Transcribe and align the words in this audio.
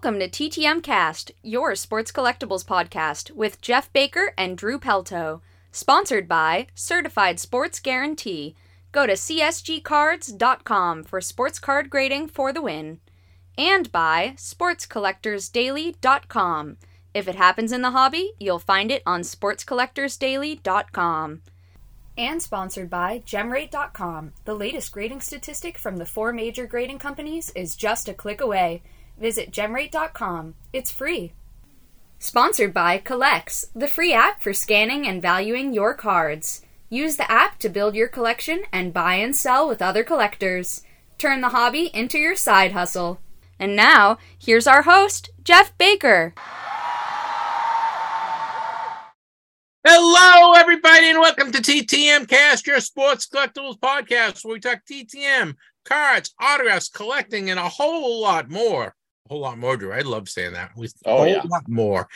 Welcome 0.00 0.20
to 0.20 0.28
TTM 0.28 0.84
Cast, 0.84 1.32
your 1.42 1.74
sports 1.74 2.12
collectibles 2.12 2.64
podcast 2.64 3.32
with 3.32 3.60
Jeff 3.60 3.92
Baker 3.92 4.32
and 4.38 4.56
Drew 4.56 4.78
Pelto. 4.78 5.40
Sponsored 5.72 6.28
by 6.28 6.68
Certified 6.72 7.40
Sports 7.40 7.80
Guarantee. 7.80 8.54
Go 8.92 9.08
to 9.08 9.14
csgcards.com 9.14 11.02
for 11.02 11.20
sports 11.20 11.58
card 11.58 11.90
grading 11.90 12.28
for 12.28 12.52
the 12.52 12.62
win. 12.62 13.00
And 13.58 13.90
by 13.90 14.34
sportscollectorsdaily.com. 14.36 16.76
If 17.12 17.26
it 17.26 17.34
happens 17.34 17.72
in 17.72 17.82
the 17.82 17.90
hobby, 17.90 18.34
you'll 18.38 18.60
find 18.60 18.92
it 18.92 19.02
on 19.04 19.22
sportscollectorsdaily.com. 19.22 21.42
And 22.16 22.40
sponsored 22.40 22.88
by 22.88 23.24
gemrate.com. 23.26 24.32
The 24.44 24.54
latest 24.54 24.92
grading 24.92 25.22
statistic 25.22 25.76
from 25.76 25.96
the 25.96 26.06
four 26.06 26.32
major 26.32 26.68
grading 26.68 27.00
companies 27.00 27.50
is 27.56 27.74
just 27.74 28.08
a 28.08 28.14
click 28.14 28.40
away. 28.40 28.84
Visit 29.20 29.50
gemrate.com. 29.50 30.54
It's 30.72 30.92
free. 30.92 31.32
Sponsored 32.20 32.72
by 32.72 32.98
CollX, 32.98 33.66
the 33.74 33.88
free 33.88 34.12
app 34.12 34.42
for 34.42 34.52
scanning 34.52 35.06
and 35.06 35.20
valuing 35.20 35.72
your 35.72 35.92
cards. 35.94 36.62
Use 36.88 37.16
the 37.16 37.30
app 37.30 37.58
to 37.58 37.68
build 37.68 37.94
your 37.94 38.08
collection 38.08 38.62
and 38.72 38.92
buy 38.92 39.14
and 39.14 39.36
sell 39.36 39.68
with 39.68 39.82
other 39.82 40.04
collectors. 40.04 40.82
Turn 41.18 41.40
the 41.40 41.48
hobby 41.48 41.90
into 41.92 42.18
your 42.18 42.36
side 42.36 42.72
hustle. 42.72 43.20
And 43.58 43.74
now, 43.74 44.18
here's 44.38 44.68
our 44.68 44.82
host, 44.82 45.30
Jeff 45.42 45.76
Baker. 45.78 46.32
Hello, 49.84 50.52
everybody, 50.52 51.08
and 51.08 51.18
welcome 51.18 51.50
to 51.50 51.58
TTM 51.58 52.28
Cast, 52.28 52.66
your 52.66 52.80
sports 52.80 53.26
collectibles 53.28 53.78
podcast, 53.80 54.44
where 54.44 54.54
we 54.54 54.60
talk 54.60 54.80
TTM, 54.88 55.54
cards, 55.84 56.34
autographs, 56.40 56.88
collecting, 56.88 57.50
and 57.50 57.58
a 57.58 57.68
whole 57.68 58.20
lot 58.20 58.48
more 58.48 58.94
whole 59.28 59.40
lot 59.40 59.58
more, 59.58 59.76
Drew. 59.76 59.92
I 59.92 60.00
love 60.00 60.28
saying 60.28 60.54
that. 60.54 60.72
We, 60.76 60.88
oh, 61.04 61.14
a 61.14 61.16
whole 61.16 61.26
yeah. 61.26 61.42
lot 61.48 61.68
more. 61.68 62.08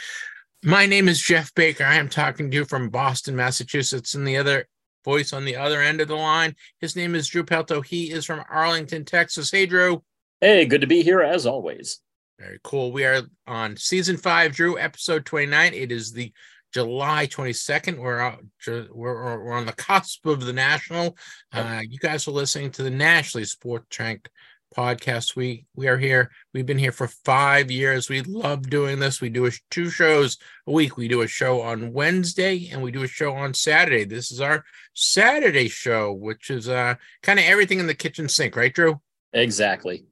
My 0.65 0.87
name 0.87 1.09
is 1.09 1.21
Jeff 1.21 1.55
Baker. 1.55 1.85
I 1.85 1.97
am 1.97 2.09
talking 2.09 2.51
to 2.51 2.57
you 2.57 2.65
from 2.65 2.89
Boston, 2.89 3.35
Massachusetts, 3.35 4.15
and 4.15 4.27
the 4.27 4.37
other 4.37 4.67
voice 5.05 5.33
on 5.33 5.45
the 5.45 5.57
other 5.57 5.81
end 5.81 6.01
of 6.01 6.09
the 6.09 6.15
line. 6.15 6.55
His 6.81 6.95
name 6.95 7.15
is 7.15 7.29
Drew 7.29 7.43
Pelto. 7.43 7.85
He 7.85 8.13
is 8.13 8.25
from 8.25 8.45
Arlington, 8.49 9.05
Texas. 9.05 9.51
Hey, 9.51 9.67
Drew. 9.67 10.03
Hey, 10.41 10.65
good 10.65 10.81
to 10.81 10.87
be 10.87 11.03
here 11.03 11.21
as 11.21 11.47
always. 11.47 12.01
Very 12.39 12.59
cool. 12.65 12.93
We 12.93 13.05
are 13.05 13.23
on 13.47 13.77
season 13.77 14.17
five, 14.17 14.53
Drew, 14.53 14.79
episode 14.79 15.25
29. 15.27 15.75
It 15.75 15.93
is 15.93 16.13
the 16.13 16.33
July 16.73 17.27
22nd. 17.27 17.99
We're 17.99 18.19
out, 18.19 18.41
we're, 18.67 19.43
we're 19.43 19.53
on 19.53 19.67
the 19.67 19.73
cusp 19.73 20.27
of 20.27 20.45
the 20.45 20.53
national. 20.53 21.17
Uh, 21.53 21.83
you 21.89 21.99
guys 21.99 22.27
are 22.27 22.33
listening 22.33 22.71
to 22.73 22.83
the 22.83 22.91
Nationally 22.91 23.45
Sport 23.45 23.89
Trank 23.91 24.29
podcast. 24.73 25.37
We 25.37 25.67
we 25.75 25.89
are 25.89 25.98
here. 25.98 26.31
We've 26.53 26.67
been 26.67 26.78
here 26.78 26.92
for 26.92 27.09
five 27.09 27.70
years. 27.70 28.09
We 28.09 28.23
love 28.23 28.69
doing 28.69 28.98
this. 28.98 29.20
We 29.20 29.29
do 29.29 29.47
a, 29.47 29.51
two 29.70 29.91
shows 29.91 30.39
a 30.67 30.73
week. 30.73 30.97
We 30.97 31.08
do 31.08 31.23
a 31.23 31.29
show 31.29 31.61
on 31.61 31.92
Wednesday 31.92 32.70
and 32.73 32.83
we 32.83 32.91
do 32.91 33.02
a 33.02 33.08
show 33.08 33.35
on 33.35 33.55
Saturday. 33.55 34.05
This 34.05 34.30
is 34.30 34.41
our 34.41 34.64
Saturday 34.95 35.69
show, 35.69 36.13
which 36.13 36.51
is 36.51 36.69
uh 36.69 36.95
kind 37.23 37.39
of 37.39 37.45
everything 37.45 37.79
in 37.79 37.86
the 37.86 37.95
kitchen 37.95 38.29
sink, 38.29 38.57
right, 38.57 38.73
Drew? 38.73 39.01
Exactly. 39.33 40.05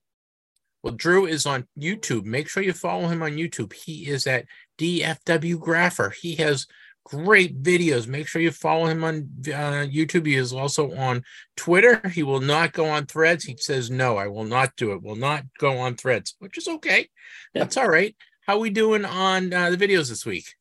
Well, 0.82 0.94
Drew 0.94 1.26
is 1.26 1.44
on 1.44 1.66
YouTube. 1.78 2.24
Make 2.24 2.48
sure 2.48 2.62
you 2.62 2.72
follow 2.72 3.08
him 3.08 3.22
on 3.22 3.32
YouTube. 3.32 3.72
He 3.72 4.08
is 4.08 4.26
at 4.26 4.46
DFW 4.78 5.56
Grapher. 5.56 6.14
He 6.14 6.36
has 6.36 6.66
great 7.04 7.62
videos. 7.62 8.06
Make 8.06 8.26
sure 8.26 8.42
you 8.42 8.50
follow 8.50 8.86
him 8.86 9.04
on 9.04 9.28
uh, 9.46 9.86
YouTube. 9.86 10.26
He 10.26 10.36
is 10.36 10.52
also 10.52 10.94
on 10.96 11.22
Twitter. 11.56 12.08
He 12.08 12.22
will 12.22 12.40
not 12.40 12.72
go 12.72 12.86
on 12.86 13.06
threads. 13.06 13.44
He 13.44 13.56
says, 13.56 13.90
no, 13.90 14.16
I 14.16 14.28
will 14.28 14.44
not 14.44 14.76
do 14.76 14.92
it. 14.92 15.02
Will 15.02 15.16
not 15.16 15.44
go 15.58 15.78
on 15.78 15.96
threads, 15.96 16.36
which 16.38 16.58
is 16.58 16.68
okay. 16.68 17.08
Yeah. 17.54 17.64
That's 17.64 17.76
all 17.76 17.88
right. 17.88 18.14
How 18.46 18.58
we 18.58 18.70
doing 18.70 19.04
on 19.04 19.52
uh, 19.52 19.70
the 19.70 19.76
videos 19.76 20.08
this 20.08 20.26
week? 20.26 20.54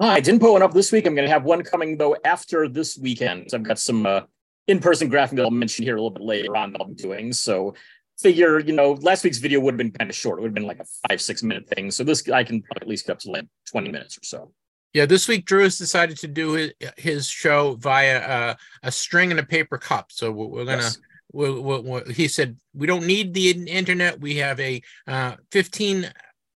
Oh, 0.00 0.08
I 0.08 0.20
didn't 0.20 0.40
put 0.40 0.52
one 0.52 0.62
up 0.62 0.72
this 0.72 0.92
week. 0.92 1.06
I'm 1.06 1.14
going 1.14 1.26
to 1.26 1.32
have 1.32 1.44
one 1.44 1.62
coming 1.62 1.96
though 1.96 2.16
after 2.24 2.68
this 2.68 2.96
weekend. 2.96 3.50
So 3.50 3.56
I've 3.56 3.64
got 3.64 3.78
some 3.78 4.06
uh, 4.06 4.20
in-person 4.68 5.10
graphing 5.10 5.36
that 5.36 5.42
I'll 5.42 5.50
mention 5.50 5.84
here 5.84 5.96
a 5.96 5.98
little 5.98 6.10
bit 6.10 6.22
later 6.22 6.56
on 6.56 6.72
that 6.72 6.80
I'll 6.80 6.88
be 6.88 6.94
doing. 6.94 7.32
So 7.32 7.74
figure, 8.20 8.58
you 8.60 8.72
know, 8.72 8.92
last 8.92 9.24
week's 9.24 9.38
video 9.38 9.60
would 9.60 9.74
have 9.74 9.78
been 9.78 9.90
kind 9.92 10.10
of 10.10 10.16
short. 10.16 10.38
It 10.38 10.42
would 10.42 10.48
have 10.48 10.54
been 10.54 10.66
like 10.66 10.80
a 10.80 11.08
five, 11.08 11.20
six 11.20 11.42
minute 11.42 11.68
thing. 11.68 11.90
So 11.90 12.04
this 12.04 12.28
I 12.28 12.44
can 12.44 12.62
at 12.76 12.86
least 12.86 13.06
get 13.06 13.12
up 13.12 13.18
to 13.20 13.30
like 13.30 13.46
20 13.70 13.90
minutes 13.90 14.16
or 14.18 14.24
so. 14.24 14.52
Yeah, 14.94 15.06
this 15.06 15.28
week 15.28 15.44
Drew 15.44 15.62
has 15.64 15.76
decided 15.78 16.16
to 16.18 16.28
do 16.28 16.52
his, 16.52 16.72
his 16.96 17.28
show 17.28 17.74
via 17.78 18.18
uh, 18.18 18.54
a 18.82 18.90
string 18.90 19.30
and 19.30 19.38
a 19.40 19.44
paper 19.44 19.78
cup. 19.78 20.06
So 20.10 20.30
we're, 20.30 20.64
gonna. 20.64 20.78
Yes. 20.78 20.98
We're, 21.32 21.60
we're, 21.60 21.80
we're- 21.80 22.12
he 22.14 22.26
said 22.26 22.56
we 22.74 22.86
don't 22.86 23.06
need 23.06 23.34
the 23.34 23.50
internet. 23.50 24.18
We 24.20 24.36
have 24.36 24.58
a 24.60 24.80
uh, 25.06 25.36
15 25.52 26.10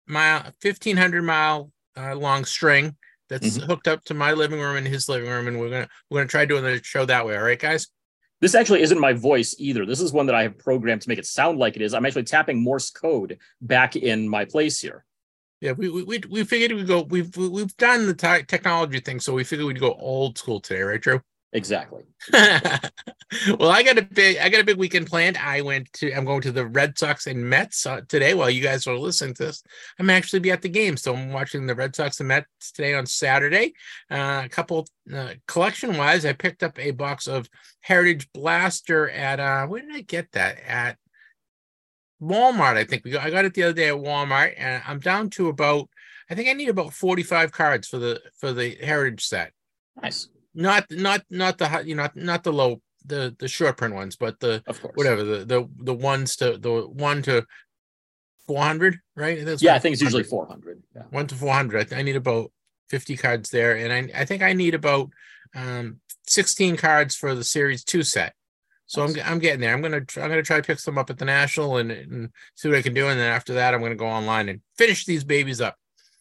mile, 0.07 0.43
1500 0.61 1.23
mile 1.23 1.71
uh, 1.97 2.15
long 2.15 2.45
string 2.45 2.95
that's 3.29 3.57
Mhm. 3.57 3.65
hooked 3.65 3.87
up 3.87 4.03
to 4.05 4.13
my 4.13 4.33
living 4.33 4.59
room 4.59 4.75
and 4.77 4.87
his 4.87 5.09
living 5.09 5.29
room, 5.29 5.47
and 5.47 5.59
we're 5.59 5.69
gonna 5.69 5.87
we're 6.09 6.19
gonna 6.19 6.27
try 6.29 6.45
doing 6.45 6.63
the 6.63 6.81
show 6.83 7.05
that 7.05 7.25
way. 7.25 7.35
All 7.35 7.43
right, 7.43 7.59
guys. 7.59 7.87
This 8.41 8.55
actually 8.55 8.81
isn't 8.83 8.99
my 8.99 9.11
voice 9.13 9.53
either. 9.59 9.85
This 9.85 9.99
is 9.99 10.13
one 10.13 10.25
that 10.27 10.35
I 10.35 10.43
have 10.43 10.57
programmed 10.57 11.01
to 11.01 11.09
make 11.09 11.19
it 11.19 11.25
sound 11.25 11.59
like 11.59 11.75
it 11.75 11.81
is. 11.81 11.93
I'm 11.93 12.05
actually 12.05 12.23
tapping 12.23 12.63
Morse 12.63 12.89
code 12.89 13.37
back 13.61 13.95
in 13.97 14.29
my 14.29 14.45
place 14.45 14.79
here. 14.79 15.03
Yeah, 15.61 15.73
we 15.73 15.89
we 15.89 16.03
we, 16.03 16.21
we 16.29 16.43
figured 16.43 16.71
we'd 16.71 16.87
go. 16.87 17.01
We've 17.01 17.35
we've 17.35 17.75
done 17.77 18.07
the 18.07 18.13
te- 18.13 18.43
technology 18.43 18.99
thing, 18.99 19.19
so 19.19 19.33
we 19.33 19.43
figured 19.43 19.67
we'd 19.67 19.79
go 19.79 19.93
old 19.93 20.37
school 20.37 20.59
today, 20.59 20.81
right, 20.81 21.01
Drew? 21.01 21.21
Exactly. 21.51 22.03
well, 22.31 23.71
I 23.71 23.81
got 23.81 23.97
a 23.97 24.03
big 24.03 24.37
I 24.37 24.49
got 24.49 24.61
a 24.61 24.63
big 24.63 24.77
weekend 24.77 25.07
planned. 25.07 25.35
I 25.35 25.61
went 25.61 25.91
to 25.93 26.13
I'm 26.13 26.23
going 26.23 26.41
to 26.41 26.51
the 26.51 26.67
Red 26.67 26.97
Sox 26.97 27.25
and 27.25 27.43
Mets 27.49 27.87
uh, 27.87 28.01
today. 28.07 28.35
While 28.35 28.51
you 28.51 28.61
guys 28.61 28.85
are 28.85 28.97
listening 28.97 29.33
to 29.35 29.47
this, 29.47 29.63
I'm 29.97 30.11
actually 30.11 30.39
be 30.39 30.51
at 30.51 30.61
the 30.61 30.69
game, 30.69 30.95
so 30.95 31.15
I'm 31.15 31.31
watching 31.31 31.65
the 31.65 31.73
Red 31.73 31.95
Sox 31.95 32.19
and 32.19 32.27
Mets 32.27 32.71
today 32.71 32.93
on 32.93 33.07
Saturday. 33.07 33.73
Uh, 34.11 34.43
a 34.45 34.49
couple 34.49 34.87
uh, 35.13 35.33
collection 35.47 35.97
wise, 35.97 36.23
I 36.23 36.33
picked 36.33 36.61
up 36.61 36.77
a 36.77 36.91
box 36.91 37.27
of 37.27 37.49
Heritage 37.81 38.29
Blaster 38.31 39.09
at 39.09 39.39
uh, 39.39 39.65
where 39.65 39.81
did 39.81 39.95
I 39.95 40.01
get 40.01 40.31
that 40.33 40.59
at? 40.67 40.97
Walmart. 42.21 42.77
I 42.77 42.83
think 42.83 43.03
we 43.05 43.11
got, 43.11 43.25
I 43.25 43.29
got 43.29 43.45
it 43.45 43.53
the 43.53 43.63
other 43.63 43.73
day 43.73 43.89
at 43.89 43.95
Walmart, 43.95 44.53
and 44.57 44.83
I'm 44.87 44.99
down 44.99 45.29
to 45.31 45.47
about 45.47 45.89
I 46.29 46.35
think 46.35 46.47
I 46.49 46.53
need 46.53 46.69
about 46.69 46.93
45 46.93 47.51
cards 47.51 47.87
for 47.87 47.97
the 47.97 48.21
for 48.37 48.53
the 48.53 48.75
Heritage 48.81 49.25
set 49.25 49.51
Nice. 50.01 50.27
not 50.53 50.85
not 50.91 51.23
not 51.29 51.57
the 51.57 51.83
you 51.85 51.95
know 51.95 52.03
not, 52.03 52.15
not 52.15 52.43
the 52.43 52.53
low 52.53 52.81
the 53.05 53.35
the 53.39 53.47
short 53.47 53.77
print 53.77 53.95
ones 53.95 54.15
but 54.15 54.39
the 54.39 54.61
Of 54.67 54.81
course. 54.81 54.93
whatever 54.95 55.23
the 55.23 55.45
the 55.45 55.69
the 55.77 55.93
ones 55.93 56.35
to 56.37 56.57
the 56.57 56.81
one 56.81 57.21
to 57.23 57.45
400 58.47 58.99
right 59.15 59.43
That's 59.45 59.61
Yeah, 59.61 59.75
I 59.75 59.79
think 59.79 59.93
it's 59.93 60.01
usually 60.01 60.23
400. 60.23 60.81
Yeah. 60.95 61.03
one 61.09 61.27
to 61.27 61.35
400 61.35 61.93
I, 61.93 62.01
need 62.01 62.15
about 62.15 62.51
50 62.89 63.15
cards 63.17 63.49
there 63.49 63.75
and 63.77 63.93
i 63.93 64.21
i 64.21 64.25
think 64.25 64.41
i 64.41 64.53
need 64.53 64.73
about 64.73 65.09
um 65.55 65.99
16 66.27 66.77
cards 66.77 67.15
for 67.15 67.33
the 67.35 67.43
series 67.43 67.83
2 67.83 68.03
set 68.03 68.33
so 68.89 69.03
I'm, 69.03 69.13
I'm 69.23 69.39
getting 69.39 69.61
there 69.61 69.73
i'm 69.73 69.81
gonna 69.81 70.01
try, 70.01 70.23
i'm 70.23 70.29
gonna 70.29 70.43
try 70.43 70.57
to 70.57 70.63
pick 70.67 70.79
some 70.79 70.97
up 70.97 71.09
at 71.09 71.17
the 71.17 71.25
national 71.25 71.77
and, 71.77 71.91
and 71.91 72.29
see 72.55 72.67
what 72.69 72.77
i 72.77 72.81
can 72.81 72.93
do 72.93 73.07
and 73.07 73.19
then 73.19 73.31
after 73.31 73.53
that 73.53 73.73
i'm 73.73 73.81
gonna 73.81 73.95
go 73.95 74.07
online 74.07 74.49
and 74.49 74.61
finish 74.77 75.05
these 75.05 75.23
babies 75.23 75.61
up 75.61 75.75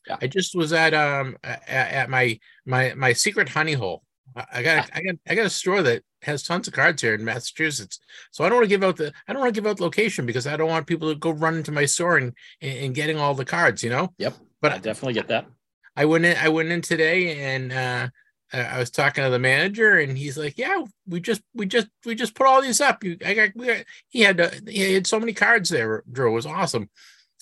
Yeah. 0.06 0.16
i 0.20 0.26
just 0.26 0.54
was 0.54 0.72
at 0.72 0.92
um 0.94 1.37
at, 1.42 1.62
at 1.69 2.10
my 2.10 2.38
my 2.66 2.92
my 2.94 3.12
secret 3.14 3.48
honey 3.48 3.72
hole 3.72 4.02
I- 4.37 4.62
got 4.62 4.90
I 4.94 5.00
got 5.00 5.14
I 5.28 5.34
got 5.34 5.46
a 5.46 5.50
store 5.50 5.82
that 5.82 6.02
has 6.22 6.42
tons 6.42 6.69
of 6.69 6.75
cards 6.75 7.00
here 7.00 7.14
in 7.14 7.25
Massachusetts. 7.25 7.98
So 8.31 8.44
I 8.44 8.48
don't 8.48 8.56
want 8.58 8.64
to 8.64 8.69
give 8.69 8.84
out 8.84 8.96
the 8.96 9.12
I 9.26 9.32
don't 9.32 9.40
want 9.40 9.54
to 9.54 9.60
give 9.60 9.69
out 9.69 9.81
location 9.81 10.26
because 10.26 10.46
I 10.46 10.56
don't 10.56 10.69
want 10.69 10.87
people 10.87 11.08
to 11.08 11.19
go 11.19 11.31
run 11.31 11.56
into 11.56 11.72
my 11.72 11.87
store 11.87 12.19
and, 12.19 12.32
and, 12.60 12.78
and 12.78 12.94
getting 12.94 13.19
all 13.19 13.34
the 13.34 13.44
cards, 13.44 13.82
you 13.82 13.90
know. 13.90 14.12
Yep. 14.19 14.34
But 14.60 14.72
I 14.72 14.78
definitely 14.78 15.14
get 15.14 15.28
that. 15.28 15.46
I 15.96 16.04
went 16.04 16.25
in 16.25 16.37
I 16.37 16.48
went 16.50 16.70
in 16.70 16.82
today 16.82 17.54
and 17.54 17.72
uh 17.72 18.08
I 18.52 18.60
I 18.60 18.78
was 18.78 18.90
talking 18.90 19.24
to 19.24 19.30
the 19.30 19.38
manager 19.38 19.98
and 19.98 20.16
he's 20.16 20.38
like, 20.38 20.58
"Yeah, 20.58 20.84
we 21.06 21.20
just 21.20 21.42
we 21.54 21.66
just 21.66 21.88
we 22.04 22.14
just 22.14 22.34
put 22.34 22.46
all 22.46 22.62
these 22.62 22.80
up. 22.80 23.04
You 23.04 23.16
I 23.24 23.34
got 23.34 23.50
we 23.54 23.66
got, 23.66 23.84
he 24.08 24.20
had 24.20 24.40
uh, 24.40 24.50
he 24.66 24.94
had 24.94 25.06
so 25.06 25.20
many 25.20 25.32
cards 25.32 25.68
there, 25.68 26.02
Drew. 26.10 26.30
It 26.30 26.34
was 26.34 26.46
awesome. 26.46 26.90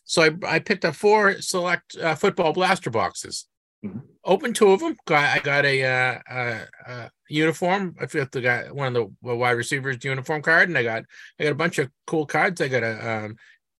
So 0.04 0.22
I 0.22 0.30
I 0.46 0.58
picked 0.58 0.84
up 0.84 0.94
four 0.94 1.40
select 1.40 1.96
uh, 1.96 2.14
football 2.14 2.52
blaster 2.52 2.90
boxes. 2.90 3.46
Mhm. 3.84 4.02
Opened 4.24 4.56
two 4.56 4.70
of 4.70 4.80
them. 4.80 4.96
Got 5.06 5.36
I 5.36 5.40
got 5.40 5.64
a 5.64 5.84
uh, 5.84 6.18
uh, 6.30 6.64
uh 6.86 7.08
uniform. 7.28 7.96
I 8.00 8.06
forgot 8.06 8.32
the 8.32 8.40
guy 8.40 8.70
one 8.70 8.96
of 8.96 9.10
the 9.22 9.34
wide 9.34 9.52
receivers 9.52 10.04
uniform 10.04 10.42
card, 10.42 10.68
and 10.68 10.78
I 10.78 10.82
got 10.82 11.04
I 11.38 11.44
got 11.44 11.52
a 11.52 11.56
bunch 11.56 11.78
of 11.78 11.90
cool 12.06 12.26
cards. 12.26 12.60
I 12.60 12.68
got 12.68 12.82
a 12.82 13.10
um 13.10 13.36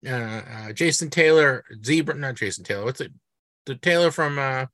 uh, 0.07 0.11
uh 0.11 0.73
Jason 0.73 1.11
Taylor 1.11 1.65
zebra, 1.85 2.15
not 2.15 2.37
Jason 2.37 2.65
Taylor. 2.65 2.85
What's 2.85 3.01
it? 3.01 3.13
The 3.65 3.75
Taylor 3.77 4.11
from 4.11 4.39
uh 4.39 4.67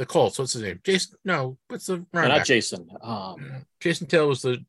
the 0.00 0.06
Colts. 0.06 0.38
What's 0.38 0.54
his 0.54 0.62
name? 0.62 0.80
Jason? 0.82 1.16
No, 1.24 1.58
what's 1.68 1.86
the 1.86 1.98
No, 2.12 2.22
not 2.22 2.28
back? 2.38 2.46
Jason. 2.46 2.88
Um, 3.02 3.66
Jason 3.80 4.06
Taylor 4.06 4.28
was 4.28 4.40
the 4.42 4.64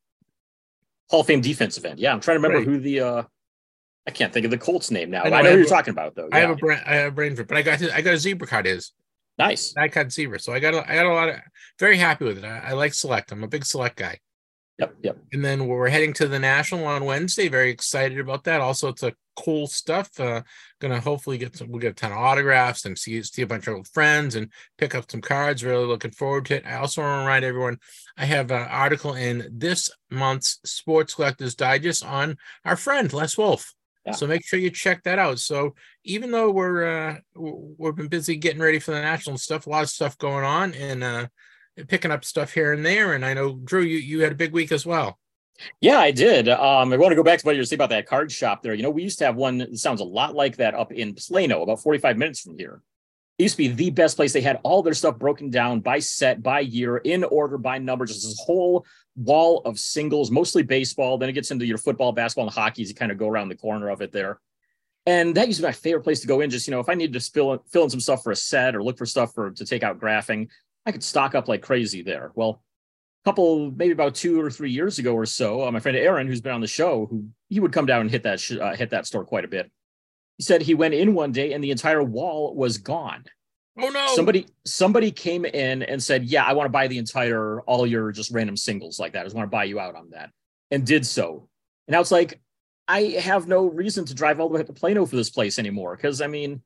Hall 1.10 1.20
of 1.22 1.26
Fame 1.26 1.40
defensive 1.40 1.84
end. 1.86 1.98
Yeah, 1.98 2.12
I'm 2.12 2.20
trying 2.20 2.36
to 2.36 2.42
remember 2.42 2.58
Right. 2.58 2.66
who 2.66 2.78
the 2.80 3.00
uh 3.00 3.22
I 4.06 4.10
can't 4.10 4.32
think 4.32 4.44
of 4.44 4.50
the 4.50 4.58
Colts 4.58 4.90
name 4.90 5.10
now. 5.10 5.22
I 5.22 5.26
I 5.26 5.30
know, 5.30 5.30
know, 5.30 5.36
I 5.48 5.50
who 5.52 5.56
you're 5.58 5.66
a- 5.66 5.70
talking 5.70 5.92
about 5.92 6.14
though. 6.14 6.28
I 6.32 6.40
have 6.40 6.50
a 6.50 6.56
brain 6.56 6.80
I 6.84 6.94
have 6.96 7.08
a 7.12 7.14
brain 7.14 7.34
for 7.34 7.42
it, 7.42 7.48
but 7.48 7.56
I 7.56 7.62
got 7.62 7.82
I 7.92 8.00
got 8.02 8.14
a 8.14 8.18
zebra 8.18 8.46
card 8.46 8.66
is. 8.66 8.92
nice. 9.38 9.74
I 9.76 9.88
got 9.88 10.12
zebra. 10.12 10.38
So 10.38 10.52
I 10.52 10.58
got 10.60 10.74
a, 10.74 10.90
I 10.90 10.94
got 10.96 11.06
a 11.06 11.12
lot 11.14 11.28
of 11.30 11.36
very 11.78 11.96
happy 11.96 12.24
with 12.26 12.38
it. 12.38 12.44
I, 12.44 12.58
I 12.58 12.72
like 12.72 12.92
select. 12.94 13.32
I'm 13.32 13.42
a 13.42 13.48
big 13.48 13.64
select 13.64 13.96
guy. 13.96 14.18
Yep, 14.82 14.94
yep. 15.02 15.18
And 15.32 15.44
then 15.44 15.68
we're 15.68 15.88
heading 15.88 16.12
to 16.14 16.26
the 16.26 16.40
national 16.40 16.84
on 16.86 17.04
Wednesday. 17.04 17.46
Very 17.46 17.70
excited 17.70 18.18
about 18.18 18.42
that. 18.44 18.60
Also, 18.60 18.88
it's 18.88 19.04
a 19.04 19.14
cool 19.36 19.68
stuff. 19.68 20.18
Uh, 20.18 20.42
gonna 20.80 21.00
hopefully 21.00 21.38
get 21.38 21.56
some. 21.56 21.70
We'll 21.70 21.80
get 21.80 21.92
a 21.92 21.94
ton 21.94 22.10
of 22.10 22.18
autographs 22.18 22.84
and 22.84 22.98
see 22.98 23.22
see 23.22 23.42
a 23.42 23.46
bunch 23.46 23.68
of 23.68 23.76
old 23.76 23.86
friends 23.86 24.34
and 24.34 24.50
pick 24.78 24.96
up 24.96 25.08
some 25.08 25.20
cards. 25.20 25.62
Really 25.62 25.86
looking 25.86 26.10
forward 26.10 26.46
to 26.46 26.56
it. 26.56 26.66
I 26.66 26.78
also 26.78 27.00
want 27.00 27.14
to 27.14 27.18
remind 27.20 27.44
everyone 27.44 27.78
I 28.16 28.24
have 28.24 28.50
an 28.50 28.66
article 28.68 29.14
in 29.14 29.48
this 29.52 29.88
month's 30.10 30.58
Sports 30.64 31.14
Collectors 31.14 31.54
Digest 31.54 32.04
on 32.04 32.36
our 32.64 32.76
friend 32.76 33.12
Les 33.12 33.38
Wolf. 33.38 33.72
Yeah. 34.04 34.12
So 34.12 34.26
make 34.26 34.44
sure 34.44 34.58
you 34.58 34.70
check 34.70 35.04
that 35.04 35.20
out. 35.20 35.38
So 35.38 35.76
even 36.02 36.32
though 36.32 36.50
we're 36.50 36.84
uh 36.84 37.16
we've 37.36 37.94
been 37.94 38.08
busy 38.08 38.34
getting 38.34 38.60
ready 38.60 38.80
for 38.80 38.90
the 38.90 39.00
national 39.00 39.38
stuff, 39.38 39.68
a 39.68 39.70
lot 39.70 39.84
of 39.84 39.90
stuff 39.90 40.18
going 40.18 40.44
on 40.44 40.74
and 40.74 41.04
uh 41.04 41.28
picking 41.88 42.10
up 42.10 42.24
stuff 42.24 42.52
here 42.52 42.72
and 42.72 42.84
there. 42.84 43.14
And 43.14 43.24
I 43.24 43.34
know 43.34 43.54
Drew, 43.54 43.82
you 43.82 43.98
you 43.98 44.20
had 44.20 44.32
a 44.32 44.36
big 44.36 44.52
week 44.52 44.72
as 44.72 44.86
well. 44.86 45.18
Yeah, 45.80 45.98
I 45.98 46.10
did. 46.10 46.48
Um, 46.48 46.92
I 46.92 46.96
want 46.96 47.12
to 47.12 47.16
go 47.16 47.22
back 47.22 47.38
to 47.38 47.46
what 47.46 47.54
you 47.54 47.60
were 47.60 47.64
saying 47.64 47.78
about 47.78 47.90
that 47.90 48.06
card 48.06 48.32
shop 48.32 48.62
there. 48.62 48.74
You 48.74 48.82
know, 48.82 48.90
we 48.90 49.02
used 49.02 49.18
to 49.18 49.26
have 49.26 49.36
one 49.36 49.58
that 49.58 49.76
sounds 49.78 50.00
a 50.00 50.04
lot 50.04 50.34
like 50.34 50.56
that 50.56 50.74
up 50.74 50.92
in 50.92 51.14
Plano, 51.14 51.62
about 51.62 51.82
45 51.82 52.16
minutes 52.16 52.40
from 52.40 52.56
here. 52.58 52.82
It 53.38 53.44
used 53.44 53.56
to 53.56 53.58
be 53.58 53.68
the 53.68 53.90
best 53.90 54.16
place. 54.16 54.32
They 54.32 54.40
had 54.40 54.60
all 54.62 54.82
their 54.82 54.94
stuff 54.94 55.18
broken 55.18 55.50
down 55.50 55.80
by 55.80 55.98
set, 55.98 56.42
by 56.42 56.60
year, 56.60 56.98
in 56.98 57.24
order, 57.24 57.58
by 57.58 57.78
number, 57.78 58.06
just 58.06 58.22
this 58.22 58.40
whole 58.44 58.86
wall 59.16 59.62
of 59.64 59.78
singles, 59.78 60.30
mostly 60.30 60.62
baseball. 60.62 61.18
Then 61.18 61.28
it 61.28 61.32
gets 61.32 61.50
into 61.50 61.66
your 61.66 61.78
football, 61.78 62.12
basketball, 62.12 62.46
and 62.46 62.54
hockey 62.54 62.82
as 62.82 62.88
you 62.88 62.94
kind 62.94 63.12
of 63.12 63.18
go 63.18 63.28
around 63.28 63.48
the 63.48 63.56
corner 63.56 63.88
of 63.88 64.00
it 64.00 64.12
there. 64.12 64.40
And 65.06 65.34
that 65.34 65.48
used 65.48 65.58
to 65.58 65.62
be 65.62 65.68
my 65.68 65.72
favorite 65.72 66.04
place 66.04 66.20
to 66.20 66.28
go 66.28 66.40
in. 66.40 66.50
Just, 66.50 66.66
you 66.66 66.70
know, 66.70 66.80
if 66.80 66.88
I 66.88 66.94
needed 66.94 67.14
to 67.14 67.30
fill, 67.30 67.64
fill 67.72 67.84
in 67.84 67.90
some 67.90 68.00
stuff 68.00 68.22
for 68.22 68.30
a 68.30 68.36
set 68.36 68.76
or 68.76 68.82
look 68.82 68.98
for 68.98 69.06
stuff 69.06 69.34
for 69.34 69.50
to 69.50 69.64
take 69.64 69.82
out 69.82 69.98
graphing, 69.98 70.48
I 70.86 70.92
could 70.92 71.04
stock 71.04 71.34
up 71.34 71.48
like 71.48 71.62
crazy 71.62 72.02
there. 72.02 72.32
Well, 72.34 72.62
a 73.24 73.28
couple 73.28 73.70
maybe 73.70 73.92
about 73.92 74.14
two 74.14 74.40
or 74.40 74.50
three 74.50 74.70
years 74.70 74.98
ago 74.98 75.14
or 75.14 75.26
so 75.26 75.66
uh, 75.66 75.70
my 75.70 75.78
friend 75.80 75.96
aaron 75.96 76.26
who's 76.26 76.40
been 76.40 76.52
on 76.52 76.60
the 76.60 76.66
show 76.66 77.06
who 77.06 77.28
he 77.48 77.60
would 77.60 77.72
come 77.72 77.86
down 77.86 78.00
and 78.00 78.10
hit 78.10 78.24
that 78.24 78.40
sh- 78.40 78.58
uh, 78.60 78.74
hit 78.74 78.90
that 78.90 79.06
store 79.06 79.24
quite 79.24 79.44
a 79.44 79.48
bit. 79.48 79.70
He 80.38 80.44
said 80.44 80.62
he 80.62 80.74
went 80.74 80.94
in 80.94 81.14
one 81.14 81.30
day 81.30 81.52
and 81.52 81.62
the 81.62 81.70
entire 81.70 82.02
wall 82.02 82.54
was 82.54 82.78
gone. 82.78 83.24
Oh 83.78 83.88
no. 83.88 84.08
Somebody 84.14 84.46
somebody 84.64 85.10
came 85.10 85.44
in 85.44 85.82
and 85.84 86.02
said 86.02 86.24
yeah 86.24 86.44
i 86.44 86.52
want 86.52 86.66
to 86.66 86.72
buy 86.72 86.88
the 86.88 86.98
entire 86.98 87.60
all 87.62 87.86
your 87.86 88.12
just 88.12 88.30
random 88.32 88.56
singles 88.56 88.98
like 88.98 89.12
that. 89.12 89.20
I 89.20 89.24
just 89.24 89.36
want 89.36 89.46
to 89.46 89.54
buy 89.54 89.64
you 89.64 89.78
out 89.78 89.94
on 89.94 90.10
that 90.10 90.30
and 90.70 90.84
did 90.84 91.06
so. 91.06 91.48
And 91.86 91.92
now 91.92 92.00
it's 92.00 92.10
like 92.10 92.40
i 92.88 93.02
have 93.20 93.46
no 93.46 93.66
reason 93.66 94.04
to 94.04 94.14
drive 94.14 94.40
all 94.40 94.48
the 94.48 94.54
way 94.54 94.60
up 94.60 94.66
to 94.66 94.72
plano 94.72 95.06
for 95.06 95.14
this 95.14 95.30
place 95.30 95.58
anymore 95.60 95.94
because 95.94 96.20
i 96.20 96.26
mean 96.26 96.60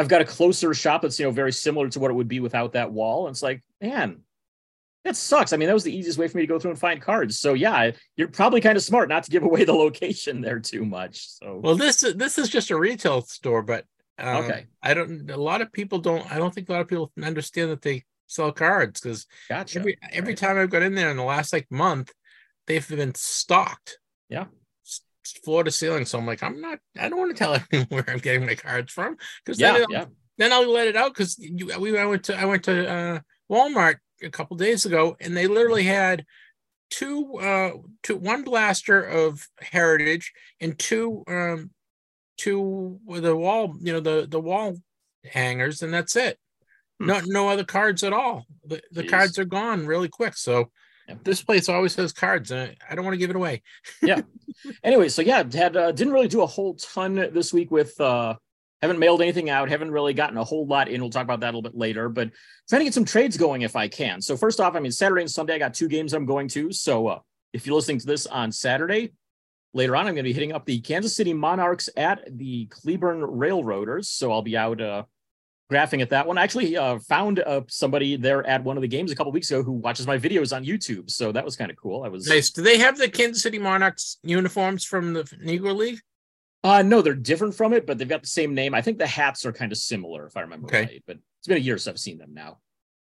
i've 0.00 0.08
got 0.08 0.20
a 0.20 0.24
closer 0.24 0.74
shop 0.74 1.02
that's 1.02 1.18
you 1.18 1.26
know 1.26 1.30
very 1.30 1.52
similar 1.52 1.88
to 1.88 2.00
what 2.00 2.10
it 2.10 2.14
would 2.14 2.28
be 2.28 2.40
without 2.40 2.72
that 2.72 2.90
wall 2.90 3.26
and 3.26 3.34
it's 3.34 3.42
like 3.42 3.62
man 3.80 4.20
that 5.04 5.16
sucks. 5.16 5.52
I 5.52 5.56
mean, 5.56 5.66
that 5.66 5.74
was 5.74 5.84
the 5.84 5.96
easiest 5.96 6.18
way 6.18 6.28
for 6.28 6.36
me 6.36 6.42
to 6.42 6.46
go 6.46 6.58
through 6.58 6.72
and 6.72 6.78
find 6.78 7.00
cards. 7.00 7.38
So 7.38 7.54
yeah, 7.54 7.92
you're 8.16 8.28
probably 8.28 8.60
kind 8.60 8.76
of 8.76 8.82
smart 8.82 9.08
not 9.08 9.24
to 9.24 9.30
give 9.30 9.42
away 9.44 9.64
the 9.64 9.72
location 9.72 10.40
there 10.40 10.60
too 10.60 10.84
much. 10.84 11.26
So 11.28 11.60
well, 11.62 11.74
this 11.74 12.00
this 12.00 12.38
is 12.38 12.48
just 12.48 12.70
a 12.70 12.78
retail 12.78 13.22
store, 13.22 13.62
but 13.62 13.84
um, 14.18 14.44
okay, 14.44 14.66
I 14.82 14.94
don't. 14.94 15.30
A 15.30 15.36
lot 15.36 15.62
of 15.62 15.72
people 15.72 15.98
don't. 15.98 16.30
I 16.30 16.38
don't 16.38 16.54
think 16.54 16.68
a 16.68 16.72
lot 16.72 16.82
of 16.82 16.88
people 16.88 17.12
understand 17.22 17.70
that 17.70 17.82
they 17.82 18.04
sell 18.26 18.52
cards 18.52 19.00
because 19.00 19.26
gotcha. 19.48 19.78
every 19.78 19.98
every 20.12 20.32
right. 20.32 20.38
time 20.38 20.58
I've 20.58 20.70
got 20.70 20.82
in 20.82 20.94
there 20.94 21.10
in 21.10 21.16
the 21.16 21.24
last 21.24 21.52
like 21.52 21.66
month, 21.70 22.12
they've 22.66 22.86
been 22.86 23.14
stocked. 23.14 23.98
Yeah. 24.28 24.46
Floor 25.44 25.64
to 25.64 25.70
ceiling. 25.70 26.04
So 26.04 26.18
I'm 26.18 26.26
like, 26.26 26.42
I'm 26.42 26.60
not, 26.60 26.78
I 26.98 27.08
don't 27.08 27.18
want 27.18 27.36
to 27.36 27.38
tell 27.38 27.58
anyone 27.72 27.88
where 27.90 28.10
I'm 28.10 28.18
getting 28.18 28.46
my 28.46 28.54
cards 28.54 28.92
from. 28.92 29.16
Because 29.44 29.60
yeah, 29.60 29.72
then, 29.72 29.86
yeah. 29.90 30.04
then 30.38 30.52
I'll 30.52 30.70
let 30.70 30.88
it 30.88 30.96
out 30.96 31.14
because 31.14 31.36
we 31.38 31.98
I 31.98 32.06
went 32.06 32.24
to 32.24 32.38
I 32.38 32.44
went 32.44 32.64
to 32.64 32.88
uh 32.88 33.20
Walmart 33.50 33.96
a 34.22 34.30
couple 34.30 34.56
days 34.56 34.86
ago, 34.86 35.16
and 35.20 35.36
they 35.36 35.46
literally 35.46 35.84
had 35.84 36.24
two 36.90 37.36
uh 37.36 37.70
two 38.02 38.16
one 38.16 38.42
blaster 38.42 39.00
of 39.02 39.46
heritage 39.60 40.32
and 40.60 40.78
two 40.78 41.22
um 41.28 41.70
two 42.36 42.98
with 43.04 43.22
the 43.22 43.36
wall 43.36 43.76
you 43.80 43.92
know 43.92 44.00
the 44.00 44.26
the 44.28 44.40
wall 44.40 44.76
hangers 45.24 45.82
and 45.82 45.94
that's 45.94 46.16
it 46.16 46.36
hmm. 46.98 47.06
no 47.06 47.20
no 47.26 47.48
other 47.48 47.64
cards 47.64 48.02
at 48.02 48.12
all 48.12 48.44
the, 48.64 48.82
the 48.90 49.06
cards 49.06 49.38
are 49.38 49.44
gone 49.44 49.86
really 49.86 50.08
quick 50.08 50.36
so. 50.36 50.70
This 51.24 51.42
place 51.42 51.68
always 51.68 51.94
has 51.94 52.12
cards 52.12 52.50
and 52.50 52.76
i 52.88 52.94
don't 52.94 53.04
want 53.04 53.14
to 53.14 53.18
give 53.18 53.30
it 53.30 53.36
away 53.36 53.62
yeah 54.02 54.20
anyway 54.84 55.08
so 55.08 55.22
yeah 55.22 55.42
had 55.52 55.76
uh, 55.76 55.92
didn't 55.92 56.12
really 56.12 56.28
do 56.28 56.42
a 56.42 56.46
whole 56.46 56.74
ton 56.74 57.14
this 57.14 57.52
week 57.52 57.70
with 57.70 58.00
uh 58.00 58.34
haven't 58.82 58.98
mailed 58.98 59.20
anything 59.20 59.50
out. 59.50 59.68
Haven't 59.68 59.90
really 59.90 60.14
gotten 60.14 60.38
a 60.38 60.44
whole 60.44 60.66
lot 60.66 60.88
in. 60.88 61.00
We'll 61.00 61.10
talk 61.10 61.24
about 61.24 61.40
that 61.40 61.48
a 61.48 61.54
little 61.56 61.62
bit 61.62 61.76
later. 61.76 62.08
But 62.08 62.30
trying 62.68 62.80
to 62.80 62.84
get 62.84 62.94
some 62.94 63.04
trades 63.04 63.36
going 63.36 63.62
if 63.62 63.76
I 63.76 63.88
can. 63.88 64.20
So 64.22 64.36
first 64.36 64.60
off, 64.60 64.74
I 64.74 64.80
mean 64.80 64.92
Saturday 64.92 65.22
and 65.22 65.30
Sunday 65.30 65.54
I 65.54 65.58
got 65.58 65.74
two 65.74 65.88
games 65.88 66.12
I'm 66.12 66.26
going 66.26 66.48
to. 66.48 66.72
So 66.72 67.08
uh, 67.08 67.18
if 67.52 67.66
you're 67.66 67.76
listening 67.76 68.00
to 68.00 68.06
this 68.06 68.26
on 68.26 68.52
Saturday, 68.52 69.12
later 69.74 69.96
on 69.96 70.06
I'm 70.06 70.14
going 70.14 70.24
to 70.24 70.30
be 70.30 70.32
hitting 70.32 70.52
up 70.52 70.64
the 70.64 70.80
Kansas 70.80 71.14
City 71.14 71.34
Monarchs 71.34 71.90
at 71.96 72.22
the 72.30 72.66
Cleburne 72.66 73.22
Railroaders. 73.22 74.08
So 74.08 74.32
I'll 74.32 74.42
be 74.42 74.56
out 74.56 74.80
uh, 74.80 75.02
graphing 75.70 76.02
at 76.02 76.10
that 76.10 76.26
one. 76.26 76.36
I 76.38 76.42
actually 76.42 76.76
uh, 76.76 76.98
found 76.98 77.38
uh, 77.40 77.62
somebody 77.68 78.16
there 78.16 78.46
at 78.46 78.64
one 78.64 78.76
of 78.76 78.82
the 78.82 78.88
games 78.88 79.12
a 79.12 79.14
couple 79.14 79.32
weeks 79.32 79.50
ago 79.50 79.62
who 79.62 79.72
watches 79.72 80.06
my 80.06 80.18
videos 80.18 80.54
on 80.54 80.64
YouTube. 80.64 81.10
So 81.10 81.32
that 81.32 81.44
was 81.44 81.56
kind 81.56 81.70
of 81.70 81.76
cool. 81.76 82.02
I 82.02 82.08
was 82.08 82.26
nice. 82.28 82.50
Do 82.50 82.62
they 82.62 82.78
have 82.78 82.98
the 82.98 83.08
Kansas 83.08 83.42
City 83.42 83.58
Monarchs 83.58 84.18
uniforms 84.22 84.84
from 84.84 85.12
the 85.12 85.22
Negro 85.22 85.76
League? 85.76 86.00
Uh 86.62 86.82
no, 86.82 87.00
they're 87.00 87.14
different 87.14 87.54
from 87.54 87.72
it, 87.72 87.86
but 87.86 87.96
they've 87.96 88.08
got 88.08 88.20
the 88.20 88.28
same 88.28 88.54
name. 88.54 88.74
I 88.74 88.82
think 88.82 88.98
the 88.98 89.06
hats 89.06 89.46
are 89.46 89.52
kind 89.52 89.72
of 89.72 89.78
similar, 89.78 90.26
if 90.26 90.36
I 90.36 90.42
remember 90.42 90.66
okay. 90.66 90.80
right. 90.80 91.02
But 91.06 91.16
it's 91.38 91.48
been 91.48 91.56
a 91.56 91.60
year 91.60 91.78
since 91.78 91.94
I've 91.94 92.00
seen 92.00 92.18
them 92.18 92.34
now. 92.34 92.58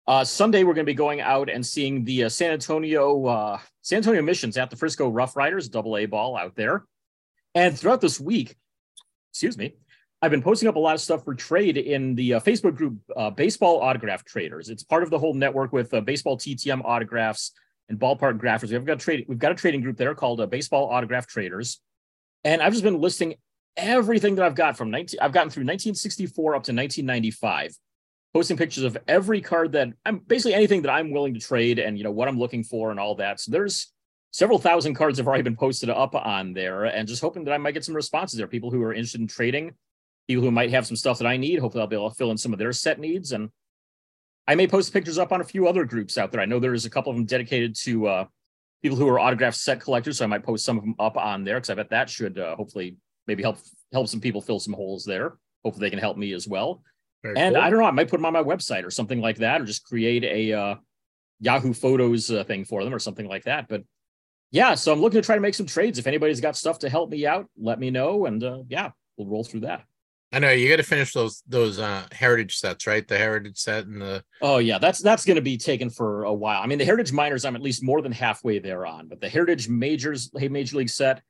Uh, 0.07 0.23
Sunday 0.23 0.63
we're 0.63 0.73
going 0.73 0.85
to 0.85 0.91
be 0.91 0.95
going 0.95 1.21
out 1.21 1.49
and 1.49 1.65
seeing 1.65 2.03
the 2.03 2.25
uh, 2.25 2.29
San 2.29 2.51
Antonio 2.51 3.25
uh, 3.25 3.59
San 3.81 3.97
Antonio 3.97 4.21
Missions 4.21 4.57
at 4.57 4.69
the 4.69 4.75
Frisco 4.75 5.09
Rough 5.09 5.35
Riders, 5.35 5.69
double 5.69 5.97
A 5.97 6.05
ball 6.05 6.37
out 6.37 6.55
there. 6.55 6.85
And 7.55 7.77
throughout 7.77 8.01
this 8.01 8.19
week, 8.19 8.55
excuse 9.31 9.57
me, 9.57 9.75
I've 10.23 10.29
been 10.29 10.43
posting 10.43 10.69
up 10.69 10.75
a 10.75 10.79
lot 10.79 10.93
of 10.93 11.01
stuff 11.01 11.25
for 11.25 11.33
trade 11.33 11.77
in 11.77 12.13
the 12.13 12.35
uh, 12.35 12.39
Facebook 12.39 12.75
group 12.75 12.99
uh, 13.17 13.31
Baseball 13.31 13.81
Autograph 13.81 14.23
Traders. 14.23 14.69
It's 14.69 14.83
part 14.83 15.01
of 15.01 15.09
the 15.09 15.17
whole 15.17 15.33
network 15.33 15.73
with 15.73 15.91
uh, 15.95 16.01
baseball 16.01 16.37
TTM 16.37 16.85
autographs 16.85 17.53
and 17.89 17.99
ballpark 17.99 18.39
graphers. 18.39 18.71
We've 18.71 18.85
got 18.85 18.93
a 18.93 19.03
trade. 19.03 19.25
We've 19.27 19.39
got 19.39 19.51
a 19.51 19.55
trading 19.55 19.81
group 19.81 19.97
there 19.97 20.13
called 20.13 20.47
Baseball 20.51 20.89
Autograph 20.91 21.25
Traders. 21.25 21.79
And 22.43 22.61
I've 22.61 22.71
just 22.71 22.83
been 22.83 23.01
listing 23.01 23.33
everything 23.75 24.35
that 24.35 24.45
I've 24.45 24.53
got 24.53 24.77
from 24.77 24.91
19, 24.91 25.19
I've 25.19 25.31
gotten 25.31 25.49
through 25.49 25.63
1964 25.63 26.55
up 26.55 26.63
to 26.63 26.71
1995, 26.71 27.75
posting 28.31 28.57
pictures 28.57 28.83
of 28.83 28.97
every 29.07 29.41
card 29.41 29.71
that 29.71 29.89
I'm 30.05 30.19
basically 30.19 30.53
anything 30.53 30.83
that 30.83 30.91
I'm 30.91 31.09
willing 31.09 31.33
to 31.33 31.39
trade 31.39 31.79
and, 31.79 31.97
you 31.97 32.03
know, 32.03 32.11
what 32.11 32.27
I'm 32.27 32.37
looking 32.37 32.63
for 32.63 32.91
and 32.91 32.99
all 32.99 33.15
that. 33.15 33.39
So 33.39 33.51
there's 33.51 33.91
several 34.29 34.59
thousand 34.59 34.93
cards 34.93 35.17
have 35.17 35.27
already 35.27 35.43
been 35.43 35.55
posted 35.55 35.89
up 35.89 36.13
on 36.13 36.53
there 36.53 36.85
and 36.85 37.07
just 37.07 37.21
hoping 37.21 37.43
that 37.45 37.53
I 37.53 37.57
might 37.57 37.73
get 37.73 37.85
some 37.85 37.95
responses 37.95 38.37
there. 38.37 38.47
People 38.47 38.69
who 38.69 38.83
are 38.83 38.93
interested 38.93 39.21
in 39.21 39.27
trading, 39.27 39.73
people 40.31 40.43
who 40.43 40.51
might 40.51 40.71
have 40.71 40.87
some 40.87 40.97
stuff 40.97 41.17
that 41.19 41.27
I 41.27 41.37
need. 41.37 41.59
Hopefully 41.59 41.81
I'll 41.81 41.87
be 41.87 41.95
able 41.95 42.09
to 42.09 42.15
fill 42.15 42.31
in 42.31 42.37
some 42.37 42.53
of 42.53 42.59
their 42.59 42.73
set 42.73 42.99
needs. 42.99 43.31
And 43.31 43.49
I 44.47 44.55
may 44.55 44.67
post 44.67 44.93
pictures 44.93 45.17
up 45.17 45.31
on 45.31 45.41
a 45.41 45.45
few 45.45 45.67
other 45.67 45.85
groups 45.85 46.17
out 46.17 46.31
there. 46.31 46.41
I 46.41 46.45
know 46.45 46.59
there's 46.59 46.85
a 46.85 46.89
couple 46.89 47.11
of 47.11 47.15
them 47.17 47.25
dedicated 47.25 47.75
to, 47.83 48.07
uh, 48.07 48.25
people 48.81 48.97
who 48.97 49.07
are 49.07 49.19
autograph 49.19 49.55
set 49.55 49.79
collectors. 49.79 50.17
So 50.17 50.25
I 50.25 50.27
might 50.27 50.43
post 50.43 50.65
some 50.65 50.77
of 50.77 50.83
them 50.83 50.95
up 50.99 51.17
on 51.17 51.43
there 51.43 51.55
because 51.55 51.69
I 51.69 51.75
bet 51.75 51.89
that 51.89 52.09
should 52.09 52.39
uh, 52.39 52.55
hopefully 52.55 52.97
maybe 53.27 53.43
help 53.43 53.57
help 53.91 54.07
some 54.07 54.19
people 54.19 54.41
fill 54.41 54.59
some 54.59 54.73
holes 54.73 55.05
there. 55.05 55.37
Hopefully 55.63 55.85
they 55.85 55.89
can 55.89 55.99
help 55.99 56.17
me 56.17 56.33
as 56.33 56.47
well. 56.47 56.81
Very 57.23 57.37
and 57.37 57.55
cool. 57.55 57.63
I 57.63 57.69
don't 57.69 57.79
know, 57.79 57.85
I 57.85 57.91
might 57.91 58.09
put 58.09 58.17
them 58.17 58.25
on 58.25 58.33
my 58.33 58.43
website 58.43 58.83
or 58.83 58.89
something 58.89 59.21
like 59.21 59.37
that, 59.37 59.61
or 59.61 59.65
just 59.65 59.85
create 59.85 60.23
a 60.23 60.53
uh, 60.53 60.75
Yahoo 61.39 61.73
Photos 61.73 62.31
uh, 62.31 62.43
thing 62.43 62.65
for 62.65 62.83
them 62.83 62.93
or 62.93 62.99
something 62.99 63.27
like 63.27 63.43
that. 63.43 63.67
But 63.67 63.83
yeah, 64.49 64.73
so 64.73 64.91
I'm 64.91 65.01
looking 65.01 65.21
to 65.21 65.25
try 65.25 65.35
to 65.35 65.41
make 65.41 65.53
some 65.53 65.67
trades. 65.67 65.99
If 65.99 66.07
anybody's 66.07 66.41
got 66.41 66.57
stuff 66.57 66.79
to 66.79 66.89
help 66.89 67.11
me 67.11 67.27
out, 67.27 67.47
let 67.57 67.79
me 67.79 67.91
know, 67.91 68.25
and 68.25 68.43
uh, 68.43 68.59
yeah, 68.67 68.89
we'll 69.17 69.27
roll 69.27 69.43
through 69.43 69.61
that. 69.61 69.83
I 70.33 70.39
know 70.39 70.49
you 70.49 70.69
got 70.69 70.77
to 70.77 70.83
finish 70.83 71.11
those 71.11 71.43
those 71.47 71.77
uh 71.77 72.05
heritage 72.11 72.57
sets, 72.57 72.87
right? 72.87 73.05
The 73.05 73.17
heritage 73.17 73.57
set 73.57 73.85
and 73.85 74.01
the 74.01 74.23
oh 74.41 74.59
yeah, 74.59 74.77
that's 74.77 74.99
that's 74.99 75.25
going 75.25 75.35
to 75.35 75.41
be 75.41 75.57
taken 75.57 75.89
for 75.89 76.23
a 76.23 76.33
while. 76.33 76.61
I 76.61 76.67
mean, 76.67 76.77
the 76.77 76.85
heritage 76.85 77.11
minors, 77.11 77.43
I'm 77.43 77.55
at 77.55 77.61
least 77.61 77.83
more 77.83 78.01
than 78.01 78.11
halfway 78.11 78.59
there 78.59 78.85
on, 78.85 79.07
but 79.07 79.19
the 79.19 79.27
heritage 79.27 79.67
majors, 79.67 80.31
hey 80.37 80.47
major 80.47 80.77
league 80.77 80.89
set, 80.89 81.21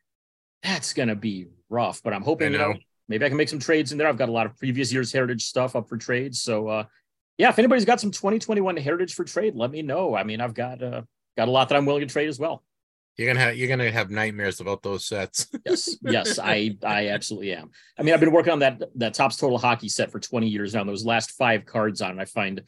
that's 0.61 0.93
going 0.93 1.09
to 1.09 1.15
be 1.15 1.47
rough. 1.69 2.01
But 2.03 2.13
I'm 2.13 2.21
hoping 2.21 2.51
you 2.51 2.59
know 2.59 2.75
maybe 3.07 3.25
I 3.25 3.29
can 3.29 3.37
make 3.37 3.49
some 3.49 3.59
trades 3.59 3.91
in 3.91 3.97
there. 3.97 4.07
I've 4.07 4.17
got 4.17 4.29
a 4.29 4.33
lot 4.33 4.45
of 4.45 4.55
previous 4.57 4.93
years 4.93 5.11
heritage 5.11 5.45
stuff 5.45 5.75
up 5.75 5.89
for 5.89 5.97
trades, 5.97 6.41
so 6.41 6.67
uh 6.67 6.83
yeah, 7.37 7.49
if 7.49 7.57
anybody's 7.57 7.85
got 7.85 7.99
some 7.99 8.11
2021 8.11 8.77
heritage 8.77 9.15
for 9.15 9.23
trade, 9.23 9.55
let 9.55 9.71
me 9.71 9.81
know. 9.81 10.15
I 10.15 10.23
mean, 10.23 10.41
I've 10.41 10.53
got 10.53 10.83
uh 10.83 11.01
got 11.35 11.47
a 11.47 11.51
lot 11.51 11.69
that 11.69 11.75
I'm 11.75 11.85
willing 11.85 12.07
to 12.07 12.13
trade 12.13 12.29
as 12.29 12.37
well. 12.37 12.63
You're 13.17 13.27
gonna 13.27 13.45
have 13.45 13.57
you're 13.57 13.67
gonna 13.67 13.91
have 13.91 14.09
nightmares 14.09 14.59
about 14.61 14.81
those 14.81 15.05
sets. 15.05 15.47
yes, 15.65 15.97
yes, 16.01 16.39
I 16.39 16.77
I 16.83 17.09
absolutely 17.09 17.53
am. 17.53 17.69
I 17.99 18.03
mean, 18.03 18.13
I've 18.13 18.19
been 18.19 18.31
working 18.31 18.53
on 18.53 18.59
that 18.59 18.81
that 18.95 19.13
Topps 19.13 19.37
Total 19.37 19.57
Hockey 19.57 19.89
set 19.89 20.11
for 20.11 20.19
20 20.19 20.47
years 20.47 20.73
now. 20.73 20.81
And 20.81 20.89
those 20.89 21.05
last 21.05 21.31
five 21.31 21.65
cards 21.65 22.01
on 22.01 22.17
it, 22.17 22.21
I 22.21 22.25
find 22.25 22.61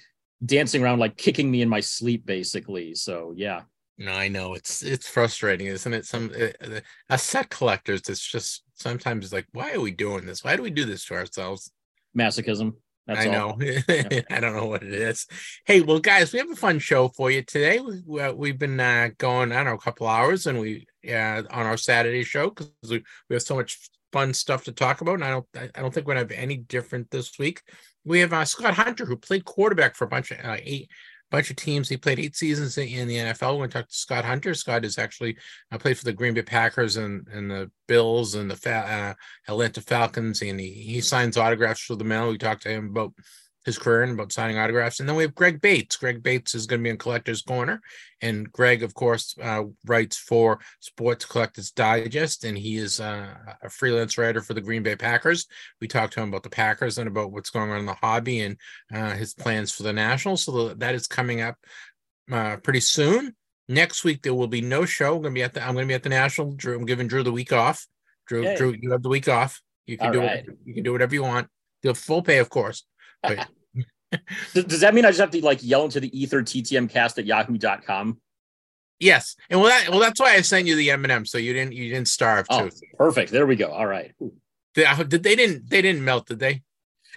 dancing 0.45 0.83
around 0.83 0.99
like 0.99 1.17
kicking 1.17 1.49
me 1.49 1.61
in 1.61 1.69
my 1.69 1.79
sleep, 1.79 2.25
basically. 2.25 2.93
So 2.95 3.33
yeah. 3.35 3.61
No, 3.97 4.11
I 4.11 4.27
know 4.27 4.53
it's 4.53 4.83
it's 4.83 5.07
frustrating, 5.07 5.67
isn't 5.67 5.93
it? 5.93 6.05
Some 6.05 6.31
uh, 6.39 6.79
a 7.09 7.17
set 7.17 7.49
collectors, 7.49 8.01
it's 8.09 8.25
just 8.25 8.63
sometimes 8.73 9.31
like, 9.31 9.47
why 9.53 9.73
are 9.73 9.81
we 9.81 9.91
doing 9.91 10.25
this? 10.25 10.43
Why 10.43 10.55
do 10.55 10.63
we 10.63 10.71
do 10.71 10.85
this 10.85 11.05
to 11.05 11.13
ourselves? 11.13 11.71
Masochism. 12.17 12.73
That's 13.07 13.25
I 13.25 13.29
know. 13.29 13.57
I 14.29 14.39
don't 14.39 14.55
know 14.55 14.65
what 14.65 14.83
it 14.83 14.93
is. 14.93 15.27
Hey, 15.65 15.81
well, 15.81 15.99
guys, 15.99 16.31
we 16.31 16.39
have 16.39 16.51
a 16.51 16.55
fun 16.55 16.79
show 16.79 17.09
for 17.09 17.29
you 17.29 17.41
today. 17.41 17.79
We, 18.05 18.21
have 18.21 18.35
we, 18.35 18.53
been 18.53 18.79
uh, 18.79 19.09
going, 19.17 19.51
I 19.51 19.57
don't 19.57 19.65
know, 19.65 19.73
a 19.73 19.77
couple 19.77 20.07
hours, 20.07 20.47
and 20.47 20.59
we 20.59 20.87
uh, 21.09 21.43
on 21.49 21.65
our 21.65 21.77
Saturday 21.77 22.23
show 22.23 22.49
because 22.49 22.71
we, 22.89 23.03
we 23.29 23.35
have 23.35 23.43
so 23.43 23.55
much 23.55 23.77
fun 24.13 24.33
stuff 24.33 24.63
to 24.65 24.71
talk 24.71 25.01
about, 25.01 25.15
and 25.15 25.25
I 25.25 25.31
don't 25.31 25.45
I 25.55 25.81
don't 25.81 25.93
think 25.93 26.07
we're 26.07 26.13
gonna 26.13 26.27
have 26.27 26.31
any 26.31 26.57
different 26.57 27.11
this 27.11 27.37
week. 27.37 27.61
We 28.05 28.19
have 28.19 28.31
uh, 28.31 28.45
Scott 28.45 28.75
Hunter, 28.75 29.05
who 29.05 29.17
played 29.17 29.43
quarterback 29.43 29.95
for 29.95 30.05
a 30.05 30.09
bunch 30.09 30.31
of 30.31 30.39
uh, 30.43 30.57
eight 30.61 30.89
bunch 31.33 31.49
of 31.49 31.55
teams. 31.55 31.89
He 31.89 31.97
played 31.97 32.19
eight 32.19 32.35
seasons 32.35 32.77
in 32.77 33.07
the 33.07 33.15
NFL. 33.15 33.57
We're 33.57 33.67
going 33.67 33.85
to 33.85 33.85
Scott 33.89 34.23
Hunter. 34.23 34.53
Scott 34.53 34.85
is 34.85 34.99
actually 34.99 35.35
played 35.79 35.97
for 35.97 36.05
the 36.05 36.13
Green 36.13 36.35
Bay 36.35 36.43
Packers 36.43 36.95
and, 36.95 37.27
and 37.27 37.49
the 37.49 37.71
Bills 37.87 38.35
and 38.35 38.51
the 38.51 38.69
uh, 38.69 39.15
Atlanta 39.47 39.81
Falcons, 39.81 40.43
and 40.43 40.59
he, 40.59 40.69
he 40.69 41.01
signs 41.01 41.35
autographs 41.35 41.81
for 41.81 41.95
the 41.95 42.03
mail. 42.03 42.29
We 42.29 42.37
talked 42.37 42.61
to 42.63 42.69
him 42.69 42.89
about 42.89 43.13
his 43.65 43.77
career 43.77 44.03
and 44.03 44.13
about 44.13 44.31
signing 44.31 44.57
autographs. 44.57 44.99
And 44.99 45.07
then 45.07 45.15
we 45.15 45.23
have 45.23 45.35
Greg 45.35 45.61
Bates. 45.61 45.95
Greg 45.95 46.21
Bates 46.21 46.53
is 46.53 46.65
going 46.65 46.81
to 46.81 46.83
be 46.83 46.89
in 46.89 46.97
Collector's 46.97 47.41
Corner. 47.41 47.81
And 48.21 48.51
Greg, 48.51 48.83
of 48.83 48.93
course, 48.93 49.35
uh, 49.41 49.63
writes 49.85 50.17
for 50.17 50.59
Sports 50.79 51.25
Collectors 51.25 51.71
Digest, 51.71 52.43
and 52.43 52.57
he 52.57 52.77
is 52.77 52.99
uh, 52.99 53.33
a 53.61 53.69
freelance 53.69 54.17
writer 54.17 54.41
for 54.41 54.53
the 54.53 54.61
Green 54.61 54.83
Bay 54.83 54.95
Packers. 54.95 55.47
We 55.81 55.87
talked 55.87 56.13
to 56.13 56.21
him 56.21 56.29
about 56.29 56.43
the 56.43 56.49
Packers 56.49 56.97
and 56.97 57.07
about 57.07 57.31
what's 57.31 57.49
going 57.49 57.71
on 57.71 57.79
in 57.79 57.85
the 57.85 57.93
hobby 57.93 58.41
and 58.41 58.57
uh, 58.93 59.11
his 59.11 59.33
plans 59.33 59.71
for 59.71 59.83
the 59.83 59.93
Nationals. 59.93 60.43
So 60.43 60.73
that 60.73 60.95
is 60.95 61.07
coming 61.07 61.41
up 61.41 61.55
uh, 62.31 62.57
pretty 62.57 62.81
soon. 62.81 63.35
Next 63.69 64.03
week 64.03 64.21
there 64.21 64.33
will 64.33 64.47
be 64.47 64.61
no 64.61 64.85
show. 64.85 65.15
I'm 65.15 65.21
going 65.21 65.33
to 65.33 65.39
be 65.39 65.43
at 65.43 65.53
the 65.53 65.61
I'm 65.61 65.73
going 65.73 65.87
to 65.87 65.91
be 65.91 65.93
at 65.93 66.03
the 66.03 66.09
National. 66.09 66.51
Drew, 66.51 66.77
I'm 66.77 66.85
giving 66.85 67.07
Drew 67.07 67.23
the 67.23 67.31
week 67.31 67.53
off. 67.53 67.87
Drew, 68.27 68.43
Yay. 68.43 68.57
Drew, 68.57 68.75
you 68.79 68.91
have 68.91 69.03
the 69.03 69.09
week 69.09 69.27
off. 69.27 69.61
You 69.85 69.97
can 69.97 70.07
All 70.07 70.13
do 70.13 70.19
right. 70.19 70.47
it. 70.47 70.57
You 70.65 70.73
can 70.73 70.83
do 70.83 70.91
whatever 70.91 71.13
you 71.13 71.23
want. 71.23 71.47
The 71.81 71.93
full 71.93 72.21
pay, 72.21 72.39
of 72.39 72.49
course. 72.49 72.85
Does, 74.53 74.81
that 74.81 74.93
mean 74.93 75.05
I 75.05 75.09
just 75.09 75.19
have 75.19 75.31
to 75.31 75.43
like 75.43 75.63
yell 75.63 75.85
into 75.85 75.99
the 75.99 76.17
ether 76.17 76.43
ttmcast 76.43 77.17
at 77.17 77.25
yahoo.com? 77.25 78.19
Yes. 78.99 79.35
And 79.49 79.59
well 79.59 79.69
that 79.69 79.89
well 79.89 79.99
that's 79.99 80.19
why 80.19 80.35
I 80.35 80.41
sent 80.41 80.67
you 80.67 80.75
the 80.75 80.91
M&M 80.91 81.25
so 81.25 81.37
you 81.37 81.53
didn't 81.53 81.73
you 81.73 81.89
didn't 81.89 82.07
starve 82.07 82.45
oh, 82.49 82.69
too. 82.69 82.75
Perfect. 82.97 83.31
There 83.31 83.45
we 83.45 83.55
go. 83.55 83.71
All 83.71 83.87
right. 83.87 84.13
Did 84.75 85.23
they 85.23 85.35
didn't 85.35 85.69
they 85.69 85.81
didn't 85.81 86.03
melt, 86.03 86.27
did 86.27 86.39
they? 86.39 86.61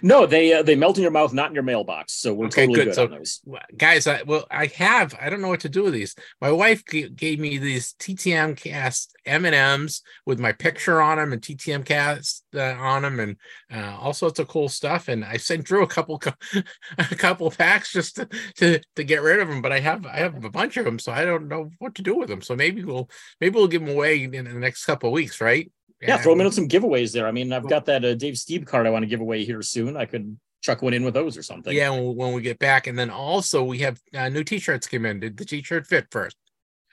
No, 0.03 0.25
they 0.25 0.53
uh, 0.53 0.61
they 0.61 0.75
melt 0.75 0.97
in 0.97 1.01
your 1.01 1.11
mouth, 1.11 1.33
not 1.33 1.49
in 1.49 1.55
your 1.55 1.63
mailbox. 1.63 2.13
So 2.13 2.33
we're 2.33 2.47
okay, 2.47 2.67
totally 2.67 2.75
good. 2.75 2.85
good 2.85 2.95
so, 2.95 3.03
on 3.05 3.11
those. 3.11 3.41
Guys, 3.75 4.05
I, 4.05 4.21
well, 4.23 4.45
I 4.51 4.67
have. 4.67 5.15
I 5.19 5.29
don't 5.29 5.41
know 5.41 5.47
what 5.47 5.61
to 5.61 5.69
do 5.69 5.83
with 5.83 5.93
these. 5.93 6.15
My 6.39 6.51
wife 6.51 6.83
g- 6.85 7.09
gave 7.09 7.39
me 7.39 7.57
these 7.57 7.93
TTM 7.93 8.57
cast 8.57 9.15
M 9.25 9.45
and 9.45 9.55
M's 9.55 10.03
with 10.25 10.39
my 10.39 10.51
picture 10.51 11.01
on 11.01 11.17
them 11.17 11.33
and 11.33 11.41
TTM 11.41 11.83
cast 11.83 12.43
uh, 12.55 12.75
on 12.79 13.01
them, 13.01 13.19
and 13.19 13.37
uh, 13.73 13.97
all 13.99 14.13
sorts 14.13 14.39
of 14.39 14.47
cool 14.47 14.69
stuff. 14.69 15.07
And 15.07 15.25
I 15.25 15.37
sent 15.37 15.63
Drew 15.63 15.83
a 15.83 15.87
couple 15.87 16.21
a 16.97 17.15
couple 17.15 17.49
packs 17.49 17.91
just 17.91 18.17
to, 18.17 18.29
to 18.57 18.79
to 18.95 19.03
get 19.03 19.23
rid 19.23 19.39
of 19.39 19.47
them. 19.47 19.61
But 19.63 19.71
I 19.71 19.79
have 19.79 20.05
I 20.05 20.17
have 20.17 20.45
a 20.45 20.51
bunch 20.51 20.77
of 20.77 20.85
them, 20.85 20.99
so 20.99 21.11
I 21.11 21.25
don't 21.25 21.47
know 21.47 21.71
what 21.79 21.95
to 21.95 22.03
do 22.03 22.15
with 22.15 22.29
them. 22.29 22.43
So 22.43 22.55
maybe 22.55 22.83
we'll 22.83 23.09
maybe 23.41 23.55
we'll 23.55 23.67
give 23.67 23.83
them 23.83 23.95
away 23.95 24.23
in 24.23 24.31
the 24.31 24.43
next 24.43 24.85
couple 24.85 25.09
of 25.09 25.13
weeks, 25.13 25.41
right? 25.41 25.71
Yeah, 26.01 26.17
throw 26.17 26.35
them 26.35 26.45
in 26.45 26.51
some 26.51 26.67
giveaways 26.67 27.11
there. 27.11 27.27
I 27.27 27.31
mean, 27.31 27.51
I've 27.51 27.67
got 27.67 27.85
that 27.85 28.05
uh, 28.05 28.13
Dave 28.13 28.35
Stieb 28.35 28.67
card 28.67 28.85
I 28.85 28.91
want 28.91 29.03
to 29.03 29.07
give 29.07 29.19
away 29.19 29.43
here 29.43 29.61
soon. 29.63 29.97
I 29.97 30.05
could 30.05 30.37
chuck 30.61 30.81
one 30.81 30.93
in 30.93 31.03
with 31.03 31.13
those 31.13 31.37
or 31.37 31.43
something. 31.43 31.75
Yeah, 31.75 31.89
when, 31.89 32.33
we 32.33 32.41
get 32.41 32.59
back, 32.59 32.87
and 32.87 32.97
then 32.97 33.09
also 33.09 33.63
we 33.63 33.79
have 33.79 33.99
uh, 34.13 34.29
new 34.29 34.43
T-shirts 34.43 34.87
come 34.87 35.05
in. 35.05 35.19
Did 35.19 35.37
the 35.37 35.45
T-shirt 35.45 35.87
fit 35.87 36.07
first? 36.11 36.35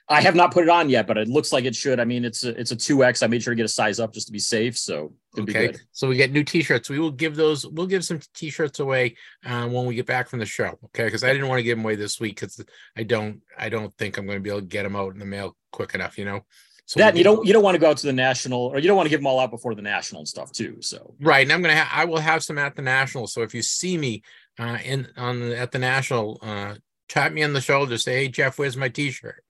I 0.06 0.20
have 0.20 0.34
not 0.34 0.52
put 0.52 0.64
it 0.64 0.68
on 0.68 0.90
yet, 0.90 1.06
but 1.06 1.16
it 1.16 1.28
looks 1.28 1.50
like 1.50 1.64
it 1.64 1.74
should. 1.74 1.98
I 1.98 2.04
mean, 2.04 2.26
it's 2.26 2.44
a 2.44 2.50
it's 2.60 2.72
a 2.72 2.76
two 2.76 3.04
X. 3.04 3.22
I 3.22 3.26
made 3.26 3.42
sure 3.42 3.52
to 3.52 3.56
get 3.56 3.64
a 3.64 3.68
size 3.68 3.98
up 3.98 4.12
just 4.12 4.26
to 4.26 4.32
be 4.32 4.38
safe. 4.38 4.76
So 4.76 5.14
okay. 5.38 5.72
So 5.92 6.08
we 6.08 6.16
get 6.16 6.30
new 6.30 6.44
T-shirts. 6.44 6.90
We 6.90 6.98
will 6.98 7.10
give 7.10 7.36
those. 7.36 7.66
We'll 7.66 7.86
give 7.86 8.04
some 8.04 8.20
T-shirts 8.34 8.80
away 8.80 9.16
uh, 9.46 9.66
when 9.66 9.86
we 9.86 9.94
get 9.94 10.04
back 10.04 10.28
from 10.28 10.40
the 10.40 10.46
show. 10.46 10.78
Okay, 10.86 11.04
because 11.04 11.24
I 11.24 11.32
didn't 11.32 11.48
want 11.48 11.58
to 11.58 11.62
give 11.62 11.78
them 11.78 11.86
away 11.86 11.96
this 11.96 12.20
week 12.20 12.38
because 12.38 12.62
I 12.96 13.02
don't 13.02 13.40
I 13.58 13.70
don't 13.70 13.94
think 13.94 14.18
I'm 14.18 14.26
going 14.26 14.38
to 14.38 14.42
be 14.42 14.50
able 14.50 14.60
to 14.60 14.66
get 14.66 14.82
them 14.82 14.94
out 14.94 15.14
in 15.14 15.18
the 15.18 15.24
mail 15.24 15.56
quick 15.72 15.94
enough. 15.94 16.18
You 16.18 16.26
know. 16.26 16.44
So 16.86 17.00
that 17.00 17.16
you 17.16 17.24
don't 17.24 17.46
you 17.46 17.52
don't 17.52 17.62
want 17.62 17.76
to 17.76 17.78
go 17.78 17.90
out 17.90 17.96
to 17.98 18.06
the 18.06 18.12
national 18.12 18.60
or 18.60 18.78
you 18.78 18.86
don't 18.86 18.96
want 18.96 19.06
to 19.06 19.10
give 19.10 19.20
them 19.20 19.26
all 19.26 19.40
out 19.40 19.50
before 19.50 19.74
the 19.74 19.82
national 19.82 20.20
and 20.20 20.28
stuff 20.28 20.52
too. 20.52 20.76
So 20.80 21.14
right, 21.20 21.42
and 21.42 21.52
I'm 21.52 21.62
gonna 21.62 21.82
ha- 21.82 21.90
I 22.00 22.04
will 22.04 22.18
have 22.18 22.44
some 22.44 22.58
at 22.58 22.76
the 22.76 22.82
national. 22.82 23.26
So 23.26 23.42
if 23.42 23.54
you 23.54 23.62
see 23.62 23.96
me 23.96 24.22
uh, 24.58 24.78
in 24.84 25.08
on 25.16 25.40
the, 25.40 25.58
at 25.58 25.72
the 25.72 25.78
national, 25.78 26.38
uh, 26.42 26.74
tap 27.08 27.32
me 27.32 27.42
on 27.42 27.54
the 27.54 27.60
shoulder, 27.62 27.96
say, 27.96 28.24
"Hey 28.24 28.28
Jeff, 28.28 28.58
where's 28.58 28.76
my 28.76 28.90
T-shirt?" 28.90 29.42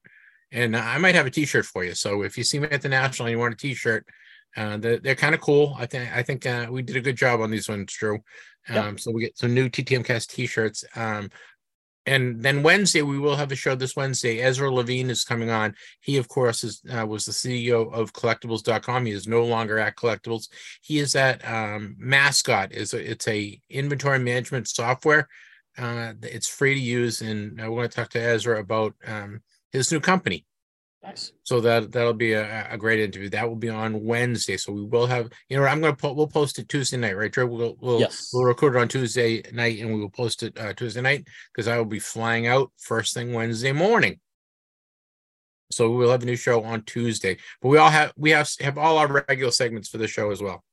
And 0.51 0.77
I 0.77 0.97
might 0.97 1.15
have 1.15 1.25
a 1.25 1.31
T-shirt 1.31 1.65
for 1.65 1.83
you. 1.83 1.93
So 1.93 2.21
if 2.21 2.37
you 2.37 2.45
see 2.45 2.59
me 2.59 2.69
at 2.71 2.81
the 2.81 2.89
national 2.89 3.27
and 3.27 3.33
you 3.33 3.39
want 3.39 3.53
a 3.53 3.57
T-shirt, 3.57 4.07
uh, 4.55 4.77
they're, 4.77 4.99
they're 4.99 5.15
kind 5.15 5.35
of 5.35 5.41
cool. 5.41 5.75
I 5.77 5.87
think 5.87 6.15
I 6.15 6.23
think 6.23 6.45
uh, 6.45 6.67
we 6.71 6.83
did 6.83 6.95
a 6.95 7.01
good 7.01 7.17
job 7.17 7.41
on 7.41 7.51
these 7.51 7.67
ones, 7.67 7.91
Drew. 7.91 8.19
Um. 8.69 8.97
So 8.97 9.11
we 9.11 9.21
get 9.21 9.37
some 9.37 9.53
new 9.53 9.69
TTM 9.69 10.05
Cast 10.05 10.31
T-shirts. 10.31 10.85
Um, 10.95 11.29
and 12.05 12.41
then 12.41 12.63
Wednesday 12.63 13.01
we 13.01 13.17
will 13.17 13.35
have 13.35 13.51
a 13.51 13.55
show 13.55 13.75
this 13.75 13.95
Wednesday. 13.95 14.39
Ezra 14.39 14.71
Levine 14.71 15.09
is 15.09 15.23
coming 15.23 15.49
on. 15.49 15.75
He, 16.01 16.17
of 16.17 16.27
course, 16.27 16.63
is 16.63 16.81
uh, 16.91 17.05
was 17.05 17.25
the 17.25 17.31
CEO 17.31 17.91
of 17.91 18.13
Collectable.com. 18.13 19.05
He 19.05 19.11
is 19.11 19.27
no 19.27 19.43
longer 19.43 19.79
at 19.79 19.95
Collectibles. 19.95 20.49
He 20.81 20.99
is 20.99 21.15
at 21.15 21.47
um, 21.47 21.95
Mascot. 21.97 22.71
is 22.71 22.93
It's 22.93 23.27
a 23.27 23.59
inventory 23.69 24.19
management 24.19 24.67
software. 24.67 25.27
Uh, 25.77 26.13
it's 26.21 26.47
free 26.47 26.73
to 26.73 26.79
use, 26.79 27.21
and 27.21 27.61
I 27.61 27.67
want 27.69 27.91
to 27.91 27.95
talk 27.95 28.09
to 28.11 28.21
Ezra 28.21 28.59
about 28.59 28.93
um, 29.05 29.41
his 29.71 29.91
new 29.91 29.99
company. 29.99 30.45
Nice. 31.05 31.33
So 31.43 31.61
that 31.61 31.91
that'll 31.91 32.13
be 32.13 32.33
a, 32.33 32.67
a 32.71 32.77
great 32.77 32.99
interview. 32.99 33.29
That 33.29 33.47
will 33.47 33.55
be 33.55 33.69
on 33.69 34.03
Wednesday. 34.03 34.57
So 34.57 34.73
we 34.73 34.83
will 34.83 35.05
have, 35.05 35.29
you 35.49 35.57
know, 35.57 35.63
I'm 35.63 35.79
gonna 35.79 35.95
put 35.95 36.15
we'll 36.15 36.27
post 36.27 36.57
it 36.57 36.67
Tuesday 36.67 36.97
night, 36.97 37.15
right? 37.15 37.31
Trey? 37.31 37.43
We'll 37.43 37.77
we'll, 37.79 37.99
yes. 37.99 38.31
we'll 38.33 38.45
record 38.45 38.75
it 38.75 38.79
on 38.79 38.87
Tuesday 38.87 39.43
night 39.53 39.79
and 39.79 39.93
we 39.93 39.99
will 39.99 40.09
post 40.09 40.41
it 40.41 40.59
uh, 40.59 40.73
Tuesday 40.73 41.01
night 41.01 41.27
because 41.53 41.67
I 41.67 41.77
will 41.77 41.85
be 41.85 41.99
flying 41.99 42.47
out 42.47 42.71
first 42.79 43.13
thing 43.13 43.33
Wednesday 43.33 43.71
morning. 43.71 44.19
So 45.71 45.91
we 45.91 45.97
will 45.97 46.11
have 46.11 46.23
a 46.23 46.25
new 46.25 46.35
show 46.35 46.63
on 46.63 46.81
Tuesday. 46.83 47.37
But 47.61 47.69
we 47.69 47.77
all 47.77 47.91
have 47.91 48.11
we 48.17 48.31
have 48.31 48.49
have 48.61 48.79
all 48.79 48.97
our 48.97 49.25
regular 49.27 49.51
segments 49.51 49.89
for 49.89 49.99
the 49.99 50.07
show 50.07 50.31
as 50.31 50.41
well. 50.41 50.63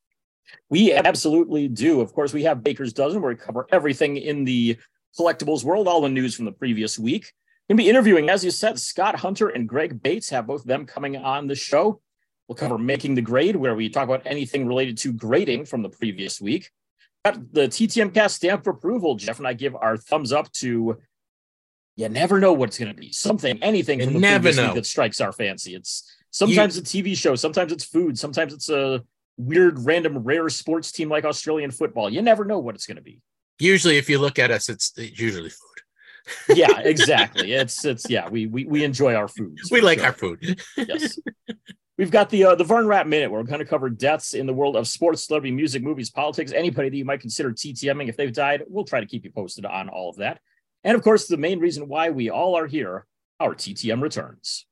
We 0.70 0.94
absolutely 0.94 1.68
do. 1.68 2.00
Of 2.00 2.14
course, 2.14 2.32
we 2.32 2.44
have 2.44 2.64
Baker's 2.64 2.94
Dozen 2.94 3.20
where 3.20 3.32
we 3.32 3.36
cover 3.36 3.66
everything 3.70 4.16
in 4.16 4.44
the 4.44 4.78
collectibles 5.18 5.62
world, 5.62 5.88
all 5.88 6.00
the 6.00 6.08
news 6.08 6.34
from 6.34 6.46
the 6.46 6.52
previous 6.52 6.98
week. 6.98 7.32
Going 7.72 7.78
to 7.78 7.84
be 7.84 7.88
interviewing, 7.88 8.28
as 8.28 8.44
you 8.44 8.50
said, 8.50 8.78
Scott 8.78 9.20
Hunter 9.20 9.48
and 9.48 9.66
Greg 9.66 10.02
Bates. 10.02 10.28
Have 10.28 10.46
both 10.46 10.60
of 10.60 10.66
them 10.66 10.84
coming 10.84 11.16
on 11.16 11.46
the 11.46 11.54
show. 11.54 12.02
We'll 12.46 12.54
cover 12.54 12.76
making 12.76 13.14
the 13.14 13.22
grade, 13.22 13.56
where 13.56 13.74
we 13.74 13.88
talk 13.88 14.04
about 14.04 14.26
anything 14.26 14.66
related 14.66 14.98
to 14.98 15.12
grading 15.14 15.64
from 15.64 15.80
the 15.80 15.88
previous 15.88 16.38
week. 16.38 16.68
Got 17.24 17.50
the 17.50 17.68
TTM 17.68 18.12
cast 18.12 18.36
stamp 18.36 18.66
of 18.66 18.76
approval. 18.76 19.14
Jeff 19.14 19.38
and 19.38 19.48
I 19.48 19.54
give 19.54 19.74
our 19.74 19.96
thumbs 19.96 20.32
up 20.34 20.52
to. 20.52 20.98
You 21.96 22.08
never 22.10 22.40
know 22.40 22.52
what's 22.52 22.78
going 22.78 22.94
to 22.94 23.00
be 23.00 23.10
something, 23.10 23.58
anything 23.62 24.00
from 24.00 24.12
the 24.12 24.20
previous 24.20 24.58
know. 24.58 24.66
week 24.66 24.74
that 24.74 24.84
strikes 24.84 25.22
our 25.22 25.32
fancy. 25.32 25.74
It's 25.74 26.14
sometimes 26.30 26.76
you, 26.76 26.82
a 26.82 26.84
TV 26.84 27.16
show, 27.16 27.36
sometimes 27.36 27.72
it's 27.72 27.86
food, 27.86 28.18
sometimes 28.18 28.52
it's 28.52 28.68
a 28.68 29.02
weird, 29.38 29.78
random, 29.78 30.18
rare 30.18 30.50
sports 30.50 30.92
team 30.92 31.08
like 31.08 31.24
Australian 31.24 31.70
football. 31.70 32.10
You 32.10 32.20
never 32.20 32.44
know 32.44 32.58
what 32.58 32.74
it's 32.74 32.84
going 32.84 32.98
to 32.98 33.02
be. 33.02 33.22
Usually, 33.58 33.96
if 33.96 34.10
you 34.10 34.18
look 34.18 34.38
at 34.38 34.50
us, 34.50 34.68
it's 34.68 34.92
usually 34.98 35.50
yeah, 36.48 36.78
exactly. 36.84 37.52
It's 37.52 37.84
it's 37.84 38.08
yeah, 38.08 38.28
we 38.28 38.46
we 38.46 38.64
we 38.64 38.84
enjoy 38.84 39.14
our 39.14 39.28
food. 39.28 39.58
We 39.70 39.80
like 39.80 39.98
sure. 39.98 40.06
our 40.08 40.12
food. 40.12 40.60
yes. 40.76 41.18
We've 41.98 42.10
got 42.10 42.30
the 42.30 42.44
uh, 42.44 42.54
the 42.54 42.64
Vern 42.64 42.86
Rapp 42.86 43.06
minute 43.06 43.30
where 43.30 43.40
we're 43.40 43.46
going 43.46 43.60
to 43.60 43.66
cover 43.66 43.90
deaths 43.90 44.34
in 44.34 44.46
the 44.46 44.52
world 44.54 44.76
of 44.76 44.88
sports, 44.88 45.26
celebrity, 45.26 45.54
music, 45.54 45.82
movies, 45.82 46.10
politics. 46.10 46.50
Anybody 46.50 46.88
that 46.88 46.96
you 46.96 47.04
might 47.04 47.20
consider 47.20 47.52
TTMing 47.52 48.08
if 48.08 48.16
they've 48.16 48.32
died, 48.32 48.62
we'll 48.66 48.84
try 48.84 49.00
to 49.00 49.06
keep 49.06 49.24
you 49.24 49.30
posted 49.30 49.66
on 49.66 49.88
all 49.88 50.08
of 50.08 50.16
that. 50.16 50.40
And 50.84 50.96
of 50.96 51.02
course, 51.02 51.26
the 51.28 51.36
main 51.36 51.60
reason 51.60 51.88
why 51.88 52.10
we 52.10 52.30
all 52.30 52.56
are 52.56 52.66
here, 52.66 53.06
our 53.38 53.54
TTM 53.54 54.02
returns. 54.02 54.66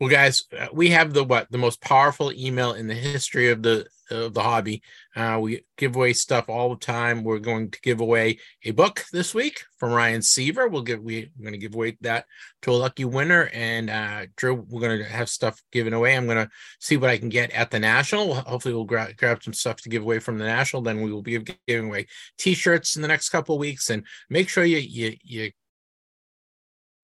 Well, 0.00 0.10
guys, 0.10 0.44
uh, 0.58 0.66
we 0.72 0.90
have 0.90 1.14
the 1.14 1.22
what 1.24 1.50
the 1.50 1.58
most 1.58 1.80
powerful 1.80 2.32
email 2.32 2.72
in 2.72 2.88
the 2.88 2.94
history 2.94 3.50
of 3.50 3.62
the 3.62 3.86
of 4.14 4.34
the 4.34 4.42
hobby. 4.42 4.82
Uh, 5.14 5.38
we 5.40 5.64
give 5.76 5.96
away 5.96 6.12
stuff 6.12 6.48
all 6.48 6.70
the 6.70 6.76
time. 6.76 7.22
We're 7.22 7.38
going 7.38 7.70
to 7.70 7.80
give 7.80 8.00
away 8.00 8.38
a 8.64 8.70
book 8.70 9.04
this 9.12 9.34
week 9.34 9.64
from 9.78 9.92
Ryan 9.92 10.22
Seaver. 10.22 10.68
We'll 10.68 10.82
give 10.82 11.02
we 11.02 11.30
we're 11.36 11.44
going 11.44 11.52
to 11.52 11.58
give 11.58 11.74
away 11.74 11.96
that 12.00 12.26
to 12.62 12.70
a 12.70 12.72
lucky 12.72 13.04
winner. 13.04 13.50
And 13.52 13.90
uh, 13.90 14.26
Drew, 14.36 14.54
we're 14.54 14.80
going 14.80 14.98
to 14.98 15.04
have 15.04 15.28
stuff 15.28 15.62
given 15.72 15.92
away. 15.92 16.16
I'm 16.16 16.26
going 16.26 16.46
to 16.46 16.50
see 16.80 16.96
what 16.96 17.10
I 17.10 17.18
can 17.18 17.28
get 17.28 17.50
at 17.50 17.70
the 17.70 17.78
national. 17.78 18.34
Hopefully, 18.34 18.74
we'll 18.74 18.84
gra- 18.84 19.14
grab 19.16 19.42
some 19.42 19.54
stuff 19.54 19.76
to 19.82 19.88
give 19.88 20.02
away 20.02 20.18
from 20.18 20.38
the 20.38 20.44
national. 20.44 20.82
Then 20.82 21.02
we 21.02 21.12
will 21.12 21.22
be 21.22 21.38
giving 21.66 21.86
away 21.86 22.06
T-shirts 22.38 22.96
in 22.96 23.02
the 23.02 23.08
next 23.08 23.28
couple 23.28 23.58
weeks. 23.58 23.90
And 23.90 24.06
make 24.30 24.48
sure 24.48 24.64
you 24.64 24.78
you 24.78 25.16
you 25.22 25.50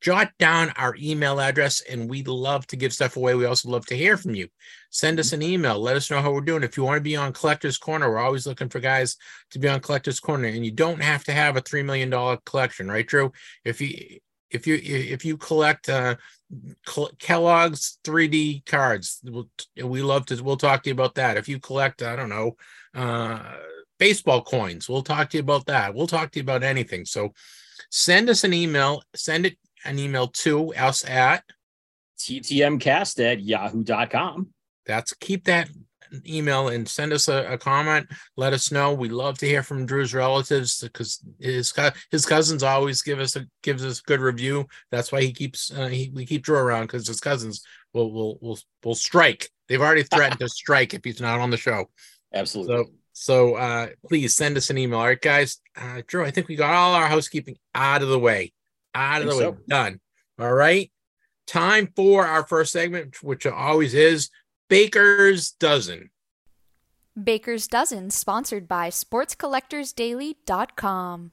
jot 0.00 0.32
down 0.38 0.70
our 0.76 0.94
email 0.98 1.40
address 1.40 1.82
and 1.82 2.08
we'd 2.08 2.28
love 2.28 2.66
to 2.68 2.76
give 2.76 2.92
stuff 2.92 3.16
away. 3.16 3.34
We 3.34 3.44
also 3.44 3.68
love 3.68 3.86
to 3.86 3.96
hear 3.96 4.16
from 4.16 4.34
you. 4.34 4.48
Send 4.90 5.20
us 5.20 5.32
an 5.32 5.42
email. 5.42 5.78
Let 5.78 5.96
us 5.96 6.10
know 6.10 6.22
how 6.22 6.32
we're 6.32 6.40
doing. 6.40 6.62
If 6.62 6.76
you 6.76 6.84
want 6.84 6.96
to 6.96 7.02
be 7.02 7.16
on 7.16 7.32
Collector's 7.32 7.78
Corner, 7.78 8.10
we're 8.10 8.18
always 8.18 8.46
looking 8.46 8.68
for 8.68 8.80
guys 8.80 9.16
to 9.50 9.58
be 9.58 9.68
on 9.68 9.80
Collector's 9.80 10.20
Corner. 10.20 10.48
And 10.48 10.64
you 10.64 10.72
don't 10.72 11.02
have 11.02 11.24
to 11.24 11.32
have 11.32 11.56
a 11.56 11.62
$3 11.62 11.84
million 11.84 12.38
collection, 12.44 12.88
right, 12.88 13.06
Drew? 13.06 13.32
If 13.64 13.80
you 13.80 14.20
if 14.50 14.66
you 14.66 14.80
if 14.82 15.24
you 15.24 15.36
collect 15.36 15.88
uh, 15.88 16.16
Kellogg's 17.18 17.98
3D 18.04 18.66
cards, 18.66 19.22
we 19.82 20.02
love 20.02 20.26
to. 20.26 20.42
We'll 20.42 20.56
talk 20.56 20.82
to 20.82 20.90
you 20.90 20.94
about 20.94 21.14
that. 21.14 21.36
If 21.36 21.48
you 21.48 21.60
collect, 21.60 22.02
I 22.02 22.16
don't 22.16 22.28
know, 22.28 22.56
uh, 22.94 23.40
baseball 23.98 24.42
coins, 24.42 24.88
we'll 24.88 25.02
talk 25.02 25.30
to 25.30 25.36
you 25.36 25.42
about 25.42 25.66
that. 25.66 25.94
We'll 25.94 26.08
talk 26.08 26.32
to 26.32 26.38
you 26.38 26.42
about 26.42 26.64
anything. 26.64 27.04
So, 27.04 27.32
send 27.90 28.28
us 28.28 28.42
an 28.42 28.52
email. 28.52 29.02
Send 29.14 29.46
it 29.46 29.56
an 29.84 29.98
email 29.98 30.28
to 30.28 30.74
us 30.74 31.04
at 31.08 31.44
ttmcast 32.18 33.24
at 33.24 33.42
yahoo.com. 33.42 34.48
That's 34.86 35.12
keep 35.14 35.44
that 35.44 35.68
email 36.26 36.68
and 36.68 36.88
send 36.88 37.12
us 37.12 37.28
a, 37.28 37.52
a, 37.52 37.58
comment. 37.58 38.06
Let 38.36 38.52
us 38.52 38.72
know. 38.72 38.92
We 38.92 39.08
love 39.08 39.38
to 39.38 39.46
hear 39.46 39.62
from 39.62 39.86
Drew's 39.86 40.14
relatives 40.14 40.80
because 40.80 41.22
his 41.38 41.72
his 42.10 42.26
cousins 42.26 42.62
always 42.62 43.02
give 43.02 43.20
us 43.20 43.36
a 43.36 43.46
gives 43.62 43.84
us 43.84 44.00
a 44.00 44.02
good 44.02 44.20
review. 44.20 44.66
That's 44.90 45.12
why 45.12 45.22
he 45.22 45.32
keeps 45.32 45.70
uh, 45.70 45.86
he, 45.86 46.10
we 46.14 46.26
keep 46.26 46.42
Drew 46.42 46.56
around 46.56 46.84
because 46.84 47.06
his 47.06 47.20
cousins 47.20 47.62
will 47.92 48.12
will 48.12 48.38
will 48.40 48.58
will 48.84 48.94
strike. 48.94 49.48
They've 49.68 49.80
already 49.80 50.02
threatened 50.02 50.40
to 50.40 50.48
strike 50.48 50.94
if 50.94 51.04
he's 51.04 51.20
not 51.20 51.40
on 51.40 51.50
the 51.50 51.56
show. 51.56 51.90
Absolutely. 52.34 52.76
So 52.76 52.90
so 53.12 53.54
uh, 53.56 53.88
please 54.08 54.34
send 54.34 54.56
us 54.56 54.70
an 54.70 54.78
email. 54.78 54.98
All 54.98 55.06
right, 55.06 55.20
guys. 55.20 55.58
Uh, 55.76 56.02
Drew, 56.06 56.24
I 56.24 56.30
think 56.30 56.48
we 56.48 56.56
got 56.56 56.74
all 56.74 56.94
our 56.94 57.06
housekeeping 57.06 57.56
out 57.74 58.02
of 58.02 58.08
the 58.08 58.18
way. 58.18 58.52
Out 58.94 59.22
of 59.22 59.28
the 59.28 59.34
so. 59.34 59.50
way. 59.50 59.56
Done. 59.68 60.00
All 60.38 60.52
right. 60.52 60.92
Time 61.46 61.92
for 61.96 62.26
our 62.26 62.46
first 62.46 62.72
segment, 62.72 63.22
which 63.22 63.46
always 63.46 63.94
is 63.94 64.28
Baker's 64.68 65.52
Dozen. 65.52 66.10
Baker's 67.22 67.66
Dozen, 67.66 68.10
sponsored 68.10 68.66
by 68.68 68.88
SportsCollectorsDaily.com. 68.88 71.32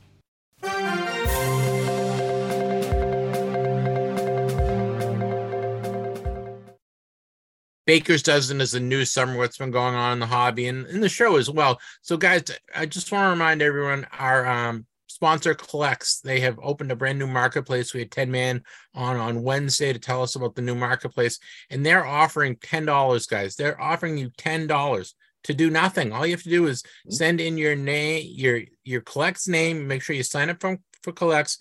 Baker's 7.91 8.23
Dozen 8.23 8.61
is 8.61 8.73
a 8.73 8.79
new 8.79 9.03
summer 9.05 9.37
what's 9.37 9.57
been 9.57 9.71
going 9.71 9.95
on 9.95 10.13
in 10.13 10.19
the 10.19 10.25
hobby 10.25 10.67
and 10.67 10.85
in 10.87 11.01
the 11.01 11.09
show 11.09 11.35
as 11.37 11.49
well. 11.49 11.79
So, 12.01 12.15
guys, 12.15 12.43
I 12.75 12.85
just 12.85 13.11
want 13.11 13.25
to 13.25 13.29
remind 13.31 13.61
everyone 13.61 14.07
our 14.17 14.45
um, 14.45 14.85
sponsor 15.07 15.53
CollX. 15.53 16.21
They 16.21 16.39
have 16.39 16.57
opened 16.63 16.91
a 16.91 16.95
brand 16.95 17.19
new 17.19 17.27
marketplace. 17.27 17.93
We 17.93 17.99
had 17.99 18.11
Ted 18.11 18.29
Mann 18.29 18.63
on 18.93 19.17
on 19.17 19.43
Wednesday 19.43 19.91
to 19.91 19.99
tell 19.99 20.23
us 20.23 20.35
about 20.35 20.55
the 20.55 20.61
new 20.61 20.75
marketplace, 20.75 21.39
and 21.69 21.85
they're 21.85 22.05
offering 22.05 22.55
ten 22.55 22.85
dollars, 22.85 23.25
guys. 23.25 23.55
They're 23.55 23.81
offering 23.81 24.17
you 24.17 24.31
ten 24.37 24.67
dollars 24.67 25.15
to 25.43 25.53
do 25.53 25.69
nothing. 25.69 26.13
All 26.13 26.25
you 26.25 26.33
have 26.33 26.43
to 26.43 26.49
do 26.49 26.67
is 26.67 26.83
mm-hmm. 26.83 27.11
send 27.11 27.41
in 27.41 27.57
your 27.57 27.75
name, 27.75 28.27
your 28.35 28.61
your 28.83 29.01
CollX 29.01 29.47
name. 29.47 29.87
Make 29.87 30.01
sure 30.01 30.15
you 30.15 30.23
sign 30.23 30.49
up 30.49 30.61
from 30.61 30.79
for 31.01 31.11
collects 31.11 31.59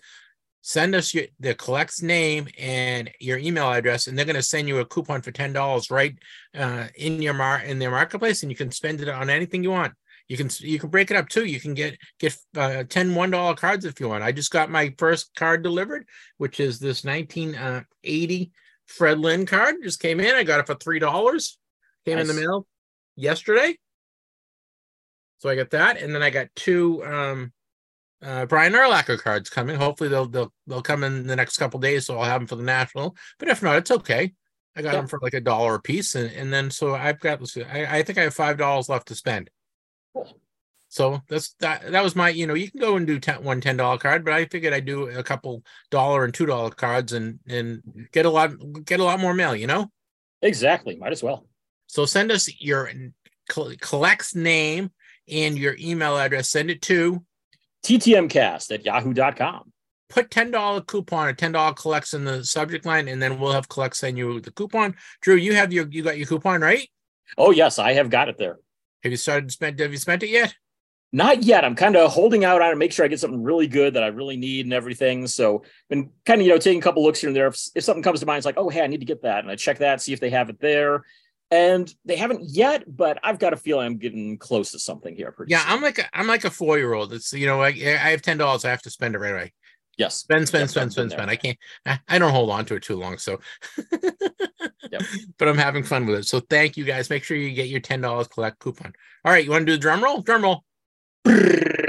send 0.62 0.94
us 0.94 1.14
your 1.14 1.24
the 1.38 1.54
collect's 1.54 2.02
name 2.02 2.46
and 2.58 3.10
your 3.18 3.38
email 3.38 3.70
address 3.70 4.06
and 4.06 4.16
they're 4.16 4.26
going 4.26 4.36
to 4.36 4.42
send 4.42 4.68
you 4.68 4.78
a 4.78 4.84
coupon 4.84 5.22
for 5.22 5.32
$10 5.32 5.90
right 5.90 6.14
uh, 6.56 6.86
in 6.96 7.22
your 7.22 7.34
mar 7.34 7.60
in 7.60 7.78
their 7.78 7.90
marketplace 7.90 8.42
and 8.42 8.50
you 8.50 8.56
can 8.56 8.70
spend 8.70 9.00
it 9.00 9.08
on 9.08 9.30
anything 9.30 9.62
you 9.62 9.70
want 9.70 9.94
you 10.28 10.36
can 10.36 10.50
you 10.60 10.78
can 10.78 10.90
break 10.90 11.10
it 11.10 11.16
up 11.16 11.28
too 11.28 11.44
you 11.44 11.60
can 11.60 11.74
get 11.74 11.96
get 12.18 12.36
uh, 12.56 12.84
10 12.88 13.14
one 13.14 13.30
dollar 13.30 13.54
cards 13.54 13.84
if 13.84 13.98
you 13.98 14.08
want 14.08 14.22
i 14.22 14.30
just 14.30 14.50
got 14.50 14.70
my 14.70 14.92
first 14.98 15.34
card 15.34 15.62
delivered 15.62 16.06
which 16.36 16.60
is 16.60 16.78
this 16.78 17.04
1980 17.04 18.42
uh, 18.42 18.56
fred 18.86 19.18
lynn 19.18 19.46
card 19.46 19.76
just 19.82 20.00
came 20.00 20.20
in 20.20 20.34
i 20.34 20.44
got 20.44 20.60
it 20.60 20.66
for 20.66 20.74
three 20.74 20.98
dollars 20.98 21.58
came 22.04 22.16
nice. 22.16 22.28
in 22.28 22.36
the 22.36 22.40
mail 22.40 22.66
yesterday 23.16 23.76
so 25.38 25.48
i 25.48 25.56
got 25.56 25.70
that 25.70 26.00
and 26.00 26.14
then 26.14 26.22
i 26.22 26.30
got 26.30 26.48
two 26.54 27.04
um 27.04 27.52
uh, 28.22 28.44
Brian 28.44 28.74
Urlacher 28.74 29.18
cards 29.18 29.48
coming. 29.48 29.76
Hopefully 29.76 30.10
they'll 30.10 30.26
they'll 30.26 30.52
they'll 30.66 30.82
come 30.82 31.04
in 31.04 31.26
the 31.26 31.36
next 31.36 31.56
couple 31.56 31.80
days, 31.80 32.06
so 32.06 32.18
I'll 32.18 32.24
have 32.24 32.40
them 32.40 32.46
for 32.46 32.56
the 32.56 32.62
national. 32.62 33.16
But 33.38 33.48
if 33.48 33.62
not, 33.62 33.76
it's 33.76 33.90
okay. 33.90 34.34
I 34.76 34.82
got 34.82 34.92
yeah. 34.92 35.00
them 35.00 35.08
for 35.08 35.18
like 35.22 35.34
a 35.34 35.40
dollar 35.40 35.74
a 35.74 35.80
piece, 35.80 36.14
and, 36.14 36.30
and 36.32 36.52
then 36.52 36.70
so 36.70 36.94
I've 36.94 37.18
got. 37.20 37.40
I, 37.70 37.98
I 37.98 38.02
think 38.02 38.18
I 38.18 38.22
have 38.22 38.34
five 38.34 38.58
dollars 38.58 38.88
left 38.88 39.08
to 39.08 39.14
spend. 39.14 39.50
Cool. 40.14 40.38
So 40.88 41.22
that's 41.28 41.54
that. 41.60 41.90
That 41.90 42.04
was 42.04 42.14
my. 42.14 42.28
You 42.28 42.46
know, 42.46 42.54
you 42.54 42.70
can 42.70 42.80
go 42.80 42.96
and 42.96 43.06
do 43.06 43.18
ten, 43.18 43.42
one 43.42 43.60
ten 43.60 43.76
dollar 43.76 43.98
card, 43.98 44.24
but 44.24 44.34
I 44.34 44.44
figured 44.44 44.72
I'd 44.72 44.84
do 44.84 45.08
a 45.08 45.22
couple 45.22 45.62
dollar 45.90 46.24
and 46.24 46.34
two 46.34 46.46
dollar 46.46 46.70
cards 46.70 47.12
and 47.12 47.40
and 47.48 48.08
get 48.12 48.26
a 48.26 48.30
lot 48.30 48.52
get 48.84 49.00
a 49.00 49.04
lot 49.04 49.20
more 49.20 49.34
mail. 49.34 49.56
You 49.56 49.66
know. 49.66 49.90
Exactly. 50.42 50.96
Might 50.96 51.12
as 51.12 51.22
well. 51.22 51.46
So 51.90 52.06
send 52.06 52.30
us 52.30 52.48
your 52.60 52.88
CollX 53.50 54.36
name 54.36 54.92
and 55.28 55.58
your 55.58 55.74
email 55.80 56.16
address. 56.16 56.48
Send 56.48 56.70
it 56.70 56.82
to 56.82 57.24
ttmcast 57.84 58.72
at 58.72 58.84
yahoo.com. 58.84 59.72
Put 60.08 60.30
$10 60.30 60.86
coupon 60.86 61.26
or 61.26 61.34
$10 61.34 61.52
CollX 61.52 62.14
in 62.14 62.24
the 62.24 62.44
subject 62.44 62.86
line, 62.86 63.08
and 63.08 63.20
then 63.20 63.40
we'll 63.40 63.52
have 63.52 63.68
CollX 63.68 63.96
send 63.96 64.16
you 64.16 64.40
the 64.40 64.52
coupon. 64.52 64.94
Drew, 65.20 65.34
you 65.34 65.56
have 65.56 65.72
your 65.72 65.88
you 65.90 66.04
got 66.04 66.16
your 66.16 66.28
coupon, 66.28 66.60
right? 66.60 66.88
Oh 67.36 67.50
yes, 67.50 67.80
I 67.80 67.94
have 67.94 68.08
got 68.08 68.28
it 68.28 68.38
there. 68.38 68.58
Have 69.02 69.10
you 69.10 69.16
started 69.16 69.48
to 69.48 69.52
spend 69.52 69.80
have 69.80 69.90
you 69.90 69.98
spent 69.98 70.22
it 70.22 70.30
yet? 70.30 70.54
Not 71.12 71.42
yet. 71.42 71.64
I'm 71.64 71.74
kind 71.74 71.96
of 71.96 72.12
holding 72.12 72.44
out 72.44 72.62
on 72.62 72.70
it, 72.70 72.78
make 72.78 72.92
sure 72.92 73.04
I 73.04 73.08
get 73.08 73.18
something 73.18 73.42
really 73.42 73.66
good 73.66 73.94
that 73.94 74.04
I 74.04 74.08
really 74.08 74.36
need 74.36 74.66
and 74.66 74.72
everything. 74.72 75.26
So 75.26 75.64
been 75.88 76.10
kind 76.24 76.40
of, 76.40 76.46
you 76.46 76.52
know, 76.52 76.58
taking 76.58 76.78
a 76.78 76.82
couple 76.82 77.02
looks 77.02 77.20
here 77.20 77.28
and 77.30 77.36
there. 77.36 77.48
If, 77.48 77.60
if 77.74 77.82
something 77.82 78.04
comes 78.04 78.20
to 78.20 78.26
mind, 78.26 78.38
it's 78.38 78.46
like, 78.46 78.56
oh, 78.56 78.68
hey, 78.68 78.82
I 78.82 78.86
need 78.86 79.00
to 79.00 79.06
get 79.06 79.22
that. 79.22 79.40
And 79.40 79.50
I 79.50 79.56
check 79.56 79.78
that, 79.78 80.00
see 80.00 80.12
if 80.12 80.20
they 80.20 80.30
have 80.30 80.50
it 80.50 80.60
there 80.60 81.02
and 81.50 81.92
they 82.04 82.16
haven't 82.16 82.42
yet, 82.44 82.84
but 82.86 83.18
I've 83.22 83.38
got 83.38 83.52
a 83.52 83.56
feeling 83.56 83.86
I'm 83.86 83.98
getting 83.98 84.38
close 84.38 84.70
to 84.72 84.78
something 84.78 85.16
here. 85.16 85.32
Pretty 85.32 85.50
yeah, 85.50 85.64
soon. 85.64 85.72
I'm 85.72 85.82
like 85.82 85.98
a, 85.98 86.04
I'm 86.16 86.26
like 86.26 86.44
a 86.44 86.50
four 86.50 86.78
year 86.78 86.92
old. 86.92 87.12
It's 87.12 87.32
you 87.32 87.46
know 87.46 87.60
I, 87.60 87.68
I 87.68 88.10
have 88.10 88.22
ten 88.22 88.38
dollars. 88.38 88.64
I 88.64 88.70
have 88.70 88.82
to 88.82 88.90
spend 88.90 89.14
it 89.14 89.18
right 89.18 89.32
away. 89.32 89.52
Yes, 89.98 90.14
spend, 90.14 90.48
spend, 90.48 90.70
spend, 90.70 90.92
spend, 90.92 91.10
spend. 91.10 91.30
I 91.30 91.36
can't. 91.36 91.58
I, 92.08 92.18
don't 92.18 92.32
hold 92.32 92.48
on 92.50 92.64
to 92.66 92.76
it 92.76 92.82
too 92.82 92.96
long. 92.96 93.18
So, 93.18 93.38
yep. 94.90 95.02
but 95.36 95.46
I'm 95.46 95.58
having 95.58 95.82
fun 95.82 96.06
with 96.06 96.20
it. 96.20 96.26
So 96.26 96.40
thank 96.40 96.78
you 96.78 96.84
guys. 96.84 97.10
Make 97.10 97.22
sure 97.22 97.36
you 97.36 97.52
get 97.52 97.68
your 97.68 97.80
ten 97.80 98.00
dollars 98.00 98.28
collect 98.28 98.60
coupon. 98.60 98.92
All 99.24 99.32
right, 99.32 99.44
you 99.44 99.50
want 99.50 99.62
to 99.62 99.66
do 99.66 99.72
the 99.72 99.78
drum 99.78 100.02
roll? 100.02 100.22
Drum 100.22 100.42
roll. 100.42 100.64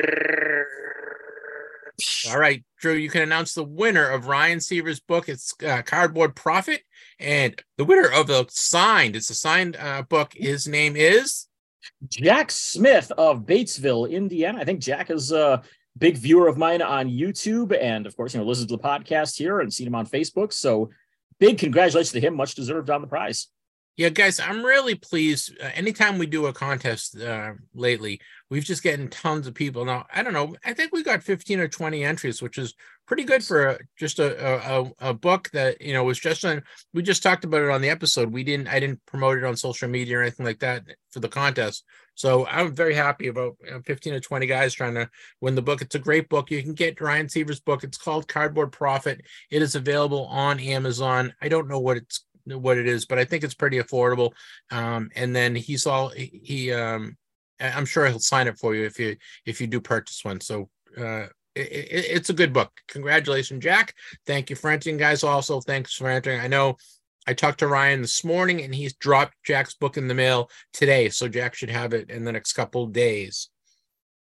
All 2.29 2.39
right, 2.39 2.63
Drew, 2.79 2.93
you 2.93 3.09
can 3.09 3.21
announce 3.21 3.53
the 3.53 3.63
winner 3.63 4.07
of 4.07 4.27
Ryan 4.27 4.59
Seaver's 4.59 4.99
book. 4.99 5.29
It's 5.29 5.53
uh, 5.65 5.81
Cardboard 5.83 6.35
Profit. 6.35 6.81
And 7.19 7.61
the 7.77 7.85
winner 7.85 8.09
of 8.09 8.27
the 8.27 8.45
signed, 8.49 9.15
it's 9.15 9.29
a 9.29 9.35
signed 9.35 9.77
uh, 9.79 10.03
book. 10.03 10.33
His 10.35 10.67
name 10.67 10.95
is 10.95 11.47
Jack 12.07 12.51
Smith 12.51 13.11
of 13.17 13.45
Batesville, 13.45 14.09
Indiana. 14.09 14.59
I 14.59 14.65
think 14.65 14.81
Jack 14.81 15.11
is 15.11 15.31
a 15.31 15.61
big 15.97 16.17
viewer 16.17 16.47
of 16.47 16.57
mine 16.57 16.81
on 16.81 17.09
YouTube. 17.09 17.77
And 17.79 18.07
of 18.07 18.15
course, 18.15 18.33
you 18.33 18.39
know, 18.39 18.45
listens 18.45 18.67
to 18.67 18.77
the 18.77 18.83
podcast 18.83 19.37
here 19.37 19.59
and 19.59 19.71
seen 19.71 19.87
him 19.87 19.95
on 19.95 20.07
Facebook. 20.07 20.53
So 20.53 20.89
big 21.39 21.57
congratulations 21.57 22.11
to 22.13 22.19
him. 22.19 22.35
Much 22.35 22.55
deserved 22.55 22.89
on 22.89 23.01
the 23.01 23.07
prize. 23.07 23.47
Yeah, 23.97 24.09
guys, 24.09 24.39
I'm 24.39 24.63
really 24.63 24.95
pleased. 24.95 25.55
Uh, 25.61 25.69
anytime 25.75 26.17
we 26.17 26.25
do 26.25 26.45
a 26.45 26.53
contest 26.53 27.19
uh, 27.19 27.51
lately, 27.75 28.21
we've 28.51 28.65
just 28.65 28.83
getting 28.83 29.07
tons 29.07 29.47
of 29.47 29.55
people. 29.55 29.85
Now, 29.85 30.05
I 30.13 30.21
don't 30.21 30.33
know. 30.33 30.55
I 30.63 30.73
think 30.73 30.91
we 30.91 31.03
got 31.03 31.23
15 31.23 31.61
or 31.61 31.69
20 31.69 32.03
entries, 32.03 32.41
which 32.41 32.57
is 32.57 32.75
pretty 33.07 33.23
good 33.23 33.43
for 33.43 33.65
a, 33.65 33.79
just 33.97 34.19
a, 34.19 34.69
a, 34.69 34.91
a 34.99 35.13
book 35.13 35.49
that 35.51 35.81
you 35.81 35.93
know 35.93 36.03
was 36.03 36.19
just 36.19 36.45
on. 36.45 36.61
We 36.93 37.01
just 37.01 37.23
talked 37.23 37.45
about 37.45 37.61
it 37.61 37.69
on 37.69 37.81
the 37.81 37.89
episode. 37.89 38.31
We 38.31 38.43
didn't. 38.43 38.67
I 38.67 38.79
didn't 38.79 39.03
promote 39.07 39.37
it 39.37 39.45
on 39.45 39.55
social 39.55 39.87
media 39.87 40.19
or 40.19 40.21
anything 40.21 40.45
like 40.45 40.59
that 40.59 40.83
for 41.11 41.21
the 41.21 41.29
contest. 41.29 41.85
So 42.13 42.45
I'm 42.45 42.75
very 42.75 42.93
happy 42.93 43.29
about 43.29 43.55
15 43.85 44.13
or 44.13 44.19
20 44.19 44.45
guys 44.45 44.73
trying 44.73 44.95
to 44.95 45.09
win 45.39 45.55
the 45.55 45.61
book. 45.61 45.81
It's 45.81 45.95
a 45.95 45.99
great 45.99 46.27
book. 46.27 46.51
You 46.51 46.61
can 46.61 46.73
get 46.73 46.99
Ryan 46.99 47.29
Seaver's 47.29 47.61
book. 47.61 47.83
It's 47.83 47.97
called 47.97 48.27
Cardboard 48.27 48.73
Profit. 48.73 49.21
It 49.49 49.61
is 49.61 49.75
available 49.75 50.25
on 50.25 50.59
Amazon. 50.59 51.33
I 51.41 51.47
don't 51.47 51.69
know 51.69 51.79
what 51.79 51.97
it's 51.97 52.25
what 52.45 52.77
it 52.77 52.87
is, 52.87 53.05
but 53.05 53.17
I 53.17 53.23
think 53.23 53.43
it's 53.45 53.53
pretty 53.53 53.79
affordable. 53.79 54.33
Um, 54.71 55.09
and 55.15 55.33
then 55.33 55.55
he's 55.55 55.87
all 55.87 56.09
he. 56.09 56.73
Um, 56.73 57.17
I'm 57.61 57.85
sure 57.85 58.05
he'll 58.07 58.19
sign 58.19 58.47
it 58.47 58.57
for 58.57 58.75
you 58.75 58.85
if 58.85 58.99
you 58.99 59.15
if 59.45 59.61
you 59.61 59.67
do 59.67 59.79
purchase 59.79 60.23
one. 60.23 60.41
So 60.41 60.69
uh, 60.97 61.27
it, 61.55 61.67
it, 61.67 62.05
it's 62.09 62.29
a 62.29 62.33
good 62.33 62.53
book. 62.53 62.71
Congratulations, 62.87 63.63
Jack. 63.63 63.93
Thank 64.25 64.49
you 64.49 64.55
for 64.55 64.69
entering, 64.69 64.97
guys. 64.97 65.23
Also, 65.23 65.61
thanks 65.61 65.93
for 65.93 66.09
entering. 66.09 66.39
I 66.39 66.47
know 66.47 66.77
I 67.27 67.33
talked 67.33 67.59
to 67.59 67.67
Ryan 67.67 68.01
this 68.01 68.23
morning, 68.23 68.61
and 68.61 68.73
he's 68.73 68.93
dropped 68.93 69.35
Jack's 69.45 69.75
book 69.75 69.97
in 69.97 70.07
the 70.07 70.13
mail 70.13 70.49
today, 70.73 71.09
so 71.09 71.27
Jack 71.27 71.53
should 71.53 71.69
have 71.69 71.93
it 71.93 72.09
in 72.09 72.23
the 72.23 72.31
next 72.31 72.53
couple 72.53 72.87
days. 72.87 73.49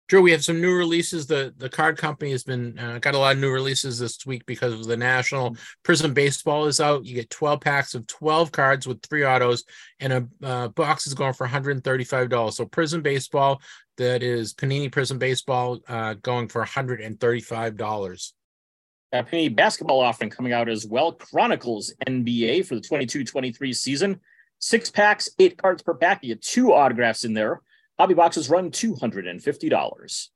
Drew, 0.09 0.23
we 0.23 0.31
have 0.31 0.43
some 0.43 0.59
new 0.59 0.73
releases. 0.73 1.27
The 1.27 1.53
the 1.57 1.69
card 1.69 1.95
company 1.95 2.31
has 2.31 2.43
been 2.43 2.77
uh, 2.79 2.97
got 2.97 3.13
a 3.13 3.17
lot 3.19 3.35
of 3.35 3.41
new 3.41 3.51
releases 3.51 3.99
this 3.99 4.25
week 4.25 4.43
because 4.47 4.73
of 4.73 4.87
the 4.87 4.97
national. 4.97 5.55
Prizm 5.83 6.15
Baseball 6.15 6.65
is 6.65 6.81
out. 6.81 7.05
You 7.05 7.13
get 7.13 7.29
12 7.29 7.61
packs 7.61 7.93
of 7.93 8.07
12 8.07 8.51
cards 8.51 8.87
with 8.87 9.03
three 9.03 9.23
autos, 9.23 9.63
and 9.99 10.13
a 10.13 10.27
uh, 10.43 10.67
box 10.69 11.05
is 11.05 11.13
going 11.13 11.33
for 11.33 11.43
135 11.43 12.27
dollars. 12.27 12.57
So 12.57 12.65
Prizm 12.65 13.03
Baseball, 13.03 13.61
that 13.97 14.23
is 14.23 14.55
Panini 14.55 14.89
Prizm 14.89 15.19
Baseball, 15.19 15.79
uh, 15.87 16.15
going 16.15 16.47
for 16.47 16.61
135 16.61 17.77
dollars. 17.77 18.33
Panini 19.13 19.55
basketball 19.55 19.99
offering 19.99 20.31
coming 20.31 20.53
out 20.53 20.69
as 20.69 20.87
well. 20.87 21.11
Chronicles 21.11 21.93
NBA 22.07 22.65
for 22.65 22.73
the 22.73 22.81
22-23 22.81 23.75
season. 23.75 24.19
Six 24.57 24.89
packs, 24.89 25.29
eight 25.37 25.55
cards 25.57 25.83
per 25.83 25.93
pack. 25.93 26.23
You 26.23 26.33
get 26.33 26.41
two 26.41 26.73
autographs 26.73 27.25
in 27.25 27.33
there. 27.33 27.61
Hobby 27.99 28.13
boxes 28.13 28.49
run 28.49 28.71
$250. 28.71 30.27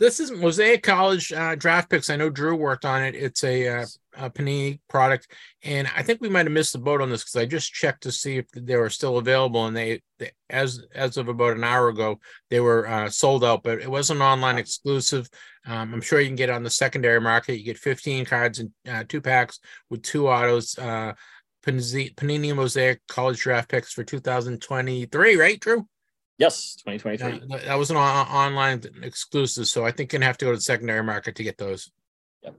This 0.00 0.18
is 0.18 0.32
Mosaic 0.32 0.82
College 0.82 1.32
uh, 1.32 1.54
draft 1.54 1.88
picks. 1.88 2.10
I 2.10 2.16
know 2.16 2.28
Drew 2.28 2.56
worked 2.56 2.84
on 2.84 3.04
it. 3.04 3.14
It's 3.14 3.44
a, 3.44 3.68
uh, 3.68 3.86
a 4.16 4.28
Panini 4.28 4.80
product, 4.88 5.28
and 5.62 5.88
I 5.94 6.02
think 6.02 6.20
we 6.20 6.28
might 6.28 6.46
have 6.46 6.52
missed 6.52 6.72
the 6.72 6.80
boat 6.80 7.00
on 7.00 7.10
this 7.10 7.22
because 7.22 7.36
I 7.36 7.46
just 7.46 7.72
checked 7.72 8.02
to 8.02 8.10
see 8.10 8.38
if 8.38 8.46
they 8.50 8.74
were 8.74 8.90
still 8.90 9.18
available, 9.18 9.66
and 9.66 9.76
they, 9.76 10.02
they 10.18 10.32
as 10.50 10.82
as 10.92 11.16
of 11.16 11.28
about 11.28 11.56
an 11.56 11.62
hour 11.62 11.88
ago 11.88 12.18
they 12.50 12.58
were 12.58 12.88
uh, 12.88 13.08
sold 13.08 13.44
out. 13.44 13.62
But 13.62 13.80
it 13.80 13.88
was 13.88 14.10
an 14.10 14.20
online 14.20 14.58
exclusive. 14.58 15.30
Um, 15.64 15.94
I'm 15.94 16.00
sure 16.00 16.18
you 16.18 16.26
can 16.26 16.34
get 16.34 16.50
on 16.50 16.64
the 16.64 16.70
secondary 16.70 17.20
market. 17.20 17.58
You 17.58 17.64
get 17.64 17.78
15 17.78 18.24
cards 18.24 18.58
and 18.58 18.72
uh, 18.90 19.04
two 19.08 19.20
packs 19.20 19.60
with 19.88 20.02
two 20.02 20.28
autos. 20.28 20.76
Uh, 20.76 21.12
Panini 21.64 22.56
Mosaic 22.56 23.00
College 23.06 23.38
draft 23.38 23.68
picks 23.68 23.92
for 23.92 24.02
2023, 24.02 25.36
right, 25.36 25.60
Drew? 25.60 25.86
Yes, 26.42 26.74
2023. 26.74 27.54
Uh, 27.54 27.58
that 27.66 27.78
was 27.78 27.92
an 27.92 27.96
online 27.96 28.82
exclusive, 29.04 29.68
so 29.68 29.86
I 29.86 29.92
think 29.92 30.12
you're 30.12 30.18
gonna 30.18 30.26
have 30.26 30.38
to 30.38 30.46
go 30.46 30.50
to 30.50 30.56
the 30.56 30.60
secondary 30.60 31.04
market 31.04 31.36
to 31.36 31.44
get 31.44 31.56
those. 31.56 31.92
Yep. 32.42 32.56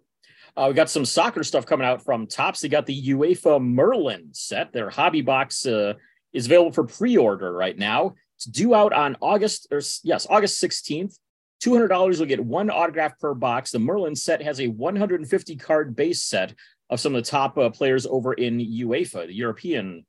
Uh, 0.55 0.65
we 0.69 0.73
got 0.73 0.89
some 0.89 1.03
soccer 1.03 1.43
stuff 1.43 1.65
coming 1.65 1.85
out 1.85 2.01
from 2.01 2.25
Topps. 2.25 2.61
They 2.61 2.69
got 2.69 2.85
the 2.85 3.09
UEFA 3.09 3.61
Merlin 3.61 4.29
set. 4.31 4.71
Their 4.71 4.89
hobby 4.89 5.19
box 5.19 5.65
uh, 5.65 5.95
is 6.31 6.45
available 6.45 6.71
for 6.71 6.85
pre-order 6.85 7.51
right 7.51 7.77
now. 7.77 8.15
It's 8.37 8.45
due 8.45 8.73
out 8.73 8.93
on 8.93 9.17
August, 9.19 9.67
or 9.69 9.81
yes, 10.01 10.25
August 10.29 10.63
16th. 10.63 11.17
$200 11.61 12.19
will 12.19 12.25
get 12.25 12.39
one 12.39 12.69
autograph 12.69 13.19
per 13.19 13.33
box. 13.33 13.71
The 13.71 13.79
Merlin 13.79 14.15
set 14.15 14.41
has 14.41 14.61
a 14.61 14.67
150 14.69 15.57
card 15.57 15.93
base 15.93 16.23
set 16.23 16.53
of 16.89 17.01
some 17.01 17.15
of 17.15 17.21
the 17.21 17.29
top 17.29 17.57
uh, 17.57 17.69
players 17.69 18.05
over 18.05 18.31
in 18.31 18.59
UEFA, 18.59 19.27
the 19.27 19.35
European 19.35 20.05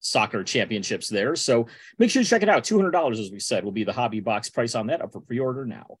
soccer 0.00 0.44
championships 0.44 1.08
there. 1.08 1.36
So 1.36 1.66
make 1.98 2.10
sure 2.10 2.22
you 2.22 2.26
check 2.26 2.42
it 2.42 2.48
out. 2.48 2.64
$200, 2.64 3.12
as 3.18 3.30
we 3.30 3.40
said, 3.40 3.64
will 3.64 3.72
be 3.72 3.84
the 3.84 3.92
hobby 3.92 4.20
box 4.20 4.48
price 4.50 4.74
on 4.74 4.86
that 4.88 5.02
up 5.02 5.12
for 5.12 5.20
pre-order 5.20 5.64
now. 5.64 5.98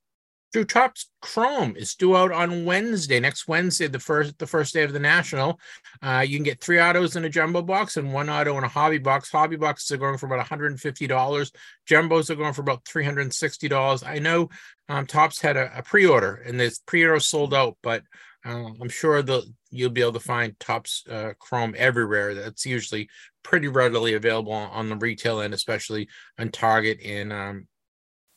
Drew 0.52 0.64
Topps 0.64 1.10
Chrome 1.20 1.76
is 1.76 1.94
due 1.94 2.16
out 2.16 2.32
on 2.32 2.64
Wednesday, 2.64 3.20
next 3.20 3.48
Wednesday, 3.48 3.86
the 3.86 3.98
first 3.98 4.38
the 4.38 4.46
first 4.46 4.72
day 4.72 4.82
of 4.82 4.94
the 4.94 4.98
national. 4.98 5.60
Uh, 6.00 6.24
you 6.26 6.38
can 6.38 6.44
get 6.44 6.62
three 6.62 6.80
autos 6.80 7.16
in 7.16 7.24
a 7.26 7.28
jumbo 7.28 7.60
box 7.60 7.98
and 7.98 8.14
one 8.14 8.30
auto 8.30 8.56
in 8.56 8.64
a 8.64 8.68
hobby 8.68 8.96
box. 8.96 9.30
Hobby 9.30 9.56
boxes 9.56 9.92
are 9.92 9.98
going 9.98 10.16
for 10.16 10.24
about 10.24 10.46
$150. 10.46 11.52
Jumbos 11.86 12.30
are 12.30 12.34
going 12.34 12.54
for 12.54 12.62
about 12.62 12.84
$360. 12.84 14.06
I 14.06 14.18
know 14.20 14.48
um, 14.88 15.06
had 15.42 15.58
a, 15.58 15.78
a 15.78 15.82
pre-order 15.82 16.36
and 16.46 16.58
this 16.58 16.78
pre-order 16.78 17.20
sold 17.20 17.52
out, 17.52 17.76
but 17.82 18.02
uh, 18.44 18.70
I'm 18.80 18.88
sure 18.88 19.22
the 19.22 19.42
you'll 19.70 19.90
be 19.90 20.00
able 20.00 20.12
to 20.12 20.20
find 20.20 20.58
Topps 20.58 21.04
uh, 21.10 21.32
Chrome 21.38 21.74
everywhere. 21.76 22.34
That's 22.34 22.64
usually 22.64 23.08
pretty 23.42 23.68
readily 23.68 24.14
available 24.14 24.52
on, 24.52 24.70
on 24.70 24.88
the 24.88 24.96
retail 24.96 25.40
end, 25.40 25.54
especially 25.54 26.08
on 26.38 26.50
Target 26.50 27.00
and 27.04 27.32
um, 27.32 27.68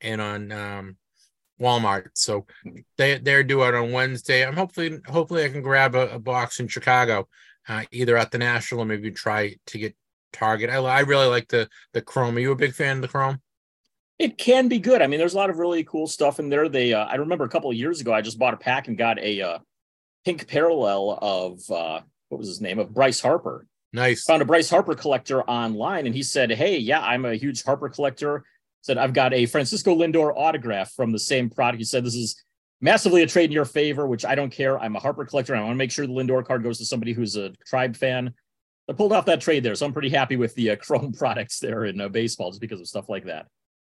and 0.02 0.22
on 0.22 0.52
um, 0.52 0.98
Walmart. 1.60 2.10
So 2.16 2.46
they 2.98 3.20
they're 3.20 3.44
due 3.44 3.64
out 3.64 3.76
on 3.76 3.92
Wednesday. 3.92 4.46
I'm 4.46 4.56
hopefully 4.56 5.00
hopefully 5.08 5.46
I 5.46 5.50
can 5.50 5.62
grab 5.62 5.96
a, 5.96 6.16
a 6.16 6.20
box 6.20 6.60
in 6.60 6.68
Chicago, 6.68 7.28
uh, 7.68 7.84
either 7.92 8.18
at 8.18 8.32
the 8.32 8.38
National 8.40 8.82
or 8.82 8.86
maybe 8.86 9.12
try 9.12 9.56
to 9.68 9.78
get 9.78 9.96
Target. 10.34 10.70
I, 10.70 10.78
I 10.78 11.00
really 11.02 11.28
like 11.28 11.48
the 11.48 11.70
the 11.94 12.02
Chrome. 12.02 12.36
Are 12.38 12.40
you 12.40 12.52
a 12.52 12.56
big 12.56 12.74
fan 12.74 12.98
of 12.98 13.02
the 13.04 13.08
Chrome? 13.08 13.42
It 14.18 14.38
can 14.38 14.68
be 14.68 14.78
good. 14.80 15.02
I 15.02 15.08
mean, 15.08 15.20
there's 15.20 15.34
a 15.34 15.38
lot 15.38 15.50
of 15.50 15.58
really 15.58 15.84
cool 15.84 16.06
stuff 16.06 16.40
in 16.40 16.50
there. 16.50 16.70
They 16.70 16.94
uh, 16.94 17.06
I 17.06 17.16
remember 17.16 17.46
a 17.46 17.50
couple 17.50 17.70
of 17.70 17.78
years 17.78 18.02
ago 18.02 18.14
I 18.14 18.22
just 18.22 18.40
bought 18.40 18.54
a 18.54 18.58
pack 18.58 18.88
and 18.88 18.98
got 18.98 19.20
a 19.20 19.42
uh, 19.42 19.60
pink 20.26 20.48
parallel 20.48 21.18
of 21.22 21.60
uh, 21.72 22.02
what 22.30 22.38
was 22.38 22.48
his 22.48 22.62
name 22.62 22.80
of 22.80 22.94
Bryce 22.94 23.20
Harper. 23.20 23.68
Nice. 23.94 24.24
Found 24.24 24.42
a 24.42 24.46
Bryce 24.46 24.70
Harper 24.70 24.96
collector 24.96 25.44
online, 25.44 26.06
and 26.06 26.16
he 26.16 26.24
said, 26.24 26.52
"Hey, 26.52 26.78
yeah, 26.78 27.02
I'm 27.02 27.26
a 27.26 27.36
huge 27.36 27.64
Harper 27.64 27.90
collector 27.90 28.46
said, 28.82 28.98
I've 28.98 29.14
got 29.14 29.34
a 29.34 29.46
Francisco 29.46 29.96
Lindor 29.96 30.34
autograph 30.36 30.92
from 30.94 31.12
the 31.12 31.20
same 31.20 31.50
product. 31.50 31.80
He 31.80 31.86
said, 31.86 32.04
This 32.04 32.16
is 32.16 32.44
massively 32.82 33.22
a 33.22 33.28
trade 33.28 33.46
in 33.46 33.52
your 33.52 33.66
favor, 33.66 34.08
which 34.08 34.26
I 34.26 34.36
don't 34.36 34.50
care. 34.50 34.80
I'm 34.80 34.96
a 34.96 35.00
Harper 35.00 35.26
collector. 35.26 35.56
I 35.56 35.60
want 35.62 35.72
to 35.72 35.76
make 35.76 35.92
sure 35.92 36.08
the 36.08 36.14
Lindor 36.14 36.46
card 36.46 36.64
goes 36.64 36.80
to 36.80 36.86
somebody 36.86 37.14
who's 37.14 37.36
a 37.36 37.52
tribe 37.66 37.96
fan. 37.96 38.34
I 38.90 38.94
pulled 38.94 39.14
off 39.14 39.26
that 39.26 39.42
trade 39.42 39.64
there. 39.64 39.76
So 39.76 39.86
I'm 39.86 39.94
pretty 39.94 40.10
happy 40.10 40.36
with 40.36 40.56
the 40.56 40.72
uh, 40.72 40.76
Chrome 40.82 41.14
products 41.14 41.60
there 41.60 41.86
in 41.86 42.02
uh, 42.02 42.10
baseball 42.10 42.50
just 42.50 42.62
because 42.62 42.80
of 42.80 42.88
stuff 42.88 43.08
like 43.08 43.26
that. 43.26 43.48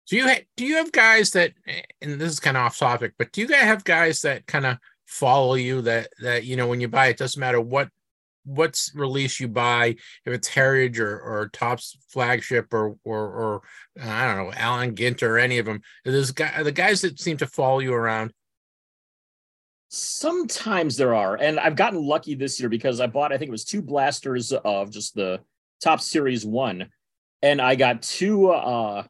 Do 0.08 0.18
you 0.18 0.28
ha- 0.28 0.44
do 0.58 0.66
you 0.66 0.78
have 0.78 0.92
guys 0.92 1.32
that, 1.32 1.54
and 2.02 2.20
this 2.20 2.32
is 2.32 2.40
kind 2.40 2.58
of 2.58 2.64
off 2.64 2.78
topic, 2.78 3.14
but 3.18 3.32
do 3.32 3.40
you 3.40 3.48
guys 3.48 3.62
have 3.62 3.84
guys 3.84 4.22
that 4.22 4.46
kind 4.46 4.66
of 4.66 4.78
follow 5.12 5.56
you 5.56 5.82
that 5.82 6.08
that 6.22 6.46
you 6.46 6.56
know 6.56 6.68
when 6.68 6.80
you 6.80 6.88
buy 6.88 7.08
it 7.08 7.18
doesn't 7.18 7.40
matter 7.40 7.60
what 7.60 7.90
what's 8.46 8.96
release 8.96 9.42
you 9.42 9.48
buy 9.48 9.88
if 9.88 10.34
it's 10.34 10.48
heritage 10.48 11.00
or 11.00 11.20
or 11.20 11.50
Topps 11.50 11.98
flagship 12.10 12.74
or 12.74 12.96
or 13.04 13.28
or 13.28 13.62
i 14.02 14.26
don't 14.26 14.38
know 14.38 14.54
Allen 14.56 14.96
Ginter 14.96 15.28
or 15.28 15.38
any 15.38 15.58
of 15.58 15.66
them 15.66 15.82
there's 16.06 16.32
guy 16.32 16.64
the 16.64 16.72
guys 16.72 17.02
that 17.02 17.20
seem 17.20 17.38
to 17.38 17.48
follow 17.48 17.80
you 17.80 17.94
around. 17.94 18.32
Sometimes 19.90 20.96
there 20.96 21.14
are 21.14 21.36
and 21.36 21.60
i've 21.60 21.76
gotten 21.76 22.02
lucky 22.02 22.34
this 22.34 22.58
year 22.62 22.70
because 22.70 23.02
i 23.02 23.08
bought 23.08 23.34
i 23.34 23.38
think 23.38 23.50
it 23.50 23.52
was 23.52 23.66
two 23.66 23.82
blasters 23.82 24.54
of 24.54 24.90
just 24.90 25.14
the 25.14 25.42
top 25.84 26.00
series 26.00 26.46
one 26.46 26.88
and 27.42 27.62
i 27.62 27.76
got 27.76 28.02
two 28.02 28.50
uh 28.50 29.04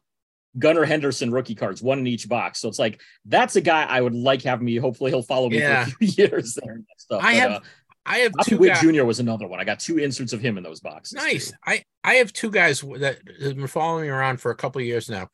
Gunnar 0.58 0.84
Henderson 0.84 1.30
rookie 1.30 1.54
cards, 1.54 1.82
one 1.82 1.98
in 1.98 2.06
each 2.06 2.28
box. 2.28 2.60
So 2.60 2.68
it's 2.68 2.78
like 2.78 3.00
that's 3.24 3.56
a 3.56 3.60
guy 3.60 3.84
I 3.84 4.00
would 4.00 4.14
like 4.14 4.42
having 4.42 4.64
me. 4.64 4.76
Hopefully, 4.76 5.10
he'll 5.10 5.22
follow 5.22 5.48
me 5.48 5.58
yeah. 5.58 5.84
for 5.84 5.90
a 5.90 5.92
few 6.06 6.24
years 6.24 6.54
there. 6.54 6.74
And 6.74 6.84
stuff. 6.96 7.22
I 7.22 7.32
but, 7.32 7.40
have 7.40 7.50
uh, 7.52 7.60
I 8.04 8.18
have 8.18 8.32
Bobby 8.32 8.50
two 8.50 8.58
Witt 8.58 8.74
guys. 8.74 8.82
Jr. 8.82 9.04
was 9.04 9.20
another 9.20 9.46
one. 9.46 9.60
I 9.60 9.64
got 9.64 9.80
two 9.80 9.98
inserts 9.98 10.32
of 10.32 10.40
him 10.40 10.58
in 10.58 10.64
those 10.64 10.80
boxes. 10.80 11.14
Nice. 11.14 11.50
too. 11.50 11.56
I 11.66 11.84
I 12.04 12.14
have 12.14 12.32
two 12.32 12.50
guys 12.50 12.80
that 12.80 13.18
have 13.42 13.56
been 13.56 13.66
following 13.66 14.04
me 14.04 14.08
around 14.08 14.40
for 14.40 14.50
a 14.50 14.56
couple 14.56 14.80
of 14.80 14.86
years 14.86 15.08
now. 15.08 15.28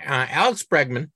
Uh, 0.00 0.26
Alex 0.30 0.62
Bregman. 0.62 1.10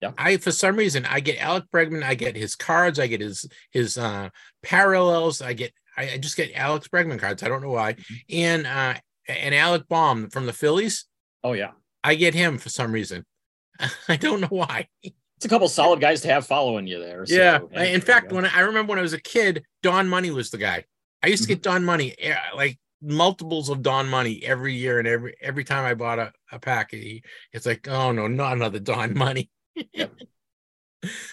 Yeah. 0.00 0.12
I 0.16 0.38
for 0.38 0.52
some 0.52 0.76
reason 0.76 1.04
I 1.06 1.20
get 1.20 1.38
Alex 1.38 1.66
Bregman. 1.72 2.02
I 2.02 2.14
get 2.14 2.36
his 2.36 2.54
cards. 2.56 2.98
I 2.98 3.06
get 3.06 3.20
his 3.20 3.46
his 3.70 3.98
uh, 3.98 4.30
parallels. 4.62 5.42
I 5.42 5.54
get 5.54 5.72
I, 5.96 6.12
I 6.12 6.18
just 6.18 6.36
get 6.36 6.52
Alex 6.54 6.88
Bregman 6.88 7.18
cards. 7.18 7.42
I 7.42 7.48
don't 7.48 7.62
know 7.62 7.70
why. 7.70 7.94
Mm-hmm. 7.94 8.14
And 8.30 8.66
uh, 8.66 8.94
and 9.28 9.54
Alec 9.54 9.88
Bohm 9.88 10.30
from 10.30 10.46
the 10.46 10.52
Phillies. 10.52 11.06
Oh 11.42 11.52
yeah, 11.52 11.70
I 12.02 12.14
get 12.14 12.34
him 12.34 12.58
for 12.58 12.68
some 12.68 12.92
reason. 12.92 13.24
I 14.08 14.16
don't 14.16 14.40
know 14.40 14.46
why. 14.48 14.88
it's 15.02 15.44
a 15.44 15.48
couple 15.48 15.68
solid 15.68 16.00
guys 16.00 16.20
to 16.22 16.28
have 16.28 16.46
following 16.46 16.86
you 16.86 16.98
there. 17.00 17.24
so, 17.26 17.34
yeah. 17.34 17.82
In 17.82 18.00
fact, 18.00 18.32
when 18.32 18.44
I, 18.46 18.50
I 18.56 18.60
remember 18.60 18.90
when 18.90 18.98
I 18.98 19.02
was 19.02 19.12
a 19.12 19.20
kid, 19.20 19.64
Don 19.82 20.08
Money 20.08 20.30
was 20.30 20.50
the 20.50 20.58
guy. 20.58 20.84
I 21.22 21.28
used 21.28 21.42
to 21.44 21.46
Mm-hmm. 21.48 21.54
get 21.54 21.62
Don 21.62 21.84
Money 21.84 22.14
eh, 22.18 22.36
like 22.54 22.78
multiples 23.02 23.68
of 23.70 23.82
Don 23.82 24.08
Money 24.08 24.42
every 24.44 24.74
year, 24.74 24.98
and 24.98 25.08
every 25.08 25.34
every 25.40 25.64
time 25.64 25.84
I 25.84 25.94
bought 25.94 26.18
a, 26.18 26.32
a 26.52 26.58
pack, 26.58 26.90
he, 26.92 27.22
it's 27.52 27.66
like, 27.66 27.88
oh 27.88 28.12
no, 28.12 28.26
not 28.28 28.54
another 28.56 28.78
Don 28.78 29.16
Money. 29.16 29.50
you 29.74 29.88
know, 29.96 30.08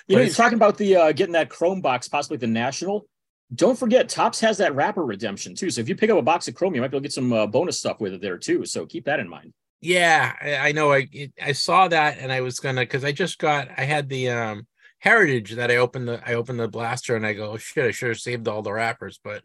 you're 0.07 0.29
talking 0.29 0.55
about 0.55 0.77
the 0.77 0.95
uh, 0.95 1.11
getting 1.11 1.33
that 1.33 1.49
Chrome 1.49 1.81
box, 1.81 2.07
possibly 2.07 2.37
the 2.37 2.47
National. 2.47 3.07
Don't 3.55 3.77
forget, 3.79 4.09
Topps 4.09 4.41
has 4.41 4.57
that 4.57 4.75
wrapper 4.75 5.05
redemption 5.05 5.55
too. 5.55 5.69
So 5.69 5.79
if 5.79 5.87
you 5.87 5.95
pick 5.95 6.09
up 6.09 6.17
a 6.17 6.21
box 6.21 6.47
of 6.49 6.55
Chrome, 6.55 6.75
you 6.75 6.81
might 6.81 6.91
be 6.91 6.97
able 6.97 7.01
to 7.01 7.07
get 7.07 7.13
some 7.13 7.31
uh, 7.31 7.47
bonus 7.47 7.79
stuff 7.79 7.99
with 8.01 8.13
it 8.13 8.21
there 8.21 8.37
too. 8.37 8.65
So 8.65 8.85
keep 8.85 9.05
that 9.05 9.19
in 9.21 9.29
mind. 9.29 9.53
Yeah, 9.81 10.33
I, 10.41 10.69
I 10.69 10.71
know. 10.71 10.91
I 10.91 11.07
it, 11.11 11.33
I 11.41 11.51
saw 11.51 11.87
that, 11.87 12.17
and 12.19 12.31
I 12.31 12.41
was 12.41 12.59
gonna 12.59 12.81
because 12.81 13.03
I 13.03 13.11
just 13.11 13.37
got 13.39 13.67
I 13.77 13.83
had 13.83 14.09
the 14.09 14.29
um 14.29 14.67
Heritage 14.99 15.51
that 15.51 15.69
I 15.69 15.75
opened 15.77 16.07
the 16.07 16.19
I 16.27 16.33
opened 16.33 16.59
the 16.59 16.67
blaster, 16.67 17.15
and 17.15 17.25
I 17.25 17.33
go, 17.33 17.51
oh, 17.51 17.57
shit, 17.57 17.85
I 17.85 17.91
should 17.91 18.09
have 18.09 18.19
saved 18.19 18.47
all 18.47 18.63
the 18.63 18.73
wrappers, 18.73 19.19
but 19.23 19.43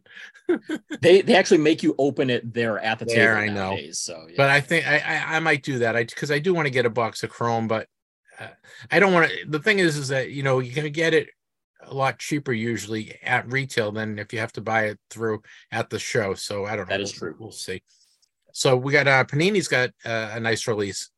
They 1.02 1.20
they 1.20 1.34
actually 1.34 1.58
make 1.58 1.82
you 1.82 1.94
open 1.98 2.30
it 2.30 2.54
there 2.54 2.78
at 2.78 2.98
the 2.98 3.04
There, 3.04 3.34
table 3.36 3.50
I 3.50 3.54
know. 3.54 3.78
So 3.92 4.16
yeah. 4.28 4.34
but 4.38 4.48
I 4.48 4.60
think 4.62 4.86
I 4.86 4.98
I, 4.98 5.36
I 5.36 5.40
might 5.40 5.62
do 5.62 5.80
that. 5.80 5.94
I 5.96 6.04
because 6.04 6.30
I 6.30 6.38
do 6.38 6.54
want 6.54 6.66
to 6.66 6.70
get 6.72 6.86
a 6.86 6.90
box 6.90 7.22
of 7.22 7.28
Chrome, 7.30 7.68
but 7.68 7.86
uh, 8.40 8.46
I 8.90 8.98
don't 8.98 9.12
want 9.12 9.30
to. 9.30 9.36
The 9.46 9.58
thing 9.60 9.78
is, 9.78 9.98
is 9.98 10.08
that 10.08 10.30
you 10.30 10.42
know 10.42 10.60
you 10.60 10.72
can 10.72 10.90
get 10.90 11.12
it 11.12 11.28
a 11.84 11.92
lot 11.92 12.18
cheaper 12.18 12.52
usually 12.52 13.18
at 13.22 13.50
retail 13.52 13.92
than 13.92 14.18
if 14.18 14.32
you 14.32 14.38
have 14.38 14.52
to 14.52 14.60
buy 14.62 14.84
it 14.84 14.98
through 15.10 15.42
at 15.70 15.90
the 15.90 15.98
show. 15.98 16.32
So 16.32 16.64
I 16.64 16.76
don't 16.76 16.88
know. 16.88 16.94
That 16.94 17.02
is 17.02 17.12
We'll- 17.12 17.32
true. 17.32 17.36
We'll 17.38 17.52
see. 17.52 17.82
So 18.52 18.76
we 18.76 18.92
got 18.92 19.08
uh 19.08 19.24
Panini's 19.24 19.68
got 19.68 19.90
uh, 20.04 20.30
a 20.32 20.40
nice 20.40 20.66
release. 20.66 21.10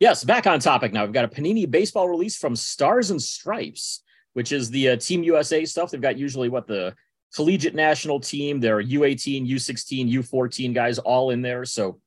Yes, 0.00 0.24
back 0.24 0.46
on 0.46 0.60
topic 0.60 0.92
now. 0.92 1.04
We've 1.04 1.12
got 1.12 1.26
a 1.26 1.28
Panini 1.28 1.70
baseball 1.70 2.08
release 2.08 2.38
from 2.38 2.56
Stars 2.56 3.10
and 3.10 3.20
Stripes, 3.20 4.02
which 4.32 4.50
is 4.50 4.70
the 4.70 4.90
uh, 4.90 4.96
Team 4.96 5.22
USA 5.24 5.64
stuff. 5.66 5.90
They've 5.90 6.00
got 6.00 6.18
usually 6.18 6.48
what 6.48 6.66
the 6.66 6.94
collegiate 7.34 7.74
national 7.74 8.18
team, 8.18 8.60
their 8.60 8.82
U18, 8.82 9.48
U16, 9.48 10.10
U14 10.10 10.74
guys 10.74 10.98
all 10.98 11.30
in 11.30 11.42
there. 11.42 11.64
So 11.66 12.00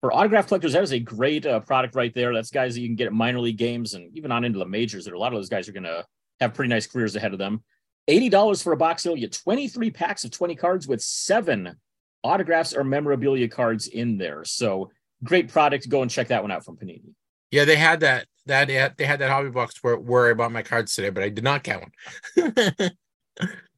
for 0.00 0.12
autograph 0.12 0.46
collectors, 0.46 0.72
that 0.72 0.82
is 0.82 0.92
a 0.92 1.00
great 1.00 1.44
uh, 1.44 1.60
product 1.60 1.94
right 1.94 2.14
there. 2.14 2.32
That's 2.32 2.50
guys 2.50 2.74
that 2.74 2.80
you 2.80 2.88
can 2.88 2.96
get 2.96 3.08
at 3.08 3.12
minor 3.12 3.40
league 3.40 3.58
games 3.58 3.94
and 3.94 4.16
even 4.16 4.32
on 4.32 4.44
into 4.44 4.58
the 4.58 4.66
majors. 4.66 5.04
There, 5.04 5.14
a 5.14 5.18
lot 5.18 5.32
of 5.32 5.38
those 5.38 5.48
guys 5.48 5.68
are 5.68 5.72
going 5.72 5.82
to 5.84 6.04
have 6.40 6.54
pretty 6.54 6.68
nice 6.68 6.86
careers 6.86 7.16
ahead 7.16 7.32
of 7.32 7.38
them. 7.38 7.62
Eighty 8.08 8.28
dollars 8.28 8.62
for 8.62 8.72
a 8.72 8.76
box 8.76 9.04
deal. 9.04 9.14
You 9.14 9.22
get 9.22 9.32
twenty 9.32 9.68
three 9.68 9.90
packs 9.90 10.24
of 10.24 10.32
twenty 10.32 10.56
cards 10.56 10.88
with 10.88 11.00
seven 11.00 11.76
autographs 12.24 12.74
or 12.74 12.84
memorabilia 12.84 13.48
cards 13.48 13.86
in 13.86 14.18
there. 14.18 14.44
So 14.44 14.90
great 15.24 15.48
product. 15.48 15.88
Go 15.88 16.02
and 16.02 16.10
check 16.10 16.28
that 16.28 16.42
one 16.42 16.50
out 16.50 16.64
from 16.64 16.76
Panini. 16.76 17.14
Yeah, 17.50 17.64
they 17.64 17.76
had 17.76 18.00
that 18.00 18.26
that 18.46 18.68
they 18.96 19.04
had 19.04 19.20
that 19.20 19.30
hobby 19.30 19.50
box 19.50 19.82
where 19.82 19.96
where 19.96 20.30
I 20.30 20.34
bought 20.34 20.52
my 20.52 20.62
cards 20.62 20.94
today, 20.94 21.10
but 21.10 21.22
I 21.22 21.28
did 21.28 21.44
not 21.44 21.62
get 21.62 21.80
one. 21.80 22.90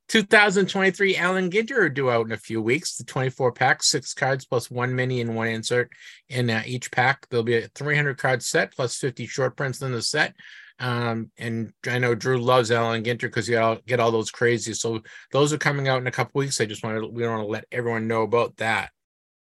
2023 0.09 1.17
Allen 1.17 1.51
Ginter 1.51 1.79
are 1.79 1.89
due 1.89 2.11
out 2.11 2.27
in 2.27 2.33
a 2.33 2.37
few 2.37 2.61
weeks. 2.61 2.97
The 2.97 3.05
24 3.05 3.53
pack, 3.53 3.83
six 3.83 4.13
cards 4.15 4.45
plus 4.45 4.71
one 4.71 4.95
mini 4.95 5.21
and 5.21 5.35
one 5.35 5.49
insert 5.49 5.91
in 6.29 6.51
uh, 6.51 6.63
each 6.67 6.91
pack. 6.91 7.27
There'll 7.29 7.43
be 7.43 7.57
a 7.57 7.69
300 7.69 8.19
card 8.19 8.43
set 8.43 8.75
plus 8.75 8.97
50 8.97 9.27
short 9.27 9.57
prints 9.57 9.81
in 9.83 9.93
the 9.93 10.03
set. 10.03 10.35
Um, 10.81 11.31
and 11.39 11.73
I 11.87 11.99
know 11.99 12.15
Drew 12.15 12.39
loves 12.39 12.71
Allen 12.71 13.05
Ginter 13.05 13.23
because 13.23 13.49
you 13.49 13.59
all 13.59 13.79
get 13.87 14.01
all 14.01 14.11
those 14.11 14.31
crazy. 14.31 14.75
So 14.75 15.03
those 15.31 15.53
are 15.53 15.59
coming 15.59 15.89
out 15.89 16.01
in 16.01 16.07
a 16.07 16.13
couple 16.13 16.41
weeks. 16.41 16.61
I 16.61 16.67
just 16.67 16.83
want 16.83 17.01
to 17.01 17.09
we 17.09 17.27
want 17.27 17.43
to 17.43 17.47
let 17.47 17.67
everyone 17.71 18.09
know 18.09 18.23
about 18.23 18.57
that. 18.57 18.91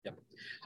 Yep. 0.05 0.17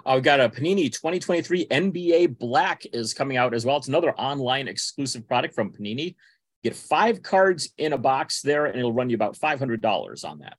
We've 0.06 0.24
got 0.24 0.40
a 0.40 0.50
Panini 0.50 0.92
2023 0.92 1.68
NBA 1.68 2.38
Black 2.38 2.86
is 2.94 3.14
coming 3.14 3.38
out 3.38 3.54
as 3.54 3.66
well. 3.66 3.78
It's 3.78 3.90
another 3.90 4.14
online 4.16 4.68
exclusive 4.68 5.28
product 5.28 5.54
from 5.54 5.72
Panini. 5.72 6.16
Get 6.64 6.76
five 6.76 7.22
cards 7.22 7.74
in 7.78 7.92
a 7.92 7.98
box 7.98 8.42
there, 8.42 8.66
and 8.66 8.78
it'll 8.78 8.94
run 8.94 9.10
you 9.10 9.16
about 9.16 9.36
five 9.36 9.60
hundred 9.60 9.82
dollars 9.82 10.24
on 10.24 10.40
that. 10.40 10.58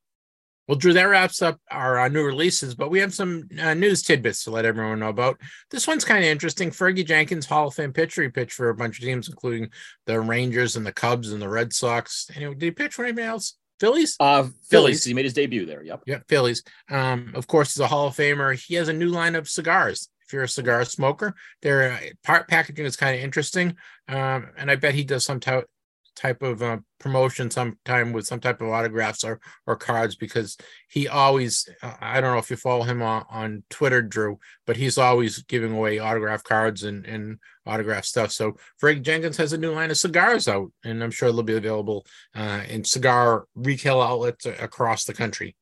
Well, 0.66 0.78
Drew, 0.78 0.94
that 0.94 1.02
wraps 1.02 1.42
up 1.42 1.60
our 1.70 1.98
uh, 1.98 2.08
new 2.08 2.24
releases, 2.24 2.74
but 2.74 2.90
we 2.90 2.98
have 3.00 3.12
some 3.12 3.48
uh, 3.60 3.74
news 3.74 4.02
tidbits 4.02 4.44
to 4.44 4.50
let 4.50 4.64
everyone 4.64 5.00
know 5.00 5.10
about. 5.10 5.38
This 5.70 5.86
one's 5.86 6.04
kind 6.04 6.24
of 6.24 6.30
interesting. 6.30 6.70
Fergie 6.70 7.04
Jenkins, 7.04 7.44
Hall 7.44 7.68
of 7.68 7.74
Fame 7.74 7.92
pitcher, 7.92 8.22
he 8.22 8.28
pitched 8.28 8.54
for 8.54 8.70
a 8.70 8.74
bunch 8.74 8.98
of 8.98 9.04
teams, 9.04 9.28
including 9.28 9.68
the 10.06 10.18
Rangers 10.20 10.76
and 10.76 10.86
the 10.86 10.92
Cubs 10.92 11.32
and 11.32 11.42
the 11.42 11.48
Red 11.48 11.74
Sox. 11.74 12.30
Anyway, 12.34 12.54
did 12.54 12.62
he 12.62 12.70
pitch 12.70 12.94
for 12.94 13.04
anything 13.04 13.24
else? 13.24 13.56
Phillies? 13.78 14.16
Uh, 14.18 14.42
Phillies. 14.42 14.68
Phillies. 14.68 15.04
He 15.04 15.14
made 15.14 15.26
his 15.26 15.34
debut 15.34 15.66
there. 15.66 15.82
Yep. 15.82 16.02
Yeah, 16.06 16.18
Phillies. 16.28 16.62
Um, 16.90 17.32
of 17.34 17.46
course, 17.46 17.74
he's 17.74 17.80
a 17.80 17.86
Hall 17.86 18.06
of 18.06 18.16
Famer. 18.16 18.54
He 18.54 18.74
has 18.76 18.88
a 18.88 18.92
new 18.92 19.08
line 19.08 19.34
of 19.34 19.48
cigars. 19.48 20.08
If 20.26 20.32
you're 20.32 20.44
a 20.44 20.48
cigar 20.48 20.86
smoker, 20.86 21.34
their 21.60 21.92
uh, 21.92 21.98
part 22.22 22.48
packaging 22.48 22.86
is 22.86 22.96
kind 22.96 23.14
of 23.14 23.22
interesting, 23.22 23.76
um, 24.08 24.48
and 24.56 24.70
I 24.70 24.76
bet 24.76 24.94
he 24.94 25.04
does 25.04 25.22
some 25.26 25.38
t- 25.38 25.60
type 26.14 26.42
of 26.42 26.62
uh, 26.62 26.78
promotion 26.98 27.50
sometime 27.50 28.12
with 28.12 28.26
some 28.26 28.40
type 28.40 28.60
of 28.60 28.68
autographs 28.68 29.24
or 29.24 29.40
or 29.66 29.76
cards 29.76 30.16
because 30.16 30.56
he 30.88 31.08
always 31.08 31.68
uh, 31.82 31.94
I 32.00 32.20
don't 32.20 32.32
know 32.32 32.38
if 32.38 32.50
you 32.50 32.56
follow 32.56 32.84
him 32.84 33.02
on, 33.02 33.24
on 33.30 33.62
Twitter 33.70 34.02
Drew 34.02 34.38
but 34.66 34.76
he's 34.76 34.98
always 34.98 35.42
giving 35.42 35.72
away 35.72 35.98
autograph 35.98 36.44
cards 36.44 36.82
and 36.82 37.04
and 37.06 37.38
autograph 37.66 38.04
stuff. 38.04 38.32
So 38.32 38.56
Frank 38.78 39.02
Jenkins 39.02 39.36
has 39.38 39.52
a 39.52 39.58
new 39.58 39.72
line 39.72 39.90
of 39.90 39.96
cigars 39.96 40.48
out 40.48 40.70
and 40.84 41.02
I'm 41.02 41.10
sure 41.10 41.32
they'll 41.32 41.42
be 41.42 41.56
available 41.56 42.06
uh, 42.34 42.62
in 42.68 42.84
cigar 42.84 43.46
retail 43.54 44.00
outlets 44.00 44.46
across 44.46 45.04
the 45.04 45.14
country. 45.14 45.56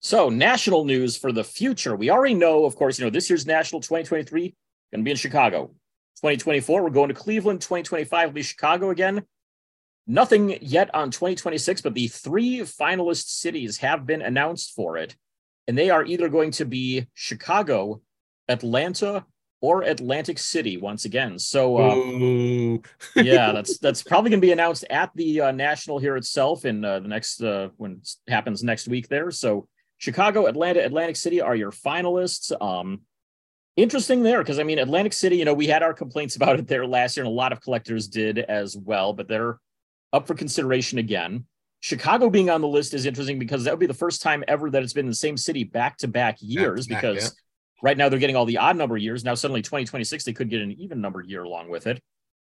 So 0.00 0.28
national 0.28 0.84
news 0.84 1.16
for 1.16 1.32
the 1.32 1.44
future. 1.44 1.96
We 1.96 2.10
already 2.10 2.34
know 2.34 2.64
of 2.64 2.76
course 2.76 2.98
you 2.98 3.04
know 3.04 3.10
this 3.10 3.30
year's 3.30 3.46
national 3.46 3.80
2023 3.80 4.54
going 4.90 5.00
to 5.00 5.04
be 5.04 5.10
in 5.10 5.16
Chicago 5.16 5.72
2024, 6.20 6.82
we're 6.82 6.90
going 6.90 7.08
to 7.08 7.14
Cleveland. 7.14 7.60
2025 7.60 8.28
will 8.28 8.34
be 8.34 8.42
Chicago 8.42 8.90
again. 8.90 9.22
Nothing 10.06 10.58
yet 10.62 10.92
on 10.94 11.10
2026, 11.10 11.82
but 11.82 11.94
the 11.94 12.08
three 12.08 12.60
finalist 12.60 13.28
cities 13.28 13.76
have 13.78 14.06
been 14.06 14.22
announced 14.22 14.72
for 14.74 14.96
it. 14.96 15.14
And 15.68 15.76
they 15.76 15.90
are 15.90 16.04
either 16.04 16.28
going 16.28 16.50
to 16.52 16.64
be 16.64 17.06
Chicago, 17.14 18.00
Atlanta, 18.48 19.26
or 19.60 19.82
Atlantic 19.82 20.38
City 20.38 20.76
once 20.76 21.04
again. 21.04 21.38
So, 21.38 21.76
uh, 21.76 22.78
yeah, 23.16 23.52
that's 23.52 23.78
that's 23.78 24.02
probably 24.02 24.30
going 24.30 24.40
to 24.40 24.46
be 24.46 24.52
announced 24.52 24.84
at 24.88 25.10
the 25.14 25.42
uh, 25.42 25.52
national 25.52 25.98
here 25.98 26.16
itself 26.16 26.64
in 26.64 26.84
uh, 26.84 27.00
the 27.00 27.08
next 27.08 27.42
uh, 27.42 27.68
when 27.76 28.00
it 28.02 28.30
happens 28.30 28.64
next 28.64 28.88
week 28.88 29.08
there. 29.08 29.30
So, 29.30 29.68
Chicago, 29.98 30.46
Atlanta, 30.46 30.84
Atlantic 30.84 31.16
City 31.16 31.40
are 31.40 31.56
your 31.56 31.72
finalists. 31.72 32.50
Um, 32.62 33.02
interesting 33.78 34.22
there 34.22 34.40
because 34.40 34.58
I 34.58 34.64
mean 34.64 34.78
Atlantic 34.78 35.12
City, 35.12 35.36
you 35.36 35.44
know, 35.44 35.54
we 35.54 35.68
had 35.68 35.82
our 35.82 35.94
complaints 35.94 36.36
about 36.36 36.58
it 36.58 36.66
there 36.66 36.86
last 36.86 37.16
year, 37.16 37.24
and 37.24 37.32
a 37.32 37.34
lot 37.34 37.52
of 37.52 37.60
collectors 37.60 38.08
did 38.08 38.38
as 38.38 38.76
well, 38.76 39.12
but 39.12 39.28
they're 39.28 39.58
up 40.12 40.26
for 40.26 40.34
consideration 40.34 40.98
again. 40.98 41.46
Chicago 41.80 42.28
being 42.28 42.50
on 42.50 42.60
the 42.60 42.68
list 42.68 42.92
is 42.92 43.06
interesting 43.06 43.38
because 43.38 43.64
that 43.64 43.72
would 43.72 43.78
be 43.78 43.86
the 43.86 43.94
first 43.94 44.20
time 44.20 44.42
ever 44.48 44.68
that 44.68 44.82
it's 44.82 44.92
been 44.92 45.06
in 45.06 45.10
the 45.10 45.14
same 45.14 45.36
city 45.36 45.62
back 45.62 45.96
to 45.96 46.08
back 46.08 46.36
years 46.40 46.88
because 46.88 47.22
yeah. 47.22 47.28
right 47.82 47.96
now 47.96 48.08
they're 48.08 48.18
getting 48.18 48.34
all 48.34 48.46
the 48.46 48.58
odd 48.58 48.76
number 48.76 48.96
years. 48.96 49.24
Now 49.24 49.34
suddenly 49.34 49.62
2026 49.62 50.24
they 50.24 50.32
could 50.32 50.50
get 50.50 50.60
an 50.60 50.72
even 50.72 51.00
number 51.00 51.22
year 51.22 51.44
along 51.44 51.70
with 51.70 51.86
it. 51.86 52.02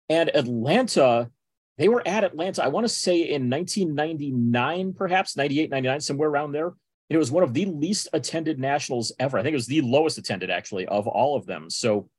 And 0.10 0.30
Atlanta, 0.36 1.30
they 1.78 1.88
were 1.88 2.06
at 2.06 2.26
Atlanta, 2.26 2.66
I 2.66 2.68
want 2.68 2.84
to 2.84 2.90
say 2.90 3.22
in 3.22 3.50
1999, 3.50 4.94
perhaps 4.94 5.38
98, 5.38 5.70
99, 5.70 6.02
somewhere 6.02 6.28
around 6.28 6.52
there 6.52 6.74
it 7.13 7.19
was 7.19 7.32
one 7.32 7.43
of 7.43 7.54
the 7.54 7.65
least 7.65 8.08
attended 8.13 8.60
nationals 8.60 9.12
ever. 9.19 9.38
I 9.38 9.43
think 9.43 9.54
it 9.54 9.58
was 9.58 9.67
the 9.67 9.82
lowest 9.82 10.17
attended 10.17 10.49
actually 10.49 10.86
of 10.88 11.08
all 11.08 11.36
of 11.36 11.45
them. 11.45 11.69
So 11.69 12.10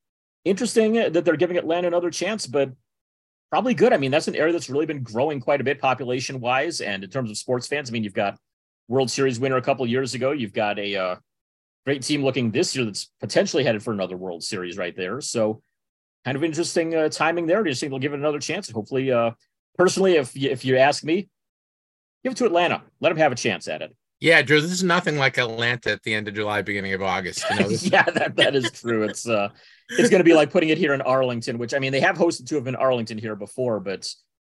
interesting 0.45 0.95
that 0.95 1.25
they're 1.25 1.37
giving 1.37 1.57
Atlanta 1.57 1.89
another 1.89 2.11
chance, 2.11 2.47
but 2.47 2.71
probably 3.51 3.75
good. 3.75 3.93
I 3.93 3.97
mean, 3.97 4.11
that's 4.11 4.29
an 4.29 4.37
area 4.37 4.53
that's 4.53 4.69
really 4.69 4.87
been 4.87 5.03
growing 5.03 5.41
quite 5.41 5.61
a 5.61 5.65
bit 5.65 5.81
population 5.81 6.41
wise. 6.41 6.81
And 6.81 7.05
in 7.05 7.11
terms 7.11 7.31
of 7.31 7.39
sports 7.39 7.67
fans, 7.67 7.89
I 7.89 7.93
mean, 7.93 8.05
you've 8.05 8.13
got 8.13 8.39
World 8.89 9.11
Series 9.11 9.41
winner 9.41 9.57
a 9.57 9.63
couple 9.63 9.87
years 9.87 10.15
ago. 10.15 10.33
You've 10.33 10.53
got 10.53 10.79
a 10.79 10.97
uh, 10.97 11.17
great 11.87 12.03
team 12.03 12.25
looking 12.25 12.51
this 12.51 12.75
year 12.75 12.85
that's 12.85 13.11
potentially 13.21 13.65
headed 13.65 13.83
for 13.83 13.93
another 13.93 14.17
World 14.17 14.43
Series 14.43 14.77
right 14.77 14.97
there. 14.97 15.21
So 15.21 15.63
kind 16.25 16.37
of 16.37 16.45
interesting 16.45 16.95
uh, 16.95 17.09
timing 17.09 17.47
there. 17.47 17.63
Do 17.63 17.69
you 17.69 17.75
think 17.75 17.91
they'll 17.91 17.99
give 17.99 18.13
it 18.13 18.19
another 18.19 18.39
chance? 18.39 18.71
Hopefully, 18.71 19.13
uh, 19.13 19.33
personally, 19.79 20.17
if 20.17 20.37
you, 20.37 20.51
if 20.51 20.65
you 20.65 20.77
ask 20.77 21.05
me, 21.05 21.29
give 22.23 22.33
it 22.33 22.37
to 22.39 22.47
Atlanta. 22.47 22.83
Let 23.01 23.11
them 23.11 23.19
have 23.19 23.33
a 23.33 23.37
chance 23.37 23.69
at 23.69 23.83
it. 23.83 23.95
Yeah, 24.25 24.41
Drew, 24.41 24.59
this 24.59 24.73
is 24.73 24.83
nothing 24.83 25.19
like 25.19 25.37
Atlanta 25.37 25.91
at 25.91 26.03
the 26.03 26.15
end 26.15 26.29
of 26.29 26.35
July, 26.35 26.63
beginning 26.63 26.95
of 26.95 27.03
August. 27.03 27.45
You 27.51 27.61
know, 27.61 27.69
yeah, 27.83 28.05
that, 28.05 28.37
that 28.37 28.57
is 28.57 28.71
true. 28.71 29.03
It's 29.03 29.29
uh 29.29 29.51
it's 29.91 30.09
gonna 30.09 30.25
be 30.25 30.33
like 30.33 30.51
putting 30.51 30.71
it 30.71 30.79
here 30.79 30.95
in 30.95 31.03
Arlington, 31.03 31.59
which 31.59 31.75
I 31.75 31.79
mean 31.79 31.93
they 31.93 32.01
have 32.01 32.17
hosted 32.17 32.47
two 32.47 32.57
of 32.57 32.67
in 32.67 32.75
Arlington 32.75 33.19
here 33.19 33.37
before, 33.37 33.81
but 33.81 34.11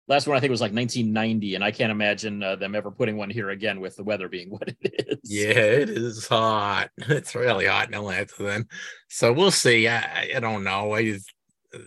last 0.08 0.28
one 0.28 0.38
I 0.38 0.40
think 0.40 0.52
was 0.52 0.62
like 0.62 0.72
1990, 0.72 1.56
and 1.56 1.64
I 1.64 1.72
can't 1.72 1.92
imagine 1.92 2.44
uh, 2.44 2.58
them 2.58 2.76
ever 2.76 2.92
putting 2.92 3.18
one 3.18 3.32
here 3.32 3.50
again 3.50 3.80
with 3.80 3.96
the 3.96 4.04
weather 4.04 4.30
being 4.30 4.50
what 4.52 4.68
it 4.68 4.78
is. 4.84 5.18
Yeah, 5.24 5.50
it 5.50 5.90
is 5.90 6.28
hot. 6.28 6.92
It's 7.10 7.34
really 7.34 7.66
hot 7.66 7.88
in 7.88 7.96
Atlanta 7.96 8.36
then. 8.38 8.68
So 9.10 9.34
we'll 9.34 9.50
see. 9.50 9.88
I, 9.88 10.30
I 10.36 10.40
don't 10.42 10.64
know. 10.64 10.94
I 10.94 11.06
just, 11.06 11.34
uh, 11.74 11.80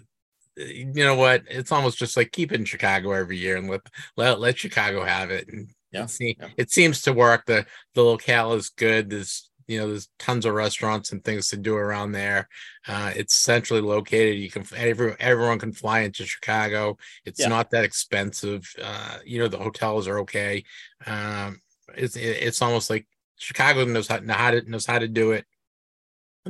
you 0.56 1.04
know 1.04 1.14
what? 1.14 1.44
It's 1.48 1.70
almost 1.70 1.98
just 1.98 2.16
like 2.16 2.32
keep 2.32 2.50
it 2.50 2.58
in 2.58 2.64
Chicago 2.64 3.12
every 3.12 3.38
year 3.38 3.56
and 3.56 3.70
let 3.70 3.82
let 4.16 4.40
let 4.40 4.58
Chicago 4.58 5.04
have 5.04 5.30
it 5.30 5.46
and 5.46 5.68
yeah. 5.92 6.04
It, 6.04 6.10
seems, 6.10 6.36
yeah. 6.38 6.48
it 6.56 6.70
seems 6.70 7.02
to 7.02 7.12
work. 7.12 7.46
The 7.46 7.66
the 7.94 8.02
locale 8.02 8.54
is 8.54 8.70
good. 8.70 9.10
There's 9.10 9.50
you 9.66 9.78
know 9.78 9.88
there's 9.88 10.08
tons 10.18 10.46
of 10.46 10.54
restaurants 10.54 11.12
and 11.12 11.22
things 11.22 11.48
to 11.48 11.56
do 11.56 11.74
around 11.74 12.12
there. 12.12 12.48
Uh, 12.86 13.12
it's 13.14 13.34
centrally 13.34 13.82
located. 13.82 14.38
You 14.38 14.50
can 14.50 14.64
every, 14.76 15.14
everyone 15.20 15.58
can 15.58 15.72
fly 15.72 16.00
into 16.00 16.24
Chicago. 16.24 16.96
It's 17.24 17.40
yeah. 17.40 17.48
not 17.48 17.70
that 17.70 17.84
expensive. 17.84 18.66
Uh, 18.82 19.18
you 19.24 19.38
know 19.38 19.48
the 19.48 19.58
hotels 19.58 20.08
are 20.08 20.20
okay. 20.20 20.64
Um, 21.06 21.60
it's 21.96 22.16
it's 22.16 22.62
almost 22.62 22.90
like 22.90 23.06
Chicago 23.36 23.84
knows 23.84 24.08
how, 24.08 24.20
how 24.28 24.50
to 24.50 24.70
knows 24.70 24.86
how 24.86 24.98
to 24.98 25.08
do 25.08 25.32
it. 25.32 25.44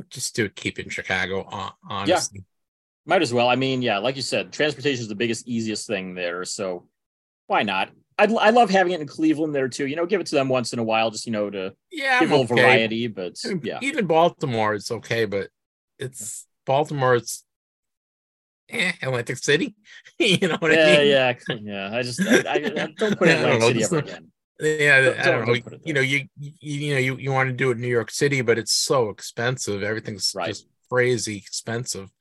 Just 0.09 0.35
do 0.35 0.45
it. 0.45 0.55
Keep 0.55 0.79
it 0.79 0.85
in 0.85 0.89
Chicago. 0.89 1.47
Honestly. 1.89 2.39
Yeah. 2.39 2.43
Might 3.05 3.21
as 3.21 3.33
well. 3.33 3.49
I 3.49 3.55
mean, 3.55 3.81
yeah, 3.81 3.97
like 3.97 4.15
you 4.15 4.21
said, 4.21 4.53
transportation 4.53 5.01
is 5.01 5.07
the 5.07 5.15
biggest, 5.15 5.47
easiest 5.47 5.87
thing 5.87 6.13
there. 6.13 6.45
So 6.45 6.87
why 7.47 7.63
not? 7.63 7.89
I'd, 8.19 8.33
I 8.33 8.49
love 8.49 8.69
having 8.69 8.93
it 8.93 9.01
in 9.01 9.07
Cleveland 9.07 9.55
there 9.55 9.69
too. 9.69 9.87
You 9.87 9.95
know, 9.95 10.05
give 10.05 10.19
it 10.21 10.27
to 10.27 10.35
them 10.35 10.49
once 10.49 10.73
in 10.73 10.79
a 10.79 10.83
while, 10.83 11.09
just 11.09 11.25
you 11.25 11.31
know, 11.31 11.49
to 11.49 11.73
yeah, 11.91 12.19
give 12.19 12.31
a 12.31 12.37
little 12.37 12.53
okay. 12.53 12.61
variety. 12.61 13.07
But 13.07 13.35
yeah, 13.63 13.79
even 13.81 14.05
Baltimore, 14.05 14.73
it's 14.73 14.91
okay, 14.91 15.25
but 15.25 15.49
it's 15.97 16.45
Baltimore. 16.65 17.15
It's 17.15 17.45
eh, 18.69 18.91
Atlantic 19.01 19.37
City. 19.37 19.75
you 20.19 20.47
know 20.47 20.57
what 20.59 20.71
yeah, 20.71 20.85
I 20.85 20.97
mean? 20.97 21.07
Yeah, 21.07 21.33
yeah, 21.61 21.97
I 21.97 22.01
just 22.01 22.21
I, 22.21 22.37
I, 22.39 22.55
I 22.55 22.93
don't 22.97 23.17
put 23.17 23.29
it 23.29 23.39
Atlantic 23.39 23.61
City 23.61 23.83
ever 23.83 23.97
again. 23.99 24.31
Yeah, 24.61 24.99
don't, 24.99 25.19
I 25.19 25.23
don't, 25.23 25.45
don't 25.45 25.71
know. 25.71 25.77
You 25.85 25.93
know, 25.93 26.01
you, 26.01 26.27
you 26.37 26.51
you 26.59 26.93
know 26.93 26.99
you, 26.99 27.15
you 27.15 27.31
want 27.31 27.47
to 27.47 27.53
do 27.53 27.69
it 27.69 27.75
in 27.75 27.81
New 27.81 27.87
York 27.87 28.11
City, 28.11 28.41
but 28.41 28.57
it's 28.57 28.73
so 28.73 29.07
expensive. 29.07 29.83
Everything's 29.83 30.33
right. 30.35 30.49
just 30.49 30.67
crazy 30.89 31.37
expensive. 31.37 32.11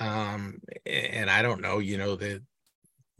Um, 0.00 0.62
and 0.86 1.28
I 1.28 1.42
don't 1.42 1.60
know. 1.60 1.80
You 1.80 1.98
know, 1.98 2.16
that 2.16 2.42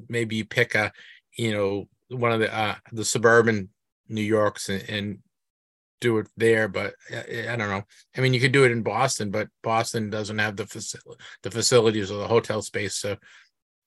maybe 0.09 0.37
you 0.37 0.47
pick 0.47 0.75
a 0.75 0.91
you 1.37 1.53
know 1.53 1.89
one 2.13 2.33
of 2.33 2.41
the 2.41 2.55
uh 2.55 2.75
the 2.93 3.05
suburban 3.05 3.69
New 4.09 4.23
Yorks 4.23 4.69
and, 4.69 4.89
and 4.89 5.19
do 6.01 6.19
it 6.19 6.29
there, 6.37 6.69
but 6.69 6.95
I, 7.11 7.47
I, 7.51 7.57
don't 7.57 7.71
know. 7.71 7.85
I 8.17 8.21
mean, 8.21 8.35
you 8.35 8.41
could 8.41 8.53
do 8.53 8.65
it 8.65 8.73
in 8.73 8.83
Boston, 8.83 9.31
but 9.31 9.49
Boston 9.63 10.11
doesn't 10.11 10.39
have 10.39 10.57
the 10.57 10.67
facility, 10.67 11.23
the 11.43 11.51
facilities 11.51 12.11
or 12.11 12.19
the 12.19 12.27
hotel 12.27 12.61
space 12.61 13.01
to 13.03 13.19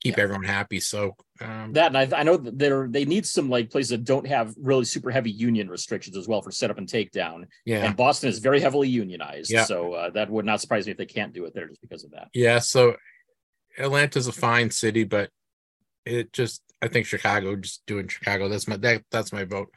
keep 0.02 0.18
yeah. 0.18 0.24
everyone 0.24 0.46
happy. 0.46 0.80
So 0.80 1.16
um, 1.42 1.74
that, 1.74 1.94
and 1.94 2.14
I, 2.14 2.20
I 2.20 2.24
know 2.24 2.38
that 2.38 2.58
they're 2.58 2.88
they 2.88 3.06
need 3.06 3.26
some 3.26 3.50
like 3.50 3.70
places 3.70 3.90
that 3.90 4.06
don't 4.06 4.26
have 4.28 4.56
really 4.58 4.86
super 4.86 5.12
heavy 5.12 5.32
union 5.32 5.70
restrictions 5.70 6.18
as 6.18 6.28
well 6.28 6.42
for 6.42 6.52
setup 6.52 6.78
and 6.78 6.88
takedown. 6.88 7.46
Yeah, 7.66 7.86
and 7.86 7.98
Boston 7.98 8.30
is 8.30 8.40
very 8.40 8.60
heavily 8.60 8.88
unionized. 8.88 9.52
Yeah. 9.52 9.66
so 9.66 9.94
uh, 9.94 10.10
that 10.12 10.30
would 10.30 10.46
not 10.46 10.62
surprise 10.62 10.86
me 10.86 10.92
if 10.92 10.98
they 10.98 11.06
can't 11.06 11.34
do 11.34 11.46
it 11.46 11.54
there 11.54 11.68
just 11.68 11.82
because 11.82 12.04
of 12.04 12.12
that. 12.12 12.30
Yeah, 12.34 12.60
so 12.60 12.96
Atlanta's 13.78 14.28
a 14.28 14.32
fine 14.32 14.72
city, 14.72 15.04
but 15.04 15.30
it 16.06 16.32
just 16.32 16.62
I 16.86 16.88
think 16.88 17.08
Chicago 17.08 17.56
just 17.56 17.86
doing 17.88 18.08
Chicago. 18.08 18.48
That's 18.48 18.68
my 18.68 18.78
that 18.78 19.04
that's 19.12 19.34
my 19.34 19.44
vote. 19.44 19.74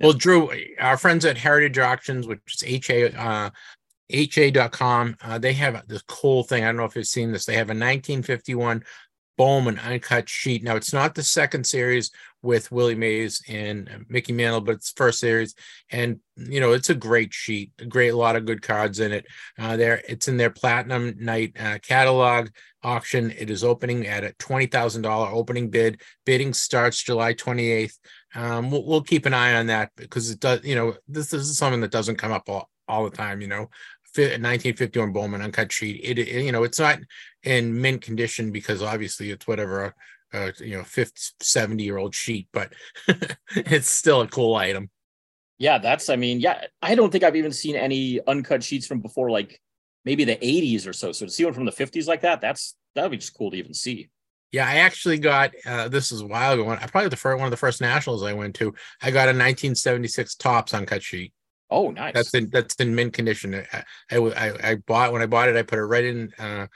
Well, 0.00 0.12
Drew, 0.12 0.50
our 0.80 0.96
friends 0.96 1.24
at 1.24 1.36
Heritage 1.36 1.78
Auctions, 1.78 2.26
which 2.26 2.40
is 2.54 2.64
HA 2.64 3.12
uh 3.12 3.50
HA.com, 4.10 5.16
uh, 5.22 5.38
they 5.38 5.52
have 5.54 5.86
this 5.88 6.02
cool 6.02 6.42
thing. 6.44 6.62
I 6.62 6.66
don't 6.66 6.76
know 6.76 6.84
if 6.84 6.94
you've 6.94 7.06
seen 7.06 7.32
this. 7.32 7.44
They 7.44 7.54
have 7.54 7.68
a 7.68 7.74
1951 7.74 8.84
Bowman 9.38 9.78
uncut 9.78 10.28
sheet. 10.28 10.62
Now 10.62 10.76
it's 10.76 10.92
not 10.92 11.14
the 11.14 11.22
second 11.22 11.66
series 11.66 12.10
with 12.42 12.72
Willie 12.72 12.94
Mays 12.94 13.42
and 13.48 14.04
Mickey 14.08 14.32
Mantle, 14.32 14.60
but 14.60 14.76
it's 14.76 14.90
first 14.90 15.20
series, 15.20 15.54
and 15.90 16.18
you 16.36 16.60
know 16.60 16.72
it's 16.72 16.90
a 16.90 16.94
great 16.94 17.32
sheet, 17.32 17.72
a 17.78 17.86
great 17.86 18.12
lot 18.12 18.36
of 18.36 18.44
good 18.44 18.62
cards 18.62 19.00
in 19.00 19.12
it. 19.12 19.26
Uh, 19.58 19.76
there, 19.76 20.02
it's 20.08 20.28
in 20.28 20.36
their 20.36 20.50
Platinum 20.50 21.14
Night 21.18 21.56
uh, 21.58 21.78
catalog 21.82 22.48
auction. 22.82 23.30
It 23.30 23.48
is 23.48 23.62
opening 23.62 24.06
at 24.06 24.24
a 24.24 24.32
twenty 24.34 24.66
thousand 24.66 25.02
dollar 25.02 25.28
opening 25.28 25.70
bid. 25.70 26.02
Bidding 26.26 26.52
starts 26.52 27.02
July 27.02 27.32
twenty 27.32 27.70
eighth. 27.70 27.98
Um, 28.34 28.70
we'll, 28.70 28.84
we'll 28.84 29.02
keep 29.02 29.26
an 29.26 29.34
eye 29.34 29.54
on 29.54 29.66
that 29.66 29.90
because 29.96 30.30
it 30.30 30.40
does. 30.40 30.64
You 30.64 30.74
know, 30.74 30.94
this, 31.08 31.30
this 31.30 31.42
is 31.42 31.56
something 31.56 31.80
that 31.82 31.92
doesn't 31.92 32.16
come 32.16 32.32
up 32.32 32.48
all, 32.48 32.68
all 32.88 33.04
the 33.04 33.16
time. 33.16 33.40
You 33.40 33.48
know, 33.48 33.68
1951 34.16 35.12
Bowman 35.12 35.42
uncut 35.42 35.72
sheet. 35.72 36.00
It, 36.02 36.18
it, 36.18 36.44
you 36.44 36.52
know 36.52 36.64
it's 36.64 36.78
not 36.78 36.98
in 37.42 37.80
mint 37.80 38.02
condition 38.02 38.52
because 38.52 38.82
obviously 38.82 39.30
it's 39.30 39.46
whatever 39.46 39.94
uh, 40.32 40.50
you 40.58 40.76
know 40.76 40.84
50 40.84 41.20
70 41.40 41.82
year 41.82 41.98
old 41.98 42.14
sheet 42.14 42.48
but 42.52 42.72
it's 43.56 43.88
still 43.88 44.20
a 44.20 44.28
cool 44.28 44.54
item. 44.54 44.90
Yeah 45.58 45.78
that's 45.78 46.08
i 46.08 46.16
mean 46.16 46.40
yeah 46.40 46.64
i 46.80 46.94
don't 46.94 47.10
think 47.10 47.22
i've 47.22 47.36
even 47.36 47.52
seen 47.52 47.76
any 47.76 48.20
uncut 48.26 48.64
sheets 48.64 48.86
from 48.86 49.00
before 49.00 49.30
like 49.30 49.60
maybe 50.04 50.24
the 50.24 50.36
80s 50.36 50.88
or 50.88 50.92
so. 50.92 51.12
So 51.12 51.26
to 51.26 51.30
see 51.30 51.44
one 51.44 51.54
from 51.54 51.64
the 51.64 51.72
50s 51.72 52.08
like 52.08 52.22
that 52.22 52.40
that's 52.40 52.74
that 52.94 53.02
would 53.02 53.12
be 53.12 53.18
just 53.18 53.36
cool 53.36 53.50
to 53.50 53.56
even 53.56 53.74
see. 53.74 54.10
Yeah 54.50 54.66
i 54.66 54.76
actually 54.76 55.18
got 55.18 55.52
uh, 55.66 55.88
this 55.88 56.12
is 56.12 56.20
a 56.20 56.26
while 56.26 56.52
ago 56.52 56.68
i 56.68 56.86
probably 56.86 57.08
the 57.08 57.16
first 57.16 57.38
one 57.38 57.46
of 57.46 57.52
the 57.52 57.56
first 57.56 57.80
nationals 57.80 58.22
i 58.22 58.32
went 58.32 58.54
to 58.56 58.74
i 59.02 59.10
got 59.10 59.28
a 59.28 59.32
1976 59.32 60.34
Topps 60.36 60.74
uncut 60.74 61.02
sheet. 61.02 61.32
Oh 61.70 61.90
nice. 61.90 62.12
That's 62.12 62.34
in 62.34 62.50
that's 62.50 62.74
in 62.74 62.94
mint 62.94 63.14
condition. 63.14 63.54
I, 63.72 63.84
I 64.10 64.52
i 64.62 64.74
bought 64.74 65.12
when 65.12 65.22
i 65.22 65.26
bought 65.26 65.48
it 65.48 65.56
i 65.56 65.62
put 65.62 65.78
it 65.78 65.84
right 65.84 66.04
in 66.04 66.30
uh 66.38 66.66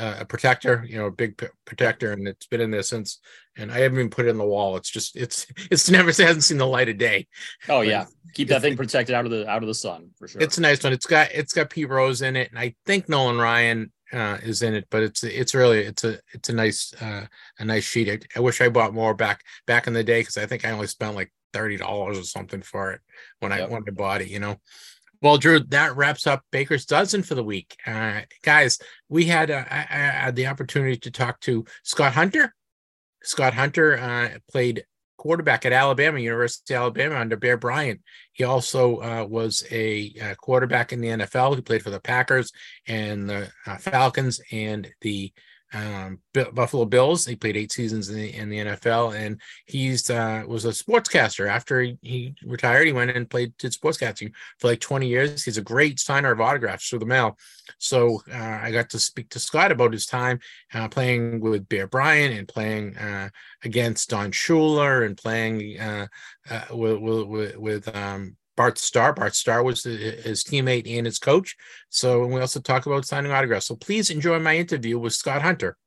uh, 0.00 0.16
a 0.20 0.24
protector, 0.24 0.84
you 0.88 0.96
know, 0.96 1.06
a 1.06 1.10
big 1.10 1.36
p- 1.36 1.46
protector, 1.66 2.12
and 2.12 2.26
it's 2.26 2.46
been 2.46 2.62
in 2.62 2.70
there 2.70 2.82
since. 2.82 3.20
And 3.56 3.70
I 3.70 3.80
haven't 3.80 3.98
even 3.98 4.10
put 4.10 4.24
it 4.24 4.30
in 4.30 4.38
the 4.38 4.46
wall. 4.46 4.76
It's 4.76 4.90
just 4.90 5.14
it's 5.14 5.46
it's 5.70 5.90
never 5.90 6.08
it 6.08 6.16
hasn't 6.16 6.44
seen 6.44 6.56
the 6.56 6.66
light 6.66 6.88
of 6.88 6.96
day. 6.96 7.26
Oh 7.68 7.82
yeah, 7.82 8.06
keep 8.32 8.48
that 8.48 8.62
thing 8.62 8.76
protected 8.76 9.14
out 9.14 9.26
of 9.26 9.30
the 9.30 9.48
out 9.48 9.62
of 9.62 9.66
the 9.66 9.74
sun 9.74 10.10
for 10.18 10.26
sure. 10.26 10.40
It's 10.40 10.56
a 10.56 10.62
nice 10.62 10.82
one. 10.82 10.94
It's 10.94 11.06
got 11.06 11.30
it's 11.32 11.52
got 11.52 11.68
Pete 11.68 11.88
Rose 11.88 12.22
in 12.22 12.36
it, 12.36 12.48
and 12.48 12.58
I 12.58 12.74
think 12.86 13.08
Nolan 13.08 13.36
Ryan 13.36 13.92
uh, 14.12 14.38
is 14.42 14.62
in 14.62 14.74
it. 14.74 14.86
But 14.90 15.02
it's 15.02 15.22
it's 15.22 15.54
really 15.54 15.80
it's 15.80 16.04
a 16.04 16.18
it's 16.32 16.48
a 16.48 16.54
nice 16.54 16.94
uh, 17.02 17.26
a 17.58 17.64
nice 17.64 17.84
sheet. 17.84 18.08
I, 18.08 18.38
I 18.38 18.40
wish 18.40 18.62
I 18.62 18.70
bought 18.70 18.94
more 18.94 19.12
back 19.12 19.42
back 19.66 19.86
in 19.86 19.92
the 19.92 20.04
day 20.04 20.22
because 20.22 20.38
I 20.38 20.46
think 20.46 20.64
I 20.64 20.70
only 20.70 20.86
spent 20.86 21.14
like 21.14 21.30
thirty 21.52 21.76
dollars 21.76 22.18
or 22.18 22.24
something 22.24 22.62
for 22.62 22.92
it 22.92 23.00
when 23.40 23.52
yep. 23.52 23.68
I 23.68 23.72
when 23.72 23.84
I 23.86 23.90
bought 23.90 24.22
it. 24.22 24.28
You 24.28 24.40
know. 24.40 24.56
Well, 25.22 25.36
Drew, 25.36 25.60
that 25.60 25.96
wraps 25.96 26.26
up 26.26 26.42
Baker's 26.50 26.86
Dozen 26.86 27.22
for 27.24 27.34
the 27.34 27.44
week. 27.44 27.76
Uh, 27.86 28.20
guys, 28.42 28.78
we 29.08 29.26
had, 29.26 29.50
uh, 29.50 29.64
I, 29.70 29.86
I 29.90 29.96
had 29.96 30.36
the 30.36 30.46
opportunity 30.46 30.96
to 30.96 31.10
talk 31.10 31.40
to 31.40 31.66
Scott 31.82 32.14
Hunter. 32.14 32.54
Scott 33.22 33.52
Hunter 33.52 33.98
uh, 33.98 34.38
played 34.50 34.84
quarterback 35.18 35.66
at 35.66 35.72
Alabama, 35.74 36.18
University 36.18 36.74
of 36.74 36.80
Alabama 36.80 37.16
under 37.16 37.36
Bear 37.36 37.58
Bryant. 37.58 38.00
He 38.32 38.44
also 38.44 39.02
uh, 39.02 39.26
was 39.28 39.62
a, 39.70 40.14
a, 40.18 40.30
uh, 40.30 40.34
quarterback 40.36 40.94
in 40.94 41.02
the 41.02 41.08
NFL. 41.08 41.56
He 41.56 41.60
played 41.60 41.82
for 41.82 41.90
the 41.90 42.00
Packers 42.00 42.50
and 42.88 43.28
the 43.28 43.52
uh, 43.66 43.76
Falcons 43.76 44.40
and 44.50 44.90
the 45.02 45.30
um, 45.72 46.20
Buffalo 46.32 46.84
Bills. 46.84 47.26
He 47.26 47.36
played 47.36 47.56
eight 47.56 47.72
seasons 47.72 48.08
in 48.08 48.16
the, 48.16 48.34
in 48.34 48.48
the 48.48 48.58
NFL, 48.58 49.16
and 49.16 49.40
he's 49.66 50.10
uh, 50.10 50.42
was 50.46 50.64
a 50.64 50.70
sportscaster. 50.70 51.48
After 51.48 51.80
he, 51.80 52.34
retired, 52.44 52.86
he 52.86 52.92
went 52.92 53.10
and 53.10 53.28
played 53.28 53.56
did 53.58 53.72
sportscasting 53.72 54.32
for 54.58 54.68
like 54.68 54.80
20 54.80 55.06
years. 55.06 55.44
He's 55.44 55.58
a 55.58 55.62
great 55.62 56.00
signer 56.00 56.32
of 56.32 56.40
autographs 56.40 56.88
through 56.88 57.00
the 57.00 57.06
mail. 57.06 57.38
So 57.78 58.22
uh, 58.32 58.58
I 58.62 58.70
got 58.72 58.90
to 58.90 58.98
speak 58.98 59.30
to 59.30 59.38
Scott 59.38 59.72
about 59.72 59.92
his 59.92 60.06
time 60.06 60.40
uh, 60.74 60.88
playing 60.88 61.40
with 61.40 61.68
Bear 61.68 61.86
Bryant 61.86 62.36
and 62.36 62.48
playing 62.48 62.96
uh, 62.96 63.28
against 63.64 64.10
Don 64.10 64.32
Shula 64.32 65.06
and 65.06 65.16
playing 65.16 65.78
uh, 65.78 66.06
uh, 66.50 66.64
with 66.72 66.98
with, 66.98 67.56
with 67.56 67.96
um, 67.96 68.36
Bart 68.60 68.76
Starr. 68.76 69.14
Bart 69.14 69.34
Starr 69.34 69.62
was 69.62 69.84
his 69.84 70.44
teammate 70.44 70.86
and 70.86 71.06
his 71.06 71.18
coach. 71.18 71.56
So 71.88 72.26
we 72.26 72.42
also 72.42 72.60
talk 72.60 72.84
about 72.84 73.06
signing 73.06 73.32
autographs. 73.32 73.64
So 73.64 73.74
please 73.74 74.10
enjoy 74.10 74.38
my 74.38 74.54
interview 74.54 74.98
with 74.98 75.14
Scott 75.14 75.40
Hunter. 75.40 75.78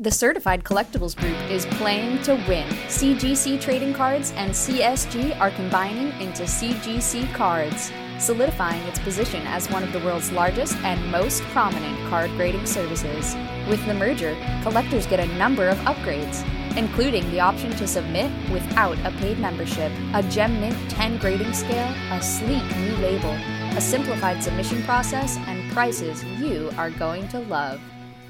The 0.00 0.10
Certified 0.10 0.64
Collectibles 0.64 1.14
Group 1.14 1.38
is 1.48 1.66
playing 1.66 2.22
to 2.22 2.34
win. 2.48 2.66
CGC 2.88 3.60
Trading 3.60 3.94
Cards 3.94 4.32
and 4.34 4.50
CSG 4.50 5.38
are 5.38 5.52
combining 5.52 6.08
into 6.20 6.42
CGC 6.42 7.32
Cards, 7.34 7.92
solidifying 8.18 8.82
its 8.88 8.98
position 8.98 9.46
as 9.46 9.70
one 9.70 9.84
of 9.84 9.92
the 9.92 10.00
world's 10.00 10.32
largest 10.32 10.74
and 10.78 10.98
most 11.12 11.40
prominent 11.54 11.96
card 12.10 12.32
grading 12.32 12.66
services. 12.66 13.36
With 13.68 13.86
the 13.86 13.94
merger, 13.94 14.36
collectors 14.64 15.06
get 15.06 15.20
a 15.20 15.32
number 15.38 15.68
of 15.68 15.78
upgrades 15.78 16.44
including 16.80 17.30
the 17.30 17.38
option 17.38 17.70
to 17.72 17.86
submit 17.86 18.30
without 18.50 18.96
a 19.04 19.10
paid 19.18 19.38
membership, 19.38 19.92
a 20.14 20.22
Gem 20.22 20.58
Mint 20.62 20.90
10 20.90 21.18
grading 21.18 21.52
scale, 21.52 21.94
a 22.10 22.22
sleek 22.22 22.64
new 22.78 22.96
label, 22.96 23.36
a 23.76 23.80
simplified 23.82 24.42
submission 24.42 24.82
process, 24.84 25.36
and 25.46 25.70
prices 25.72 26.24
you 26.24 26.72
are 26.78 26.90
going 26.92 27.28
to 27.28 27.38
love. 27.40 27.78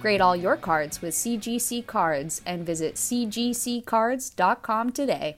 Grade 0.00 0.20
all 0.20 0.34
your 0.34 0.56
cards 0.56 1.00
with 1.00 1.14
CGC 1.14 1.86
Cards 1.86 2.42
and 2.44 2.66
visit 2.66 2.96
cgccards.com 2.96 4.90
today. 4.90 5.36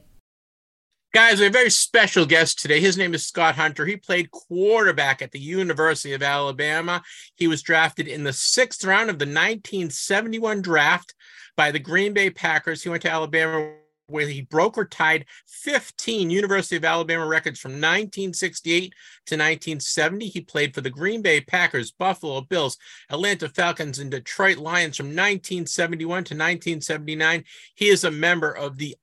Guys, 1.12 1.36
we 1.38 1.44
have 1.44 1.52
a 1.52 1.58
very 1.58 1.68
special 1.68 2.24
guest 2.24 2.58
today. 2.60 2.80
His 2.80 2.96
name 2.96 3.12
is 3.12 3.26
Scott 3.26 3.56
Hunter. 3.56 3.84
He 3.84 3.96
played 3.96 4.30
quarterback 4.30 5.20
at 5.20 5.32
the 5.32 5.38
University 5.38 6.14
of 6.14 6.22
Alabama. 6.22 7.02
He 7.34 7.46
was 7.46 7.60
drafted 7.60 8.08
in 8.08 8.24
the 8.24 8.32
sixth 8.32 8.82
round 8.82 9.10
of 9.10 9.18
the 9.18 9.26
1971 9.26 10.62
draft 10.62 11.12
by 11.56 11.70
the 11.70 11.78
Green 11.78 12.12
Bay 12.12 12.30
Packers. 12.30 12.82
He 12.82 12.88
went 12.88 13.02
to 13.02 13.10
Alabama 13.10 13.74
where 14.06 14.26
he 14.26 14.42
broke 14.42 14.76
or 14.76 14.84
tied 14.84 15.24
15 15.46 16.30
University 16.30 16.76
of 16.76 16.84
Alabama 16.84 17.26
records 17.26 17.58
from 17.58 17.72
1968 17.72 18.92
to 19.26 19.34
1970. 19.34 20.28
He 20.28 20.40
played 20.40 20.74
for 20.74 20.82
the 20.82 20.90
Green 20.90 21.22
Bay 21.22 21.40
Packers, 21.40 21.90
Buffalo 21.90 22.40
Bills, 22.42 22.76
Atlanta 23.10 23.48
Falcons, 23.48 23.98
and 23.98 24.10
Detroit 24.10 24.58
Lions 24.58 24.96
from 24.96 25.06
1971 25.06 26.06
to 26.06 26.34
1979. 26.34 27.44
He 27.74 27.88
is 27.88 28.04
a 28.04 28.10
member 28.10 28.50
of 28.50 28.76
the 28.76 28.96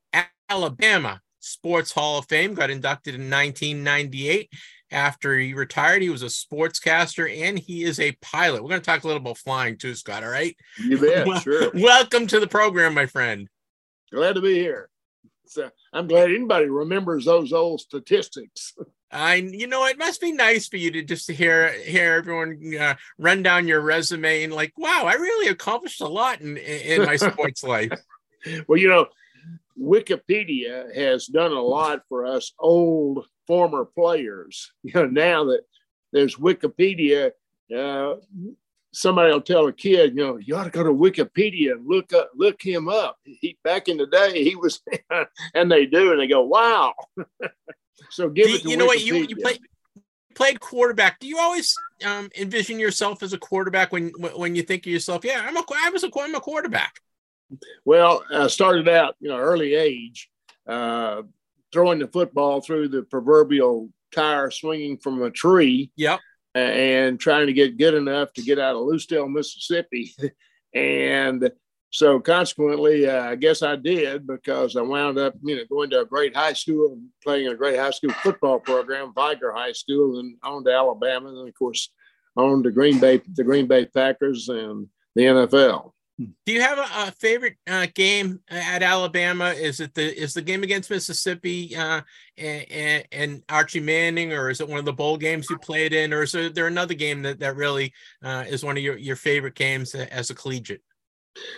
Alabama 0.48 1.22
Sports 1.40 1.92
Hall 1.92 2.20
of 2.20 2.26
Fame, 2.28 2.54
got 2.54 2.70
inducted 2.70 3.16
in 3.16 3.30
1998 3.30 4.50
after 4.92 5.38
he 5.38 5.54
retired. 5.54 6.02
He 6.02 6.10
was 6.10 6.24
a 6.24 6.28
sportscaster 6.28 7.30
and 7.44 7.58
he 7.58 7.84
is 7.84 8.00
a 8.00 8.12
pilot. 8.22 8.64
We're 8.64 8.70
going 8.70 8.82
to 8.82 8.86
talk 8.86 9.04
a 9.04 9.08
little 9.08 9.22
about 9.22 9.38
flying 9.38 9.78
too, 9.78 9.96
Scott. 9.96 10.24
All 10.24 10.30
right. 10.30 10.56
You 10.78 11.00
bet. 11.00 11.28
well, 11.28 11.40
sure. 11.40 11.72
Welcome 11.74 12.28
to 12.28 12.40
the 12.40 12.48
program, 12.48 12.94
my 12.94 13.06
friend. 13.06 13.48
Glad 14.12 14.36
to 14.36 14.42
be 14.42 14.56
here. 14.56 14.90
So 15.46 15.70
I'm 15.94 16.08
glad 16.08 16.30
anybody 16.30 16.68
remembers 16.68 17.26
those 17.26 17.54
old 17.54 17.82
statistics. 17.82 18.76
I, 19.12 19.36
you 19.36 19.66
know, 19.66 19.86
it 19.88 19.98
must 19.98 20.22
be 20.22 20.32
nice 20.32 20.68
for 20.68 20.78
you 20.78 20.92
to 20.92 21.02
just 21.02 21.26
to 21.28 21.34
hear 21.34 21.72
hear 21.82 22.14
everyone 22.14 22.62
uh, 22.80 22.94
run 23.18 23.42
down 23.42 23.68
your 23.68 23.82
resume 23.82 24.44
and 24.44 24.54
like, 24.54 24.72
wow, 24.78 25.06
I 25.08 25.14
really 25.14 25.50
accomplished 25.50 26.02
a 26.02 26.08
lot 26.08 26.42
in 26.42 26.58
in 26.58 27.06
my 27.06 27.16
sports 27.16 27.64
life. 27.64 28.00
Well, 28.68 28.80
you 28.80 28.88
know, 28.88 29.08
Wikipedia 29.80 30.96
has 30.96 31.26
done 31.26 31.52
a 31.52 31.62
lot 31.62 32.04
for 32.08 32.28
us 32.28 32.54
old 32.60 33.26
former 33.50 33.84
players. 33.84 34.72
You 34.84 34.94
know, 34.94 35.08
now 35.08 35.44
that 35.46 35.62
there's 36.14 36.38
Wikipedia, 36.38 37.32
uh, 37.76 38.14
somebody 38.94 39.34
will 39.34 39.42
tell 39.42 39.68
a 39.68 39.74
kid, 39.74 40.16
you 40.16 40.24
know, 40.24 40.38
you 40.38 40.56
ought 40.56 40.66
to 40.66 40.70
go 40.70 40.84
to 40.84 40.92
Wikipedia 40.92 41.74
and 41.74 41.88
look 41.88 42.14
up, 42.14 42.30
look 42.36 42.62
him 42.62 42.88
up. 42.88 43.18
He, 43.24 43.58
back 43.64 43.88
in 43.88 43.98
the 43.98 44.08
day, 44.08 44.44
he 44.44 44.56
was, 44.56 44.82
and 45.54 45.72
they 45.72 45.86
do, 45.86 46.12
and 46.12 46.22
they 46.22 46.28
go, 46.28 46.44
wow. 46.44 46.94
so 48.12 48.30
give 48.30 48.48
do, 48.48 48.54
it. 48.56 48.66
you 48.66 48.78
know 48.78 48.86
Wikipedia. 48.86 48.88
what 48.88 49.06
you, 49.06 49.16
you 49.16 49.36
play, 49.36 49.58
played 50.36 50.60
quarterback. 50.60 51.20
Do 51.20 51.28
you 51.28 51.40
always 51.40 51.76
um, 52.06 52.30
envision 52.38 52.80
yourself 52.80 53.24
as 53.24 53.34
a 53.34 53.38
quarterback 53.38 53.92
when 53.92 54.12
when 54.36 54.56
you 54.56 54.64
think 54.64 54.86
of 54.86 54.92
yourself? 54.92 55.26
Yeah, 55.26 55.44
I'm 55.46 55.58
a 55.58 55.64
I 55.86 55.90
was 55.90 56.04
a 56.04 56.10
I'm 56.18 56.36
a 56.36 56.40
quarterback. 56.40 56.94
Well, 57.84 58.24
I 58.32 58.48
started 58.48 58.88
out, 58.88 59.16
you 59.20 59.30
know, 59.30 59.38
early 59.38 59.74
age. 59.76 60.30
Uh, 60.68 61.24
throwing 61.72 62.00
the 62.00 62.08
football 62.08 62.62
through 62.62 62.90
the 62.90 63.04
proverbial 63.04 63.90
tire 64.14 64.52
swinging 64.52 64.98
from 64.98 65.22
a 65.22 65.30
tree. 65.30 65.92
Yep. 65.96 66.20
And 66.56 67.20
trying 67.20 67.48
to 67.48 67.54
get 67.54 67.78
good 67.78 67.94
enough 67.94 68.34
to 68.34 68.42
get 68.42 68.60
out 68.60 68.76
of 68.76 68.82
Lucedale, 68.82 69.32
Mississippi. 69.32 70.14
and 70.74 71.52
so 71.92 72.20
consequently, 72.20 73.08
uh, 73.08 73.24
I 73.24 73.36
guess 73.36 73.64
I 73.64 73.76
did 73.76 74.28
because 74.28 74.76
I 74.76 74.82
wound 74.82 75.18
up, 75.18 75.34
you 75.44 75.56
know, 75.56 75.64
going 75.70 75.90
to 75.92 76.02
a 76.02 76.06
great 76.06 76.36
high 76.36 76.54
school 76.54 76.94
and 76.94 77.08
playing 77.24 77.48
a 77.48 77.56
great 77.56 77.80
high 77.80 77.92
school 77.92 78.12
football 78.14 78.60
program, 78.60 79.14
Vigor 79.16 79.52
High 79.52 79.72
School, 79.72 80.20
and 80.20 80.36
on 80.44 80.64
to 80.66 80.72
Alabama, 80.72 81.30
and 81.30 81.48
of 81.48 81.54
course 81.56 81.90
on 82.36 82.64
to 82.64 82.72
Green 82.72 83.00
Bay, 83.00 83.22
the 83.34 83.44
Green 83.44 83.68
Bay 83.68 83.86
Packers, 83.86 84.50
and 84.50 84.88
the 85.16 85.24
NFL. 85.24 85.92
Do 86.20 86.52
you 86.52 86.62
have 86.62 86.78
a, 86.78 87.08
a 87.08 87.12
favorite 87.12 87.56
uh, 87.66 87.88
game 87.96 88.42
uh, 88.52 88.56
at 88.56 88.84
Alabama? 88.84 89.52
Is 89.52 89.80
it 89.80 89.94
the 89.94 90.22
is 90.22 90.34
the 90.34 90.42
game 90.42 90.64
against 90.64 90.90
Mississippi 90.90 91.76
uh, 91.78 92.02
and, 92.38 93.06
and, 93.12 93.44
Archie 93.48 93.80
Manning, 93.80 94.34
or 94.34 94.50
is 94.50 94.60
it 94.60 94.68
one 94.68 94.80
of 94.80 94.86
the 94.86 94.92
bowl 94.92 95.16
games 95.16 95.50
you 95.50 95.58
played 95.58 95.94
in, 95.94 96.12
or 96.12 96.24
is 96.24 96.34
there 96.34 96.68
another 96.68 96.94
game 96.94 97.22
that 97.22 97.40
that 97.40 97.56
really 97.56 97.94
uh, 98.22 98.44
is 98.50 98.66
one 98.66 98.76
of 98.76 98.84
your 98.84 98.98
your 98.98 99.16
favorite 99.16 99.56
games 99.56 99.96
as 99.96 100.30
a 100.30 100.36
collegiate? 100.36 100.82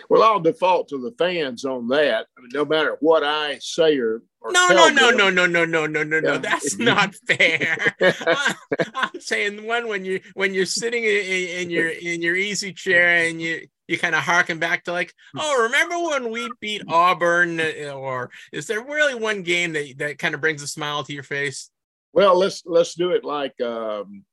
Well, 0.08 0.22
I'll 0.22 0.40
default 0.40 0.88
to 0.88 0.98
the 0.98 1.12
fans 1.18 1.64
on 1.64 1.88
that. 1.88 2.26
I 2.36 2.40
mean, 2.40 2.50
no 2.52 2.64
matter 2.64 2.96
what 3.00 3.24
I 3.24 3.58
say 3.60 3.98
or, 3.98 4.22
or 4.40 4.52
no, 4.52 4.68
no, 4.68 4.88
no, 4.88 5.10
no, 5.10 5.30
no, 5.30 5.46
no, 5.46 5.64
no, 5.64 5.86
no, 5.86 6.02
no, 6.04 6.20
no, 6.20 6.38
that's 6.38 6.78
not 6.78 7.14
fair. 7.26 7.76
I, 8.00 8.54
am 9.12 9.20
saying 9.20 9.66
one 9.66 9.88
when 9.88 10.04
you 10.04 10.20
when 10.34 10.54
you're 10.54 10.66
sitting 10.66 11.02
in, 11.02 11.62
in 11.62 11.70
your 11.70 11.88
in 11.88 12.22
your 12.22 12.36
easy 12.36 12.72
chair 12.72 13.26
and 13.26 13.40
you 13.40 13.66
you 13.92 13.98
kind 13.98 14.14
of 14.14 14.22
harken 14.22 14.58
back 14.58 14.84
to 14.84 14.92
like, 14.92 15.14
oh, 15.38 15.62
remember 15.62 15.96
when 15.98 16.32
we 16.32 16.50
beat 16.60 16.82
Auburn? 16.88 17.60
Or 17.60 18.30
is 18.52 18.66
there 18.66 18.82
really 18.82 19.14
one 19.14 19.42
game 19.42 19.72
that 19.74 19.94
that 19.98 20.18
kind 20.18 20.34
of 20.34 20.40
brings 20.40 20.62
a 20.62 20.66
smile 20.66 21.04
to 21.04 21.12
your 21.12 21.22
face? 21.22 21.70
Well, 22.12 22.36
let's 22.36 22.62
let's 22.66 22.94
do 22.94 23.10
it 23.10 23.24
like 23.24 23.58
um, 23.60 24.24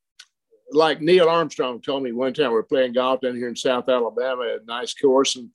like 0.71 1.01
Neil 1.01 1.29
Armstrong 1.29 1.81
told 1.81 2.03
me 2.03 2.11
one 2.11 2.33
time 2.33 2.49
we 2.49 2.53
were 2.53 2.63
playing 2.63 2.93
golf 2.93 3.21
down 3.21 3.35
here 3.35 3.47
in 3.47 3.55
South 3.55 3.89
Alabama 3.89 4.43
at 4.55 4.61
a 4.61 4.65
nice 4.65 4.93
course, 4.93 5.35
and 5.35 5.49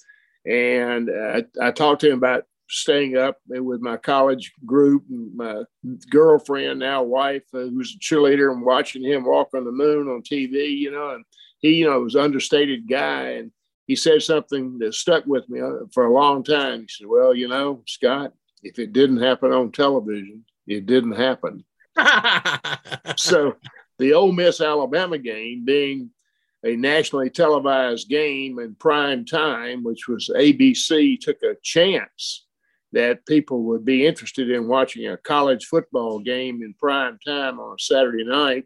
and 0.47 1.11
uh, 1.11 1.43
I, 1.61 1.69
I 1.69 1.71
talked 1.71 2.03
to 2.03 2.11
him 2.11 2.19
about 2.19 2.45
staying 2.69 3.17
up 3.17 3.39
with 3.47 3.81
my 3.81 3.97
college 3.97 4.53
group 4.65 5.05
and 5.11 5.35
my 5.37 5.63
girlfriend, 6.11 6.81
now 6.81 7.03
wife, 7.03 7.43
uh, 7.53 7.59
who's 7.59 7.95
a 7.95 7.99
cheerleader, 7.99 8.53
and 8.53 8.65
watching 8.65 9.03
him 9.03 9.25
walk 9.25 9.51
on 9.55 9.65
the 9.65 9.73
moon 9.73 10.09
on 10.09 10.23
TV, 10.23 10.77
you 10.77 10.91
know, 10.91 11.11
and 11.11 11.25
he, 11.59 11.75
you 11.75 11.87
know, 11.89 12.01
was 12.01 12.15
an 12.15 12.23
understated 12.23 12.89
guy, 12.89 13.33
and 13.33 13.53
he 13.87 13.97
said 13.97 14.23
something 14.23 14.79
that 14.79 14.95
stuck 14.95 15.27
with 15.27 15.49
me 15.49 15.61
uh, 15.61 15.87
for 15.93 16.07
a 16.07 16.13
long 16.13 16.43
time. 16.43 16.83
He 16.83 16.89
said, 16.89 17.07
"Well, 17.07 17.35
you 17.35 17.49
know, 17.49 17.83
Scott, 17.87 18.33
if 18.63 18.79
it 18.79 18.93
didn't 18.93 19.23
happen 19.23 19.53
on 19.53 19.73
television, 19.73 20.45
it 20.67 20.87
didn't 20.87 21.17
happen." 21.17 21.65
so 23.17 23.57
the 23.99 24.15
Ole 24.15 24.33
Miss 24.33 24.61
Alabama 24.61 25.19
game 25.19 25.65
being 25.65 26.11
a 26.65 26.75
nationally 26.77 27.29
televised 27.29 28.09
game 28.09 28.59
in 28.59 28.75
prime 28.75 29.25
time, 29.25 29.85
which 29.85 30.09
was 30.09 30.31
ABC, 30.35 31.21
took 31.21 31.43
a 31.43 31.57
chance 31.63 32.47
that 32.93 33.27
people 33.27 33.65
would 33.65 33.85
be 33.85 34.07
interested 34.07 34.51
in 34.51 34.69
watching 34.69 35.09
a 35.09 35.17
college 35.17 35.67
football 35.67 36.21
game 36.21 36.63
in 36.63 36.73
prime 36.75 37.19
time 37.27 37.61
on 37.61 37.75
a 37.75 37.79
Saturday 37.79 38.25
night. 38.25 38.65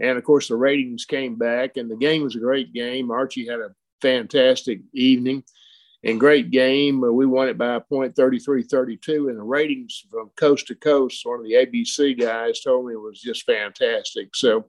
And 0.00 0.16
of 0.16 0.24
course, 0.24 0.48
the 0.48 0.56
ratings 0.56 1.04
came 1.04 1.36
back, 1.36 1.76
and 1.76 1.90
the 1.90 1.96
game 1.96 2.22
was 2.22 2.34
a 2.34 2.40
great 2.40 2.72
game. 2.72 3.10
Archie 3.10 3.46
had 3.46 3.60
a 3.60 3.74
fantastic 4.04 4.80
evening 4.92 5.42
and 6.04 6.20
great 6.20 6.50
game. 6.50 7.02
Uh, 7.02 7.10
We 7.10 7.24
won 7.24 7.48
it 7.48 7.56
by 7.56 7.76
a 7.76 7.80
point 7.80 8.14
33 8.14 8.62
32. 8.62 9.28
And 9.28 9.38
the 9.38 9.42
ratings 9.42 10.04
from 10.10 10.30
coast 10.36 10.66
to 10.66 10.74
coast, 10.74 11.24
one 11.24 11.40
of 11.40 11.46
the 11.46 11.54
ABC 11.54 12.20
guys 12.20 12.60
told 12.60 12.86
me 12.86 12.92
it 12.92 13.00
was 13.00 13.20
just 13.20 13.44
fantastic. 13.44 14.36
So 14.36 14.66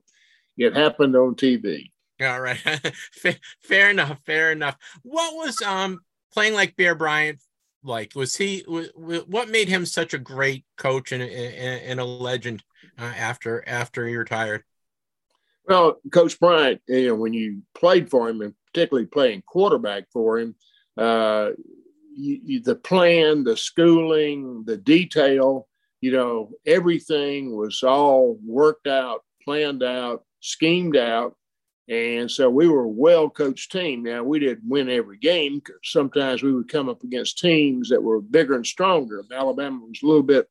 it 0.56 0.74
happened 0.74 1.14
on 1.14 1.34
TV. 1.34 1.90
All 2.18 2.40
right, 2.40 2.58
fair, 3.62 3.90
enough. 3.90 4.18
Fair 4.24 4.50
enough. 4.50 4.76
What 5.02 5.34
was 5.34 5.60
um 5.60 6.00
playing 6.32 6.54
like 6.54 6.74
Bear 6.74 6.94
Bryant 6.94 7.38
like? 7.84 8.12
Was 8.14 8.34
he? 8.36 8.64
What 8.66 9.50
made 9.50 9.68
him 9.68 9.84
such 9.84 10.14
a 10.14 10.18
great 10.18 10.64
coach 10.78 11.12
and, 11.12 11.22
and, 11.22 11.82
and 11.82 12.00
a 12.00 12.04
legend 12.04 12.64
uh, 12.98 13.02
after 13.02 13.62
after 13.68 14.06
he 14.06 14.16
retired? 14.16 14.64
Well, 15.68 16.00
Coach 16.10 16.40
Bryant, 16.40 16.80
you 16.88 17.08
know, 17.08 17.16
when 17.16 17.34
you 17.34 17.62
played 17.74 18.08
for 18.08 18.30
him 18.30 18.40
and 18.40 18.54
particularly 18.76 19.06
playing 19.06 19.42
quarterback 19.46 20.04
for 20.12 20.38
him, 20.38 20.54
uh, 20.98 21.50
you, 22.14 22.40
you, 22.44 22.60
the 22.60 22.74
plan, 22.74 23.42
the 23.42 23.56
schooling, 23.56 24.64
the 24.66 24.76
detail, 24.76 25.66
you 26.02 26.12
know, 26.12 26.50
everything 26.66 27.56
was 27.56 27.82
all 27.82 28.38
worked 28.44 28.86
out, 28.86 29.20
planned 29.42 29.82
out, 29.82 30.24
schemed 30.40 30.96
out. 30.96 31.36
And 31.88 32.30
so 32.30 32.50
we 32.50 32.68
were 32.68 32.84
a 32.84 32.88
well 32.88 33.30
coached 33.30 33.72
team. 33.72 34.02
Now, 34.02 34.22
we 34.22 34.40
didn't 34.40 34.68
win 34.68 34.90
every 34.90 35.18
game 35.18 35.62
sometimes 35.82 36.42
we 36.42 36.52
would 36.52 36.68
come 36.68 36.90
up 36.90 37.02
against 37.02 37.38
teams 37.38 37.88
that 37.88 38.02
were 38.02 38.20
bigger 38.20 38.56
and 38.56 38.66
stronger. 38.66 39.24
Alabama 39.32 39.80
was 39.86 40.00
a 40.02 40.06
little 40.06 40.22
bit, 40.22 40.50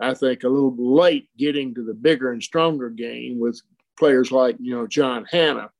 I 0.00 0.14
think, 0.14 0.44
a 0.44 0.48
little 0.48 0.76
late 0.78 1.28
getting 1.36 1.74
to 1.74 1.82
the 1.82 1.94
bigger 1.94 2.30
and 2.30 2.42
stronger 2.42 2.90
game 2.90 3.40
with 3.40 3.60
players 3.98 4.30
like, 4.30 4.56
you 4.60 4.76
know, 4.76 4.86
John 4.86 5.26
Hannah. 5.28 5.70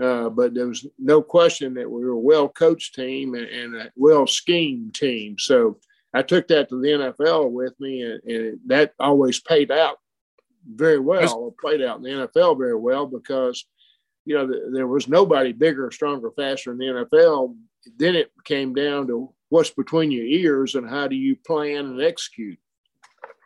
Uh, 0.00 0.30
but 0.30 0.54
there 0.54 0.66
was 0.66 0.86
no 0.98 1.20
question 1.20 1.74
that 1.74 1.90
we 1.90 2.04
were 2.04 2.12
a 2.12 2.18
well 2.18 2.48
coached 2.48 2.94
team 2.94 3.34
and, 3.34 3.46
and 3.46 3.76
a 3.76 3.92
well 3.96 4.26
schemed 4.26 4.94
team. 4.94 5.36
So 5.38 5.78
I 6.14 6.22
took 6.22 6.48
that 6.48 6.68
to 6.70 6.80
the 6.80 6.88
NFL 6.88 7.50
with 7.50 7.78
me, 7.78 8.02
and, 8.02 8.20
and 8.24 8.58
that 8.66 8.94
always 8.98 9.40
paid 9.40 9.70
out 9.70 9.98
very 10.66 10.98
well. 10.98 11.48
It 11.48 11.60
played 11.60 11.82
out 11.82 11.98
in 11.98 12.02
the 12.02 12.28
NFL 12.28 12.58
very 12.58 12.76
well 12.76 13.06
because, 13.06 13.64
you 14.24 14.34
know, 14.34 14.46
th- 14.46 14.62
there 14.72 14.86
was 14.86 15.06
nobody 15.06 15.52
bigger, 15.52 15.90
stronger, 15.90 16.30
faster 16.30 16.72
in 16.72 16.78
the 16.78 16.86
NFL. 16.86 17.54
Then 17.96 18.16
it 18.16 18.32
came 18.44 18.74
down 18.74 19.06
to 19.08 19.32
what's 19.50 19.70
between 19.70 20.10
your 20.10 20.24
ears 20.24 20.74
and 20.74 20.88
how 20.88 21.08
do 21.08 21.16
you 21.16 21.36
plan 21.36 21.86
and 21.86 22.02
execute. 22.02 22.58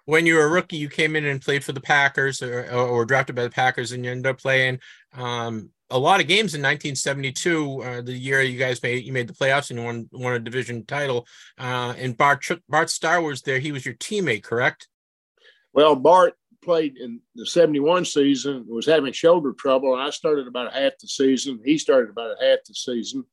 When 0.06 0.26
you 0.26 0.34
were 0.34 0.44
a 0.44 0.50
rookie, 0.50 0.76
you 0.76 0.88
came 0.88 1.16
in 1.16 1.24
and 1.24 1.40
played 1.40 1.64
for 1.64 1.72
the 1.72 1.80
Packers, 1.80 2.42
or, 2.42 2.68
or, 2.70 2.86
or 2.86 3.04
drafted 3.06 3.36
by 3.36 3.42
the 3.42 3.50
Packers, 3.50 3.92
and 3.92 4.04
you 4.04 4.10
ended 4.10 4.26
up 4.26 4.38
playing 4.38 4.80
um, 5.14 5.70
a 5.90 5.98
lot 5.98 6.20
of 6.20 6.26
games 6.26 6.54
in 6.54 6.62
1972. 6.62 7.82
Uh, 7.82 8.00
the 8.02 8.12
year 8.12 8.42
you 8.42 8.58
guys 8.58 8.82
made 8.82 9.04
you 9.04 9.12
made 9.12 9.28
the 9.28 9.34
playoffs 9.34 9.70
and 9.70 9.84
won 9.84 10.08
won 10.12 10.34
a 10.34 10.38
division 10.38 10.84
title. 10.84 11.26
Uh, 11.58 11.94
and 11.98 12.16
Bart 12.16 12.44
Bart 12.68 12.90
Starr 12.90 13.20
was 13.20 13.42
there. 13.42 13.58
He 13.58 13.72
was 13.72 13.84
your 13.84 13.94
teammate, 13.94 14.42
correct? 14.42 14.88
Well, 15.72 15.96
Bart 15.96 16.34
played 16.64 16.96
in 16.96 17.20
the 17.34 17.46
71 17.46 18.06
season, 18.06 18.64
was 18.66 18.86
having 18.86 19.12
shoulder 19.12 19.52
trouble, 19.52 19.94
I 19.94 20.10
started 20.10 20.48
about 20.48 20.72
half 20.72 20.92
the 21.00 21.06
season. 21.06 21.60
He 21.64 21.78
started 21.78 22.10
about 22.10 22.42
half 22.42 22.60
the 22.66 22.74
season. 22.74 23.24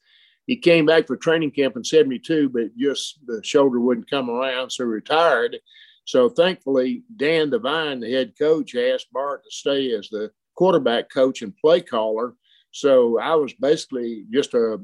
He 0.48 0.58
came 0.58 0.86
back 0.86 1.08
for 1.08 1.16
training 1.16 1.52
camp 1.52 1.78
in 1.78 1.84
72, 1.84 2.50
but 2.50 2.76
just 2.78 3.20
the 3.26 3.42
shoulder 3.44 3.80
wouldn't 3.80 4.10
come 4.10 4.30
around, 4.30 4.72
so 4.72 4.84
retired. 4.84 5.58
So 6.06 6.30
thankfully, 6.30 7.04
Dan 7.16 7.52
Devine, 7.52 8.02
the 8.02 8.12
head 8.12 8.34
coach, 8.38 8.76
asked 8.76 9.14
Bart 9.14 9.44
to 9.44 9.52
stay 9.52 9.94
as 9.94 10.10
the 10.10 10.32
quarterback 10.56 11.10
coach 11.10 11.42
and 11.42 11.56
play 11.56 11.82
caller. 11.82 12.34
So 12.72 13.20
I 13.20 13.36
was 13.36 13.54
basically 13.54 14.26
just 14.32 14.54
a, 14.54 14.80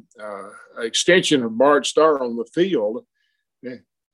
extension 0.79 1.43
of 1.43 1.57
Bart 1.57 1.85
Starr 1.85 2.21
on 2.21 2.35
the 2.35 2.45
field 2.45 3.05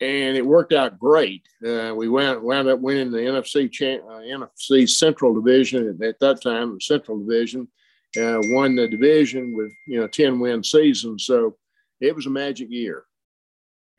and 0.03 0.35
it 0.35 0.45
worked 0.45 0.73
out 0.73 0.99
great. 0.99 1.47
Uh, 1.65 1.93
we 1.95 2.09
went 2.09 2.43
wound 2.43 2.67
up 2.67 2.79
winning 2.79 3.11
the 3.11 3.19
NFC 3.19 3.67
uh, 3.99 4.19
NFC 4.21 4.89
Central 4.89 5.33
Division 5.33 5.87
at, 5.87 6.07
at 6.07 6.19
that 6.19 6.41
time, 6.41 6.73
the 6.73 6.81
Central 6.81 7.19
Division. 7.19 7.67
Uh, 8.15 8.37
won 8.49 8.75
the 8.75 8.87
division 8.87 9.55
with 9.55 9.71
you 9.87 9.99
know 9.99 10.07
ten 10.07 10.39
win 10.39 10.63
season, 10.63 11.17
so 11.17 11.57
it 11.99 12.15
was 12.15 12.25
a 12.25 12.29
magic 12.29 12.69
year. 12.69 13.05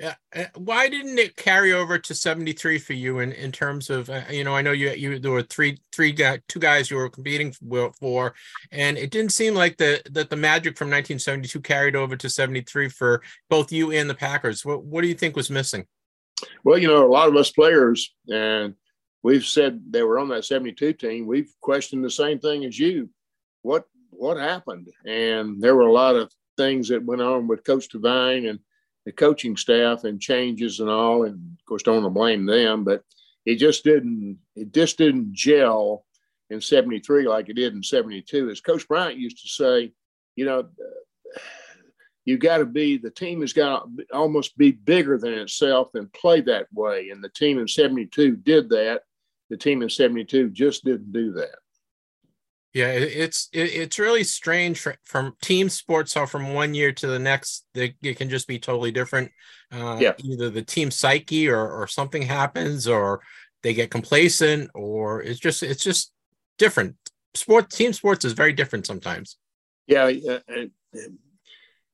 Yeah. 0.01 0.15
Uh, 0.35 0.47
Why 0.57 0.89
didn't 0.89 1.19
it 1.19 1.37
carry 1.37 1.73
over 1.73 1.99
to 1.99 2.15
73 2.15 2.79
for 2.79 2.95
you 2.95 3.21
in, 3.21 3.31
in 3.33 3.53
terms 3.53 3.91
of, 3.91 4.11
uh, 4.11 4.23
you 4.29 4.43
know, 4.43 4.55
I 4.55 4.61
know 4.61 4.73
you, 4.73 4.91
you, 4.91 5.19
there 5.21 5.31
were 5.31 5.43
three, 5.43 5.79
three, 5.93 6.11
guy, 6.11 6.41
two 6.49 6.59
guys 6.59 6.91
you 6.91 6.97
were 6.97 7.09
competing 7.09 7.53
for, 7.53 7.93
for, 7.93 8.35
and 8.73 8.99
it 8.99 9.11
didn't 9.13 9.31
seem 9.31 9.55
like 9.55 9.77
the, 9.77 10.03
that 10.11 10.31
the 10.31 10.37
magic 10.37 10.77
from 10.77 10.89
1972 10.89 11.61
carried 11.61 11.95
over 11.95 12.17
to 12.17 12.29
73 12.29 12.89
for 12.89 13.23
both 13.49 13.71
you 13.71 13.93
and 13.93 14.11
the 14.11 14.15
Packers. 14.15 14.65
What, 14.65 14.83
what 14.85 15.03
do 15.03 15.09
you 15.09 15.15
think 15.15 15.37
was 15.37 15.51
missing? 15.51 15.87
Well, 16.65 16.79
you 16.79 16.89
know, 16.89 17.07
a 17.07 17.09
lot 17.09 17.29
of 17.29 17.37
us 17.37 17.53
players, 17.53 18.13
and 18.29 18.75
we've 19.23 19.47
said 19.47 19.81
they 19.91 20.03
were 20.03 20.19
on 20.19 20.29
that 20.31 20.45
72 20.45 20.95
team, 20.95 21.27
we've 21.27 21.53
questioned 21.61 22.05
the 22.05 22.11
same 22.11 22.41
thing 22.41 22.65
as 22.65 22.77
you. 22.77 23.11
What, 23.63 23.85
what 24.11 24.39
happened? 24.39 24.89
And 25.07 25.63
there 25.63 25.77
were 25.77 25.87
a 25.87 25.93
lot 25.93 26.17
of 26.17 26.33
things 26.57 26.89
that 26.89 27.05
went 27.05 27.23
on 27.23 27.47
with 27.47 27.65
Coach 27.65 27.89
Devine 27.89 28.47
and 28.47 28.59
the 29.05 29.13
coaching 29.13 29.57
staff 29.57 30.05
and 30.05 30.21
changes 30.21 30.81
and 30.81 30.91
all. 30.91 31.25
And 31.25 31.35
of 31.35 31.65
course, 31.67 31.83
don't 31.83 32.03
want 32.03 32.07
to 32.07 32.11
blame 32.11 32.47
them, 32.47 32.85
but 32.85 33.03
it 33.45 33.57
just 33.57 33.85
didn't 33.85 34.39
it 34.57 34.73
just 34.73 34.99
didn't 34.99 35.33
gel 35.33 36.05
in 36.51 36.61
73 36.61 37.29
like 37.29 37.49
it 37.49 37.55
did 37.55 37.75
in 37.75 37.83
72. 37.83 38.51
As 38.51 38.61
Coach 38.61 38.87
Bryant 38.89 39.19
used 39.19 39.43
to 39.43 39.49
say, 39.49 39.93
you 40.37 40.45
know, 40.45 40.69
you 42.25 42.39
got 42.39 42.59
to 42.59 42.67
be 42.67 42.97
the 42.97 43.11
team 43.11 43.41
has 43.43 43.53
got 43.53 43.87
to 43.97 44.05
almost 44.13 44.57
be 44.57 44.73
bigger 44.73 45.19
than 45.19 45.35
itself 45.35 45.91
and 45.95 46.13
play 46.13 46.41
that 46.43 46.67
way. 46.73 47.11
And 47.11 47.23
the 47.23 47.29
team 47.29 47.59
in 47.59 47.69
72 47.69 48.37
did 48.37 48.71
that. 48.71 49.03
The 49.51 49.57
team 49.59 49.83
in 49.83 49.91
72 49.91 50.51
just 50.51 50.85
didn't 50.85 51.13
do 51.13 51.33
that. 51.33 51.57
Yeah, 52.75 52.89
it's 52.89 53.49
it's 53.53 54.01
really 54.01 54.25
strange 54.25 54.81
for, 54.81 54.97
from 55.05 55.37
team 55.41 55.69
sports. 55.69 56.13
How 56.13 56.27
from 56.27 56.55
one 56.55 56.75
year 56.75 56.91
to 56.93 57.07
the 57.07 57.21
next, 57.21 57.67
they, 57.73 57.95
it 58.03 58.17
can 58.17 58.29
just 58.29 58.49
be 58.49 58.59
totally 58.59 58.91
different. 58.91 59.31
Uh, 59.71 59.99
Yeah. 60.01 60.13
Either 60.19 60.51
the 60.51 60.63
team 60.63 60.91
psyche 60.91 61.49
or 61.49 61.71
or 61.71 61.87
something 61.87 62.23
happens, 62.23 62.89
or 62.89 63.23
they 63.63 63.75
get 63.75 63.93
complacent, 63.93 64.71
or 64.75 65.23
it's 65.23 65.39
just 65.39 65.63
it's 65.63 65.85
just 65.85 66.13
different. 66.59 66.97
Sport 67.35 67.71
team 67.71 67.93
sports 67.93 68.25
is 68.25 68.33
very 68.33 68.53
different 68.53 68.87
sometimes. 68.87 69.39
Yeah, 69.87 70.11
uh, 70.29 70.41
uh, 70.49 70.99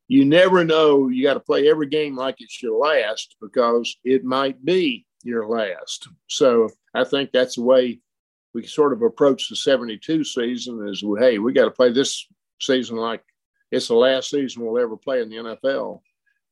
you 0.08 0.24
never 0.24 0.64
know. 0.64 1.08
You 1.08 1.22
got 1.22 1.34
to 1.34 1.40
play 1.40 1.68
every 1.68 1.88
game 1.88 2.16
like 2.16 2.36
it's 2.38 2.62
your 2.62 2.78
last 2.78 3.36
because 3.40 3.96
it 4.02 4.24
might 4.24 4.64
be 4.64 5.06
your 5.24 5.46
last. 5.46 6.08
So 6.26 6.70
I 6.94 7.04
think 7.04 7.32
that's 7.32 7.56
the 7.56 7.62
way 7.62 8.00
we 8.54 8.66
sort 8.66 8.92
of 8.92 9.02
approach 9.02 9.48
the 9.48 9.56
72 9.56 10.24
season 10.24 10.88
is, 10.88 11.04
hey, 11.18 11.38
we 11.38 11.52
got 11.52 11.66
to 11.66 11.70
play 11.70 11.92
this 11.92 12.26
season 12.60 12.96
like 12.96 13.22
it's 13.70 13.88
the 13.88 13.94
last 13.94 14.30
season 14.30 14.64
we'll 14.64 14.82
ever 14.82 14.96
play 14.96 15.22
in 15.22 15.28
the 15.28 15.36
NFL. 15.36 16.00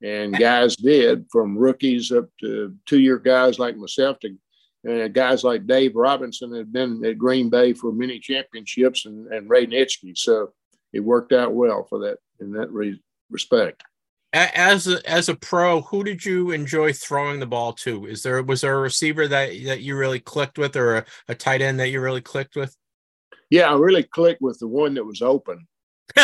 and 0.02 0.38
guys 0.38 0.76
did 0.76 1.26
from 1.30 1.58
rookies 1.58 2.12
up 2.12 2.28
to 2.40 2.74
two-year 2.86 3.18
guys 3.18 3.58
like 3.58 3.76
myself 3.76 4.18
to 4.20 4.36
uh, 4.88 5.08
guys 5.08 5.42
like 5.42 5.66
Dave 5.66 5.96
Robinson 5.96 6.54
had 6.54 6.72
been 6.72 7.04
at 7.04 7.18
Green 7.18 7.50
Bay 7.50 7.72
for 7.72 7.92
many 7.92 8.20
championships 8.20 9.06
and, 9.06 9.26
and 9.32 9.50
Ray 9.50 9.66
Nitschke. 9.66 10.16
So 10.16 10.52
it 10.92 11.00
worked 11.00 11.32
out 11.32 11.52
well 11.52 11.84
for 11.88 11.98
that 12.00 12.18
in 12.40 12.52
that 12.52 12.70
re- 12.70 13.02
respect. 13.28 13.82
As 14.32 14.86
a, 14.86 15.10
as 15.10 15.30
a 15.30 15.34
pro, 15.34 15.80
who 15.80 16.04
did 16.04 16.22
you 16.22 16.50
enjoy 16.50 16.92
throwing 16.92 17.40
the 17.40 17.46
ball 17.46 17.72
to? 17.74 18.06
Is 18.06 18.22
there 18.22 18.42
was 18.42 18.60
there 18.60 18.76
a 18.76 18.80
receiver 18.80 19.26
that 19.26 19.50
that 19.64 19.80
you 19.80 19.96
really 19.96 20.20
clicked 20.20 20.58
with, 20.58 20.76
or 20.76 20.96
a, 20.96 21.04
a 21.28 21.34
tight 21.34 21.62
end 21.62 21.80
that 21.80 21.88
you 21.88 22.00
really 22.00 22.20
clicked 22.20 22.54
with? 22.54 22.76
Yeah, 23.50 23.70
I 23.70 23.74
really 23.78 24.02
clicked 24.02 24.42
with 24.42 24.58
the 24.58 24.68
one 24.68 24.94
that 24.94 25.04
was 25.04 25.22
open. 25.22 25.66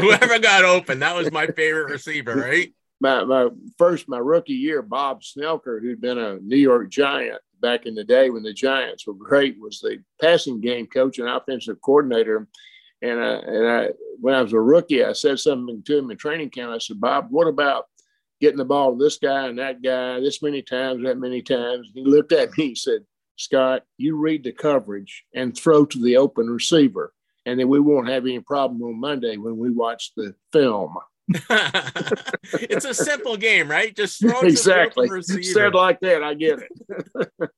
Whoever 0.00 0.38
got 0.38 0.64
open, 0.64 0.98
that 1.00 1.14
was 1.14 1.30
my 1.32 1.46
favorite 1.46 1.90
receiver, 1.90 2.34
right? 2.34 2.72
My, 3.00 3.24
my 3.24 3.48
first, 3.78 4.08
my 4.08 4.18
rookie 4.18 4.52
year, 4.52 4.80
Bob 4.80 5.22
Schnelker, 5.22 5.80
who'd 5.80 6.00
been 6.00 6.18
a 6.18 6.36
New 6.36 6.54
York 6.56 6.88
Giant 6.88 7.40
back 7.60 7.84
in 7.84 7.96
the 7.96 8.04
day 8.04 8.30
when 8.30 8.44
the 8.44 8.52
Giants 8.52 9.08
were 9.08 9.14
great, 9.14 9.58
was 9.58 9.80
the 9.80 9.98
passing 10.20 10.60
game 10.60 10.86
coach 10.86 11.18
and 11.18 11.28
offensive 11.28 11.80
coordinator. 11.80 12.46
And, 13.02 13.22
I, 13.22 13.32
and 13.34 13.66
I, 13.66 13.88
when 14.20 14.34
I 14.34 14.42
was 14.42 14.52
a 14.52 14.60
rookie, 14.60 15.04
I 15.04 15.12
said 15.12 15.40
something 15.40 15.82
to 15.82 15.98
him 15.98 16.10
in 16.10 16.16
training 16.16 16.50
camp. 16.50 16.72
I 16.72 16.78
said, 16.78 17.00
Bob, 17.00 17.26
what 17.30 17.48
about 17.48 17.86
getting 18.40 18.58
the 18.58 18.64
ball 18.64 18.96
to 18.96 19.02
this 19.02 19.18
guy 19.18 19.48
and 19.48 19.58
that 19.58 19.82
guy 19.82 20.20
this 20.20 20.42
many 20.42 20.62
times, 20.62 21.02
that 21.04 21.18
many 21.18 21.42
times? 21.42 21.90
He 21.94 22.04
looked 22.04 22.32
at 22.32 22.56
me 22.56 22.68
and 22.68 22.78
said, 22.78 23.00
Scott, 23.36 23.82
you 23.98 24.16
read 24.16 24.44
the 24.44 24.52
coverage 24.52 25.24
and 25.34 25.56
throw 25.56 25.84
to 25.84 25.98
the 26.00 26.16
open 26.16 26.48
receiver 26.48 27.12
and 27.46 27.58
then 27.58 27.68
we 27.68 27.80
won't 27.80 28.08
have 28.08 28.24
any 28.24 28.40
problem 28.40 28.82
on 28.82 29.00
Monday 29.00 29.36
when 29.36 29.56
we 29.56 29.70
watch 29.70 30.12
the 30.16 30.34
film. 30.52 30.94
it's 32.54 32.84
a 32.84 32.94
simple 32.94 33.36
game, 33.36 33.70
right? 33.70 33.94
Just 33.94 34.20
throw 34.20 34.40
exactly 34.40 35.08
said 35.22 35.74
like 35.74 36.00
that. 36.00 36.22
I 36.22 36.34
get 36.34 36.60
it. 36.60 36.70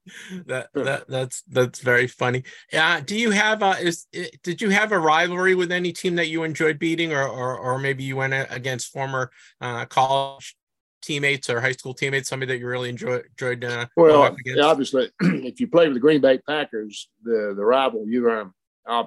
that, 0.47 0.69
that 0.75 1.09
that's 1.09 1.43
that's 1.43 1.81
very 1.81 2.07
funny. 2.07 2.45
Uh, 2.73 3.01
do 3.01 3.19
you 3.19 3.31
have 3.31 3.63
a 3.63 3.79
is 3.81 4.07
did 4.43 4.61
you 4.61 4.71
have 4.71 4.93
a 4.93 4.99
rivalry 4.99 5.55
with 5.55 5.73
any 5.73 5.93
team 5.93 6.17
that 6.17 6.29
you 6.29 6.43
enjoyed 6.45 6.79
beating, 6.79 7.13
or 7.13 7.27
or, 7.27 7.57
or 7.59 7.79
maybe 7.79 8.05
you 8.05 8.17
went 8.17 8.35
against 8.51 8.93
former 8.93 9.31
uh, 9.61 9.85
college 9.87 10.57
teammates 11.03 11.51
or 11.51 11.61
high 11.61 11.73
school 11.73 11.95
teammates, 11.95 12.29
somebody 12.29 12.53
that 12.53 12.59
you 12.59 12.67
really 12.67 12.89
enjoy, 12.89 13.21
enjoyed? 13.39 13.65
Uh, 13.65 13.87
well, 13.97 14.37
obviously, 14.63 15.11
if 15.21 15.61
you 15.61 15.69
play 15.69 15.87
with 15.87 15.95
the 15.95 16.01
Green 16.01 16.21
Bay 16.21 16.39
Packers, 16.39 17.09
the 17.23 17.55
the 17.57 17.65
rival 17.65 18.05
you 18.07 18.29
are 18.29 18.51
uh, 18.87 19.05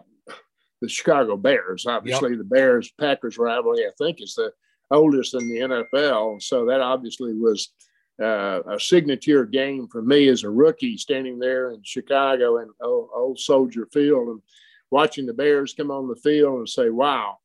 the 0.82 0.90
Chicago 0.90 1.38
Bears. 1.38 1.86
Obviously, 1.86 2.32
yep. 2.32 2.40
the 2.40 2.44
Bears 2.44 2.92
Packers 3.00 3.38
rivalry, 3.38 3.86
I 3.86 3.92
think, 3.98 4.22
is 4.22 4.36
the 4.36 4.52
oldest 4.92 5.34
in 5.34 5.48
the 5.48 5.60
NFL. 5.94 6.42
So 6.42 6.66
that 6.66 6.82
obviously 6.82 7.34
was 7.34 7.70
uh, 8.22 8.62
a 8.68 8.80
signature 8.80 9.46
game 9.46 9.88
for 9.88 10.02
me 10.02 10.28
as 10.28 10.44
a 10.44 10.50
rookie, 10.50 10.98
standing 10.98 11.40
there 11.40 11.72
in 11.72 11.82
Chicago 11.84 12.58
and 12.58 12.72
old, 12.82 13.10
old 13.14 13.40
Soldier 13.40 13.88
Field 13.92 14.28
and 14.30 14.42
watching 14.92 15.26
the 15.26 15.34
Bears 15.34 15.74
come 15.74 15.92
on 15.92 16.08
the 16.08 16.16
field 16.16 16.60
and 16.60 16.70
say, 16.70 16.90
"Wow." 16.90 17.38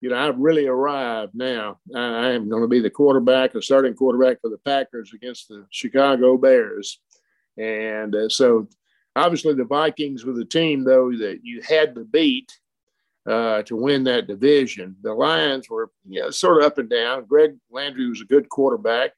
You 0.00 0.10
know, 0.10 0.16
I've 0.16 0.38
really 0.38 0.68
arrived 0.68 1.34
now. 1.34 1.80
I 1.92 2.30
am 2.30 2.48
going 2.48 2.62
to 2.62 2.68
be 2.68 2.78
the 2.78 2.88
quarterback, 2.88 3.52
the 3.52 3.60
starting 3.60 3.94
quarterback 3.94 4.40
for 4.40 4.48
the 4.48 4.58
Packers 4.58 5.12
against 5.12 5.48
the 5.48 5.66
Chicago 5.70 6.38
Bears. 6.38 7.00
And 7.56 8.14
uh, 8.14 8.28
so 8.28 8.68
obviously 9.16 9.54
the 9.54 9.64
Vikings 9.64 10.24
were 10.24 10.34
the 10.34 10.44
team 10.44 10.84
though 10.84 11.10
that 11.10 11.40
you 11.42 11.60
had 11.62 11.94
to 11.96 12.04
beat 12.04 12.56
uh, 13.28 13.62
to 13.62 13.76
win 13.76 14.04
that 14.04 14.26
division. 14.26 14.96
The 15.02 15.12
Lions 15.12 15.68
were 15.68 15.90
you 16.08 16.20
know, 16.20 16.30
sort 16.30 16.58
of 16.58 16.66
up 16.66 16.78
and 16.78 16.88
down. 16.88 17.26
Greg 17.26 17.56
Landry 17.70 18.08
was 18.08 18.20
a 18.20 18.26
good 18.26 18.48
quarterback 18.48 19.12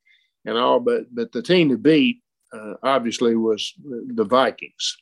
and 0.44 0.58
all, 0.58 0.80
but 0.80 1.14
but 1.14 1.32
the 1.32 1.42
team 1.42 1.68
to 1.68 1.78
beat 1.78 2.22
uh, 2.52 2.74
obviously 2.82 3.36
was 3.36 3.72
the 3.78 4.24
Vikings. 4.24 4.96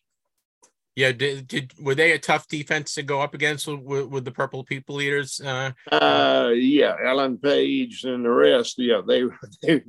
Yeah, 0.98 1.12
did, 1.12 1.46
did 1.46 1.72
were 1.78 1.94
they 1.94 2.10
a 2.10 2.18
tough 2.18 2.48
defense 2.48 2.94
to 2.94 3.04
go 3.04 3.20
up 3.20 3.32
against 3.32 3.68
with, 3.68 4.06
with 4.06 4.24
the 4.24 4.32
Purple 4.32 4.64
People 4.64 5.00
Eaters? 5.00 5.40
Uh, 5.40 5.70
uh, 5.92 6.50
yeah, 6.52 6.96
Alan 7.04 7.38
Page 7.38 8.02
and 8.02 8.24
the 8.24 8.30
rest. 8.30 8.80
Yeah, 8.80 9.02
they, 9.06 9.22
they 9.62 9.80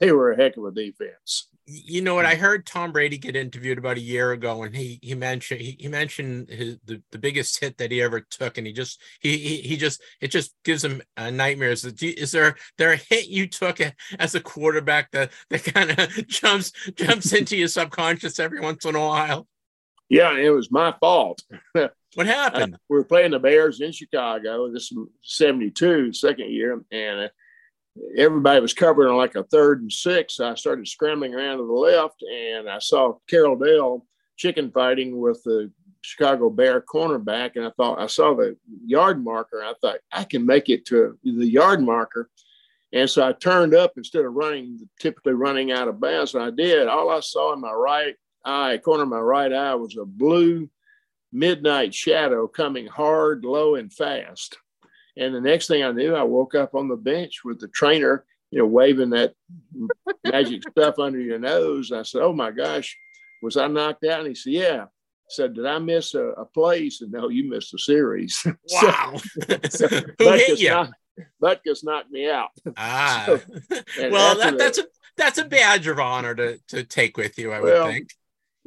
they 0.00 0.10
were 0.10 0.32
a 0.32 0.36
heck 0.36 0.56
of 0.56 0.64
a 0.64 0.72
defense 0.72 1.46
you 1.70 2.00
know 2.00 2.14
what 2.14 2.24
I 2.24 2.34
heard 2.34 2.64
Tom 2.64 2.92
Brady 2.92 3.18
get 3.18 3.36
interviewed 3.36 3.76
about 3.76 3.98
a 3.98 4.00
year 4.00 4.32
ago 4.32 4.62
and 4.62 4.74
he 4.74 4.98
he 5.02 5.14
mentioned 5.14 5.60
he, 5.60 5.76
he 5.78 5.86
mentioned 5.86 6.48
his, 6.48 6.78
the, 6.86 7.02
the 7.12 7.18
biggest 7.18 7.60
hit 7.60 7.76
that 7.76 7.90
he 7.90 8.00
ever 8.00 8.20
took 8.20 8.56
and 8.56 8.66
he 8.66 8.72
just 8.72 9.02
he 9.20 9.36
he, 9.36 9.56
he 9.58 9.76
just 9.76 10.00
it 10.22 10.28
just 10.28 10.54
gives 10.64 10.82
him 10.82 11.02
uh, 11.18 11.28
nightmares 11.28 11.84
is 11.84 12.32
there 12.32 12.56
there 12.78 12.92
a 12.92 12.96
hit 12.96 13.28
you 13.28 13.46
took 13.46 13.80
as 14.18 14.34
a 14.34 14.40
quarterback 14.40 15.10
that 15.10 15.30
that 15.50 15.62
kind 15.64 15.90
of 15.90 16.26
jumps 16.26 16.72
jumps 16.94 17.34
into 17.34 17.54
your 17.54 17.68
subconscious 17.68 18.38
every 18.38 18.60
once 18.60 18.86
in 18.86 18.96
a 18.96 19.00
while 19.00 19.46
yeah 20.08 20.36
it 20.36 20.50
was 20.50 20.70
my 20.70 20.94
fault 21.00 21.42
what 21.72 22.26
happened 22.26 22.76
we 22.88 22.96
were 22.96 23.04
playing 23.04 23.30
the 23.30 23.38
bears 23.38 23.80
in 23.80 23.92
chicago 23.92 24.70
this 24.72 24.90
is 24.90 24.98
72 25.22 26.12
second 26.12 26.50
year 26.50 26.82
and 26.90 27.20
uh, 27.20 27.28
everybody 28.16 28.60
was 28.60 28.74
covering 28.74 29.16
like 29.16 29.34
a 29.34 29.44
third 29.44 29.82
and 29.82 29.92
six. 29.92 30.36
So 30.36 30.48
I 30.48 30.54
started 30.54 30.86
scrambling 30.88 31.34
around 31.34 31.58
to 31.58 31.66
the 31.66 31.72
left 31.72 32.22
and 32.22 32.68
I 32.68 32.78
saw 32.78 33.18
Carroll 33.28 33.56
Dale 33.56 34.06
chicken 34.36 34.70
fighting 34.70 35.18
with 35.18 35.42
the 35.44 35.70
Chicago 36.00 36.50
Bear 36.50 36.80
cornerback. 36.80 37.56
And 37.56 37.64
I 37.64 37.70
thought, 37.76 38.00
I 38.00 38.06
saw 38.06 38.34
the 38.34 38.56
yard 38.84 39.22
marker. 39.22 39.62
I 39.62 39.74
thought, 39.80 39.98
I 40.12 40.24
can 40.24 40.46
make 40.46 40.68
it 40.68 40.86
to 40.86 41.18
the 41.24 41.46
yard 41.46 41.82
marker. 41.82 42.30
And 42.92 43.08
so 43.08 43.26
I 43.26 43.32
turned 43.32 43.74
up 43.74 43.92
instead 43.96 44.24
of 44.24 44.32
running, 44.32 44.88
typically 44.98 45.34
running 45.34 45.72
out 45.72 45.88
of 45.88 46.00
bounds. 46.00 46.34
And 46.34 46.42
I 46.42 46.50
did. 46.50 46.88
All 46.88 47.10
I 47.10 47.20
saw 47.20 47.52
in 47.52 47.60
my 47.60 47.72
right 47.72 48.14
eye, 48.48 48.78
corner 48.78 49.02
of 49.02 49.08
my 49.08 49.20
right 49.20 49.52
eye, 49.52 49.74
was 49.74 49.96
a 49.96 50.04
blue 50.04 50.68
midnight 51.32 51.94
shadow 51.94 52.46
coming 52.48 52.86
hard, 52.86 53.44
low, 53.44 53.74
and 53.74 53.92
fast. 53.92 54.56
And 55.16 55.34
the 55.34 55.40
next 55.40 55.66
thing 55.66 55.82
I 55.82 55.92
knew, 55.92 56.14
I 56.14 56.22
woke 56.22 56.54
up 56.54 56.74
on 56.74 56.88
the 56.88 56.96
bench 56.96 57.40
with 57.44 57.60
the 57.60 57.68
trainer, 57.68 58.24
you 58.50 58.60
know, 58.60 58.66
waving 58.66 59.10
that 59.10 59.34
magic 60.24 60.62
stuff 60.70 60.98
under 60.98 61.20
your 61.20 61.38
nose. 61.38 61.92
I 61.92 62.02
said, 62.02 62.22
"Oh 62.22 62.32
my 62.32 62.50
gosh, 62.50 62.96
was 63.42 63.56
I 63.56 63.66
knocked 63.66 64.04
out?" 64.04 64.20
And 64.20 64.28
he 64.28 64.34
said, 64.34 64.52
"Yeah." 64.52 64.84
I 64.84 65.30
said, 65.30 65.54
"Did 65.54 65.66
I 65.66 65.78
miss 65.78 66.14
a, 66.14 66.28
a 66.28 66.44
play?" 66.44 66.84
He 66.84 66.90
said, 66.90 67.10
"No, 67.10 67.28
you 67.28 67.48
missed 67.50 67.74
a 67.74 67.78
series." 67.78 68.46
Wow! 68.72 69.16
so, 69.68 69.88
Who 70.18 70.32
hit 70.32 70.60
you? 70.60 70.70
Knocked, 70.70 70.94
Butkus 71.42 71.84
knocked 71.84 72.10
me 72.10 72.30
out. 72.30 72.50
Ah, 72.76 73.24
so, 73.26 73.40
well, 74.10 74.36
that, 74.38 74.56
that's 74.56 74.78
a 74.78 74.84
that's 75.16 75.38
a 75.38 75.44
badge 75.44 75.88
of 75.88 75.98
honor 75.98 76.34
to 76.34 76.58
to 76.68 76.84
take 76.84 77.16
with 77.16 77.38
you, 77.38 77.50
I 77.50 77.60
well, 77.60 77.86
would 77.86 77.92
think. 77.92 78.10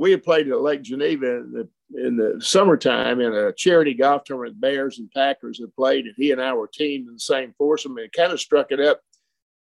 We 0.02 0.10
had 0.10 0.24
played 0.24 0.48
at 0.48 0.62
Lake 0.62 0.82
Geneva 0.82 1.38
in 1.38 1.52
the 1.52 1.70
in 2.04 2.18
the 2.18 2.42
summertime 2.42 3.22
in 3.22 3.36
a 3.36 3.54
charity 3.54 3.94
golf 3.94 4.24
tournament, 4.24 4.60
Bears 4.60 4.98
and 4.98 5.12
Packers 5.12 5.60
had 5.60 5.76
played, 5.76 6.06
and 6.06 6.16
he 6.18 6.32
and 6.32 6.42
I 6.42 6.54
were 6.54 6.72
teamed 6.74 7.08
in 7.08 7.14
the 7.14 7.20
same 7.20 7.54
foursome, 7.56 8.00
and 8.00 8.12
kind 8.12 8.32
of 8.32 8.40
struck 8.40 8.72
it 8.72 8.80
up, 8.80 9.00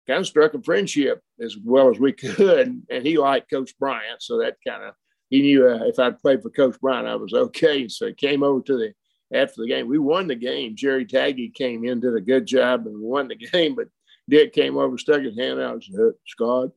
kind 0.06 0.20
of 0.20 0.26
struck 0.26 0.54
a 0.54 0.62
friendship 0.62 1.20
as 1.42 1.58
well 1.62 1.90
as 1.90 1.98
we 1.98 2.12
could. 2.14 2.82
And 2.88 3.06
he 3.06 3.18
liked 3.18 3.50
Coach 3.50 3.78
Bryant, 3.78 4.22
so 4.22 4.38
that 4.38 4.56
kind 4.66 4.82
of 4.82 4.94
he 5.28 5.42
knew 5.42 5.68
uh, 5.68 5.84
if 5.84 5.98
I'd 5.98 6.18
played 6.22 6.40
for 6.40 6.48
Coach 6.48 6.80
Bryant, 6.80 7.06
I 7.06 7.16
was 7.16 7.34
okay. 7.34 7.86
So 7.88 8.06
he 8.06 8.14
came 8.14 8.42
over 8.42 8.62
to 8.62 8.78
the 8.78 8.94
after 9.38 9.60
the 9.60 9.68
game. 9.68 9.88
We 9.88 9.98
won 9.98 10.26
the 10.26 10.36
game. 10.36 10.74
Jerry 10.74 11.04
Tagge 11.04 11.52
came 11.52 11.84
in, 11.84 12.00
did 12.00 12.16
a 12.16 12.20
good 12.20 12.46
job, 12.46 12.86
and 12.86 12.98
won 12.98 13.28
the 13.28 13.36
game. 13.52 13.74
But 13.74 13.88
Dick 14.26 14.54
came 14.54 14.78
over, 14.78 14.96
stuck 14.96 15.20
his 15.20 15.36
hand 15.36 15.60
out, 15.60 15.74
and 15.74 15.84
said, 15.84 16.12
"Scott, 16.26 16.70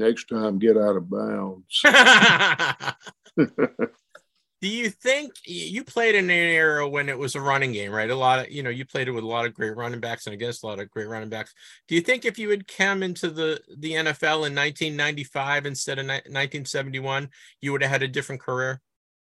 next 0.00 0.28
time 0.28 0.58
get 0.58 0.76
out 0.76 0.96
of 0.96 1.08
bounds." 1.08 1.82
do 4.60 4.68
you 4.68 4.90
think 4.90 5.32
you 5.46 5.82
played 5.82 6.14
in 6.14 6.24
an 6.24 6.30
era 6.30 6.86
when 6.86 7.08
it 7.08 7.18
was 7.18 7.34
a 7.34 7.40
running 7.40 7.72
game, 7.72 7.90
right? 7.90 8.10
A 8.10 8.14
lot 8.14 8.40
of, 8.40 8.50
you 8.50 8.62
know, 8.62 8.68
you 8.68 8.84
played 8.84 9.08
it 9.08 9.12
with 9.12 9.24
a 9.24 9.26
lot 9.26 9.46
of 9.46 9.54
great 9.54 9.74
running 9.74 10.00
backs 10.00 10.26
and 10.26 10.34
against 10.34 10.62
a 10.62 10.66
lot 10.66 10.78
of 10.78 10.90
great 10.90 11.08
running 11.08 11.30
backs. 11.30 11.54
Do 11.88 11.94
you 11.94 12.02
think 12.02 12.24
if 12.24 12.38
you 12.38 12.50
had 12.50 12.68
come 12.68 13.02
into 13.02 13.30
the 13.30 13.60
the 13.78 13.92
NFL 13.92 14.46
in 14.46 14.54
1995 14.54 15.66
instead 15.66 15.98
of 15.98 16.06
1971, 16.06 17.30
you 17.62 17.72
would 17.72 17.82
have 17.82 17.90
had 17.90 18.02
a 18.02 18.08
different 18.08 18.42
career? 18.42 18.82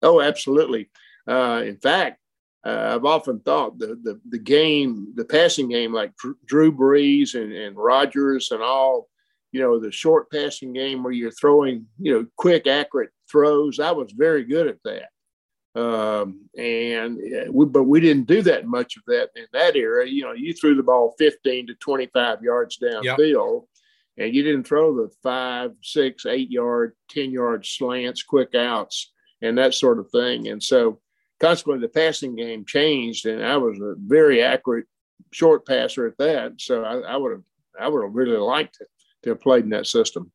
Oh, 0.02 0.20
absolutely. 0.20 0.90
Uh, 1.28 1.62
in 1.64 1.76
fact, 1.76 2.18
uh, 2.66 2.94
I've 2.96 3.04
often 3.04 3.38
thought 3.40 3.78
the, 3.78 3.98
the 4.02 4.20
the 4.28 4.38
game, 4.38 5.12
the 5.14 5.24
passing 5.24 5.68
game, 5.68 5.92
like 5.92 6.12
Drew 6.46 6.72
Brees 6.72 7.34
and, 7.34 7.52
and 7.52 7.76
Rodgers 7.76 8.50
and 8.50 8.62
all, 8.62 9.08
you 9.53 9.61
know, 9.61 9.78
the 9.78 9.92
short 9.92 10.30
passing 10.30 10.72
game 10.72 11.03
where 11.03 11.12
you're 11.12 11.30
throwing, 11.30 11.86
you 11.98 12.12
know, 12.12 12.26
quick, 12.36 12.66
accurate 12.66 13.11
throws. 13.30 13.78
I 13.78 13.92
was 13.92 14.11
very 14.12 14.44
good 14.44 14.66
at 14.66 14.78
that. 14.84 15.09
Um, 15.74 16.48
and 16.57 17.18
we, 17.50 17.66
but 17.66 17.84
we 17.84 18.00
didn't 18.00 18.26
do 18.26 18.42
that 18.42 18.66
much 18.66 18.96
of 18.96 19.03
that 19.07 19.30
in 19.36 19.46
that 19.53 19.76
era. 19.76 20.07
You 20.07 20.24
know, 20.24 20.32
you 20.32 20.53
threw 20.53 20.74
the 20.74 20.82
ball 20.82 21.14
15 21.18 21.68
to 21.68 21.74
25 21.74 22.42
yards 22.42 22.78
downfield, 22.78 23.66
yep. 24.16 24.26
and 24.26 24.34
you 24.34 24.42
didn't 24.42 24.64
throw 24.64 24.94
the 24.94 25.11
five, 25.22 25.72
six, 25.82 26.26
eight 26.26 26.50
yard, 26.50 26.94
10 27.11 27.30
yard 27.30 27.64
slants, 27.64 28.22
quick 28.22 28.55
outs, 28.55 29.12
and 29.40 29.57
that 29.57 29.74
sort 29.74 29.98
of 29.98 30.11
thing. 30.11 30.48
And 30.48 30.62
so, 30.62 31.00
consequently, 31.40 31.86
the 31.86 31.92
passing 31.92 32.36
game 32.36 32.66
changed, 32.66 33.24
and 33.24 33.44
I 33.44 33.57
was 33.57 33.78
a 33.80 33.94
very 33.98 34.42
accurate 34.42 34.86
short 35.30 35.66
passer 35.66 36.07
at 36.07 36.18
that. 36.18 36.61
So 36.61 36.84
I 36.84 37.16
would 37.16 37.32
have 37.32 37.42
I 37.80 37.88
would 37.88 38.03
have 38.03 38.14
really 38.14 38.36
liked 38.36 38.76
to, 38.76 38.86
have 39.30 39.40
played 39.40 39.64
in 39.64 39.70
that 39.70 39.86
system. 39.86 40.30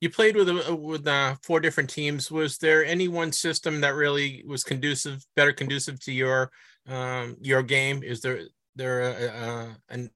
You 0.00 0.10
played 0.10 0.36
with 0.36 0.48
uh, 0.48 0.76
with 0.76 1.06
uh, 1.06 1.36
four 1.42 1.58
different 1.60 1.90
teams. 1.90 2.30
Was 2.30 2.58
there 2.58 2.84
any 2.84 3.08
one 3.08 3.32
system 3.32 3.80
that 3.80 3.94
really 3.94 4.44
was 4.46 4.62
conducive, 4.62 5.24
better 5.34 5.52
conducive 5.52 5.98
to 6.04 6.12
your 6.12 6.50
um, 6.86 7.36
your 7.40 7.62
game? 7.62 8.02
Is 8.02 8.20
there 8.20 8.42
there 8.76 9.00
a, 9.00 9.76
a, 9.90 10.08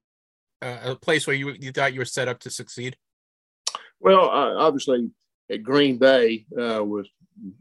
a, 0.61 0.91
a 0.91 0.95
place 0.95 1.27
where 1.27 1.35
you 1.35 1.49
you 1.59 1.71
thought 1.71 1.93
you 1.93 1.99
were 1.99 2.05
set 2.05 2.29
up 2.29 2.39
to 2.39 2.49
succeed? 2.49 2.95
Well, 3.99 4.29
uh, 4.29 4.55
obviously 4.55 5.09
at 5.49 5.63
Green 5.63 5.97
Bay 5.97 6.45
uh, 6.57 6.83
was 6.83 7.09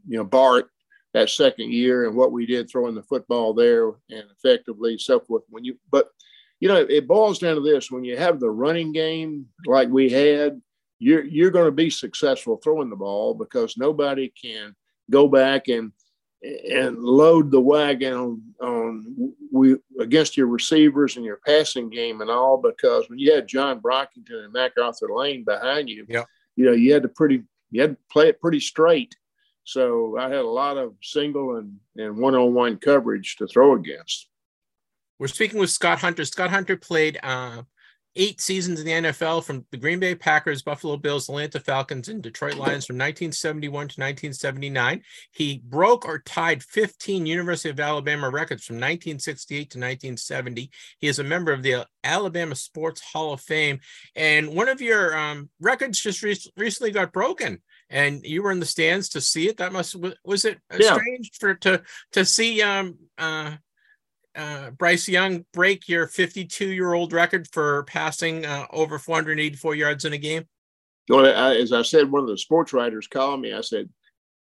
you 0.07 0.17
know 0.17 0.25
Bart 0.25 0.69
that 1.15 1.29
second 1.29 1.73
year 1.73 2.07
and 2.07 2.17
what 2.17 2.33
we 2.33 2.47
did 2.47 2.71
throwing 2.71 2.95
the 2.95 3.03
football 3.03 3.53
there 3.53 3.89
and 3.89 4.25
effectively 4.37 4.97
so 4.99 5.21
forth. 5.21 5.43
When 5.49 5.65
you 5.65 5.79
but 5.91 6.09
you 6.63 6.69
know 6.69 6.77
it 6.77 7.09
boils 7.09 7.41
down 7.41 7.57
to 7.57 7.61
this: 7.61 7.91
when 7.91 8.05
you 8.05 8.17
have 8.17 8.39
the 8.39 8.49
running 8.49 8.93
game 8.93 9.47
like 9.67 9.89
we 9.89 10.09
had 10.09 10.63
you're 11.01 11.25
you're 11.25 11.51
going 11.51 11.65
to 11.65 11.73
be 11.73 11.91
successful 11.91 12.57
throwing 12.57 12.89
the 12.89 12.95
ball 12.95 13.35
because 13.35 13.77
nobody 13.77 14.33
can 14.41 14.73
go 15.11 15.27
back 15.27 15.67
and 15.67 15.91
and 16.71 16.99
load 16.99 17.51
the 17.51 17.61
wagon 17.61 18.13
on, 18.15 18.43
on 18.61 19.35
we 19.51 19.75
against 19.99 20.37
your 20.37 20.47
receivers 20.47 21.17
and 21.17 21.25
your 21.25 21.41
passing 21.45 21.91
game 21.91 22.21
and 22.21 22.31
all 22.31 22.57
because 22.57 23.11
when 23.11 23.19
you 23.19 23.35
had 23.35 23.49
John 23.49 23.81
Brockington 23.81 24.45
and 24.45 24.53
MacArthur 24.53 25.13
Lane 25.13 25.43
behind 25.43 25.89
you, 25.89 26.07
yeah. 26.09 26.23
you 26.55 26.67
know 26.67 26.73
you 26.73 26.93
had 26.93 27.03
to 27.03 27.09
pretty 27.09 27.43
you 27.73 27.81
had 27.81 27.91
to 27.91 27.99
play 28.09 28.29
it 28.29 28.41
pretty 28.41 28.61
straight. 28.61 29.17
So 29.65 30.17
I 30.17 30.25
had 30.25 30.45
a 30.45 30.57
lot 30.63 30.79
of 30.79 30.95
single 31.03 31.57
and 31.57 31.77
and 31.97 32.19
one 32.19 32.37
on 32.37 32.55
one 32.55 32.77
coverage 32.77 33.35
to 33.39 33.49
throw 33.49 33.75
against. 33.75 34.29
We're 35.23 35.29
speaking 35.29 35.61
with 35.61 35.71
Scott 35.71 36.01
Hunter. 36.01 36.25
Scott 36.25 36.51
Hunter 36.51 36.77
played 36.77 37.17
uh, 37.23 37.63
eight 38.17 38.41
seasons 38.41 38.81
in 38.81 38.87
the 38.87 39.11
NFL 39.11 39.45
from 39.45 39.65
the 39.71 39.77
Green 39.77 40.01
Bay 40.01 40.17
Packers, 40.17 40.63
Buffalo 40.63 40.97
Bills, 40.97 41.29
Atlanta 41.29 41.61
Falcons, 41.61 42.09
and 42.09 42.21
Detroit 42.21 42.57
Lions 42.57 42.87
from 42.87 42.97
1971 42.97 43.71
to 43.71 44.01
1979. 44.01 45.01
He 45.31 45.63
broke 45.65 46.07
or 46.07 46.19
tied 46.27 46.65
15 46.65 47.25
University 47.25 47.69
of 47.69 47.79
Alabama 47.79 48.31
records 48.31 48.65
from 48.65 48.79
1968 48.79 49.59
to 49.59 49.79
1970. 49.79 50.69
He 50.99 51.07
is 51.07 51.21
a 51.21 51.23
member 51.23 51.53
of 51.53 51.63
the 51.63 51.87
Alabama 52.03 52.57
Sports 52.57 53.01
Hall 53.01 53.33
of 53.33 53.41
Fame. 53.41 53.79
And 54.17 54.57
one 54.57 54.69
of 54.69 54.81
your 54.81 55.17
um, 55.17 55.51
records 55.61 56.01
just 56.01 56.25
re- 56.25 56.37
recently 56.57 56.91
got 56.91 57.13
broken. 57.13 57.63
And 57.89 58.25
you 58.25 58.43
were 58.43 58.51
in 58.51 58.59
the 58.59 58.67
stands 58.67 59.11
to 59.11 59.21
see 59.21 59.49
it. 59.49 59.59
That 59.59 59.73
must 59.73 59.95
was 60.25 60.45
it 60.45 60.59
yeah. 60.77 60.95
strange 60.95 61.31
for 61.39 61.55
to 61.55 61.83
to 62.11 62.25
see 62.25 62.61
um 62.63 62.97
uh 63.19 63.53
uh, 64.35 64.71
Bryce 64.71 65.09
Young 65.09 65.45
break 65.53 65.89
your 65.89 66.07
52 66.07 66.69
year 66.69 66.93
old 66.93 67.13
record 67.13 67.49
for 67.53 67.85
passing 67.85 68.45
uh, 68.47 68.67
over 68.71 68.99
484 68.99 69.75
yards 69.75 70.05
in 70.05 70.13
a 70.13 70.19
game? 70.19 70.45
Well, 71.09 71.27
as 71.27 71.73
I 71.73 71.83
said, 71.83 72.11
one 72.11 72.23
of 72.23 72.29
the 72.29 72.39
sports 72.39 72.73
writers 72.73 73.07
called 73.07 73.41
me. 73.41 73.53
I 73.53 73.61
said, 73.61 73.89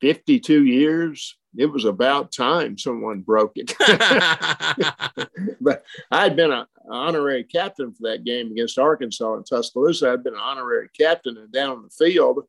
52 0.00 0.64
years. 0.64 1.36
It 1.56 1.66
was 1.66 1.84
about 1.84 2.32
time 2.32 2.78
someone 2.78 3.20
broke 3.20 3.52
it. 3.56 3.74
but 5.60 5.82
I 6.10 6.22
had 6.22 6.36
been 6.36 6.52
an 6.52 6.66
honorary 6.88 7.44
captain 7.44 7.92
for 7.92 8.10
that 8.10 8.24
game 8.24 8.50
against 8.52 8.78
Arkansas 8.78 9.34
in 9.34 9.44
Tuscaloosa. 9.44 10.12
I'd 10.12 10.24
been 10.24 10.34
an 10.34 10.40
honorary 10.40 10.88
captain 10.98 11.36
and 11.36 11.50
down 11.52 11.70
on 11.70 11.82
the 11.82 11.90
field. 11.90 12.44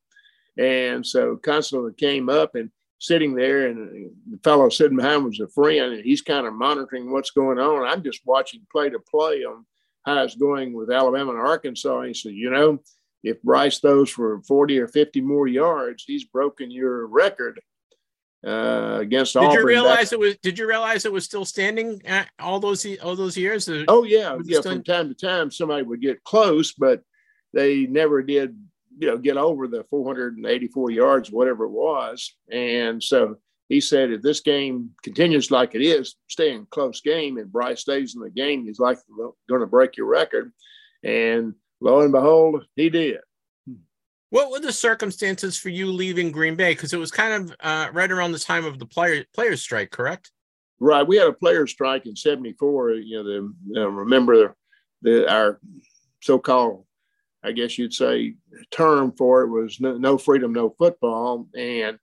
And 0.57 1.05
so 1.05 1.37
Constantly 1.37 1.93
came 1.93 2.29
up 2.29 2.55
and 2.55 2.69
sitting 2.99 3.33
there, 3.33 3.67
and 3.67 4.11
the 4.29 4.37
fellow 4.43 4.69
sitting 4.69 4.97
behind 4.97 5.25
was 5.25 5.39
a 5.39 5.47
friend, 5.47 5.93
and 5.93 6.03
he's 6.03 6.21
kind 6.21 6.45
of 6.45 6.53
monitoring 6.53 7.11
what's 7.11 7.31
going 7.31 7.57
on. 7.57 7.87
I'm 7.87 8.03
just 8.03 8.21
watching 8.25 8.61
play 8.71 8.89
to 8.89 8.99
play 8.99 9.43
on 9.43 9.65
how 10.05 10.23
it's 10.23 10.35
going 10.35 10.73
with 10.73 10.91
Alabama 10.91 11.31
and 11.31 11.39
Arkansas. 11.39 11.99
And 11.99 12.07
he 12.09 12.13
said, 12.13 12.33
you 12.33 12.49
know, 12.49 12.79
if 13.23 13.41
Bryce 13.41 13.79
throws 13.79 14.09
for 14.09 14.41
40 14.43 14.79
or 14.79 14.87
50 14.87 15.21
more 15.21 15.47
yards, 15.47 16.03
he's 16.05 16.25
broken 16.25 16.71
your 16.71 17.07
record 17.07 17.59
uh, 18.45 18.97
against 19.01 19.33
did 19.33 19.39
Auburn. 19.39 19.55
Did 19.55 19.59
you 19.61 19.67
realize 19.67 20.13
it 20.13 20.19
was? 20.19 20.37
Did 20.37 20.57
you 20.57 20.67
realize 20.67 21.05
it 21.05 21.11
was 21.11 21.25
still 21.25 21.45
standing 21.45 22.01
all 22.39 22.59
those 22.59 22.85
all 22.99 23.15
those 23.15 23.37
years? 23.37 23.69
Oh 23.87 24.03
yeah, 24.03 24.37
yeah. 24.45 24.59
Still... 24.59 24.73
From 24.73 24.83
time 24.83 25.09
to 25.09 25.15
time, 25.15 25.51
somebody 25.51 25.83
would 25.83 26.01
get 26.01 26.23
close, 26.23 26.71
but 26.73 27.01
they 27.53 27.85
never 27.85 28.21
did 28.23 28.55
you 28.99 29.07
know, 29.07 29.17
get 29.17 29.37
over 29.37 29.67
the 29.67 29.85
484 29.89 30.91
yards, 30.91 31.31
whatever 31.31 31.63
it 31.63 31.71
was. 31.71 32.35
And 32.51 33.01
so 33.01 33.37
he 33.69 33.79
said, 33.79 34.11
if 34.11 34.21
this 34.21 34.41
game 34.41 34.91
continues 35.03 35.51
like 35.51 35.73
it 35.73 35.81
is, 35.81 36.15
staying 36.27 36.67
close 36.69 36.99
game, 36.99 37.37
and 37.37 37.51
Bryce 37.51 37.81
stays 37.81 38.15
in 38.15 38.21
the 38.21 38.29
game, 38.29 38.65
he's 38.65 38.79
like 38.79 38.97
going 39.47 39.61
to 39.61 39.67
break 39.67 39.95
your 39.95 40.07
record. 40.07 40.51
And 41.01 41.53
lo 41.79 42.01
and 42.01 42.11
behold, 42.11 42.65
he 42.75 42.89
did. 42.89 43.19
What 44.31 44.51
were 44.51 44.59
the 44.59 44.73
circumstances 44.73 45.57
for 45.57 45.69
you 45.69 45.87
leaving 45.87 46.31
Green 46.31 46.55
Bay? 46.55 46.73
Because 46.73 46.93
it 46.93 46.99
was 46.99 47.09
kind 47.09 47.33
of 47.33 47.55
uh, 47.61 47.87
right 47.93 48.11
around 48.11 48.33
the 48.33 48.39
time 48.39 48.65
of 48.65 48.79
the 48.79 48.85
player 48.85 49.23
players 49.33 49.61
strike, 49.61 49.91
correct? 49.91 50.31
Right. 50.79 51.07
We 51.07 51.17
had 51.17 51.27
a 51.27 51.33
players 51.33 51.71
strike 51.71 52.05
in 52.05 52.15
'74. 52.15 52.91
You 52.91 53.17
know, 53.17 53.23
the, 53.23 53.81
uh, 53.81 53.89
remember 53.89 54.55
the 55.01 55.31
our 55.31 55.59
so-called 56.21 56.85
I 57.43 57.51
guess 57.51 57.77
you'd 57.77 57.93
say, 57.93 58.35
term 58.71 59.13
for 59.17 59.43
it 59.43 59.49
was 59.49 59.79
no, 59.79 59.97
no, 59.97 60.17
freedom, 60.17 60.51
no 60.51 60.75
football. 60.77 61.47
And 61.57 61.97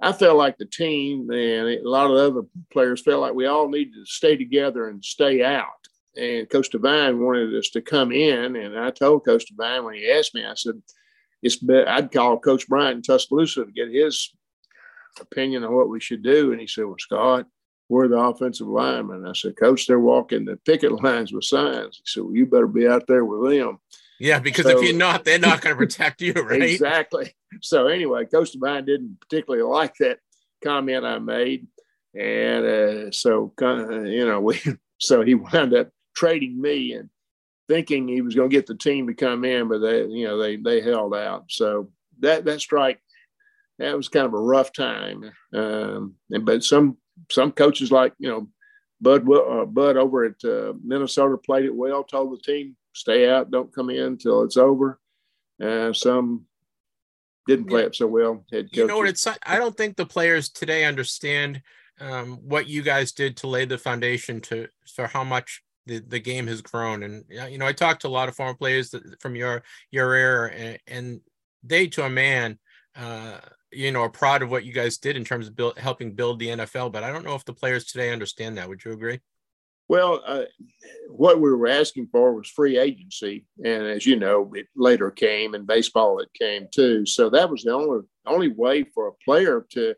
I 0.00 0.12
felt 0.12 0.36
like 0.36 0.58
the 0.58 0.66
team 0.66 1.30
and 1.30 1.68
a 1.68 1.88
lot 1.88 2.10
of 2.10 2.16
the 2.16 2.26
other 2.26 2.48
players 2.72 3.02
felt 3.02 3.20
like 3.20 3.34
we 3.34 3.46
all 3.46 3.68
needed 3.68 3.94
to 3.94 4.06
stay 4.06 4.36
together 4.36 4.88
and 4.88 5.04
stay 5.04 5.44
out. 5.44 5.66
And 6.16 6.50
Coach 6.50 6.70
Devine 6.70 7.20
wanted 7.20 7.54
us 7.54 7.70
to 7.70 7.82
come 7.82 8.10
in. 8.10 8.56
And 8.56 8.78
I 8.78 8.90
told 8.90 9.24
Coach 9.24 9.46
Devine 9.46 9.84
when 9.84 9.94
he 9.94 10.10
asked 10.10 10.34
me, 10.34 10.44
I 10.44 10.54
said, 10.54 10.82
it's 11.42 11.58
I'd 11.86 12.12
call 12.12 12.38
Coach 12.38 12.68
Bryant 12.68 12.96
in 12.96 13.02
Tuscaloosa 13.02 13.64
to 13.64 13.72
get 13.72 13.90
his 13.90 14.32
opinion 15.20 15.64
on 15.64 15.74
what 15.74 15.88
we 15.88 16.00
should 16.00 16.22
do. 16.22 16.52
And 16.52 16.60
he 16.60 16.66
said, 16.66 16.84
Well, 16.84 16.96
Scott, 16.98 17.46
we're 17.88 18.08
the 18.08 18.18
offensive 18.18 18.66
linemen. 18.66 19.26
I 19.26 19.32
said, 19.32 19.56
Coach, 19.56 19.86
they're 19.86 20.00
walking 20.00 20.44
the 20.44 20.56
picket 20.56 20.92
lines 21.02 21.32
with 21.32 21.44
signs. 21.44 21.96
He 21.96 22.02
said, 22.06 22.24
Well, 22.24 22.34
you 22.34 22.46
better 22.46 22.66
be 22.66 22.86
out 22.86 23.06
there 23.06 23.24
with 23.24 23.50
them. 23.50 23.78
Yeah, 24.20 24.38
because 24.38 24.66
so, 24.66 24.78
if 24.78 24.84
you're 24.84 24.96
not, 24.96 25.24
they're 25.24 25.38
not 25.38 25.62
going 25.62 25.74
to 25.76 25.78
protect 25.78 26.20
you, 26.20 26.34
right? 26.34 26.62
Exactly. 26.62 27.34
So 27.62 27.88
anyway, 27.88 28.26
Coach 28.26 28.52
Devine 28.52 28.84
didn't 28.84 29.18
particularly 29.20 29.64
like 29.64 29.94
that 29.96 30.18
comment 30.62 31.06
I 31.06 31.18
made, 31.18 31.66
and 32.14 32.64
uh, 32.64 33.10
so 33.10 33.52
uh, 33.60 34.02
you 34.02 34.26
know 34.26 34.40
we 34.40 34.60
so 34.98 35.22
he 35.22 35.34
wound 35.34 35.74
up 35.74 35.90
trading 36.14 36.60
me 36.60 36.92
and 36.92 37.08
thinking 37.66 38.08
he 38.08 38.20
was 38.20 38.34
going 38.34 38.50
to 38.50 38.54
get 38.54 38.66
the 38.66 38.76
team 38.76 39.06
to 39.06 39.14
come 39.14 39.44
in, 39.44 39.68
but 39.68 39.78
they 39.78 40.04
you 40.04 40.26
know 40.26 40.38
they 40.38 40.56
they 40.56 40.82
held 40.82 41.14
out. 41.14 41.46
So 41.48 41.90
that 42.20 42.44
that 42.44 42.60
strike 42.60 43.00
that 43.78 43.96
was 43.96 44.10
kind 44.10 44.26
of 44.26 44.34
a 44.34 44.38
rough 44.38 44.72
time. 44.72 45.32
Um, 45.54 46.16
and 46.30 46.44
but 46.44 46.62
some 46.62 46.98
some 47.30 47.52
coaches 47.52 47.90
like 47.90 48.12
you 48.18 48.28
know 48.28 48.48
Bud 49.00 49.26
uh, 49.32 49.64
Bud 49.64 49.96
over 49.96 50.24
at 50.24 50.44
uh, 50.44 50.74
Minnesota 50.84 51.38
played 51.38 51.64
it 51.64 51.74
well, 51.74 52.04
told 52.04 52.32
the 52.32 52.42
team 52.42 52.76
stay 52.92 53.28
out, 53.28 53.50
don't 53.50 53.74
come 53.74 53.90
in 53.90 54.00
until 54.00 54.42
it's 54.42 54.56
over. 54.56 54.98
Uh, 55.62 55.92
some 55.92 56.46
didn't 57.46 57.66
play 57.66 57.82
yeah. 57.82 57.86
it 57.88 57.96
so 57.96 58.06
well. 58.06 58.44
Head 58.50 58.68
You 58.72 58.86
know 58.86 58.98
what? 58.98 59.08
It's 59.08 59.26
I 59.26 59.58
don't 59.58 59.76
think 59.76 59.96
the 59.96 60.06
players 60.06 60.48
today 60.48 60.84
understand 60.84 61.62
um, 62.00 62.38
what 62.42 62.66
you 62.66 62.82
guys 62.82 63.12
did 63.12 63.36
to 63.38 63.46
lay 63.46 63.64
the 63.64 63.78
foundation 63.78 64.40
to 64.42 64.68
for 64.94 65.06
how 65.06 65.24
much 65.24 65.62
the, 65.86 65.98
the 65.98 66.20
game 66.20 66.46
has 66.46 66.62
grown. 66.62 67.02
And 67.02 67.24
you 67.50 67.58
know, 67.58 67.66
I 67.66 67.72
talked 67.72 68.02
to 68.02 68.08
a 68.08 68.10
lot 68.10 68.28
of 68.28 68.36
former 68.36 68.54
players 68.54 68.90
that, 68.90 69.20
from 69.20 69.36
your 69.36 69.62
your 69.90 70.14
era, 70.14 70.50
and, 70.52 70.78
and 70.86 71.20
they, 71.62 71.86
to 71.88 72.04
a 72.04 72.10
man, 72.10 72.58
uh, 72.96 73.38
you 73.72 73.92
know, 73.92 74.02
are 74.02 74.10
proud 74.10 74.42
of 74.42 74.50
what 74.50 74.64
you 74.64 74.72
guys 74.72 74.98
did 74.98 75.16
in 75.16 75.24
terms 75.24 75.48
of 75.48 75.56
build, 75.56 75.78
helping 75.78 76.14
build 76.14 76.38
the 76.38 76.48
NFL. 76.48 76.92
But 76.92 77.04
I 77.04 77.12
don't 77.12 77.24
know 77.24 77.34
if 77.34 77.44
the 77.44 77.52
players 77.52 77.84
today 77.84 78.12
understand 78.12 78.56
that. 78.56 78.68
Would 78.68 78.84
you 78.84 78.92
agree? 78.92 79.20
Well, 79.90 80.22
uh, 80.24 80.44
what 81.08 81.40
we 81.40 81.50
were 81.50 81.66
asking 81.66 82.10
for 82.12 82.32
was 82.32 82.48
free 82.48 82.78
agency, 82.78 83.44
and 83.64 83.88
as 83.88 84.06
you 84.06 84.14
know, 84.14 84.48
it 84.54 84.68
later 84.76 85.10
came, 85.10 85.54
and 85.54 85.66
baseball 85.66 86.20
it 86.20 86.28
came 86.32 86.68
too. 86.70 87.04
So 87.06 87.28
that 87.30 87.50
was 87.50 87.64
the 87.64 87.72
only 87.72 88.02
only 88.24 88.46
way 88.46 88.84
for 88.84 89.08
a 89.08 89.24
player 89.24 89.66
to 89.70 89.96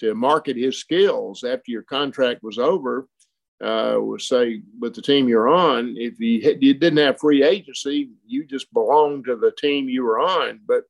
to 0.00 0.14
market 0.14 0.58
his 0.58 0.76
skills 0.76 1.44
after 1.44 1.70
your 1.70 1.82
contract 1.82 2.42
was 2.42 2.58
over. 2.58 3.08
Uh, 3.64 3.96
was 4.02 4.28
say 4.28 4.60
with 4.78 4.94
the 4.94 5.00
team 5.00 5.30
you're 5.30 5.48
on, 5.48 5.96
if 5.96 6.20
you, 6.20 6.58
you 6.60 6.74
didn't 6.74 6.98
have 6.98 7.18
free 7.18 7.42
agency, 7.42 8.10
you 8.26 8.44
just 8.44 8.70
belonged 8.74 9.24
to 9.24 9.36
the 9.36 9.52
team 9.52 9.88
you 9.88 10.04
were 10.04 10.20
on. 10.20 10.60
But 10.68 10.82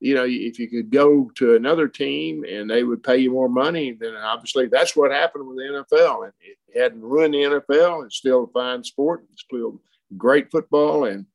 you 0.00 0.14
know, 0.14 0.24
if 0.26 0.58
you 0.58 0.68
could 0.68 0.90
go 0.90 1.30
to 1.36 1.54
another 1.54 1.88
team 1.88 2.44
and 2.44 2.68
they 2.68 2.84
would 2.84 3.02
pay 3.02 3.16
you 3.16 3.30
more 3.30 3.48
money, 3.48 3.92
then 3.92 4.14
obviously 4.14 4.66
that's 4.66 4.94
what 4.94 5.10
happened 5.10 5.46
with 5.46 5.56
the 5.56 5.84
NFL. 5.92 6.24
And 6.24 6.32
it 6.68 6.80
hadn't 6.80 7.02
ruined 7.02 7.34
the 7.34 7.38
NFL. 7.38 8.04
It's 8.04 8.16
still 8.16 8.44
a 8.44 8.48
fine 8.48 8.84
sport. 8.84 9.24
It's 9.32 9.42
still 9.42 9.80
great 10.16 10.50
football, 10.50 11.04
and 11.04 11.26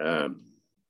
um, 0.00 0.42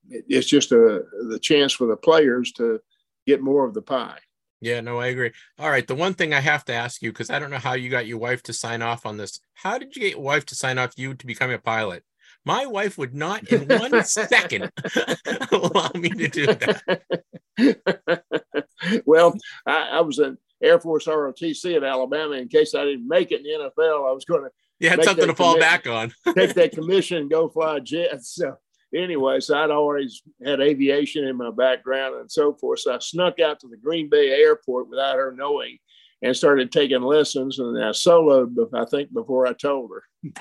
it, 0.08 0.24
it's 0.28 0.46
just 0.46 0.72
a 0.72 1.04
the 1.28 1.38
chance 1.40 1.72
for 1.72 1.86
the 1.86 1.96
players 1.96 2.52
to 2.52 2.80
get 3.26 3.42
more 3.42 3.66
of 3.66 3.74
the 3.74 3.82
pie. 3.82 4.18
Yeah, 4.60 4.80
no, 4.80 4.98
I 4.98 5.08
agree. 5.08 5.30
All 5.58 5.70
right, 5.70 5.86
the 5.86 5.94
one 5.94 6.14
thing 6.14 6.34
I 6.34 6.40
have 6.40 6.64
to 6.64 6.72
ask 6.72 7.00
you 7.00 7.12
because 7.12 7.30
I 7.30 7.38
don't 7.38 7.50
know 7.50 7.58
how 7.58 7.74
you 7.74 7.90
got 7.90 8.08
your 8.08 8.18
wife 8.18 8.42
to 8.44 8.52
sign 8.52 8.82
off 8.82 9.06
on 9.06 9.16
this. 9.16 9.40
How 9.54 9.78
did 9.78 9.94
you 9.94 10.02
get 10.02 10.12
your 10.12 10.22
wife 10.22 10.46
to 10.46 10.54
sign 10.54 10.78
off 10.78 10.94
you 10.96 11.14
to 11.14 11.26
become 11.26 11.50
a 11.50 11.58
pilot? 11.58 12.02
My 12.48 12.64
wife 12.64 12.96
would 12.96 13.14
not 13.14 13.52
in 13.52 13.68
one 13.68 14.02
second 14.04 14.72
allow 15.52 15.90
me 15.94 16.08
to 16.08 16.28
do 16.28 16.46
that. 16.46 17.02
well, 19.04 19.36
I, 19.66 19.88
I, 19.92 20.00
was 20.00 20.18
an 20.18 20.38
Air 20.62 20.80
Force 20.80 21.04
ROTC 21.04 21.76
in 21.76 21.84
Alabama. 21.84 22.36
In 22.36 22.48
case 22.48 22.74
I 22.74 22.86
didn't 22.86 23.06
make 23.06 23.32
it 23.32 23.40
in 23.40 23.42
the 23.42 23.50
NFL, 23.68 24.08
I 24.08 24.12
was 24.12 24.24
going 24.24 24.44
to. 24.44 24.50
You 24.80 24.88
had 24.88 25.04
something 25.04 25.26
to 25.26 25.34
fall 25.34 25.58
back 25.58 25.86
on. 25.86 26.14
take 26.34 26.54
that 26.54 26.72
commission 26.72 27.18
and 27.18 27.30
go 27.30 27.50
fly 27.50 27.80
jets. 27.80 28.36
So 28.36 28.56
anyway, 28.94 29.40
so 29.40 29.58
I'd 29.58 29.70
always 29.70 30.22
had 30.42 30.62
aviation 30.62 31.24
in 31.24 31.36
my 31.36 31.50
background 31.50 32.14
and 32.14 32.32
so 32.32 32.54
forth. 32.54 32.80
So 32.80 32.94
I 32.94 32.98
snuck 33.00 33.40
out 33.40 33.60
to 33.60 33.68
the 33.68 33.76
Green 33.76 34.08
Bay 34.08 34.30
airport 34.30 34.88
without 34.88 35.16
her 35.16 35.34
knowing 35.36 35.76
and 36.22 36.34
started 36.34 36.72
taking 36.72 37.02
lessons. 37.02 37.58
And 37.58 37.76
I 37.76 37.90
soloed, 37.90 38.56
I 38.72 38.86
think, 38.86 39.12
before 39.12 39.46
I 39.46 39.52
told 39.52 39.90
her. 39.90 40.32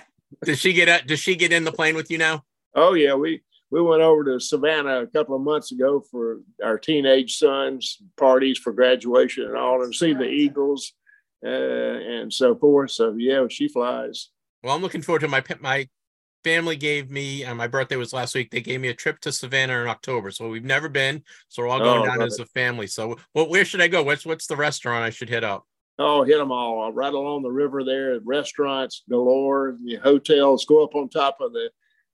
Does 0.44 0.60
she 0.60 0.74
get 0.74 0.90
up? 0.90 1.06
does 1.06 1.20
she 1.20 1.36
get 1.36 1.54
in 1.54 1.64
the 1.64 1.72
plane 1.72 1.96
with 1.96 2.12
you 2.12 2.18
now? 2.18 2.44
Oh 2.76 2.94
yeah, 2.94 3.14
we 3.16 3.42
we 3.70 3.82
went 3.82 4.02
over 4.02 4.24
to 4.26 4.40
Savannah 4.40 5.02
a 5.02 5.08
couple 5.08 5.36
of 5.36 5.42
months 5.42 5.72
ago 5.72 6.04
for 6.12 6.40
our 6.64 6.78
teenage 6.78 7.38
sons 7.38 7.98
parties 8.18 8.58
for 8.58 8.72
graduation 8.72 9.46
and 9.46 9.58
all, 9.58 9.84
and 9.84 9.94
see 9.94 10.14
the 10.14 10.28
Eagles 10.28 10.94
uh, 11.46 11.50
and 11.50 12.32
so 12.32 12.56
forth. 12.56 12.92
So 12.92 13.16
yeah, 13.18 13.46
she 13.50 13.68
flies. 13.68 14.30
Well, 14.64 14.76
I'm 14.76 14.82
looking 14.82 15.02
forward 15.02 15.20
to 15.20 15.28
my 15.28 15.44
my 15.60 15.88
family 16.44 16.78
gave 16.78 17.12
me 17.12 17.44
uh, 17.44 17.54
my 17.54 17.68
birthday 17.68 17.96
was 17.96 18.14
last 18.14 18.36
week. 18.36 18.52
They 18.52 18.62
gave 18.62 18.80
me 18.80 18.88
a 18.88 18.94
trip 18.94 19.20
to 19.22 19.32
Savannah 19.32 19.82
in 19.82 19.88
October, 19.88 20.32
so 20.32 20.50
we've 20.50 20.64
never 20.64 20.90
been. 20.90 21.24
So 21.50 21.64
we're 21.64 21.70
all 21.70 21.80
going 21.80 22.02
oh, 22.02 22.06
down 22.06 22.22
as 22.22 22.40
it. 22.40 22.44
a 22.44 22.46
family. 22.48 22.88
So, 22.88 23.18
well, 23.34 23.50
where 23.50 23.66
should 23.66 23.82
I 23.82 23.88
go? 23.88 24.04
What's 24.04 24.26
what's 24.26 24.48
the 24.48 24.56
restaurant 24.56 25.04
I 25.04 25.10
should 25.10 25.30
hit 25.30 25.44
up? 25.44 25.66
Oh, 26.00 26.24
hit 26.24 26.38
them 26.38 26.52
all 26.52 26.92
right 26.94 27.14
along 27.14 27.42
the 27.42 27.52
river 27.52 27.84
there. 27.84 28.20
Restaurants 28.24 29.04
galore, 29.10 29.78
the 29.84 29.96
hotels. 29.96 30.66
Go 30.66 30.84
up 30.84 30.96
on 30.96 31.10
top 31.10 31.38
of 31.42 31.54
the 31.54 31.70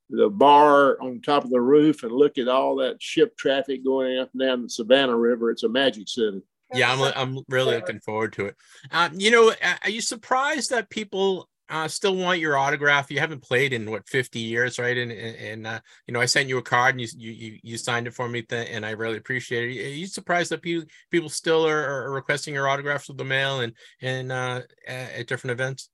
the 0.10 0.30
bar 0.30 1.02
on 1.02 1.22
top 1.22 1.44
of 1.44 1.50
the 1.50 1.60
roof 1.60 2.04
and 2.04 2.12
look 2.12 2.38
at 2.38 2.48
all 2.48 2.76
that 2.76 3.02
ship 3.02 3.36
traffic 3.38 3.84
going 3.84 4.20
up 4.20 4.30
and 4.34 4.42
down 4.42 4.62
the 4.62 4.70
Savannah 4.70 5.18
River. 5.18 5.50
It's 5.50 5.64
a 5.64 5.70
magic 5.70 6.08
city. 6.08 6.42
Yeah, 6.74 6.92
I'm 6.92 7.14
I'm 7.16 7.44
really 7.50 7.76
looking 7.76 8.00
forward 8.00 8.34
to 8.34 8.48
it. 8.48 8.56
Um, 8.92 9.12
you 9.16 9.32
know, 9.32 9.54
are 9.84 9.90
you 9.90 10.02
surprised 10.02 10.72
that 10.72 10.90
people 10.90 11.50
uh, 11.70 11.88
still 11.88 12.16
want 12.16 12.40
your 12.40 12.58
autograph. 12.58 13.10
You 13.10 13.20
haven't 13.20 13.42
played 13.42 13.74
in 13.74 13.90
what 13.90 14.08
50 14.08 14.40
years, 14.40 14.80
right? 14.80 14.98
And 14.98 15.12
and 15.12 15.68
uh, 15.68 15.80
you 16.08 16.14
know, 16.14 16.20
I 16.20 16.26
sent 16.26 16.50
you 16.50 16.58
a 16.58 16.62
card 16.62 16.96
and 16.96 17.02
you 17.02 17.32
you 17.32 17.60
you 17.64 17.78
signed 17.78 18.08
it 18.08 18.14
for 18.14 18.28
me, 18.28 18.42
th- 18.42 18.70
and 18.72 18.86
I 18.86 18.92
really 18.92 19.18
appreciate 19.18 19.70
it. 19.70 19.86
Are 19.86 19.90
you 19.90 20.08
surprised 20.08 20.52
that 20.52 20.62
people 20.62 20.88
people 21.10 21.30
still 21.30 21.66
are, 21.68 22.06
are 22.06 22.12
requesting 22.12 22.54
your 22.54 22.68
autographs 22.68 23.08
with 23.08 23.18
the 23.18 23.24
mail 23.24 23.62
and 23.62 23.74
and 24.02 24.32
uh, 24.32 24.62
at 24.88 25.28
different 25.28 25.52
events? 25.52 25.90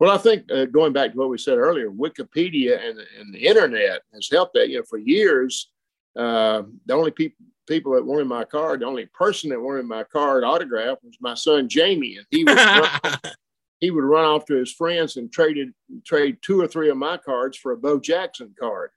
Well, 0.00 0.10
I 0.10 0.18
think 0.18 0.50
uh, 0.50 0.64
going 0.66 0.92
back 0.92 1.12
to 1.12 1.18
what 1.18 1.30
we 1.30 1.38
said 1.38 1.58
earlier, 1.58 1.90
Wikipedia 1.90 2.84
and 2.84 2.98
and 3.18 3.32
the 3.32 3.46
internet 3.46 4.02
has 4.12 4.28
helped 4.30 4.54
that. 4.54 4.68
You 4.68 4.78
know, 4.78 4.84
for 4.88 4.98
years, 4.98 5.70
uh, 6.16 6.62
the 6.86 6.94
only 6.94 7.12
people 7.12 7.46
people 7.66 7.92
that 7.92 8.04
wanted 8.04 8.26
my 8.26 8.44
card, 8.44 8.80
the 8.80 8.86
only 8.86 9.06
person 9.06 9.50
that 9.50 9.60
wanted 9.60 9.86
my 9.86 10.04
card 10.04 10.44
autograph 10.44 10.98
was 11.02 11.16
my 11.20 11.34
son 11.34 11.68
Jamie, 11.68 12.16
and 12.16 12.26
he 12.30 12.44
was 12.44 12.56
he 13.80 13.90
would 13.90 14.04
run 14.04 14.24
off 14.24 14.46
to 14.46 14.54
his 14.54 14.72
friends 14.72 15.16
and 15.16 15.32
traded 15.32 15.72
trade 16.04 16.38
two 16.42 16.60
or 16.60 16.66
three 16.66 16.90
of 16.90 16.96
my 16.96 17.16
cards 17.16 17.56
for 17.56 17.72
a 17.72 17.76
Bo 17.76 17.98
Jackson 17.98 18.54
card. 18.58 18.90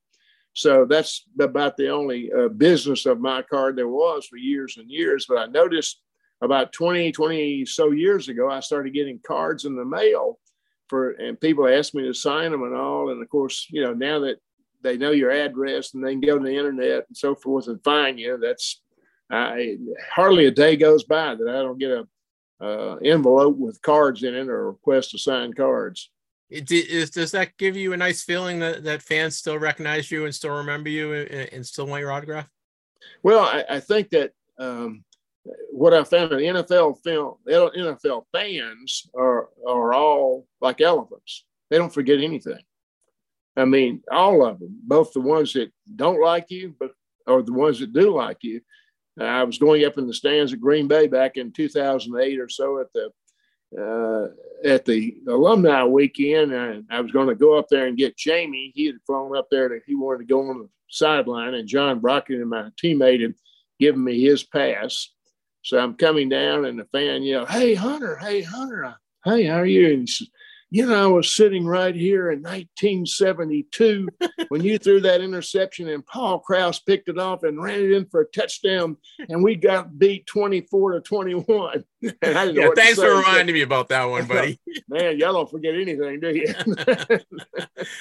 So 0.54 0.86
that's 0.86 1.26
about 1.40 1.78
the 1.78 1.90
only 1.90 2.32
uh, 2.32 2.48
business 2.48 3.06
of 3.06 3.20
my 3.20 3.44
card 3.44 3.76
there 3.76 3.88
was 3.88 4.26
for 4.26 4.38
years 4.38 4.78
and 4.78 4.90
years. 4.90 5.26
But 5.28 5.38
I 5.38 5.46
noticed 5.46 6.02
about 6.42 6.74
20, 6.74 7.12
20 7.12 7.66
so 7.66 7.92
years 7.92 8.28
ago, 8.30 8.50
I 8.50 8.60
started 8.60 8.94
getting 8.94 9.20
cards 9.26 9.66
in 9.66 9.76
the 9.76 9.86
mail 9.86 10.40
for, 10.88 11.12
and 11.12 11.40
people 11.40 11.68
asked 11.68 11.94
me 11.94 12.04
to 12.04 12.14
sign 12.14 12.52
them 12.52 12.64
and 12.64 12.76
all. 12.76 13.12
And 13.12 13.22
of 13.22 13.30
course, 13.30 13.68
you 13.70 13.84
know, 13.84 13.94
now 13.94 14.20
that 14.22 14.38
they 14.82 14.98
know 14.98 15.12
your 15.12 15.32
address 15.32 15.94
and 15.94 16.04
they 16.04 16.12
can 16.12 16.22
go 16.22 16.38
to 16.38 16.44
the 16.44 16.56
internet 16.56 17.06
and 17.08 17.18
so 17.18 17.36
forth 17.36 17.68
and 17.68 17.84
find 17.84 18.20
you, 18.20 18.38
that's 18.38 18.82
I, 19.30 19.78
hardly 20.12 20.46
a 20.46 20.52
day 20.52 20.78
goes 20.78 21.04
by 21.04 21.36
that 21.36 21.50
I 21.50 21.62
don't 21.62 21.80
get 21.80 21.92
a 21.92 22.08
uh, 22.62 22.96
envelope 22.98 23.58
with 23.58 23.82
cards 23.82 24.24
in 24.24 24.36
it 24.36 24.48
or 24.48 24.72
request 24.72 25.12
to 25.12 25.18
sign 25.18 25.54
cards. 25.54 26.10
It, 26.50 26.72
is, 26.72 27.10
does 27.10 27.32
that 27.32 27.58
give 27.58 27.76
you 27.76 27.94
a 27.94 27.98
nice 27.98 28.24
feeling 28.24 28.60
that, 28.60 28.84
that 28.86 29.02
fans 29.02 29.38
still 29.38 29.60
recognize 29.60 30.10
you 30.10 30.26
and 30.26 30.34
still 30.34 30.56
remember 30.56 30.90
you 30.90 31.14
and, 31.14 31.30
and 31.30 31.66
still 31.66 31.88
want 31.88 32.02
your 32.02 32.12
autograph? 32.12 32.48
Well, 33.22 33.44
I, 33.44 33.66
I 33.70 33.80
think 33.80 34.10
that 34.12 34.32
um, 34.58 35.04
what 35.72 35.94
I 35.94 36.04
found 36.04 36.32
in 36.34 36.56
NFL 36.56 37.02
film, 37.04 37.36
NFL 37.48 38.24
fans 38.32 39.10
are 39.16 39.50
are 39.68 39.94
all 39.94 40.48
like 40.62 40.82
elephants. 40.82 41.46
They 41.70 41.78
don't 41.78 41.94
forget 41.94 42.20
anything. 42.20 42.60
I 43.56 43.66
mean, 43.66 44.04
all 44.12 44.46
of 44.46 44.60
them, 44.60 44.80
both 44.84 45.14
the 45.14 45.22
ones 45.22 45.54
that 45.54 45.72
don't 45.96 46.22
like 46.22 46.50
you, 46.50 46.76
but 46.80 46.92
or 47.26 47.42
the 47.42 47.54
ones 47.54 47.80
that 47.80 47.94
do 47.94 48.16
like 48.16 48.38
you. 48.42 48.62
I 49.20 49.44
was 49.44 49.58
going 49.58 49.84
up 49.86 49.98
in 49.98 50.08
the 50.08 50.14
stands 50.14 50.54
at 50.54 50.62
Green 50.62 50.88
Bay 50.88 51.08
back 51.08 51.38
in 51.38 51.52
2008 51.52 52.40
or 52.40 52.50
so 52.50 52.80
at 52.80 52.88
the 52.94 53.12
uh, 53.78 54.28
at 54.64 54.86
the 54.86 55.18
alumni 55.28 55.84
weekend, 55.84 56.54
and 56.54 56.86
I 56.90 57.02
was 57.02 57.12
going 57.12 57.28
to 57.28 57.36
go 57.36 57.58
up 57.58 57.68
there 57.70 57.88
and 57.88 57.98
get 57.98 58.18
Jamie. 58.18 58.72
He 58.74 58.86
had 58.86 58.96
flown 59.06 59.36
up 59.36 59.48
there 59.52 59.68
to 59.68 59.80
he 59.86 59.96
wanted 59.96 60.20
to 60.20 60.34
go 60.34 60.50
on 60.50 60.60
the 60.60 60.70
sideline, 60.90 61.54
and 61.54 61.68
John 61.68 62.00
Brockton 62.00 62.42
and 62.42 62.50
my 62.50 62.70
teammate 62.82 63.22
had 63.22 63.36
given 63.80 64.04
me 64.04 64.22
his 64.22 64.44
pass. 64.44 65.10
So 65.64 65.78
I'm 65.78 65.96
coming 65.96 66.30
down, 66.30 66.66
and 66.66 66.80
the 66.80 66.86
fan 66.86 67.24
yelled, 67.24 67.50
"Hey 67.50 67.74
Hunter! 67.74 68.16
Hey 68.16 68.42
Hunter! 68.42 68.96
Hey, 69.26 69.44
how 69.44 69.58
are 69.58 69.66
you?" 69.66 69.94
And 69.94 70.00
he 70.00 70.08
says, 70.08 70.30
you 70.70 70.86
know, 70.86 71.04
I 71.04 71.08
was 71.08 71.34
sitting 71.34 71.66
right 71.66 71.96
here 71.96 72.32
in 72.32 72.42
1972 72.42 74.10
when 74.50 74.64
you 74.64 74.78
threw 74.78 75.00
that 75.02 75.22
interception 75.22 75.88
and 75.88 76.06
Paul 76.06 76.40
Krause 76.40 76.80
picked 76.80 77.08
it 77.08 77.18
off 77.18 77.44
and 77.44 77.62
ran 77.62 77.80
it 77.80 77.92
in 77.94 78.06
for 78.08 78.22
a 78.22 78.26
touchdown, 78.26 78.98
and 79.30 79.44
we 79.44 79.56
got 79.56 79.98
beat 79.98 80.26
24 80.28 80.94
to 80.94 81.02
21. 81.02 81.84
yeah, 82.02 82.70
thanks 82.76 83.00
for 83.00 83.16
reminding 83.16 83.54
me 83.54 83.62
about 83.62 83.90
that 83.90 84.06
one, 84.06 84.26
buddy. 84.28 84.60
Man, 84.88 85.18
y'all 85.18 85.34
don't 85.34 85.50
forget 85.50 85.74
anything, 85.74 86.20
do 86.20 86.30
you? 86.30 87.20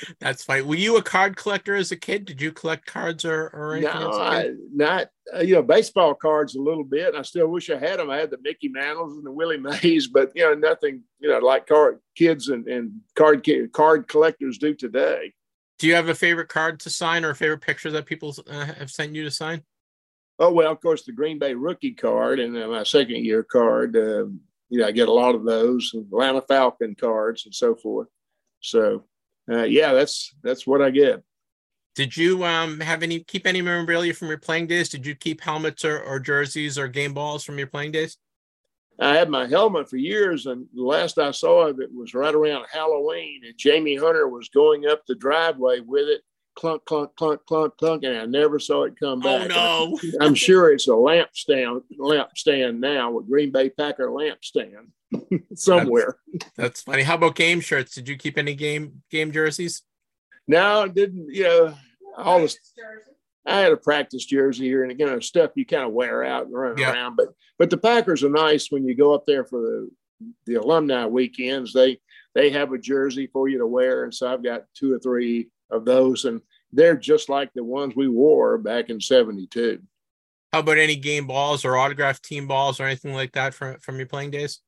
That's 0.21 0.45
fine. 0.45 0.67
Were 0.67 0.75
you 0.75 0.99
a 0.99 1.03
card 1.03 1.37
collector 1.37 1.75
as 1.75 1.93
a 1.93 1.97
kid? 1.97 2.27
Did 2.27 2.43
you 2.43 2.53
collect 2.53 2.85
cards 2.85 3.25
or, 3.25 3.47
or 3.55 3.75
anything? 3.75 3.99
No, 3.99 4.13
I, 4.13 4.51
not 4.75 5.09
uh, 5.35 5.41
you 5.41 5.55
know 5.55 5.63
baseball 5.63 6.15
cards 6.15 6.57
a 6.57 6.61
little 6.61 6.85
bit. 6.85 7.15
I 7.15 7.23
still 7.23 7.49
wish 7.49 7.71
I 7.71 7.79
had 7.79 7.99
them. 7.99 8.11
I 8.11 8.19
had 8.19 8.31
the 8.31 8.39
Mickey 8.43 8.69
Mantles 8.69 9.17
and 9.17 9.25
the 9.25 9.33
Willie 9.33 9.57
Mays, 9.57 10.09
but 10.09 10.31
you 10.35 10.43
know 10.43 10.55
nothing 10.55 11.03
you 11.19 11.31
know 11.31 11.39
like 11.39 11.67
card 11.67 11.99
kids 12.17 12.49
and, 12.49 12.69
and 12.69 12.93
card 13.15 13.49
card 13.73 14.09
collectors 14.09 14.59
do 14.59 14.75
today. 14.75 15.33
Do 15.79 15.87
you 15.87 15.95
have 15.95 16.09
a 16.09 16.15
favorite 16.15 16.49
card 16.49 16.81
to 16.81 16.91
sign 16.91 17.25
or 17.25 17.31
a 17.31 17.37
favorite 17.37 17.61
picture 17.61 17.91
that 17.93 18.07
people 18.07 18.35
uh, 18.47 18.67
have 18.67 18.91
sent 18.91 19.15
you 19.15 19.25
to 19.25 19.31
sign? 19.31 19.63
Oh 20.39 20.53
well, 20.53 20.71
of 20.71 20.81
course 20.81 21.05
the 21.05 21.13
Green 21.13 21.39
Bay 21.39 21.55
rookie 21.55 21.95
card 21.95 22.41
and 22.41 22.57
uh, 22.57 22.69
my 22.69 22.83
second 22.83 23.25
year 23.25 23.43
card. 23.43 23.97
Uh, 23.97 24.27
you 24.69 24.81
know, 24.81 24.87
I 24.87 24.93
get 24.93 25.09
a 25.09 25.13
lot 25.13 25.35
of 25.35 25.45
those, 25.45 25.95
Atlanta 25.95 26.43
Falcon 26.43 26.95
cards 26.95 27.47
and 27.47 27.55
so 27.55 27.75
forth. 27.75 28.09
So, 28.61 29.05
uh, 29.51 29.63
yeah, 29.63 29.93
that's 29.93 30.35
that's 30.43 30.67
what 30.67 30.83
I 30.83 30.91
get. 30.91 31.23
Did 31.95 32.15
you 32.17 32.45
um, 32.45 32.81
have 32.81 33.03
any 33.03 33.21
keep 33.21 33.47
any 33.47 33.63
memorabilia 33.63 34.13
from 34.13 34.29
your 34.29 34.39
playing 34.39 34.67
days? 34.67 34.89
Did 34.89 35.07
you 35.07 35.15
keep 35.15 35.41
helmets 35.41 35.85
or, 35.85 36.01
or 36.01 36.21
jerseys 36.21 36.79
or 36.79 36.89
game 36.89 37.15
balls 37.15 37.45
from 37.45 37.59
your 37.59 37.69
playing 37.69 37.93
days? 37.93 38.19
I 38.99 39.15
had 39.15 39.29
my 39.29 39.47
helmet 39.47 39.91
for 39.91 39.97
years, 39.97 40.47
and 40.47 40.67
the 40.75 40.83
last 40.83 41.19
I 41.19 41.31
saw 41.31 41.69
of 41.69 41.81
it 41.81 41.91
was 41.95 42.15
right 42.15 42.35
around 42.35 42.67
Halloween, 42.73 43.43
and 43.45 43.57
Jamie 43.57 43.97
Hunter 43.97 44.29
was 44.29 44.49
going 44.49 44.87
up 44.87 45.05
the 45.07 45.15
driveway 45.15 45.81
with 45.81 46.09
it, 46.09 46.23
clunk, 46.57 46.85
clunk, 46.87 47.15
clunk, 47.17 47.45
clunk, 47.47 47.77
clunk, 47.77 48.03
and 48.03 48.17
I 48.17 48.25
never 48.25 48.59
saw 48.59 48.85
it 48.85 48.99
come 48.99 49.21
oh, 49.25 49.39
back. 49.39 49.51
Oh 49.55 49.99
no! 50.03 50.19
I'm 50.21 50.35
sure 50.35 50.73
it's 50.73 50.89
a 50.89 50.95
lamp 50.95 51.31
stand, 51.35 51.83
lamp 51.99 52.31
stand 52.37 52.81
now 52.81 53.13
with 53.13 53.29
Green 53.29 53.53
Bay 53.53 53.71
Packer 53.71 54.11
lamp 54.11 54.45
stand 54.45 54.89
somewhere. 55.55 56.17
That's, 56.33 56.51
that's 56.57 56.83
funny. 56.83 57.03
How 57.03 57.15
about 57.15 57.37
game 57.37 57.61
shirts? 57.61 57.95
Did 57.95 58.09
you 58.09 58.17
keep 58.17 58.39
any 58.39 58.55
game 58.55 59.03
game 59.11 59.31
jerseys? 59.31 59.83
No, 60.49 60.89
didn't. 60.89 61.33
You 61.33 61.45
know, 61.45 61.75
all 62.17 62.41
this. 62.41 62.59
I 63.47 63.61
had 63.61 63.73
a 63.73 63.77
practice 63.77 64.25
jersey 64.25 64.65
here, 64.65 64.83
and 64.83 64.91
again, 64.91 65.21
stuff 65.23 65.53
you 65.55 65.65
kind 65.65 65.85
of 65.85 65.93
wear 65.93 66.25
out 66.25 66.47
and 66.47 66.55
run 66.55 66.77
yep. 66.79 66.95
around. 66.95 67.17
But 67.17 67.29
but 67.59 67.71
the 67.71 67.79
Packers 67.79 68.25
are 68.25 68.31
nice 68.31 68.73
when 68.73 68.85
you 68.85 68.97
go 68.97 69.15
up 69.15 69.25
there 69.27 69.45
for 69.45 69.61
the 69.61 69.91
the 70.47 70.55
alumni 70.55 71.07
weekends. 71.07 71.73
They 71.73 72.01
they 72.35 72.51
have 72.51 72.73
a 72.73 72.79
jersey 72.79 73.29
for 73.33 73.49
you 73.49 73.59
to 73.59 73.67
wear, 73.67 74.05
and 74.05 74.15
so 74.15 74.33
I've 74.33 74.43
got 74.43 74.65
two 74.75 74.93
or 74.93 74.99
three 74.99 75.49
of 75.71 75.85
those, 75.85 76.25
and 76.25 76.41
they're 76.73 76.97
just 76.97 77.29
like 77.29 77.53
the 77.55 77.65
ones 77.65 77.95
we 77.97 78.09
wore 78.09 78.59
back 78.59 78.91
in 78.91 79.01
'72. 79.01 79.81
How 80.53 80.61
about 80.61 80.79
any 80.79 80.97
game 80.97 81.27
balls 81.27 81.65
or 81.65 81.77
autographed 81.77 82.25
team 82.25 82.47
balls 82.47 82.81
or 82.81 82.85
anything 82.85 83.15
like 83.15 83.33
that 83.33 83.55
from 83.55 83.79
from 83.79 83.97
your 83.97 84.07
playing 84.07 84.31
days? 84.31 84.61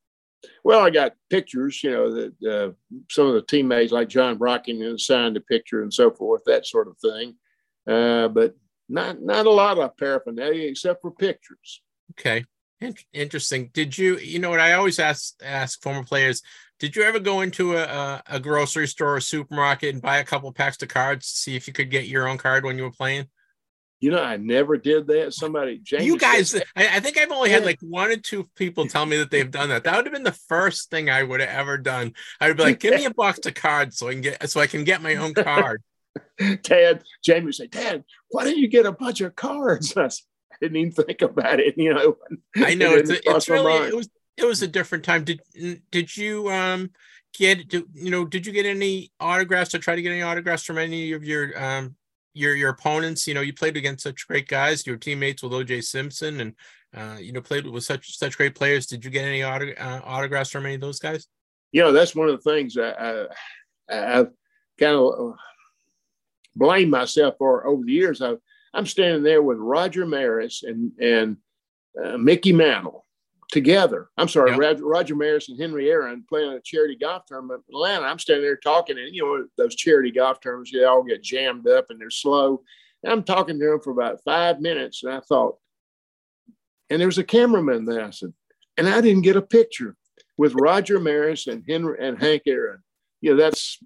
Well, 0.63 0.79
I 0.79 0.89
got 0.89 1.15
pictures, 1.29 1.83
you 1.83 1.91
know, 1.91 2.13
that 2.13 2.43
uh, 2.43 2.71
some 3.09 3.27
of 3.27 3.33
the 3.33 3.41
teammates 3.41 3.91
like 3.91 4.07
John 4.07 4.37
Brockton 4.37 4.97
signed 4.97 5.35
a 5.37 5.41
picture 5.41 5.81
and 5.81 5.93
so 5.93 6.11
forth, 6.11 6.43
that 6.45 6.65
sort 6.65 6.87
of 6.87 6.97
thing. 6.97 7.35
Uh, 7.87 8.27
but 8.27 8.55
not 8.87 9.21
not 9.21 9.45
a 9.45 9.51
lot 9.51 9.77
of 9.77 9.97
paraphernalia 9.97 10.67
except 10.67 11.01
for 11.01 11.11
pictures. 11.11 11.81
Okay, 12.11 12.45
interesting. 13.13 13.69
Did 13.73 13.97
you, 13.97 14.17
you 14.17 14.39
know 14.39 14.49
what 14.49 14.59
I 14.59 14.73
always 14.73 14.99
ask 14.99 15.35
ask 15.43 15.81
former 15.81 16.03
players, 16.03 16.41
did 16.79 16.95
you 16.95 17.03
ever 17.03 17.19
go 17.19 17.41
into 17.41 17.75
a, 17.75 18.23
a 18.27 18.39
grocery 18.39 18.87
store 18.87 19.17
or 19.17 19.21
supermarket 19.21 19.93
and 19.93 20.01
buy 20.01 20.17
a 20.17 20.23
couple 20.23 20.51
packs 20.53 20.81
of 20.81 20.87
cards 20.87 21.31
to 21.31 21.37
see 21.37 21.55
if 21.55 21.67
you 21.67 21.73
could 21.73 21.91
get 21.91 22.07
your 22.07 22.27
own 22.27 22.37
card 22.37 22.63
when 22.63 22.77
you 22.77 22.83
were 22.83 22.91
playing? 22.91 23.27
You 23.99 24.11
know, 24.11 24.23
I 24.23 24.37
never 24.37 24.77
did 24.77 25.07
that. 25.07 25.33
Somebody, 25.33 25.79
Jamie 25.79 26.05
you 26.05 26.17
guys, 26.17 26.55
I, 26.55 26.61
I 26.77 26.99
think 27.01 27.17
I've 27.17 27.31
only 27.31 27.49
had 27.49 27.65
like 27.65 27.79
one 27.81 28.09
or 28.09 28.15
two 28.15 28.49
people 28.55 28.87
tell 28.87 29.05
me 29.05 29.17
that 29.17 29.29
they've 29.29 29.51
done 29.51 29.69
that. 29.69 29.83
That 29.83 29.97
would 29.97 30.05
have 30.05 30.13
been 30.13 30.23
the 30.23 30.31
first 30.31 30.89
thing 30.89 31.09
I 31.09 31.21
would 31.21 31.41
have 31.41 31.49
ever 31.49 31.77
done. 31.77 32.13
I 32.39 32.47
would 32.47 32.55
be 32.55 32.63
like, 32.63 32.79
"Give 32.79 32.95
me 32.95 33.03
a 33.03 33.13
box 33.13 33.45
of 33.45 33.55
cards 33.55 33.97
so 33.97 34.07
I 34.07 34.13
can 34.13 34.21
get 34.21 34.49
so 34.49 34.61
I 34.61 34.67
can 34.67 34.85
get 34.85 35.01
my 35.01 35.15
own 35.15 35.33
card." 35.33 35.83
Dad, 36.63 37.03
Jamie 37.23 37.47
would 37.47 37.55
say, 37.55 37.67
Dad, 37.67 38.05
why 38.29 38.45
don't 38.45 38.57
you 38.57 38.69
get 38.69 38.85
a 38.85 38.93
bunch 38.93 39.19
of 39.19 39.35
cards? 39.35 39.95
I, 39.97 40.07
said, 40.07 40.23
I 40.53 40.55
didn't 40.61 40.77
even 40.77 40.91
think 40.93 41.21
about 41.21 41.59
it. 41.59 41.77
You 41.77 41.93
know, 41.93 42.15
I 42.55 42.75
know 42.75 42.93
it's 42.93 43.09
it's 43.09 43.49
really 43.49 43.79
mind. 43.79 43.93
it 43.93 43.97
was 43.97 44.09
it 44.39 44.45
was 44.45 44.61
a 44.61 44.67
different 44.67 45.03
time. 45.03 45.23
Did 45.23 45.41
did 45.91 46.15
you 46.15 46.49
um 46.49 46.91
get 47.37 47.67
do, 47.67 47.87
you 47.93 48.11
know 48.11 48.25
did 48.25 48.45
you 48.45 48.53
get 48.53 48.65
any 48.65 49.11
autographs 49.19 49.73
or 49.75 49.79
try 49.79 49.95
to 49.95 50.01
get 50.01 50.11
any 50.11 50.21
autographs 50.21 50.63
from 50.63 50.77
any 50.77 51.11
of 51.13 51.23
your 51.23 51.61
um 51.61 51.95
your 52.33 52.55
your 52.55 52.69
opponents? 52.69 53.27
You 53.27 53.33
know, 53.33 53.41
you 53.41 53.53
played 53.53 53.77
against 53.77 54.03
such 54.03 54.27
great 54.27 54.47
guys. 54.47 54.85
Your 54.87 54.97
teammates 54.97 55.43
with 55.43 55.51
OJ 55.51 55.83
Simpson 55.83 56.39
and 56.39 56.53
uh 56.95 57.17
you 57.19 57.31
know 57.31 57.41
played 57.41 57.67
with 57.67 57.83
such 57.83 58.17
such 58.17 58.37
great 58.37 58.55
players. 58.55 58.87
Did 58.87 59.05
you 59.05 59.11
get 59.11 59.25
any 59.25 59.43
auto, 59.43 59.73
uh, 59.73 60.01
autographs 60.03 60.51
from 60.51 60.65
any 60.65 60.75
of 60.75 60.81
those 60.81 60.99
guys? 60.99 61.27
you 61.71 61.81
know, 61.81 61.91
that's 61.91 62.15
one 62.15 62.29
of 62.29 62.41
the 62.41 62.51
things 62.51 62.77
I, 62.77 62.89
I, 63.89 64.19
I've 64.19 64.31
kind 64.79 64.95
of 64.95 65.35
blame 66.55 66.89
myself 66.89 67.35
for 67.37 67.65
over 67.67 67.83
the 67.83 67.91
years. 67.91 68.21
I, 68.21 68.33
I'm 68.73 68.85
standing 68.85 69.23
there 69.23 69.41
with 69.41 69.57
Roger 69.57 70.05
Maris 70.05 70.63
and 70.63 70.91
and 70.99 71.37
uh, 72.03 72.17
Mickey 72.17 72.53
Mantle 72.53 73.05
together. 73.51 74.09
I'm 74.17 74.27
sorry, 74.27 74.51
Yep. 74.51 74.59
Roger, 74.59 74.85
Roger 74.85 75.15
Maris 75.15 75.49
and 75.49 75.59
Henry 75.59 75.89
Aaron 75.89 76.23
playing 76.27 76.51
a 76.53 76.61
charity 76.61 76.95
golf 76.95 77.25
tournament 77.25 77.63
in 77.67 77.75
Atlanta. 77.75 78.05
I'm 78.05 78.19
standing 78.19 78.43
there 78.43 78.57
talking, 78.57 78.97
and 78.97 79.13
you 79.13 79.23
know 79.23 79.45
those 79.57 79.75
charity 79.75 80.11
golf 80.11 80.39
tournaments, 80.39 80.71
they 80.71 80.83
all 80.83 81.03
get 81.03 81.23
jammed 81.23 81.67
up 81.67 81.85
and 81.89 81.99
they're 81.99 82.09
slow. 82.09 82.61
And 83.03 83.11
I'm 83.13 83.23
talking 83.23 83.59
to 83.59 83.65
them 83.65 83.79
for 83.81 83.91
about 83.91 84.21
five 84.23 84.59
minutes, 84.59 85.03
and 85.03 85.13
I 85.13 85.19
thought, 85.21 85.57
and 86.89 86.99
there 86.99 87.07
was 87.07 87.17
a 87.17 87.23
cameraman 87.23 87.85
there. 87.85 88.05
I 88.05 88.09
said, 88.11 88.33
and 88.77 88.87
I 88.87 89.01
didn't 89.01 89.23
get 89.23 89.35
a 89.35 89.41
picture 89.41 89.95
with 90.37 90.53
Roger 90.55 90.99
Maris 90.99 91.47
and 91.47 91.63
Henry 91.67 91.97
and 91.99 92.19
Hank 92.21 92.43
Aaron. 92.47 92.79
You 93.21 93.31
know, 93.31 93.37
that's 93.37 93.77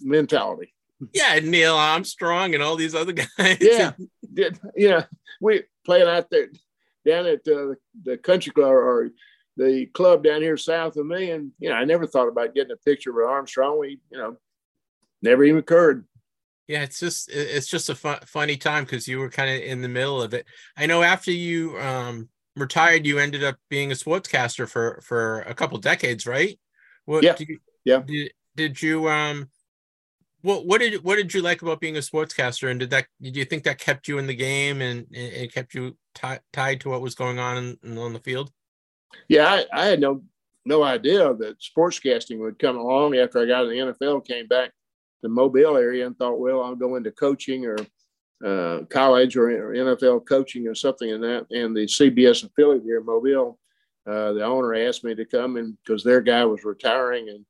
mentality. 0.00 0.74
Yeah, 1.12 1.38
Neil 1.40 1.74
Armstrong 1.74 2.54
and 2.54 2.62
all 2.62 2.76
these 2.76 2.94
other 2.94 3.12
guys. 3.38 3.58
Yeah. 3.60 3.92
Know, 4.76 5.04
we 5.40 5.62
playing 5.84 6.08
out 6.08 6.30
there 6.30 6.48
down 7.04 7.26
at 7.26 7.40
uh, 7.48 7.74
the 8.04 8.16
country 8.18 8.52
club 8.52 8.70
or 8.70 9.10
the 9.56 9.86
club 9.86 10.24
down 10.24 10.40
here 10.40 10.56
south 10.56 10.96
of 10.96 11.06
me. 11.06 11.30
And, 11.30 11.52
you 11.58 11.68
know, 11.68 11.74
I 11.76 11.84
never 11.84 12.06
thought 12.06 12.28
about 12.28 12.54
getting 12.54 12.72
a 12.72 12.76
picture 12.76 13.12
with 13.12 13.26
Armstrong. 13.26 13.78
We, 13.78 14.00
you 14.10 14.18
know, 14.18 14.36
never 15.20 15.44
even 15.44 15.58
occurred. 15.58 16.06
Yeah, 16.68 16.82
it's 16.84 17.00
just 17.00 17.28
it's 17.30 17.66
just 17.66 17.90
a 17.90 17.94
fu- 17.94 18.24
funny 18.24 18.56
time 18.56 18.84
because 18.84 19.06
you 19.06 19.18
were 19.18 19.28
kind 19.28 19.50
of 19.50 19.60
in 19.68 19.82
the 19.82 19.88
middle 19.88 20.22
of 20.22 20.32
it. 20.32 20.46
I 20.76 20.86
know 20.86 21.02
after 21.02 21.30
you 21.32 21.76
um 21.78 22.28
retired, 22.56 23.04
you 23.04 23.18
ended 23.18 23.42
up 23.44 23.56
being 23.68 23.90
a 23.90 23.94
sportscaster 23.96 24.68
for 24.68 25.02
for 25.04 25.40
a 25.42 25.54
couple 25.54 25.76
decades, 25.78 26.24
right? 26.26 26.58
What 27.04 27.24
Yeah. 27.24 27.36
you- 27.38 27.58
Yeah. 27.84 28.02
Did, 28.06 28.32
did 28.54 28.80
you 28.82 29.08
um 29.08 29.50
what 30.42 30.66
what 30.66 30.80
did 30.80 31.02
what 31.02 31.16
did 31.16 31.32
you 31.32 31.40
like 31.40 31.62
about 31.62 31.80
being 31.80 31.96
a 31.96 32.00
sportscaster 32.00 32.70
and 32.70 32.80
did 32.80 32.90
that 32.90 33.06
did 33.20 33.36
you 33.36 33.44
think 33.44 33.62
that 33.64 33.78
kept 33.78 34.08
you 34.08 34.18
in 34.18 34.26
the 34.26 34.34
game 34.34 34.80
and 34.80 35.06
and 35.14 35.32
it 35.32 35.54
kept 35.54 35.74
you 35.74 35.96
ti 36.14 36.36
tied 36.52 36.80
to 36.80 36.90
what 36.90 37.00
was 37.00 37.14
going 37.14 37.38
on 37.38 37.78
in, 37.82 37.98
on 37.98 38.12
the 38.12 38.18
field? 38.20 38.50
Yeah, 39.28 39.46
I, 39.46 39.66
I 39.72 39.86
had 39.86 40.00
no 40.00 40.22
no 40.64 40.82
idea 40.82 41.34
that 41.34 41.56
sportscasting 41.60 42.38
would 42.38 42.58
come 42.58 42.76
along 42.76 43.16
after 43.16 43.40
I 43.40 43.46
got 43.46 43.64
in 43.64 43.70
the 43.70 43.92
NFL, 43.92 44.26
came 44.26 44.46
back 44.46 44.68
to 44.68 44.74
the 45.22 45.28
Mobile 45.28 45.76
area 45.76 46.06
and 46.06 46.16
thought, 46.16 46.38
well, 46.38 46.62
I'll 46.62 46.76
go 46.76 46.96
into 46.96 47.10
coaching 47.10 47.66
or 47.66 47.76
uh, 48.44 48.84
college 48.88 49.36
or, 49.36 49.50
or 49.50 49.74
NFL 49.74 50.26
coaching 50.26 50.66
or 50.68 50.74
something 50.74 51.08
in 51.08 51.20
that. 51.20 51.46
And 51.50 51.76
the 51.76 51.86
CBS 51.86 52.44
affiliate 52.44 52.84
here 52.84 52.98
in 52.98 53.06
Mobile, 53.06 53.58
uh, 54.06 54.32
the 54.32 54.44
owner 54.44 54.74
asked 54.74 55.04
me 55.04 55.14
to 55.14 55.24
come 55.24 55.56
in 55.56 55.76
because 55.84 56.02
their 56.02 56.20
guy 56.20 56.44
was 56.44 56.64
retiring 56.64 57.28
and 57.28 57.44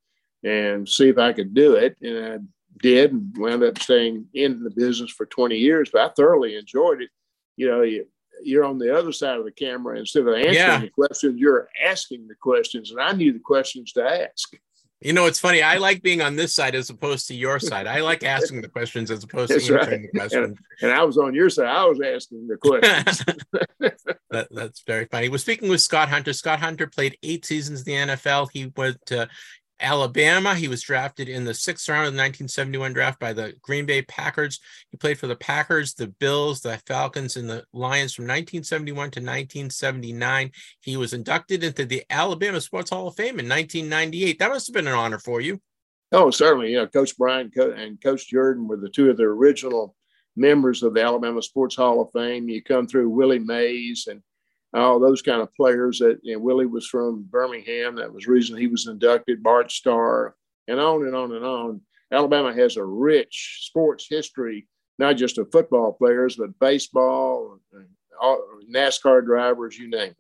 and 0.44 0.88
see 0.88 1.08
if 1.08 1.18
I 1.18 1.32
could 1.32 1.54
do 1.54 1.74
it. 1.74 1.96
And 2.02 2.48
did 2.80 3.12
and 3.12 3.36
wound 3.36 3.62
up 3.62 3.78
staying 3.78 4.26
in 4.34 4.62
the 4.62 4.70
business 4.70 5.10
for 5.10 5.26
20 5.26 5.56
years, 5.56 5.90
but 5.92 6.02
I 6.02 6.12
thoroughly 6.14 6.56
enjoyed 6.56 7.02
it. 7.02 7.10
You 7.56 7.68
know, 7.70 7.82
you, 7.82 8.06
you're 8.42 8.64
on 8.64 8.78
the 8.78 8.96
other 8.96 9.12
side 9.12 9.38
of 9.38 9.44
the 9.44 9.52
camera 9.52 9.98
instead 9.98 10.26
of 10.26 10.34
answering 10.34 10.54
Yeah. 10.54 10.80
the 10.80 10.88
questions, 10.90 11.38
you're 11.38 11.68
asking 11.84 12.28
the 12.28 12.34
questions, 12.34 12.90
and 12.90 13.00
I 13.00 13.12
knew 13.12 13.32
the 13.32 13.38
questions 13.38 13.92
to 13.92 14.02
ask. 14.02 14.54
You 15.04 15.12
know, 15.12 15.26
it's 15.26 15.40
funny. 15.40 15.62
I 15.62 15.78
like 15.78 16.00
being 16.00 16.22
on 16.22 16.36
this 16.36 16.54
side 16.54 16.76
as 16.76 16.88
opposed 16.88 17.26
to 17.26 17.34
your 17.34 17.58
side. 17.58 17.88
I 17.88 18.02
like 18.02 18.22
asking 18.22 18.62
the 18.62 18.68
questions 18.68 19.10
as 19.10 19.24
opposed 19.24 19.48
to 19.48 19.54
That's 19.58 19.68
right. 19.68 19.80
answering 19.82 20.02
the 20.02 20.08
questions. 20.18 20.58
And 20.80 20.92
I 20.92 21.02
was 21.02 21.18
on 21.18 21.34
your 21.34 21.50
side. 21.50 21.66
I 21.66 21.84
was 21.86 22.00
asking 22.00 22.46
the 22.46 22.56
questions. 22.56 23.24
that, 24.30 24.48
that's 24.52 24.82
very 24.86 25.06
funny. 25.06 25.28
We're 25.28 25.38
speaking 25.38 25.68
with 25.68 25.80
Scott 25.80 26.08
Hunter. 26.08 26.32
Scott 26.32 26.60
Hunter 26.60 26.86
played 26.86 27.18
eight 27.24 27.44
seasons 27.44 27.80
in 27.80 28.06
the 28.06 28.12
NFL. 28.14 28.50
He 28.52 28.72
went 28.76 29.04
to 29.06 29.28
Alabama. 29.82 30.54
He 30.54 30.68
was 30.68 30.82
drafted 30.82 31.28
in 31.28 31.44
the 31.44 31.54
sixth 31.54 31.88
round 31.88 32.06
of 32.06 32.14
the 32.14 32.18
1971 32.18 32.92
draft 32.92 33.18
by 33.18 33.32
the 33.32 33.54
Green 33.60 33.84
Bay 33.84 34.02
Packers. 34.02 34.60
He 34.90 34.96
played 34.96 35.18
for 35.18 35.26
the 35.26 35.36
Packers, 35.36 35.94
the 35.94 36.06
Bills, 36.06 36.60
the 36.60 36.80
Falcons, 36.86 37.36
and 37.36 37.48
the 37.48 37.64
Lions 37.72 38.14
from 38.14 38.24
1971 38.24 38.94
to 38.94 39.20
1979. 39.20 40.50
He 40.80 40.96
was 40.96 41.12
inducted 41.12 41.64
into 41.64 41.84
the 41.84 42.04
Alabama 42.08 42.60
Sports 42.60 42.90
Hall 42.90 43.08
of 43.08 43.16
Fame 43.16 43.40
in 43.40 43.48
1998. 43.48 44.38
That 44.38 44.50
must 44.50 44.68
have 44.68 44.74
been 44.74 44.86
an 44.86 44.94
honor 44.94 45.18
for 45.18 45.40
you. 45.40 45.60
oh, 46.12 46.30
certainly. 46.30 46.74
Know, 46.74 46.86
Coach 46.86 47.16
Bryant 47.16 47.54
and 47.56 48.00
Coach 48.02 48.28
Jordan 48.28 48.68
were 48.68 48.76
the 48.76 48.88
two 48.88 49.10
of 49.10 49.16
the 49.16 49.24
original 49.24 49.94
members 50.36 50.82
of 50.82 50.94
the 50.94 51.02
Alabama 51.02 51.42
Sports 51.42 51.76
Hall 51.76 52.00
of 52.00 52.10
Fame. 52.12 52.48
You 52.48 52.62
come 52.62 52.86
through 52.86 53.10
Willie 53.10 53.38
Mays 53.38 54.06
and 54.08 54.22
all 54.74 54.98
those 54.98 55.22
kind 55.22 55.40
of 55.40 55.54
players 55.54 55.98
that 55.98 56.18
you 56.22 56.34
know, 56.34 56.38
Willie 56.40 56.66
was 56.66 56.86
from 56.86 57.24
Birmingham. 57.24 57.96
That 57.96 58.12
was 58.12 58.24
the 58.24 58.32
reason 58.32 58.56
he 58.56 58.68
was 58.68 58.86
inducted, 58.86 59.42
Bart 59.42 59.70
Starr, 59.70 60.34
and 60.68 60.80
on 60.80 61.04
and 61.06 61.14
on 61.14 61.32
and 61.32 61.44
on. 61.44 61.80
Alabama 62.10 62.52
has 62.52 62.76
a 62.76 62.84
rich 62.84 63.60
sports 63.62 64.06
history, 64.08 64.66
not 64.98 65.16
just 65.16 65.38
of 65.38 65.50
football 65.50 65.92
players, 65.92 66.36
but 66.36 66.58
baseball, 66.58 67.58
all, 68.20 68.44
NASCAR 68.70 69.24
drivers, 69.24 69.78
you 69.78 69.88
name 69.88 70.10
it. 70.10 70.16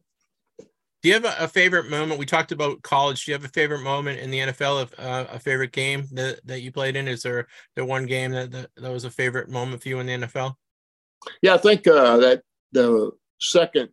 Do 1.02 1.08
you 1.08 1.14
have 1.14 1.24
a, 1.24 1.34
a 1.40 1.48
favorite 1.48 1.90
moment? 1.90 2.20
We 2.20 2.26
talked 2.26 2.52
about 2.52 2.80
college. 2.82 3.24
Do 3.24 3.32
you 3.32 3.34
have 3.34 3.44
a 3.44 3.48
favorite 3.48 3.82
moment 3.82 4.20
in 4.20 4.30
the 4.30 4.38
NFL? 4.38 4.82
Of 4.82 4.94
uh, 4.98 5.26
a 5.32 5.38
favorite 5.38 5.72
game 5.72 6.06
that, 6.12 6.40
that 6.46 6.60
you 6.62 6.70
played 6.70 6.94
in? 6.94 7.08
Is 7.08 7.22
there 7.22 7.48
the 7.74 7.84
one 7.84 8.06
game 8.06 8.30
that, 8.30 8.52
that 8.52 8.70
that 8.76 8.92
was 8.92 9.04
a 9.04 9.10
favorite 9.10 9.48
moment 9.48 9.82
for 9.82 9.88
you 9.88 9.98
in 9.98 10.06
the 10.06 10.12
NFL? 10.12 10.54
Yeah, 11.42 11.54
I 11.54 11.58
think 11.58 11.86
uh, 11.88 12.18
that 12.18 12.42
the 12.70 13.10
second 13.40 13.88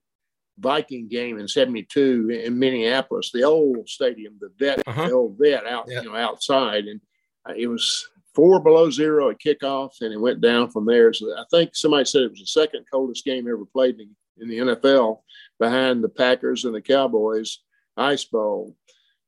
Viking 0.59 1.07
game 1.07 1.39
in 1.39 1.47
'72 1.47 2.29
in 2.43 2.57
Minneapolis, 2.59 3.31
the 3.31 3.43
old 3.43 3.87
stadium, 3.89 4.37
the 4.39 4.49
vet, 4.59 4.81
Uh-huh. 4.87 5.07
the 5.07 5.13
old 5.13 5.37
vet 5.39 5.65
out, 5.65 5.85
Yeah. 5.87 6.01
you 6.01 6.09
know, 6.09 6.15
outside, 6.15 6.85
and 6.85 7.01
uh, 7.47 7.53
it 7.55 7.67
was 7.67 8.07
four 8.35 8.59
below 8.61 8.89
zero 8.89 9.29
at 9.29 9.39
kickoff, 9.39 10.01
and 10.01 10.13
it 10.13 10.19
went 10.19 10.41
down 10.41 10.69
from 10.69 10.85
there. 10.85 11.11
So 11.13 11.31
I 11.35 11.43
think 11.51 11.75
somebody 11.75 12.05
said 12.05 12.23
it 12.23 12.31
was 12.31 12.39
the 12.39 12.45
second 12.45 12.85
coldest 12.91 13.25
game 13.25 13.47
ever 13.47 13.65
played 13.65 13.99
in, 13.99 14.15
in 14.39 14.47
the 14.49 14.57
NFL, 14.59 15.21
behind 15.59 16.03
the 16.03 16.09
Packers 16.09 16.65
and 16.65 16.73
the 16.75 16.81
Cowboys 16.81 17.59
Ice 17.97 18.25
Bowl. 18.25 18.75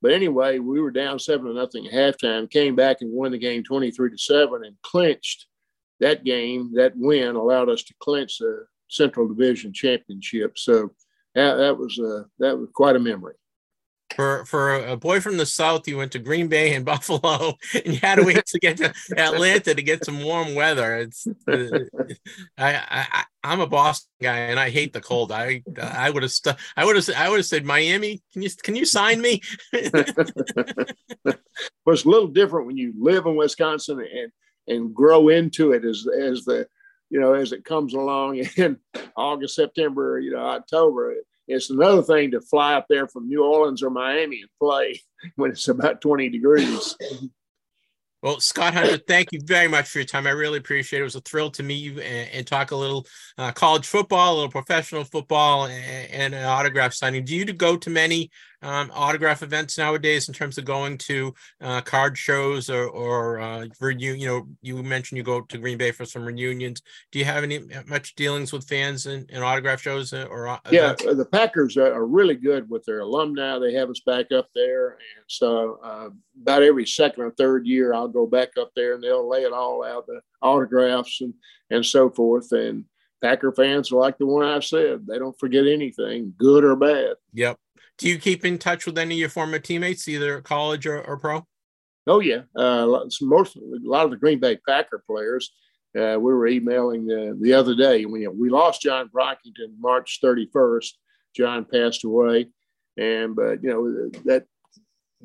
But 0.02 0.12
anyway, 0.14 0.60
we 0.60 0.80
were 0.82 0.92
down 0.92 1.20
seven 1.20 1.48
to 1.48 1.54
nothing 1.54 1.88
at 1.88 1.94
halftime, 1.94 2.50
came 2.50 2.76
back 2.76 2.98
and 3.02 3.12
won 3.12 3.32
the 3.32 3.38
game 3.38 3.64
23 3.64 4.10
to 4.12 4.18
seven 4.18 4.64
and 4.66 4.76
clinched 4.82 5.46
that 6.00 6.24
game. 6.24 6.72
That 6.74 6.94
win 6.96 7.36
allowed 7.36 7.70
us 7.70 7.84
to 7.84 7.94
clinch 8.00 8.38
the 8.40 8.66
Central 8.88 9.28
Division 9.28 9.74
Championship. 9.74 10.58
So 10.58 10.92
that, 11.36 11.56
that 11.56 11.78
was 11.78 11.98
a 12.00 12.26
that 12.40 12.58
was 12.58 12.70
quite 12.74 12.96
a 12.96 13.00
memory. 13.00 13.36
For 14.16 14.44
for 14.46 14.76
a 14.76 14.98
boy 14.98 15.22
from 15.22 15.38
the 15.38 15.46
South, 15.46 15.88
you 15.88 15.98
went 15.98 16.12
to 16.12 16.20
Green 16.20 16.48
Bay 16.48 16.74
and 16.74 16.84
Buffalo, 16.94 17.54
and 17.74 17.94
you 17.94 18.00
had 18.00 18.16
to 18.16 18.24
wait 18.24 18.46
to 18.46 18.60
get 18.60 18.78
to 18.78 18.94
Atlanta 19.18 19.74
to 19.74 19.82
get 19.82 20.04
some 20.04 20.24
warm 20.24 20.54
weather. 20.54 20.96
It's 20.98 21.28
uh, 21.48 21.80
I, 22.58 22.82
I 22.90 23.24
I'm 23.44 23.62
a 23.62 23.68
Boston 23.68 24.10
guy 24.22 24.38
and 24.38 24.60
I 24.60 24.70
hate 24.70 24.94
the 24.94 25.02
cold. 25.02 25.32
I 25.32 25.64
I 25.82 26.10
would 26.10 26.24
have 26.24 26.32
stu- 26.32 26.52
I 26.76 26.86
would 26.86 26.96
have 26.96 27.10
I 27.16 27.30
would 27.30 27.38
have 27.38 27.46
said 27.46 27.66
Miami. 27.66 28.22
Can 28.34 28.42
you 28.42 28.50
can 28.62 28.76
you 28.76 28.86
sign 28.86 29.22
me? 29.22 29.42
But 31.86 31.94
it's 31.94 32.06
a 32.06 32.10
little 32.10 32.28
different 32.28 32.68
when 32.68 32.78
you 32.78 32.94
live 32.98 33.26
in 33.26 33.36
Wisconsin 33.36 34.00
and 34.00 34.32
and 34.68 34.94
grow 34.94 35.30
into 35.30 35.72
it 35.74 35.84
as 35.86 36.08
as 36.08 36.46
the 36.46 36.68
you 37.12 37.20
know 37.20 37.34
as 37.34 37.52
it 37.52 37.66
comes 37.66 37.94
along 37.94 38.38
in 38.58 38.78
August, 39.16 39.56
September, 39.56 40.20
you 40.20 40.32
know, 40.32 40.40
October. 40.40 41.16
It's 41.48 41.70
another 41.70 42.02
thing 42.02 42.32
to 42.32 42.40
fly 42.40 42.76
up 42.76 42.86
there 42.88 43.08
from 43.08 43.28
New 43.28 43.44
Orleans 43.44 43.84
or 43.84 43.90
Miami 43.90 44.42
and 44.42 44.50
play 44.58 45.02
when 45.36 45.52
it's 45.52 45.68
about 45.68 46.02
20 46.02 46.30
degrees. 46.30 46.96
Well, 48.24 48.40
Scott 48.40 48.76
Hunter, 48.76 49.00
thank 49.08 49.30
you 49.32 49.40
very 49.44 49.68
much 49.68 49.90
for 49.90 49.98
your 49.98 50.06
time. 50.06 50.28
I 50.28 50.30
really 50.30 50.60
appreciate 50.60 51.00
it. 51.00 51.02
It 51.02 51.06
was 51.06 51.16
a 51.16 51.22
thrill 51.22 51.50
to 51.50 51.64
meet 51.64 51.84
you 51.84 52.00
and, 52.02 52.30
and 52.32 52.46
talk 52.46 52.70
a 52.70 52.76
little 52.76 53.08
uh, 53.40 53.52
college 53.52 53.88
football, 53.88 54.34
a 54.34 54.36
little 54.36 54.52
professional 54.52 55.04
football, 55.04 55.66
and, 55.66 56.12
and 56.12 56.36
an 56.36 56.46
autograph 56.46 56.94
signing. 56.94 57.26
Do 57.26 57.36
you 57.36 57.46
go 57.46 57.76
to 57.78 57.90
many 57.90 58.30
um, 58.62 58.92
autograph 58.94 59.44
events 59.44 59.78
nowadays 59.78 60.28
in 60.28 60.34
terms 60.34 60.58
of 60.58 60.66
going 60.66 60.98
to 61.00 61.34
uh, 61.62 61.82
card 61.82 62.18
shows 62.18 62.70
or, 62.70 62.88
or 62.88 63.40
uh? 63.40 63.68
You 63.82 64.26
know, 64.26 64.48
you 64.62 64.82
mentioned 64.84 65.18
you 65.18 65.24
go 65.24 65.42
to 65.42 65.58
Green 65.58 65.78
Bay 65.78 65.92
for 65.92 66.06
some 66.06 66.24
reunions. 66.24 66.82
Do 67.12 67.20
you 67.20 67.26
have 67.26 67.44
any 67.44 67.58
uh, 67.58 67.84
much 67.88 68.16
dealings 68.16 68.54
with 68.54 68.68
fans 68.68 69.06
and, 69.06 69.30
and 69.32 69.44
autograph 69.44 69.82
shows 69.82 70.14
uh, 70.14 70.28
or? 70.30 70.48
Uh, 70.48 70.60
yeah, 70.72 70.94
the 70.94 71.28
Packers 71.32 71.78
are 71.78 72.06
really 72.06 72.36
good 72.36 72.70
with 72.70 72.86
their 72.86 73.00
alumni. 73.00 73.60
They 73.60 73.74
have 73.74 73.90
us 73.90 74.02
back 74.06 74.32
up 74.32 74.50
there, 74.56 74.92
and 74.92 75.26
so 75.28 75.80
uh, 75.84 76.10
about 76.42 76.64
every 76.64 76.86
second 76.86 77.24
or 77.24 77.32
third 77.32 77.66
year, 77.66 77.94
I'll 77.94 78.08
go 78.08 78.26
back 78.26 78.50
up 78.60 78.72
there 78.76 78.94
and 78.94 79.04
they'll 79.04 79.30
lay 79.30 79.44
it 79.44 79.54
all 79.54 79.84
out, 79.84 80.08
the 80.08 80.22
autographs 80.42 81.22
and 81.22 81.34
and 81.70 81.86
so 81.86 82.10
forth, 82.10 82.52
and 82.52 82.86
Packer 83.22 83.52
fans 83.52 83.92
are 83.92 84.00
like 84.00 84.18
the 84.18 84.26
one 84.26 84.46
I 84.46 84.60
said. 84.60 85.06
They 85.08 85.20
don't 85.20 85.40
forget 85.40 85.66
anything, 85.68 86.34
good 86.38 86.64
or 86.64 86.76
bad. 86.76 87.16
Yep. 87.34 87.58
Do 88.02 88.10
you 88.10 88.18
keep 88.18 88.44
in 88.46 88.58
touch 88.58 88.88
with 88.88 88.98
any 88.98 89.14
of 89.14 89.20
your 89.20 89.30
former 89.30 89.60
teammates, 89.60 90.08
either 90.08 90.42
college 90.42 90.88
or, 90.88 91.04
or 91.04 91.18
pro? 91.18 91.46
Oh 92.08 92.20
yeah, 92.20 92.42
uh, 92.56 93.06
most 93.22 93.56
a 93.58 93.62
lot 93.84 94.06
of 94.06 94.10
the 94.10 94.18
Green 94.18 94.40
Bay 94.40 94.58
Packer 94.68 95.04
players. 95.06 95.54
Uh, 95.96 96.18
we 96.18 96.34
were 96.34 96.48
emailing 96.48 97.04
uh, 97.12 97.36
the 97.40 97.54
other 97.54 97.76
day. 97.76 98.06
We 98.06 98.28
we 98.28 98.50
lost 98.50 98.82
John 98.82 99.08
Brockington 99.16 99.78
March 99.78 100.18
31st. 100.24 100.90
John 101.36 101.64
passed 101.64 102.04
away, 102.04 102.48
and 102.98 103.36
but 103.36 103.62
you 103.64 103.70
know 103.70 104.10
that 104.26 104.46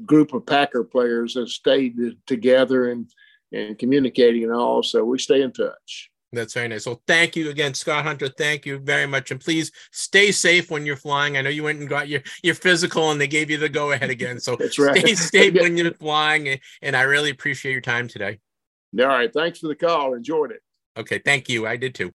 group 0.04 0.34
of 0.34 0.44
Packer 0.44 0.84
players 0.84 1.32
have 1.36 1.48
stayed 1.48 1.96
together 2.26 2.90
and 2.90 3.10
and 3.54 3.78
communicating 3.78 4.44
and 4.44 4.52
all. 4.52 4.82
So 4.82 5.02
we 5.02 5.18
stay 5.18 5.40
in 5.40 5.54
touch. 5.54 6.10
That's 6.36 6.54
very 6.54 6.68
nice. 6.68 6.84
So 6.84 7.00
thank 7.06 7.34
you 7.34 7.50
again, 7.50 7.74
Scott 7.74 8.04
Hunter. 8.04 8.28
Thank 8.28 8.66
you 8.66 8.78
very 8.78 9.06
much. 9.06 9.30
And 9.30 9.40
please 9.40 9.72
stay 9.90 10.30
safe 10.30 10.70
when 10.70 10.86
you're 10.86 10.96
flying. 10.96 11.36
I 11.36 11.42
know 11.42 11.50
you 11.50 11.64
went 11.64 11.80
and 11.80 11.88
got 11.88 12.08
your, 12.08 12.20
your 12.42 12.54
physical 12.54 13.10
and 13.10 13.20
they 13.20 13.26
gave 13.26 13.50
you 13.50 13.58
the 13.58 13.68
go 13.68 13.92
ahead 13.92 14.10
again. 14.10 14.38
So 14.38 14.56
That's 14.60 14.78
right. 14.78 14.98
stay 14.98 15.14
safe 15.14 15.54
when 15.54 15.76
you're 15.76 15.94
flying. 15.94 16.60
And 16.82 16.96
I 16.96 17.02
really 17.02 17.30
appreciate 17.30 17.72
your 17.72 17.80
time 17.80 18.08
today. 18.08 18.38
All 18.98 19.06
right. 19.06 19.32
Thanks 19.32 19.58
for 19.58 19.68
the 19.68 19.74
call. 19.74 20.14
Enjoyed 20.14 20.52
it. 20.52 20.62
Okay. 20.96 21.18
Thank 21.18 21.48
you. 21.48 21.66
I 21.66 21.76
did 21.76 21.94
too. 21.94 22.12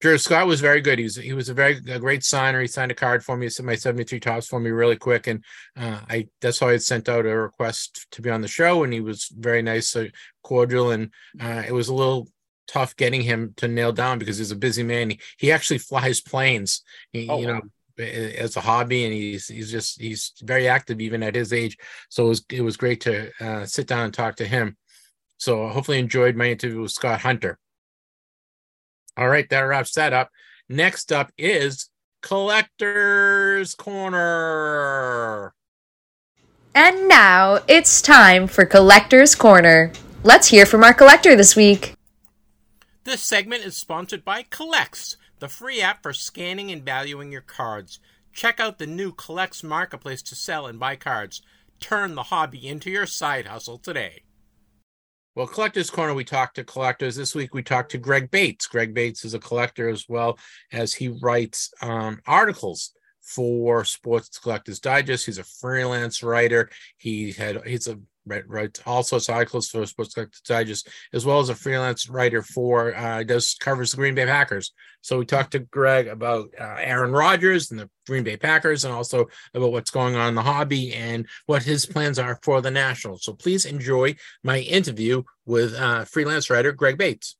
Drew 0.00 0.18
Scott 0.18 0.46
was 0.46 0.60
very 0.60 0.80
good. 0.80 0.98
He 0.98 1.04
was 1.04 1.16
he 1.16 1.32
was 1.32 1.48
a 1.48 1.54
very 1.54 1.80
a 1.88 1.98
great 1.98 2.22
signer. 2.22 2.60
He 2.60 2.66
signed 2.66 2.92
a 2.92 2.94
card 2.94 3.24
for 3.24 3.36
me, 3.36 3.46
He 3.46 3.50
sent 3.50 3.66
my 3.66 3.76
73 3.76 4.20
Topps 4.20 4.46
for 4.46 4.60
me 4.60 4.70
really 4.70 4.96
quick. 4.96 5.26
And 5.26 5.42
uh, 5.76 6.00
I 6.08 6.28
that's 6.40 6.58
how 6.58 6.68
I 6.68 6.76
sent 6.76 7.08
out 7.08 7.24
a 7.24 7.34
request 7.34 8.06
to 8.12 8.22
be 8.22 8.30
on 8.30 8.42
the 8.42 8.48
show. 8.48 8.84
And 8.84 8.92
he 8.92 9.00
was 9.00 9.28
very 9.34 9.62
nice, 9.62 9.96
uh, 9.96 10.08
cordial, 10.42 10.90
and 10.90 11.10
uh, 11.40 11.62
it 11.66 11.72
was 11.72 11.88
a 11.88 11.94
little 11.94 12.28
tough 12.68 12.94
getting 12.96 13.22
him 13.22 13.54
to 13.56 13.68
nail 13.68 13.92
down 13.92 14.18
because 14.18 14.38
he's 14.38 14.50
a 14.50 14.56
busy 14.56 14.82
man. 14.82 15.10
He, 15.10 15.20
he 15.38 15.52
actually 15.52 15.78
flies 15.78 16.20
planes, 16.20 16.82
he, 17.12 17.28
oh, 17.28 17.40
you 17.40 17.46
know, 17.46 17.60
as 17.98 18.56
a 18.56 18.60
hobby, 18.60 19.04
and 19.04 19.14
he's 19.14 19.48
he's 19.48 19.70
just 19.70 20.00
he's 20.00 20.32
very 20.42 20.68
active 20.68 21.00
even 21.00 21.22
at 21.22 21.34
his 21.34 21.52
age. 21.52 21.78
So 22.10 22.26
it 22.26 22.28
was 22.28 22.44
it 22.50 22.60
was 22.60 22.76
great 22.76 23.00
to 23.02 23.30
uh, 23.40 23.64
sit 23.64 23.86
down 23.86 24.04
and 24.04 24.14
talk 24.14 24.36
to 24.36 24.46
him. 24.46 24.76
So 25.38 25.68
hopefully 25.68 25.98
enjoyed 25.98 26.36
my 26.36 26.50
interview 26.50 26.82
with 26.82 26.92
Scott 26.92 27.20
Hunter. 27.20 27.58
All 29.16 29.28
right, 29.28 29.48
that 29.48 29.60
wraps 29.60 29.92
that 29.94 30.12
up. 30.12 30.30
Next 30.68 31.10
up 31.10 31.32
is 31.38 31.88
Collector's 32.20 33.74
Corner. 33.74 35.54
And 36.74 37.08
now 37.08 37.60
it's 37.66 38.02
time 38.02 38.46
for 38.46 38.66
Collector's 38.66 39.34
Corner. 39.34 39.92
Let's 40.22 40.48
hear 40.48 40.66
from 40.66 40.84
our 40.84 40.92
collector 40.92 41.34
this 41.34 41.56
week. 41.56 41.94
This 43.04 43.22
segment 43.22 43.64
is 43.64 43.76
sponsored 43.76 44.24
by 44.24 44.42
CollX, 44.42 45.16
the 45.38 45.48
free 45.48 45.80
app 45.80 46.02
for 46.02 46.12
scanning 46.12 46.70
and 46.70 46.84
valuing 46.84 47.32
your 47.32 47.40
cards. 47.40 48.00
Check 48.34 48.60
out 48.60 48.76
the 48.76 48.86
new 48.86 49.12
CollX 49.12 49.64
marketplace 49.64 50.20
to 50.22 50.34
sell 50.34 50.66
and 50.66 50.78
buy 50.78 50.96
cards. 50.96 51.40
Turn 51.80 52.14
the 52.14 52.24
hobby 52.24 52.66
into 52.66 52.90
your 52.90 53.06
side 53.06 53.46
hustle 53.46 53.78
today. 53.78 54.24
Well, 55.36 55.46
Collectors 55.46 55.90
Corner, 55.90 56.14
we 56.14 56.24
talked 56.24 56.56
to 56.56 56.64
collectors. 56.64 57.14
This 57.14 57.34
week 57.34 57.52
we 57.52 57.62
talked 57.62 57.90
to 57.90 57.98
Greg 57.98 58.30
Bates. 58.30 58.66
Greg 58.66 58.94
Bates 58.94 59.22
is 59.22 59.34
a 59.34 59.38
collector 59.38 59.86
as 59.86 60.06
well 60.08 60.38
as 60.72 60.94
he 60.94 61.08
writes 61.08 61.74
um, 61.82 62.22
articles 62.26 62.92
for 63.20 63.84
Sports 63.84 64.38
Collectors 64.38 64.80
Digest. 64.80 65.26
He's 65.26 65.36
a 65.36 65.44
freelance 65.44 66.22
writer. 66.22 66.70
He 66.96 67.32
had 67.32 67.66
he's 67.66 67.86
a 67.86 67.98
all 68.86 69.02
sorts 69.02 69.28
of 69.28 69.34
articles 69.34 69.68
for 69.68 69.86
Sports 69.86 70.14
Collectors 70.14 70.40
Digest, 70.40 70.88
as 71.12 71.24
well 71.24 71.40
as 71.40 71.48
a 71.48 71.54
freelance 71.54 72.08
writer 72.08 72.42
for 72.42 72.94
uh, 72.96 73.22
does 73.22 73.54
covers 73.54 73.90
the 73.90 73.96
Green 73.96 74.14
Bay 74.14 74.26
Packers. 74.26 74.72
So 75.00 75.18
we 75.18 75.24
talked 75.24 75.52
to 75.52 75.60
Greg 75.60 76.08
about 76.08 76.48
uh, 76.60 76.76
Aaron 76.78 77.12
Rodgers 77.12 77.70
and 77.70 77.78
the 77.78 77.88
Green 78.06 78.24
Bay 78.24 78.36
Packers, 78.36 78.84
and 78.84 78.92
also 78.92 79.26
about 79.54 79.72
what's 79.72 79.90
going 79.90 80.16
on 80.16 80.28
in 80.28 80.34
the 80.34 80.42
hobby 80.42 80.94
and 80.94 81.26
what 81.46 81.62
his 81.62 81.86
plans 81.86 82.18
are 82.18 82.38
for 82.42 82.60
the 82.60 82.70
Nationals. 82.70 83.24
So 83.24 83.32
please 83.32 83.64
enjoy 83.64 84.16
my 84.42 84.60
interview 84.60 85.22
with 85.44 85.74
uh, 85.74 86.04
freelance 86.04 86.50
writer 86.50 86.72
Greg 86.72 86.98
Bates. 86.98 87.36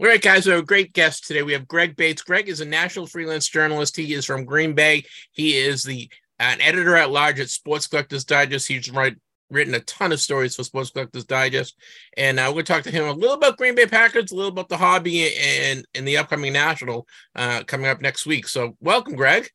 All 0.00 0.06
right, 0.06 0.22
guys, 0.22 0.46
we 0.46 0.52
have 0.52 0.62
a 0.62 0.66
great 0.66 0.92
guest 0.92 1.26
today. 1.26 1.42
We 1.42 1.54
have 1.54 1.66
Greg 1.66 1.96
Bates. 1.96 2.22
Greg 2.22 2.48
is 2.48 2.60
a 2.60 2.64
national 2.64 3.08
freelance 3.08 3.48
journalist. 3.48 3.96
He 3.96 4.14
is 4.14 4.24
from 4.24 4.44
Green 4.44 4.72
Bay. 4.72 5.02
He 5.32 5.56
is 5.56 5.82
the 5.82 6.08
an 6.38 6.60
editor 6.60 6.96
at 6.96 7.10
large 7.10 7.40
at 7.40 7.50
Sports 7.50 7.86
Collectors 7.86 8.24
Digest. 8.24 8.68
He's 8.68 8.90
write, 8.90 9.16
written 9.50 9.74
a 9.74 9.80
ton 9.80 10.12
of 10.12 10.20
stories 10.20 10.56
for 10.56 10.64
Sports 10.64 10.90
Collectors 10.90 11.24
Digest, 11.24 11.76
and 12.16 12.38
uh, 12.38 12.44
we're 12.48 12.62
going 12.62 12.64
to 12.64 12.72
talk 12.72 12.82
to 12.84 12.90
him 12.90 13.08
a 13.08 13.12
little 13.12 13.36
about 13.36 13.56
Green 13.56 13.74
Bay 13.74 13.86
Packers, 13.86 14.30
a 14.30 14.36
little 14.36 14.50
about 14.50 14.68
the 14.68 14.76
hobby, 14.76 15.34
and 15.36 15.84
and 15.94 16.06
the 16.06 16.18
upcoming 16.18 16.52
national 16.52 17.06
uh, 17.34 17.62
coming 17.64 17.86
up 17.86 18.00
next 18.00 18.26
week. 18.26 18.46
So, 18.48 18.76
welcome, 18.80 19.16
Greg. 19.16 19.48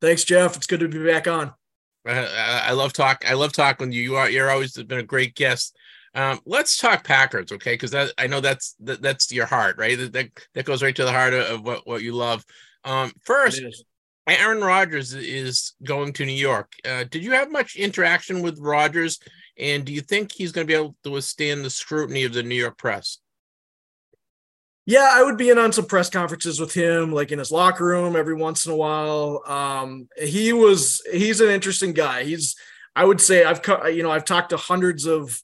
Thanks, 0.00 0.24
Jeff. 0.24 0.56
It's 0.56 0.66
good 0.66 0.80
to 0.80 0.88
be 0.88 1.04
back 1.04 1.26
on. 1.26 1.52
Uh, 2.06 2.62
I 2.64 2.72
love 2.72 2.92
talk. 2.92 3.24
I 3.28 3.34
love 3.34 3.52
talking 3.52 3.90
to 3.90 3.96
you. 3.96 4.02
You 4.02 4.16
are 4.16 4.30
you're 4.30 4.50
always 4.50 4.72
been 4.72 4.98
a 4.98 5.02
great 5.02 5.34
guest. 5.34 5.76
Um, 6.14 6.40
let's 6.46 6.78
talk 6.78 7.04
Packers, 7.04 7.52
okay? 7.52 7.74
Because 7.74 8.12
I 8.16 8.26
know 8.26 8.40
that's 8.40 8.74
that, 8.80 9.02
that's 9.02 9.30
your 9.30 9.46
heart, 9.46 9.76
right? 9.78 9.98
That, 9.98 10.30
that 10.54 10.64
goes 10.64 10.82
right 10.82 10.96
to 10.96 11.04
the 11.04 11.12
heart 11.12 11.34
of, 11.34 11.46
of 11.46 11.62
what 11.64 11.86
what 11.86 12.02
you 12.02 12.14
love. 12.14 12.44
Um, 12.84 13.12
first, 13.24 13.62
Aaron 14.36 14.60
Rodgers 14.60 15.14
is 15.14 15.72
going 15.84 16.12
to 16.14 16.26
New 16.26 16.32
York. 16.32 16.72
Uh, 16.84 17.04
did 17.04 17.24
you 17.24 17.32
have 17.32 17.50
much 17.50 17.76
interaction 17.76 18.42
with 18.42 18.58
Rodgers, 18.58 19.18
and 19.58 19.84
do 19.84 19.92
you 19.92 20.00
think 20.00 20.32
he's 20.32 20.52
going 20.52 20.66
to 20.66 20.70
be 20.70 20.78
able 20.78 20.96
to 21.04 21.10
withstand 21.10 21.64
the 21.64 21.70
scrutiny 21.70 22.24
of 22.24 22.32
the 22.32 22.42
New 22.42 22.54
York 22.54 22.76
press? 22.76 23.18
Yeah, 24.88 25.10
I 25.12 25.22
would 25.22 25.36
be 25.36 25.50
in 25.50 25.58
on 25.58 25.72
some 25.72 25.84
press 25.84 26.08
conferences 26.08 26.58
with 26.58 26.72
him, 26.72 27.12
like 27.12 27.30
in 27.30 27.38
his 27.38 27.50
locker 27.50 27.84
room 27.84 28.16
every 28.16 28.34
once 28.34 28.64
in 28.64 28.72
a 28.72 28.76
while. 28.76 29.42
Um, 29.46 30.08
he 30.16 30.54
was 30.54 31.02
he's 31.12 31.42
an 31.42 31.50
interesting 31.50 31.92
guy. 31.92 32.24
He's 32.24 32.56
I 32.96 33.04
would 33.04 33.20
say 33.20 33.44
I've 33.44 33.60
you 33.94 34.02
know 34.02 34.10
I've 34.10 34.24
talked 34.24 34.50
to 34.50 34.56
hundreds 34.56 35.04
of 35.04 35.42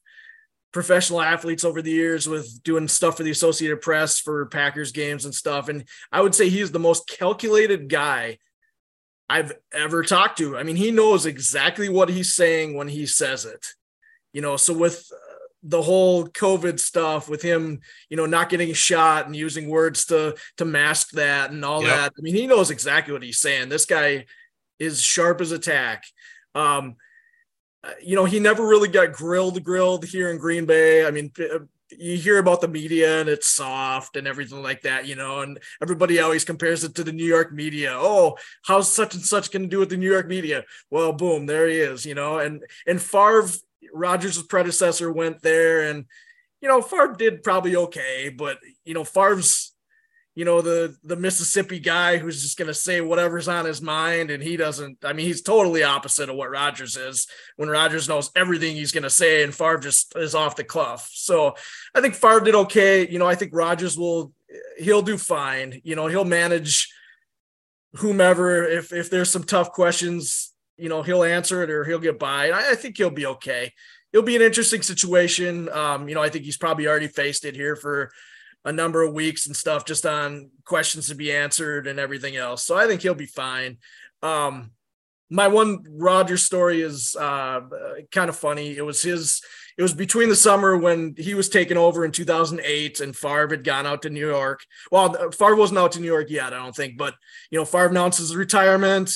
professional 0.72 1.20
athletes 1.20 1.62
over 1.62 1.82
the 1.82 1.90
years 1.90 2.26
with 2.26 2.62
doing 2.62 2.88
stuff 2.88 3.18
for 3.18 3.22
the 3.22 3.30
Associated 3.30 3.82
Press 3.82 4.18
for 4.18 4.46
Packers 4.46 4.92
games 4.92 5.26
and 5.26 5.34
stuff, 5.34 5.68
and 5.68 5.84
I 6.10 6.22
would 6.22 6.34
say 6.34 6.48
he's 6.48 6.70
the 6.70 6.78
most 6.78 7.06
calculated 7.06 7.90
guy 7.90 8.38
I've 9.28 9.52
ever 9.72 10.02
talked 10.02 10.38
to. 10.38 10.56
I 10.56 10.62
mean, 10.62 10.76
he 10.76 10.90
knows 10.90 11.26
exactly 11.26 11.88
what 11.88 12.08
he's 12.08 12.34
saying 12.34 12.76
when 12.76 12.88
he 12.88 13.06
says 13.06 13.44
it. 13.44 13.66
You 14.32 14.42
know, 14.42 14.56
so 14.56 14.74
with 14.74 15.06
uh, 15.12 15.34
the 15.62 15.82
whole 15.82 16.26
COVID 16.26 16.78
stuff, 16.78 17.28
with 17.28 17.40
him, 17.40 17.80
you 18.10 18.16
know, 18.16 18.26
not 18.26 18.50
getting 18.50 18.72
shot 18.74 19.26
and 19.26 19.34
using 19.34 19.68
words 19.68 20.04
to 20.06 20.36
to 20.58 20.64
mask 20.64 21.10
that 21.12 21.50
and 21.50 21.64
all 21.64 21.82
yep. 21.82 21.96
that. 21.96 22.12
I 22.18 22.20
mean, 22.20 22.34
he 22.34 22.46
knows 22.46 22.70
exactly 22.70 23.12
what 23.12 23.22
he's 23.22 23.38
saying. 23.40 23.68
This 23.68 23.86
guy 23.86 24.26
is 24.78 25.00
sharp 25.00 25.40
as 25.40 25.52
a 25.52 25.58
tack. 25.58 26.04
Um, 26.54 26.96
uh, 27.82 27.92
you 28.02 28.16
know, 28.16 28.24
he 28.24 28.40
never 28.40 28.66
really 28.66 28.88
got 28.88 29.12
grilled, 29.12 29.62
grilled 29.62 30.04
here 30.04 30.30
in 30.30 30.38
Green 30.38 30.66
Bay. 30.66 31.06
I 31.06 31.10
mean, 31.10 31.30
you 31.90 32.16
hear 32.16 32.38
about 32.38 32.60
the 32.60 32.68
media 32.68 33.20
and 33.20 33.28
it's 33.28 33.46
soft 33.46 34.16
and 34.16 34.26
everything 34.26 34.62
like 34.62 34.82
that, 34.82 35.06
you 35.06 35.14
know, 35.14 35.40
and 35.40 35.58
everybody 35.82 36.20
always 36.20 36.44
compares 36.44 36.84
it 36.84 36.94
to 36.94 37.04
the 37.04 37.12
New 37.12 37.26
York 37.26 37.52
media. 37.52 37.92
Oh, 37.94 38.36
how's 38.64 38.90
such 38.90 39.14
and 39.14 39.22
such 39.22 39.50
going 39.50 39.64
to 39.64 39.68
do 39.68 39.78
with 39.78 39.90
the 39.90 39.96
New 39.96 40.10
York 40.10 40.26
media? 40.26 40.64
Well, 40.90 41.12
boom, 41.12 41.46
there 41.46 41.68
he 41.68 41.76
is, 41.76 42.06
you 42.06 42.14
know, 42.14 42.38
and 42.38 42.62
and 42.86 43.00
Favre, 43.00 43.48
Rodgers' 43.92 44.42
predecessor, 44.42 45.12
went 45.12 45.42
there, 45.42 45.82
and 45.90 46.06
you 46.60 46.68
know, 46.68 46.80
Favre 46.80 47.14
did 47.18 47.42
probably 47.42 47.76
okay, 47.76 48.30
but 48.30 48.58
you 48.84 48.94
know, 48.94 49.04
Favre's 49.04 49.73
you 50.34 50.44
know 50.44 50.60
the 50.60 50.96
the 51.04 51.16
Mississippi 51.16 51.78
guy 51.78 52.16
who's 52.16 52.42
just 52.42 52.58
going 52.58 52.68
to 52.68 52.74
say 52.74 53.00
whatever's 53.00 53.48
on 53.48 53.64
his 53.64 53.80
mind 53.80 54.30
and 54.30 54.42
he 54.42 54.56
doesn't 54.56 54.98
I 55.04 55.12
mean 55.12 55.26
he's 55.26 55.42
totally 55.42 55.82
opposite 55.82 56.28
of 56.28 56.36
what 56.36 56.50
Rodgers 56.50 56.96
is 56.96 57.26
when 57.56 57.68
Rodgers 57.68 58.08
knows 58.08 58.30
everything 58.34 58.74
he's 58.74 58.92
going 58.92 59.04
to 59.04 59.10
say 59.10 59.42
and 59.42 59.54
Favre 59.54 59.78
just 59.78 60.16
is 60.16 60.34
off 60.34 60.56
the 60.56 60.64
cuff. 60.64 61.08
So 61.12 61.54
I 61.94 62.00
think 62.00 62.14
Favre 62.14 62.40
did 62.40 62.54
okay, 62.54 63.08
you 63.08 63.18
know, 63.18 63.26
I 63.26 63.34
think 63.34 63.52
Rodgers 63.54 63.96
will 63.98 64.32
he'll 64.78 65.02
do 65.02 65.18
fine. 65.18 65.80
You 65.84 65.96
know, 65.96 66.06
he'll 66.08 66.24
manage 66.24 66.92
whomever 67.96 68.64
if 68.64 68.92
if 68.92 69.10
there's 69.10 69.30
some 69.30 69.44
tough 69.44 69.72
questions 69.72 70.54
you 70.76 70.88
know, 70.88 71.02
he'll 71.02 71.22
answer 71.22 71.62
it 71.62 71.70
or 71.70 71.84
he'll 71.84 71.98
get 71.98 72.18
by. 72.18 72.46
And 72.46 72.54
I, 72.54 72.72
I 72.72 72.74
think 72.74 72.96
he'll 72.96 73.10
be 73.10 73.26
okay. 73.26 73.72
It'll 74.12 74.24
be 74.24 74.36
an 74.36 74.42
interesting 74.42 74.82
situation. 74.82 75.68
Um, 75.70 76.08
you 76.08 76.14
know, 76.14 76.22
I 76.22 76.28
think 76.28 76.44
he's 76.44 76.56
probably 76.56 76.86
already 76.86 77.08
faced 77.08 77.44
it 77.44 77.56
here 77.56 77.76
for 77.76 78.10
a 78.64 78.72
number 78.72 79.02
of 79.02 79.12
weeks 79.12 79.46
and 79.46 79.54
stuff, 79.54 79.84
just 79.84 80.06
on 80.06 80.50
questions 80.64 81.08
to 81.08 81.14
be 81.14 81.32
answered 81.32 81.86
and 81.86 81.98
everything 81.98 82.36
else. 82.36 82.64
So 82.64 82.76
I 82.76 82.86
think 82.86 83.02
he'll 83.02 83.14
be 83.14 83.26
fine. 83.26 83.78
Um, 84.22 84.70
my 85.30 85.48
one 85.48 85.84
Roger 85.88 86.36
story 86.36 86.80
is 86.80 87.16
uh, 87.16 87.60
kind 88.12 88.28
of 88.28 88.36
funny. 88.36 88.76
It 88.76 88.82
was 88.82 89.02
his. 89.02 89.42
It 89.76 89.82
was 89.82 89.92
between 89.92 90.28
the 90.28 90.36
summer 90.36 90.76
when 90.76 91.16
he 91.18 91.34
was 91.34 91.48
taken 91.48 91.76
over 91.76 92.04
in 92.04 92.12
2008, 92.12 93.00
and 93.00 93.16
Favre 93.16 93.48
had 93.48 93.64
gone 93.64 93.86
out 93.86 94.02
to 94.02 94.10
New 94.10 94.28
York. 94.28 94.60
Well, 94.92 95.32
Favre 95.32 95.56
wasn't 95.56 95.80
out 95.80 95.92
to 95.92 96.00
New 96.00 96.06
York 96.06 96.30
yet, 96.30 96.52
I 96.52 96.62
don't 96.62 96.76
think, 96.76 96.96
but 96.96 97.14
you 97.50 97.58
know, 97.58 97.64
Favre 97.64 97.88
announces 97.88 98.36
retirement, 98.36 99.12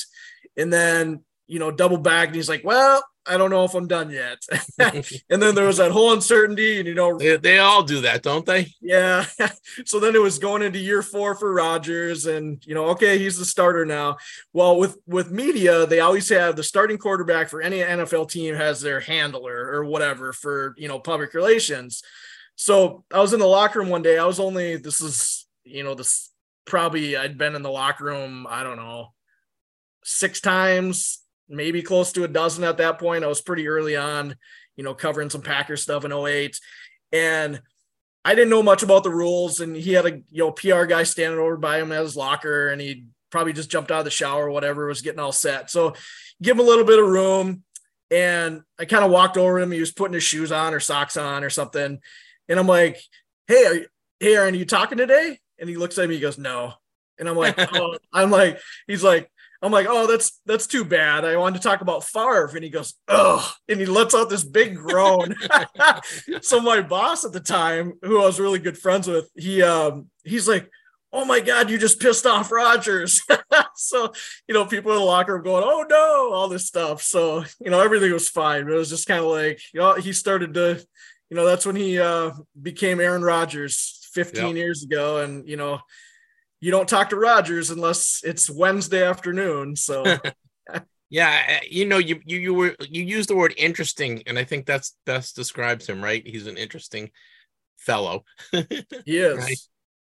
and 0.57 0.73
then 0.73 1.23
you 1.49 1.59
know, 1.59 1.71
double 1.71 1.97
back, 1.97 2.27
and 2.27 2.35
he's 2.35 2.47
like, 2.47 2.63
"Well, 2.63 3.03
I 3.29 3.37
don't 3.37 3.51
know 3.51 3.63
if 3.63 3.75
I'm 3.75 3.87
done 3.87 4.09
yet. 4.09 4.39
and 4.79 5.41
then 5.41 5.53
there 5.53 5.67
was 5.67 5.77
that 5.77 5.91
whole 5.91 6.13
uncertainty, 6.13 6.79
and 6.79 6.87
you 6.87 6.95
know, 6.95 7.17
they, 7.17 7.37
they 7.37 7.59
all 7.59 7.83
do 7.83 8.01
that, 8.01 8.23
don't 8.23 8.45
they? 8.45 8.73
Yeah. 8.81 9.25
so 9.85 9.99
then 9.99 10.15
it 10.15 10.21
was 10.21 10.39
going 10.39 10.63
into 10.63 10.79
year 10.79 11.03
four 11.03 11.35
for 11.35 11.53
Rodgers, 11.53 12.25
and 12.25 12.65
you 12.65 12.73
know, 12.73 12.85
okay, 12.89 13.19
he's 13.19 13.37
the 13.37 13.45
starter 13.45 13.85
now. 13.85 14.17
Well, 14.51 14.77
with 14.77 14.97
with 15.05 15.31
media, 15.31 15.85
they 15.85 15.99
always 15.99 16.27
have 16.29 16.55
the 16.55 16.63
starting 16.63 16.97
quarterback 16.97 17.49
for 17.49 17.61
any 17.61 17.79
NFL 17.79 18.31
team 18.31 18.55
has 18.55 18.81
their 18.81 18.99
handler 18.99 19.69
or 19.73 19.85
whatever 19.85 20.33
for 20.33 20.73
you 20.77 20.87
know 20.87 20.99
public 20.99 21.33
relations. 21.35 22.01
So 22.55 23.03
I 23.13 23.19
was 23.19 23.33
in 23.33 23.39
the 23.39 23.45
locker 23.45 23.79
room 23.79 23.89
one 23.89 24.01
day. 24.01 24.17
I 24.17 24.25
was 24.25 24.39
only 24.39 24.77
this 24.77 25.01
is 25.01 25.47
you 25.63 25.83
know 25.83 25.93
this 25.93 26.31
probably 26.65 27.15
I'd 27.15 27.37
been 27.37 27.55
in 27.55 27.61
the 27.61 27.71
locker 27.71 28.05
room 28.05 28.47
I 28.49 28.63
don't 28.63 28.77
know 28.77 29.13
six 30.03 30.41
times 30.41 31.19
maybe 31.49 31.81
close 31.81 32.11
to 32.13 32.23
a 32.23 32.27
dozen 32.27 32.63
at 32.63 32.77
that 32.77 32.99
point. 32.99 33.23
I 33.23 33.27
was 33.27 33.41
pretty 33.41 33.67
early 33.67 33.95
on, 33.95 34.35
you 34.75 34.83
know, 34.83 34.93
covering 34.93 35.29
some 35.29 35.41
Packer 35.41 35.75
stuff 35.75 36.05
in 36.05 36.13
08. 36.13 36.59
And 37.11 37.61
I 38.23 38.35
didn't 38.35 38.49
know 38.49 38.63
much 38.63 38.83
about 38.83 39.03
the 39.03 39.09
rules. 39.09 39.59
And 39.59 39.75
he 39.75 39.93
had 39.93 40.05
a 40.05 40.21
you 40.29 40.43
know 40.43 40.51
PR 40.51 40.85
guy 40.85 41.03
standing 41.03 41.39
over 41.39 41.57
by 41.57 41.79
him 41.79 41.91
at 41.91 42.01
his 42.01 42.15
locker, 42.15 42.69
and 42.69 42.79
he 42.79 43.05
probably 43.29 43.53
just 43.53 43.69
jumped 43.69 43.91
out 43.91 43.99
of 43.99 44.05
the 44.05 44.11
shower 44.11 44.47
or 44.47 44.51
whatever, 44.51 44.87
was 44.87 45.01
getting 45.01 45.19
all 45.19 45.31
set. 45.31 45.69
So 45.69 45.93
give 46.41 46.57
him 46.57 46.65
a 46.65 46.67
little 46.67 46.85
bit 46.85 46.99
of 46.99 47.07
room. 47.07 47.63
And 48.11 48.61
I 48.79 48.85
kind 48.85 49.05
of 49.05 49.11
walked 49.11 49.37
over 49.37 49.59
him. 49.59 49.71
He 49.71 49.79
was 49.79 49.91
putting 49.91 50.15
his 50.15 50.23
shoes 50.23 50.51
on 50.51 50.73
or 50.73 50.79
socks 50.79 51.15
on 51.15 51.43
or 51.43 51.49
something. 51.49 51.99
And 52.47 52.59
I'm 52.59 52.67
like, 52.67 52.99
hey, 53.47 53.65
are 53.65 53.75
you, 53.75 53.85
hey, 54.19 54.33
Aaron, 54.35 54.55
are 54.55 54.57
you 54.57 54.65
talking 54.65 54.97
today? 54.97 55.37
And 55.59 55.69
he 55.69 55.75
looks 55.75 55.97
at 55.97 56.09
me, 56.09 56.15
he 56.15 56.21
goes, 56.21 56.37
no. 56.37 56.73
And 57.19 57.29
I'm 57.29 57.35
like, 57.35 57.55
oh, 57.73 57.97
I'm 58.11 58.31
like, 58.31 58.59
he's 58.87 59.03
like, 59.03 59.29
I'm 59.61 59.71
like, 59.71 59.87
oh, 59.89 60.07
that's 60.07 60.39
that's 60.45 60.67
too 60.67 60.85
bad. 60.85 61.25
I 61.25 61.35
wanted 61.35 61.61
to 61.61 61.67
talk 61.67 61.81
about 61.81 62.05
Favre, 62.05 62.51
and 62.55 62.63
he 62.63 62.69
goes, 62.69 62.93
oh, 63.07 63.51
and 63.67 63.79
he 63.79 63.85
lets 63.85 64.15
out 64.15 64.29
this 64.29 64.43
big 64.43 64.75
groan. 64.75 65.35
so 66.41 66.61
my 66.61 66.81
boss 66.81 67.25
at 67.25 67.33
the 67.33 67.41
time, 67.41 67.93
who 68.01 68.21
I 68.21 68.25
was 68.25 68.39
really 68.39 68.59
good 68.59 68.77
friends 68.77 69.07
with, 69.07 69.29
he 69.35 69.61
um 69.61 70.07
he's 70.23 70.47
like, 70.47 70.69
oh 71.11 71.25
my 71.25 71.41
god, 71.41 71.69
you 71.69 71.77
just 71.77 71.99
pissed 71.99 72.25
off 72.25 72.51
Rodgers. 72.51 73.21
so 73.75 74.13
you 74.47 74.53
know, 74.53 74.65
people 74.65 74.93
in 74.93 74.99
the 74.99 75.03
locker 75.03 75.33
room 75.33 75.43
going, 75.43 75.63
oh 75.65 75.85
no, 75.89 76.31
all 76.33 76.47
this 76.47 76.67
stuff. 76.67 77.01
So 77.01 77.43
you 77.59 77.69
know, 77.69 77.81
everything 77.81 78.13
was 78.13 78.29
fine. 78.29 78.63
But 78.63 78.73
it 78.73 78.77
was 78.77 78.89
just 78.89 79.07
kind 79.07 79.19
of 79.19 79.29
like, 79.29 79.59
you 79.73 79.81
know, 79.81 79.95
he 79.95 80.13
started 80.13 80.53
to, 80.53 80.81
you 81.29 81.35
know, 81.35 81.45
that's 81.45 81.65
when 81.65 81.75
he 81.75 81.99
uh 81.99 82.31
became 82.61 83.01
Aaron 83.01 83.23
Rodgers 83.23 84.07
15 84.13 84.47
yep. 84.47 84.55
years 84.55 84.83
ago, 84.83 85.17
and 85.17 85.47
you 85.47 85.57
know 85.57 85.81
you 86.61 86.71
don't 86.71 86.89
talk 86.89 87.09
to 87.09 87.15
Rodgers 87.15 87.69
unless 87.69 88.21
it's 88.23 88.49
Wednesday 88.49 89.03
afternoon. 89.03 89.75
So 89.75 90.03
yeah, 91.09 91.59
you 91.69 91.85
know, 91.85 91.97
you 91.97 92.21
you 92.25 92.37
you 92.39 92.53
were 92.53 92.75
you 92.87 93.03
used 93.03 93.29
the 93.29 93.35
word 93.35 93.53
interesting, 93.57 94.23
and 94.27 94.37
I 94.37 94.43
think 94.43 94.65
that's 94.65 94.95
best 95.05 95.35
describes 95.35 95.87
him, 95.87 96.03
right? 96.03 96.25
He's 96.25 96.47
an 96.47 96.57
interesting 96.57 97.11
fellow. 97.77 98.23
he 98.51 99.17
is. 99.17 99.37
Right? 99.37 99.57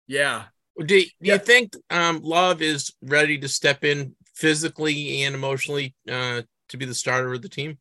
Yeah. 0.07 0.43
Do, 0.77 0.85
do 0.85 1.05
yeah. 1.21 1.33
you 1.33 1.39
think 1.39 1.73
um, 1.89 2.21
Love 2.21 2.61
is 2.61 2.93
ready 3.01 3.37
to 3.39 3.47
step 3.47 3.83
in 3.83 4.15
physically 4.33 5.23
and 5.23 5.33
emotionally 5.33 5.95
uh, 6.09 6.41
to 6.69 6.77
be 6.77 6.85
the 6.85 6.93
starter 6.93 7.33
of 7.33 7.41
the 7.41 7.49
team? 7.49 7.77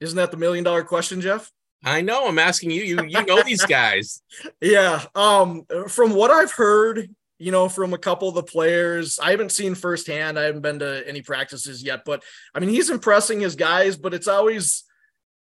Isn't 0.00 0.16
that 0.16 0.30
the 0.30 0.36
million 0.36 0.64
dollar 0.64 0.84
question, 0.84 1.20
Jeff? 1.20 1.50
I 1.84 2.00
know. 2.00 2.26
I'm 2.26 2.38
asking 2.38 2.70
you. 2.70 2.82
You 2.82 3.04
you 3.04 3.24
know 3.24 3.42
these 3.42 3.64
guys. 3.66 4.22
yeah. 4.60 5.04
Um. 5.14 5.64
From 5.88 6.14
what 6.14 6.30
I've 6.30 6.52
heard, 6.52 7.10
you 7.38 7.52
know, 7.52 7.68
from 7.68 7.92
a 7.92 7.98
couple 7.98 8.28
of 8.28 8.34
the 8.34 8.42
players. 8.42 9.18
I 9.18 9.30
haven't 9.30 9.52
seen 9.52 9.74
firsthand. 9.74 10.38
I 10.38 10.44
haven't 10.44 10.62
been 10.62 10.78
to 10.78 11.06
any 11.06 11.22
practices 11.22 11.82
yet, 11.82 12.04
but 12.04 12.22
I 12.54 12.60
mean, 12.60 12.70
he's 12.70 12.90
impressing 12.90 13.40
his 13.40 13.56
guys, 13.56 13.96
but 13.96 14.14
it's 14.14 14.28
always, 14.28 14.84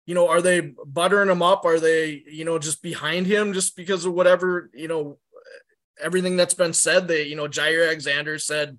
you 0.06 0.16
know, 0.16 0.30
are 0.30 0.42
they 0.42 0.74
buttering 0.86 1.30
him 1.30 1.42
up? 1.42 1.66
Are 1.66 1.80
they, 1.80 2.24
you 2.26 2.46
know, 2.46 2.60
just 2.60 2.82
behind 2.82 3.28
him 3.28 3.54
just 3.54 3.76
because 3.76 4.06
of 4.06 4.14
whatever, 4.14 4.70
you 4.74 4.88
know, 4.88 5.18
everything 6.00 6.38
that's 6.38 6.54
been 6.54 6.74
said? 6.74 7.08
They, 7.08 7.24
you 7.24 7.36
know, 7.36 7.48
Jaire 7.48 7.88
Alexander 7.88 8.40
said, 8.40 8.78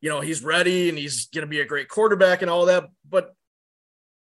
you 0.00 0.10
know, 0.10 0.20
he's 0.20 0.42
ready 0.42 0.88
and 0.88 0.98
he's 0.98 1.26
going 1.26 1.42
to 1.42 1.48
be 1.48 1.60
a 1.60 1.66
great 1.66 1.88
quarterback 1.88 2.42
and 2.42 2.50
all 2.50 2.66
that. 2.66 2.88
But, 3.08 3.34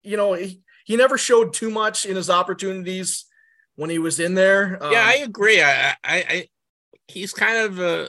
you 0.02 0.16
know, 0.16 0.34
he, 0.34 0.62
he 0.84 0.96
never 0.96 1.18
showed 1.18 1.52
too 1.52 1.70
much 1.70 2.04
in 2.04 2.16
his 2.16 2.30
opportunities 2.30 3.26
when 3.74 3.90
he 3.90 3.98
was 3.98 4.20
in 4.20 4.34
there. 4.34 4.78
Um, 4.80 4.92
yeah, 4.92 5.04
I 5.04 5.14
agree. 5.16 5.62
I, 5.62 5.90
I, 5.90 5.96
I, 6.04 6.48
he's 7.08 7.32
kind 7.32 7.58
of 7.58 7.80
a, 7.80 8.08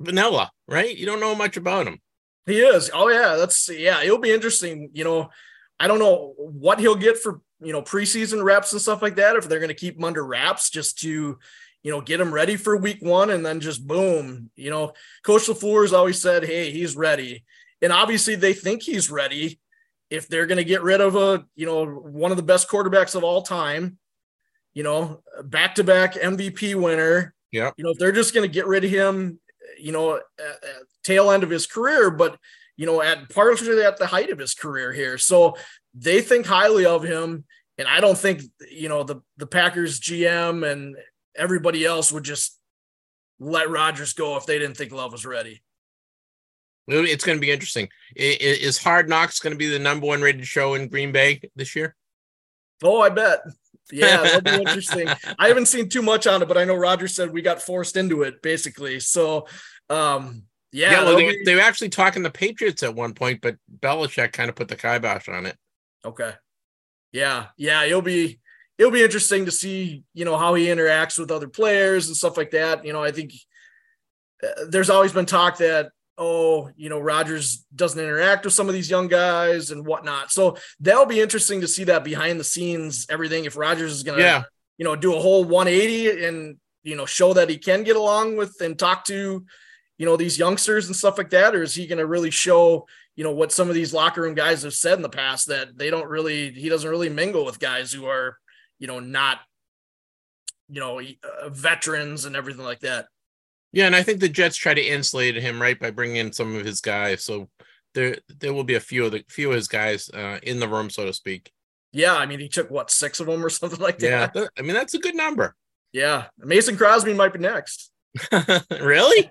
vanilla, 0.00 0.50
right? 0.66 0.96
You 0.96 1.06
don't 1.06 1.20
know 1.20 1.34
much 1.34 1.56
about 1.56 1.86
him. 1.86 2.00
He 2.46 2.60
is. 2.60 2.90
Oh 2.94 3.08
yeah, 3.08 3.36
that's 3.36 3.68
yeah. 3.68 4.02
It'll 4.02 4.18
be 4.18 4.32
interesting. 4.32 4.90
You 4.94 5.04
know, 5.04 5.30
I 5.78 5.86
don't 5.86 5.98
know 5.98 6.34
what 6.38 6.80
he'll 6.80 6.96
get 6.96 7.18
for 7.18 7.40
you 7.60 7.72
know 7.72 7.82
preseason 7.82 8.42
reps 8.42 8.72
and 8.72 8.80
stuff 8.80 9.02
like 9.02 9.16
that. 9.16 9.36
If 9.36 9.48
they're 9.48 9.58
going 9.58 9.68
to 9.68 9.74
keep 9.74 9.96
him 9.96 10.04
under 10.04 10.24
wraps 10.24 10.70
just 10.70 10.98
to 11.00 11.38
you 11.82 11.90
know 11.90 12.00
get 12.00 12.20
him 12.20 12.32
ready 12.32 12.56
for 12.56 12.76
week 12.76 12.98
one 13.00 13.30
and 13.30 13.44
then 13.44 13.60
just 13.60 13.86
boom. 13.86 14.50
You 14.56 14.70
know, 14.70 14.92
Coach 15.24 15.42
LaFleur 15.42 15.82
has 15.82 15.92
always 15.92 16.22
said, 16.22 16.44
"Hey, 16.44 16.70
he's 16.70 16.96
ready," 16.96 17.44
and 17.82 17.92
obviously 17.92 18.34
they 18.34 18.54
think 18.54 18.82
he's 18.82 19.10
ready. 19.10 19.60
If 20.08 20.26
they're 20.28 20.46
going 20.46 20.56
to 20.56 20.64
get 20.64 20.82
rid 20.82 21.02
of 21.02 21.16
a 21.16 21.44
you 21.54 21.66
know 21.66 21.84
one 21.84 22.30
of 22.30 22.38
the 22.38 22.42
best 22.42 22.68
quarterbacks 22.68 23.14
of 23.14 23.24
all 23.24 23.42
time, 23.42 23.98
you 24.72 24.82
know, 24.82 25.22
back 25.44 25.74
to 25.74 25.84
back 25.84 26.14
MVP 26.14 26.74
winner. 26.80 27.34
Yeah. 27.52 27.72
You 27.76 27.84
know, 27.84 27.90
if 27.90 27.98
they're 27.98 28.12
just 28.12 28.34
going 28.34 28.48
to 28.48 28.52
get 28.52 28.66
rid 28.66 28.84
of 28.84 28.90
him 28.90 29.38
you 29.78 29.92
know, 29.92 30.16
at, 30.16 30.22
at 30.38 30.82
tail 31.04 31.30
end 31.30 31.42
of 31.42 31.50
his 31.50 31.66
career, 31.66 32.10
but 32.10 32.38
you 32.76 32.86
know, 32.86 33.02
at 33.02 33.28
partially 33.28 33.82
at 33.82 33.98
the 33.98 34.06
height 34.06 34.30
of 34.30 34.38
his 34.38 34.54
career 34.54 34.92
here. 34.92 35.18
So 35.18 35.56
they 35.94 36.20
think 36.20 36.46
highly 36.46 36.86
of 36.86 37.02
him. 37.02 37.44
And 37.76 37.88
I 37.88 38.00
don't 38.00 38.16
think, 38.16 38.42
you 38.70 38.88
know, 38.88 39.02
the, 39.02 39.20
the 39.36 39.46
Packers 39.46 40.00
GM 40.00 40.68
and 40.68 40.96
everybody 41.36 41.84
else 41.84 42.10
would 42.12 42.24
just 42.24 42.58
let 43.40 43.70
Rodgers 43.70 44.12
go 44.12 44.36
if 44.36 44.46
they 44.46 44.58
didn't 44.58 44.76
think 44.76 44.92
Love 44.92 45.12
was 45.12 45.26
ready. 45.26 45.62
It's 46.88 47.24
going 47.24 47.36
to 47.36 47.40
be 47.40 47.50
interesting. 47.50 47.88
Is 48.16 48.78
Hard 48.78 49.08
Knocks 49.08 49.40
going 49.40 49.52
to 49.52 49.58
be 49.58 49.68
the 49.68 49.78
number 49.78 50.06
one 50.06 50.22
rated 50.22 50.46
show 50.46 50.74
in 50.74 50.88
Green 50.88 51.12
Bay 51.12 51.40
this 51.54 51.76
year? 51.76 51.94
Oh, 52.82 53.00
I 53.00 53.10
bet. 53.10 53.40
Yeah, 53.90 54.22
that'll 54.22 54.40
be 54.40 54.50
interesting. 54.50 55.08
I 55.38 55.48
haven't 55.48 55.66
seen 55.66 55.88
too 55.88 56.02
much 56.02 56.26
on 56.26 56.42
it, 56.42 56.48
but 56.48 56.58
I 56.58 56.64
know 56.64 56.74
Roger 56.74 57.08
said 57.08 57.32
we 57.32 57.42
got 57.42 57.62
forced 57.62 57.96
into 57.96 58.22
it 58.22 58.42
basically. 58.42 59.00
So, 59.00 59.46
um, 59.88 60.44
yeah, 60.72 60.90
yeah 60.90 61.04
well, 61.04 61.16
they, 61.16 61.28
be... 61.30 61.44
they 61.44 61.54
were 61.54 61.60
actually 61.60 61.88
talking 61.88 62.22
the 62.22 62.30
Patriots 62.30 62.82
at 62.82 62.94
one 62.94 63.14
point, 63.14 63.40
but 63.40 63.56
Belichick 63.80 64.32
kind 64.32 64.50
of 64.50 64.56
put 64.56 64.68
the 64.68 64.76
kibosh 64.76 65.28
on 65.28 65.46
it. 65.46 65.56
Okay. 66.04 66.32
Yeah, 67.12 67.46
yeah, 67.56 67.84
it'll 67.84 68.02
be 68.02 68.40
it'll 68.76 68.92
be 68.92 69.02
interesting 69.02 69.44
to 69.46 69.50
see 69.50 70.04
you 70.14 70.24
know 70.24 70.36
how 70.36 70.54
he 70.54 70.66
interacts 70.66 71.18
with 71.18 71.30
other 71.30 71.48
players 71.48 72.08
and 72.08 72.16
stuff 72.16 72.36
like 72.36 72.50
that. 72.50 72.84
You 72.84 72.92
know, 72.92 73.02
I 73.02 73.10
think 73.10 73.32
uh, 74.42 74.66
there's 74.68 74.90
always 74.90 75.12
been 75.12 75.26
talk 75.26 75.58
that 75.58 75.90
oh, 76.18 76.70
you 76.76 76.88
know, 76.88 76.98
Rodgers 76.98 77.64
doesn't 77.74 78.02
interact 78.02 78.44
with 78.44 78.52
some 78.52 78.68
of 78.68 78.74
these 78.74 78.90
young 78.90 79.06
guys 79.06 79.70
and 79.70 79.86
whatnot. 79.86 80.32
So 80.32 80.56
that'll 80.80 81.06
be 81.06 81.20
interesting 81.20 81.60
to 81.60 81.68
see 81.68 81.84
that 81.84 82.02
behind 82.02 82.40
the 82.40 82.44
scenes, 82.44 83.06
everything. 83.08 83.44
If 83.44 83.56
Rodgers 83.56 83.92
is 83.92 84.02
going 84.02 84.18
to, 84.18 84.24
yeah. 84.24 84.42
you 84.76 84.84
know, 84.84 84.96
do 84.96 85.14
a 85.14 85.20
whole 85.20 85.44
180 85.44 86.24
and, 86.24 86.56
you 86.82 86.96
know, 86.96 87.06
show 87.06 87.32
that 87.34 87.48
he 87.48 87.56
can 87.56 87.84
get 87.84 87.94
along 87.94 88.36
with 88.36 88.60
and 88.60 88.76
talk 88.76 89.04
to, 89.04 89.44
you 89.96 90.06
know, 90.06 90.16
these 90.16 90.38
youngsters 90.38 90.88
and 90.88 90.96
stuff 90.96 91.18
like 91.18 91.30
that, 91.30 91.54
or 91.54 91.62
is 91.62 91.74
he 91.74 91.86
going 91.86 91.98
to 91.98 92.06
really 92.06 92.30
show, 92.30 92.86
you 93.14 93.22
know, 93.22 93.32
what 93.32 93.52
some 93.52 93.68
of 93.68 93.74
these 93.74 93.94
locker 93.94 94.22
room 94.22 94.34
guys 94.34 94.64
have 94.64 94.74
said 94.74 94.94
in 94.94 95.02
the 95.02 95.08
past 95.08 95.46
that 95.48 95.78
they 95.78 95.88
don't 95.88 96.08
really, 96.08 96.50
he 96.50 96.68
doesn't 96.68 96.90
really 96.90 97.08
mingle 97.08 97.44
with 97.44 97.60
guys 97.60 97.92
who 97.92 98.06
are, 98.06 98.38
you 98.80 98.88
know, 98.88 98.98
not, 98.98 99.38
you 100.68 100.80
know, 100.80 101.00
uh, 101.00 101.48
veterans 101.48 102.24
and 102.24 102.34
everything 102.34 102.64
like 102.64 102.80
that. 102.80 103.06
Yeah, 103.72 103.86
and 103.86 103.94
I 103.94 104.02
think 104.02 104.20
the 104.20 104.28
Jets 104.28 104.56
try 104.56 104.74
to 104.74 104.80
insulate 104.80 105.36
him 105.36 105.60
right 105.60 105.78
by 105.78 105.90
bringing 105.90 106.16
in 106.16 106.32
some 106.32 106.56
of 106.56 106.64
his 106.64 106.80
guys. 106.80 107.24
So 107.24 107.48
there 107.94 108.16
there 108.40 108.54
will 108.54 108.64
be 108.64 108.76
a 108.76 108.80
few 108.80 109.04
of 109.04 109.12
the 109.12 109.24
few 109.28 109.50
of 109.50 109.56
his 109.56 109.68
guys 109.68 110.08
uh, 110.10 110.38
in 110.42 110.60
the 110.60 110.68
room, 110.68 110.90
so 110.90 111.04
to 111.04 111.12
speak. 111.12 111.50
Yeah, 111.92 112.14
I 112.14 112.26
mean 112.26 112.40
he 112.40 112.48
took 112.48 112.70
what 112.70 112.90
six 112.90 113.20
of 113.20 113.26
them 113.26 113.44
or 113.44 113.50
something 113.50 113.80
like 113.80 113.98
that. 113.98 114.32
Yeah, 114.34 114.46
I 114.58 114.62
mean 114.62 114.74
that's 114.74 114.94
a 114.94 114.98
good 114.98 115.14
number. 115.16 115.54
Yeah, 115.92 116.26
Mason 116.38 116.76
Crosby 116.76 117.14
might 117.14 117.32
be 117.32 117.38
next. 117.38 117.90
really? 118.80 119.30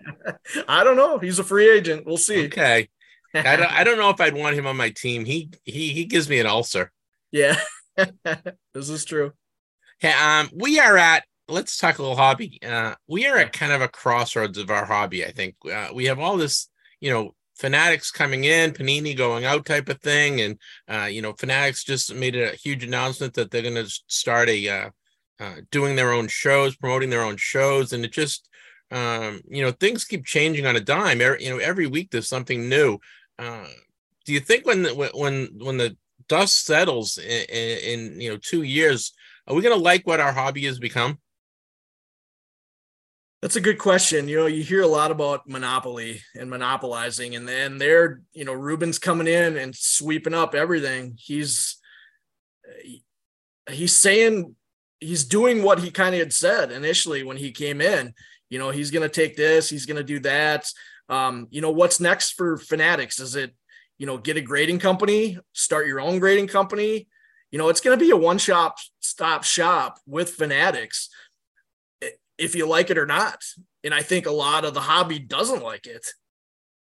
I 0.67 0.83
don't 0.83 0.97
know. 0.97 1.19
He's 1.19 1.39
a 1.39 1.43
free 1.43 1.69
agent. 1.69 2.05
We'll 2.05 2.17
see. 2.17 2.45
Okay. 2.47 2.89
I 3.33 3.55
don't, 3.55 3.71
I 3.71 3.83
don't 3.83 3.97
know 3.97 4.09
if 4.09 4.19
I'd 4.19 4.33
want 4.33 4.55
him 4.55 4.65
on 4.65 4.77
my 4.77 4.89
team. 4.89 5.25
He 5.25 5.51
he 5.63 5.93
he 5.93 6.05
gives 6.05 6.27
me 6.29 6.39
an 6.39 6.47
ulcer. 6.47 6.91
Yeah, 7.31 7.59
this 8.73 8.89
is 8.89 9.05
true. 9.05 9.33
Hey, 9.99 10.13
um, 10.13 10.49
we 10.53 10.79
are 10.79 10.97
at. 10.97 11.23
Let's 11.49 11.77
talk 11.77 11.97
a 11.97 12.01
little 12.01 12.17
hobby. 12.17 12.59
Uh, 12.61 12.95
we 13.07 13.25
are 13.25 13.37
at 13.37 13.53
kind 13.53 13.71
of 13.71 13.81
a 13.81 13.87
crossroads 13.87 14.57
of 14.57 14.69
our 14.69 14.85
hobby. 14.85 15.25
I 15.25 15.31
think 15.31 15.55
uh, 15.71 15.89
we 15.93 16.05
have 16.05 16.19
all 16.19 16.35
this, 16.35 16.67
you 16.99 17.09
know, 17.09 17.35
Fanatics 17.57 18.11
coming 18.11 18.43
in, 18.43 18.71
Panini 18.71 19.17
going 19.17 19.45
out 19.45 19.65
type 19.65 19.89
of 19.89 19.99
thing, 20.01 20.41
and 20.41 20.59
uh, 20.87 21.05
you 21.05 21.21
know, 21.21 21.33
Fanatics 21.33 21.83
just 21.83 22.13
made 22.13 22.35
a 22.35 22.51
huge 22.51 22.83
announcement 22.83 23.33
that 23.33 23.49
they're 23.49 23.63
going 23.63 23.73
to 23.75 23.89
start 24.07 24.47
a 24.49 24.69
uh, 24.69 24.89
uh, 25.39 25.55
doing 25.71 25.95
their 25.95 26.11
own 26.11 26.27
shows, 26.27 26.75
promoting 26.75 27.09
their 27.09 27.23
own 27.23 27.37
shows, 27.37 27.93
and 27.93 28.05
it 28.05 28.11
just 28.11 28.47
um, 28.91 29.41
you 29.49 29.63
know 29.63 29.71
things 29.71 30.05
keep 30.05 30.25
changing 30.25 30.67
on 30.67 30.75
a 30.75 30.79
dime. 30.79 31.21
Every, 31.21 31.45
you 31.45 31.49
know, 31.49 31.57
every 31.57 31.87
week 31.87 32.11
there's 32.11 32.29
something 32.29 32.69
new. 32.69 32.99
Uh, 33.39 33.67
do 34.25 34.33
you 34.33 34.39
think 34.39 34.67
when 34.67 34.85
when 34.85 35.49
when 35.57 35.77
the 35.77 35.97
dust 36.27 36.65
settles 36.65 37.17
in, 37.17 37.45
in, 37.49 37.77
in 37.79 38.21
you 38.21 38.29
know 38.29 38.37
two 38.37 38.61
years, 38.61 39.13
are 39.47 39.55
we 39.55 39.63
going 39.63 39.75
to 39.75 39.83
like 39.83 40.05
what 40.05 40.19
our 40.19 40.33
hobby 40.33 40.65
has 40.65 40.77
become? 40.77 41.17
That's 43.41 43.55
a 43.55 43.61
good 43.61 43.77
question. 43.77 44.27
You 44.27 44.37
know, 44.37 44.45
you 44.47 44.63
hear 44.63 44.81
a 44.81 44.87
lot 44.87 45.11
about 45.11 45.47
monopoly 45.47 46.21
and 46.35 46.49
monopolizing, 46.49 47.35
and 47.35 47.47
then 47.47 47.77
they're, 47.77 48.21
you 48.33 48.45
know, 48.45 48.53
Rubin's 48.53 48.97
coming 48.97 49.27
in 49.27 49.57
and 49.57 49.75
sweeping 49.75 50.33
up 50.33 50.55
everything. 50.55 51.15
He's 51.19 51.77
he's 53.69 53.95
saying 53.95 54.55
he's 54.99 55.23
doing 55.23 55.61
what 55.61 55.79
he 55.79 55.91
kind 55.91 56.15
of 56.15 56.19
had 56.19 56.33
said 56.33 56.71
initially 56.71 57.23
when 57.23 57.37
he 57.37 57.51
came 57.51 57.79
in. 57.79 58.13
You 58.49 58.57
know, 58.57 58.71
he's 58.71 58.91
going 58.91 59.07
to 59.07 59.13
take 59.13 59.35
this, 59.35 59.69
he's 59.69 59.85
going 59.85 59.97
to 59.97 60.03
do 60.03 60.19
that. 60.21 60.71
Um, 61.07 61.47
you 61.51 61.61
know, 61.61 61.71
what's 61.71 61.99
next 61.99 62.31
for 62.31 62.57
Fanatics? 62.57 63.19
Is 63.19 63.35
it, 63.35 63.53
you 63.99 64.07
know, 64.07 64.17
get 64.17 64.37
a 64.37 64.41
grading 64.41 64.79
company, 64.79 65.37
start 65.53 65.85
your 65.85 65.99
own 65.99 66.17
grading 66.19 66.47
company? 66.47 67.07
You 67.51 67.59
know, 67.59 67.69
it's 67.69 67.81
going 67.81 67.97
to 67.97 68.03
be 68.03 68.11
a 68.11 68.17
one 68.17 68.39
shop 68.39 68.77
stop 68.99 69.43
shop 69.43 69.99
with 70.07 70.31
Fanatics 70.31 71.09
if 72.37 72.55
you 72.55 72.67
like 72.67 72.89
it 72.89 72.97
or 72.97 73.05
not. 73.05 73.43
And 73.83 73.93
I 73.93 74.01
think 74.01 74.25
a 74.25 74.31
lot 74.31 74.65
of 74.65 74.73
the 74.73 74.81
hobby 74.81 75.19
doesn't 75.19 75.63
like 75.63 75.87
it, 75.87 76.05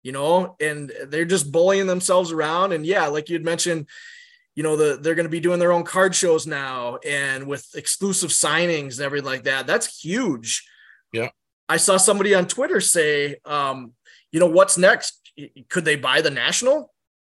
you 0.01 0.11
know, 0.11 0.55
and 0.59 0.91
they're 1.07 1.25
just 1.25 1.51
bullying 1.51 1.87
themselves 1.87 2.31
around. 2.31 2.71
And 2.71 2.85
yeah, 2.85 3.07
like 3.07 3.29
you'd 3.29 3.45
mentioned, 3.45 3.87
you 4.55 4.63
know, 4.63 4.75
the, 4.75 4.97
they're 4.97 5.15
going 5.15 5.25
to 5.25 5.29
be 5.29 5.39
doing 5.39 5.59
their 5.59 5.71
own 5.71 5.83
card 5.83 6.13
shows 6.15 6.45
now 6.45 6.97
and 7.05 7.47
with 7.47 7.67
exclusive 7.75 8.29
signings 8.29 8.97
and 8.97 9.01
everything 9.01 9.25
like 9.25 9.43
that. 9.43 9.67
That's 9.67 9.99
huge. 9.99 10.63
Yeah. 11.11 11.29
I 11.67 11.77
saw 11.77 11.97
somebody 11.97 12.35
on 12.35 12.47
Twitter 12.47 12.79
say, 12.79 13.37
um, 13.45 13.93
you 14.31 14.39
know, 14.39 14.47
what's 14.47 14.77
next? 14.77 15.31
Could 15.69 15.85
they 15.85 15.95
buy 15.95 16.21
the 16.21 16.29
national? 16.29 16.93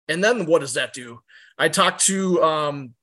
And 0.07 0.23
then 0.23 0.45
what 0.45 0.59
does 0.59 0.73
that 0.73 0.93
do? 0.93 1.21
I 1.57 1.69
talked 1.69 2.01
to 2.05 2.43
um, 2.43 2.93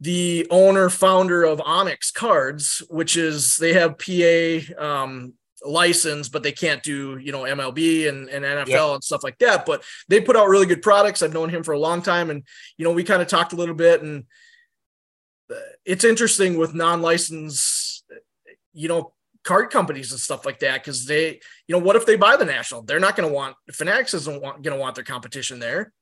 the 0.00 0.46
owner 0.50 0.90
founder 0.90 1.44
of 1.44 1.60
Onyx 1.64 2.10
Cards, 2.10 2.82
which 2.88 3.16
is 3.16 3.56
they 3.56 3.72
have 3.72 3.98
PA 3.98 4.82
um, 4.82 5.34
license, 5.64 6.28
but 6.28 6.42
they 6.42 6.52
can't 6.52 6.82
do 6.82 7.18
you 7.18 7.32
know 7.32 7.42
MLB 7.42 8.08
and, 8.08 8.28
and 8.28 8.44
NFL 8.44 8.94
and 8.94 9.04
stuff 9.04 9.24
like 9.24 9.38
that. 9.38 9.64
But 9.66 9.84
they 10.08 10.20
put 10.20 10.36
out 10.36 10.48
really 10.48 10.66
good 10.66 10.82
products. 10.82 11.22
I've 11.22 11.32
known 11.32 11.48
him 11.48 11.62
for 11.62 11.72
a 11.72 11.78
long 11.78 12.02
time, 12.02 12.30
and 12.30 12.42
you 12.76 12.84
know 12.84 12.92
we 12.92 13.04
kind 13.04 13.22
of 13.22 13.28
talked 13.28 13.52
a 13.52 13.56
little 13.56 13.74
bit, 13.74 14.02
and 14.02 14.24
uh, 15.50 15.56
it's 15.84 16.04
interesting 16.04 16.58
with 16.58 16.74
non-licensed, 16.74 18.04
you 18.72 18.88
know, 18.88 19.12
card 19.44 19.70
companies 19.70 20.10
and 20.10 20.20
stuff 20.20 20.46
like 20.46 20.58
that 20.60 20.82
because 20.82 21.06
they, 21.06 21.40
you 21.68 21.76
know, 21.76 21.78
what 21.78 21.96
if 21.96 22.06
they 22.06 22.16
buy 22.16 22.36
the 22.36 22.44
national? 22.44 22.82
They're 22.82 22.98
not 22.98 23.14
going 23.14 23.28
to 23.28 23.34
want 23.34 23.56
Fanatics 23.72 24.14
isn't 24.14 24.42
going 24.42 24.62
to 24.62 24.76
want 24.76 24.94
their 24.94 25.04
competition 25.04 25.58
there. 25.58 25.92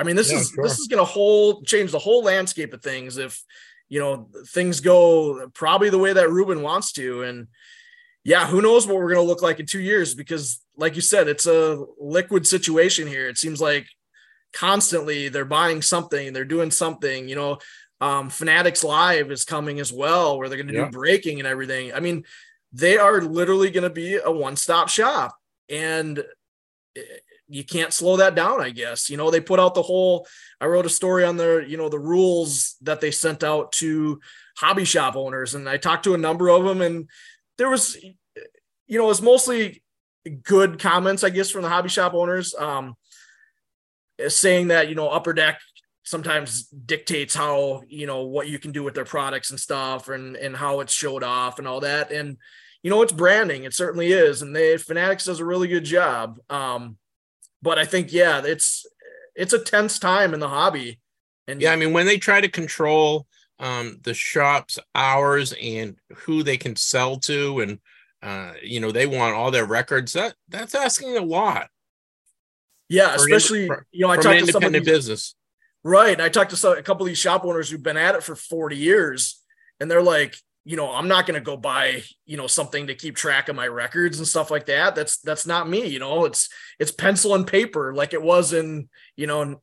I 0.00 0.02
mean, 0.02 0.16
this 0.16 0.32
yeah, 0.32 0.38
is 0.38 0.48
sure. 0.48 0.64
this 0.64 0.78
is 0.78 0.86
going 0.86 0.98
to 0.98 1.04
whole 1.04 1.62
change 1.62 1.92
the 1.92 1.98
whole 1.98 2.24
landscape 2.24 2.72
of 2.72 2.82
things 2.82 3.18
if 3.18 3.42
you 3.90 4.00
know 4.00 4.30
things 4.48 4.80
go 4.80 5.48
probably 5.52 5.90
the 5.90 5.98
way 5.98 6.14
that 6.14 6.30
Rubin 6.30 6.62
wants 6.62 6.92
to, 6.92 7.22
and 7.22 7.48
yeah, 8.24 8.46
who 8.46 8.62
knows 8.62 8.86
what 8.86 8.96
we're 8.96 9.12
going 9.12 9.24
to 9.24 9.28
look 9.28 9.42
like 9.42 9.60
in 9.60 9.66
two 9.66 9.80
years? 9.80 10.14
Because, 10.14 10.64
like 10.76 10.94
you 10.94 11.02
said, 11.02 11.28
it's 11.28 11.46
a 11.46 11.84
liquid 11.98 12.46
situation 12.46 13.06
here. 13.06 13.28
It 13.28 13.36
seems 13.36 13.60
like 13.60 13.86
constantly 14.54 15.28
they're 15.28 15.44
buying 15.44 15.82
something, 15.82 16.32
they're 16.32 16.44
doing 16.46 16.70
something. 16.70 17.28
You 17.28 17.36
know, 17.36 17.58
um, 18.00 18.30
Fanatics 18.30 18.82
Live 18.82 19.30
is 19.30 19.44
coming 19.44 19.80
as 19.80 19.92
well, 19.92 20.38
where 20.38 20.48
they're 20.48 20.56
going 20.56 20.68
to 20.68 20.74
yeah. 20.74 20.86
do 20.86 20.90
breaking 20.90 21.40
and 21.40 21.46
everything. 21.46 21.92
I 21.92 22.00
mean, 22.00 22.24
they 22.72 22.96
are 22.96 23.20
literally 23.20 23.70
going 23.70 23.84
to 23.84 23.90
be 23.90 24.16
a 24.16 24.30
one-stop 24.30 24.88
shop, 24.88 25.36
and 25.68 26.24
you 27.50 27.64
can't 27.64 27.92
slow 27.92 28.16
that 28.16 28.34
down 28.34 28.60
i 28.60 28.70
guess. 28.70 29.10
You 29.10 29.16
know 29.16 29.30
they 29.30 29.40
put 29.40 29.60
out 29.60 29.74
the 29.74 29.82
whole 29.82 30.26
i 30.60 30.66
wrote 30.66 30.86
a 30.86 30.90
story 30.90 31.24
on 31.24 31.36
their 31.36 31.60
you 31.60 31.76
know 31.76 31.88
the 31.88 31.98
rules 31.98 32.76
that 32.82 33.00
they 33.00 33.10
sent 33.10 33.44
out 33.44 33.72
to 33.72 34.20
hobby 34.56 34.84
shop 34.84 35.16
owners 35.16 35.54
and 35.54 35.68
i 35.68 35.76
talked 35.76 36.04
to 36.04 36.14
a 36.14 36.18
number 36.18 36.48
of 36.48 36.64
them 36.64 36.80
and 36.80 37.08
there 37.58 37.68
was 37.68 37.96
you 38.86 38.98
know 38.98 39.10
it's 39.10 39.22
mostly 39.22 39.82
good 40.42 40.78
comments 40.78 41.24
i 41.24 41.30
guess 41.30 41.50
from 41.50 41.62
the 41.62 41.68
hobby 41.68 41.88
shop 41.88 42.14
owners 42.14 42.54
um 42.54 42.94
saying 44.28 44.68
that 44.68 44.88
you 44.88 44.94
know 44.94 45.08
upper 45.08 45.32
deck 45.32 45.60
sometimes 46.02 46.64
dictates 46.64 47.34
how 47.34 47.82
you 47.88 48.06
know 48.06 48.24
what 48.24 48.48
you 48.48 48.58
can 48.58 48.72
do 48.72 48.82
with 48.82 48.94
their 48.94 49.04
products 49.04 49.50
and 49.50 49.60
stuff 49.60 50.08
and 50.08 50.36
and 50.36 50.56
how 50.56 50.80
it's 50.80 50.92
showed 50.92 51.22
off 51.22 51.58
and 51.58 51.68
all 51.68 51.80
that 51.80 52.10
and 52.10 52.36
you 52.82 52.90
know 52.90 53.02
it's 53.02 53.12
branding 53.12 53.64
it 53.64 53.74
certainly 53.74 54.12
is 54.12 54.42
and 54.42 54.54
they 54.54 54.76
fanatics 54.76 55.24
does 55.24 55.40
a 55.40 55.44
really 55.44 55.68
good 55.68 55.84
job 55.84 56.38
um 56.50 56.96
but 57.62 57.78
I 57.78 57.84
think 57.84 58.12
yeah, 58.12 58.42
it's 58.44 58.86
it's 59.34 59.52
a 59.52 59.62
tense 59.62 59.98
time 59.98 60.34
in 60.34 60.40
the 60.40 60.48
hobby. 60.48 61.00
And 61.46 61.60
yeah, 61.60 61.72
I 61.72 61.76
mean 61.76 61.92
when 61.92 62.06
they 62.06 62.18
try 62.18 62.40
to 62.40 62.48
control 62.48 63.26
um, 63.58 63.98
the 64.02 64.14
shop's 64.14 64.78
hours 64.94 65.54
and 65.60 65.96
who 66.18 66.42
they 66.42 66.56
can 66.56 66.74
sell 66.76 67.18
to, 67.18 67.60
and 67.60 67.78
uh, 68.22 68.54
you 68.62 68.80
know 68.80 68.90
they 68.90 69.06
want 69.06 69.34
all 69.34 69.50
their 69.50 69.66
records. 69.66 70.14
That 70.14 70.34
that's 70.48 70.74
asking 70.74 71.16
a 71.16 71.22
lot. 71.22 71.68
Yeah, 72.88 73.14
especially 73.14 73.70
you 73.92 74.06
know 74.06 74.10
I 74.10 74.16
talked 74.16 74.40
to 74.40 74.46
some 74.46 74.62
independent 74.62 74.84
business. 74.84 75.34
Right, 75.82 76.20
I 76.20 76.28
talked 76.28 76.50
to 76.50 76.56
some, 76.56 76.76
a 76.76 76.82
couple 76.82 77.04
of 77.04 77.08
these 77.08 77.18
shop 77.18 77.44
owners 77.44 77.70
who've 77.70 77.82
been 77.82 77.96
at 77.96 78.14
it 78.14 78.22
for 78.22 78.34
forty 78.34 78.76
years, 78.76 79.40
and 79.78 79.90
they're 79.90 80.02
like, 80.02 80.36
you 80.64 80.76
know, 80.76 80.92
I'm 80.92 81.08
not 81.08 81.26
going 81.26 81.40
to 81.40 81.44
go 81.44 81.56
buy, 81.56 82.02
you 82.26 82.36
know, 82.36 82.46
something 82.46 82.86
to 82.88 82.94
keep 82.94 83.16
track 83.16 83.48
of 83.48 83.56
my 83.56 83.66
records 83.66 84.18
and 84.18 84.28
stuff 84.28 84.50
like 84.50 84.66
that. 84.66 84.94
That's 84.94 85.18
that's 85.18 85.46
not 85.46 85.68
me, 85.68 85.86
you 85.86 85.98
know. 85.98 86.26
It's 86.26 86.48
it's 86.78 86.92
pencil 86.92 87.34
and 87.34 87.46
paper 87.46 87.94
like 87.94 88.12
it 88.12 88.22
was 88.22 88.52
in, 88.52 88.88
you 89.16 89.26
know, 89.26 89.42
in 89.42 89.56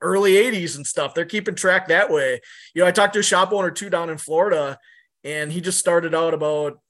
early 0.00 0.32
80s 0.32 0.76
and 0.76 0.86
stuff. 0.86 1.14
They're 1.14 1.24
keeping 1.24 1.54
track 1.54 1.88
that 1.88 2.10
way. 2.10 2.40
You 2.74 2.82
know, 2.82 2.88
I 2.88 2.92
talked 2.92 3.14
to 3.14 3.20
a 3.20 3.24
shop 3.24 3.52
owner 3.52 3.70
too 3.70 3.88
down 3.88 4.10
in 4.10 4.18
Florida 4.18 4.78
and 5.22 5.52
he 5.52 5.60
just 5.60 5.78
started 5.78 6.14
out 6.14 6.34
about 6.34 6.80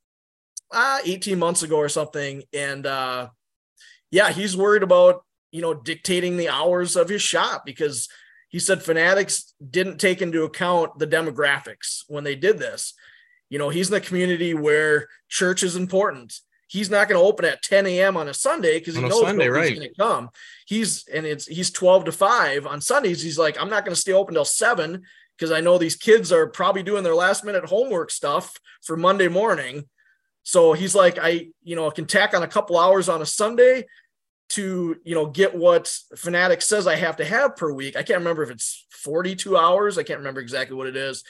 uh, 0.72 0.98
18 1.04 1.38
months 1.38 1.62
ago 1.62 1.76
or 1.76 1.88
something 1.88 2.42
and 2.52 2.86
uh 2.86 3.28
yeah, 4.10 4.30
he's 4.30 4.56
worried 4.56 4.82
about, 4.82 5.24
you 5.50 5.62
know, 5.62 5.74
dictating 5.74 6.36
the 6.36 6.48
hours 6.48 6.96
of 6.96 7.08
his 7.08 7.22
shop 7.22 7.64
because 7.64 8.08
he 8.48 8.58
said 8.58 8.82
Fanatics 8.82 9.52
didn't 9.70 9.98
take 9.98 10.22
into 10.22 10.44
account 10.44 10.98
the 10.98 11.06
demographics 11.06 12.02
when 12.08 12.24
they 12.24 12.34
did 12.34 12.58
this 12.58 12.94
you 13.48 13.58
know, 13.58 13.68
he's 13.68 13.88
in 13.88 13.94
the 13.94 14.00
community 14.00 14.54
where 14.54 15.08
church 15.28 15.62
is 15.62 15.76
important. 15.76 16.40
He's 16.68 16.90
not 16.90 17.08
going 17.08 17.20
to 17.20 17.26
open 17.26 17.44
at 17.44 17.62
10 17.62 17.86
a.m. 17.86 18.16
on 18.16 18.28
a 18.28 18.34
Sunday 18.34 18.78
because 18.78 18.96
he 18.96 19.02
knows 19.02 19.20
Sunday, 19.20 19.48
right. 19.48 19.74
going 19.74 19.88
to 19.88 19.94
come. 19.94 20.30
He's 20.66 21.06
and 21.06 21.24
it's 21.24 21.46
he's 21.46 21.70
12 21.70 22.06
to 22.06 22.12
5 22.12 22.66
on 22.66 22.80
Sundays. 22.80 23.22
He's 23.22 23.38
like, 23.38 23.60
I'm 23.60 23.70
not 23.70 23.84
going 23.84 23.94
to 23.94 24.00
stay 24.00 24.12
open 24.12 24.34
till 24.34 24.44
seven 24.44 25.04
because 25.36 25.52
I 25.52 25.60
know 25.60 25.78
these 25.78 25.94
kids 25.94 26.32
are 26.32 26.48
probably 26.48 26.82
doing 26.82 27.04
their 27.04 27.14
last 27.14 27.44
minute 27.44 27.66
homework 27.66 28.10
stuff 28.10 28.58
for 28.82 28.96
Monday 28.96 29.28
morning. 29.28 29.84
So 30.42 30.72
he's 30.72 30.94
like, 30.94 31.18
I, 31.20 31.48
you 31.62 31.76
know, 31.76 31.90
can 31.90 32.06
tack 32.06 32.34
on 32.34 32.42
a 32.42 32.48
couple 32.48 32.78
hours 32.78 33.08
on 33.08 33.22
a 33.22 33.26
Sunday 33.26 33.84
to, 34.50 34.96
you 35.04 35.14
know, 35.14 35.26
get 35.26 35.54
what 35.54 35.92
Fanatic 36.16 36.62
says 36.62 36.86
I 36.86 36.96
have 36.96 37.16
to 37.16 37.24
have 37.24 37.56
per 37.56 37.72
week. 37.72 37.96
I 37.96 38.02
can't 38.02 38.20
remember 38.20 38.42
if 38.42 38.50
it's 38.50 38.86
42 38.90 39.56
hours. 39.56 39.98
I 39.98 40.04
can't 40.04 40.20
remember 40.20 40.40
exactly 40.40 40.76
what 40.76 40.86
it 40.86 40.96
is 40.96 41.22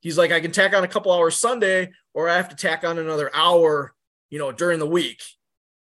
he's 0.00 0.18
like, 0.18 0.32
I 0.32 0.40
can 0.40 0.50
tack 0.50 0.74
on 0.74 0.84
a 0.84 0.88
couple 0.88 1.12
hours 1.12 1.38
Sunday, 1.38 1.92
or 2.14 2.28
I 2.28 2.36
have 2.36 2.48
to 2.48 2.56
tack 2.56 2.84
on 2.84 2.98
another 2.98 3.30
hour, 3.34 3.94
you 4.30 4.38
know, 4.38 4.52
during 4.52 4.78
the 4.78 4.86
week. 4.86 5.22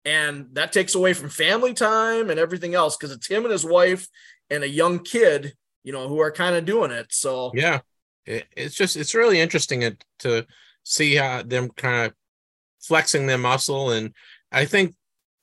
And 0.06 0.48
that 0.54 0.72
takes 0.74 0.96
away 0.96 1.14
from 1.14 1.30
family 1.30 1.74
time 1.74 2.30
and 2.30 2.40
everything 2.40 2.74
else 2.74 2.98
because 2.98 3.16
it's 3.16 3.28
him 3.28 3.44
and 3.44 3.52
his 3.52 3.66
wife 3.66 4.08
and 4.50 4.64
a 4.64 4.70
young 4.70 5.00
kid, 5.00 5.54
you 5.84 5.94
know, 5.94 6.08
who 6.08 6.20
are 6.20 6.32
kind 6.32 6.56
of 6.56 6.66
doing 6.66 6.92
it. 6.92 7.08
So, 7.12 7.52
yeah, 7.54 7.82
it, 8.26 8.46
it's 8.56 8.76
just, 8.76 8.98
it's 8.98 9.16
really 9.16 9.40
interesting 9.40 9.98
to 10.20 10.46
see 10.84 11.16
how 11.16 11.44
them 11.44 11.70
kind 11.70 12.08
of 12.08 12.14
flexing 12.82 13.28
their 13.28 13.38
muscle. 13.38 13.92
And 13.92 14.14
I 14.52 14.66
think, 14.66 14.96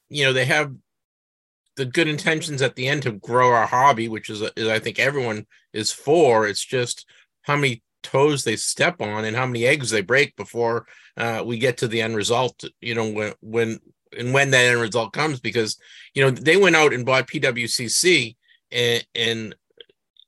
you 0.08 0.24
know, 0.24 0.32
they 0.32 0.46
have 0.46 0.72
the 1.76 1.84
good 1.84 2.08
intentions 2.08 2.60
at 2.60 2.74
the 2.74 2.88
end 2.88 3.02
to 3.02 3.12
grow 3.12 3.52
our 3.52 3.66
hobby, 3.66 4.08
which 4.08 4.28
is, 4.28 4.42
is 4.56 4.66
I 4.66 4.80
think 4.80 4.98
everyone 4.98 5.46
is 5.72 5.92
for. 5.92 6.48
It's 6.48 6.64
just 6.64 7.08
how 7.42 7.54
many 7.54 7.82
toes 8.02 8.44
they 8.44 8.56
step 8.56 9.00
on 9.00 9.24
and 9.24 9.36
how 9.36 9.46
many 9.46 9.66
eggs 9.66 9.90
they 9.90 10.02
break 10.02 10.36
before 10.36 10.86
uh, 11.16 11.42
we 11.44 11.58
get 11.58 11.78
to 11.78 11.88
the 11.88 12.00
end 12.00 12.16
result. 12.16 12.64
You 12.80 12.94
know, 12.94 13.10
when 13.10 13.34
when 13.40 13.80
and 14.16 14.32
when 14.32 14.50
that 14.50 14.64
end 14.64 14.80
result 14.80 15.12
comes 15.12 15.40
because 15.40 15.78
you 16.14 16.22
know 16.22 16.30
they 16.30 16.56
went 16.56 16.76
out 16.76 16.92
and 16.92 17.06
bought 17.06 17.26
PWCC 17.26 18.36
and 18.70 19.06
and 19.14 19.54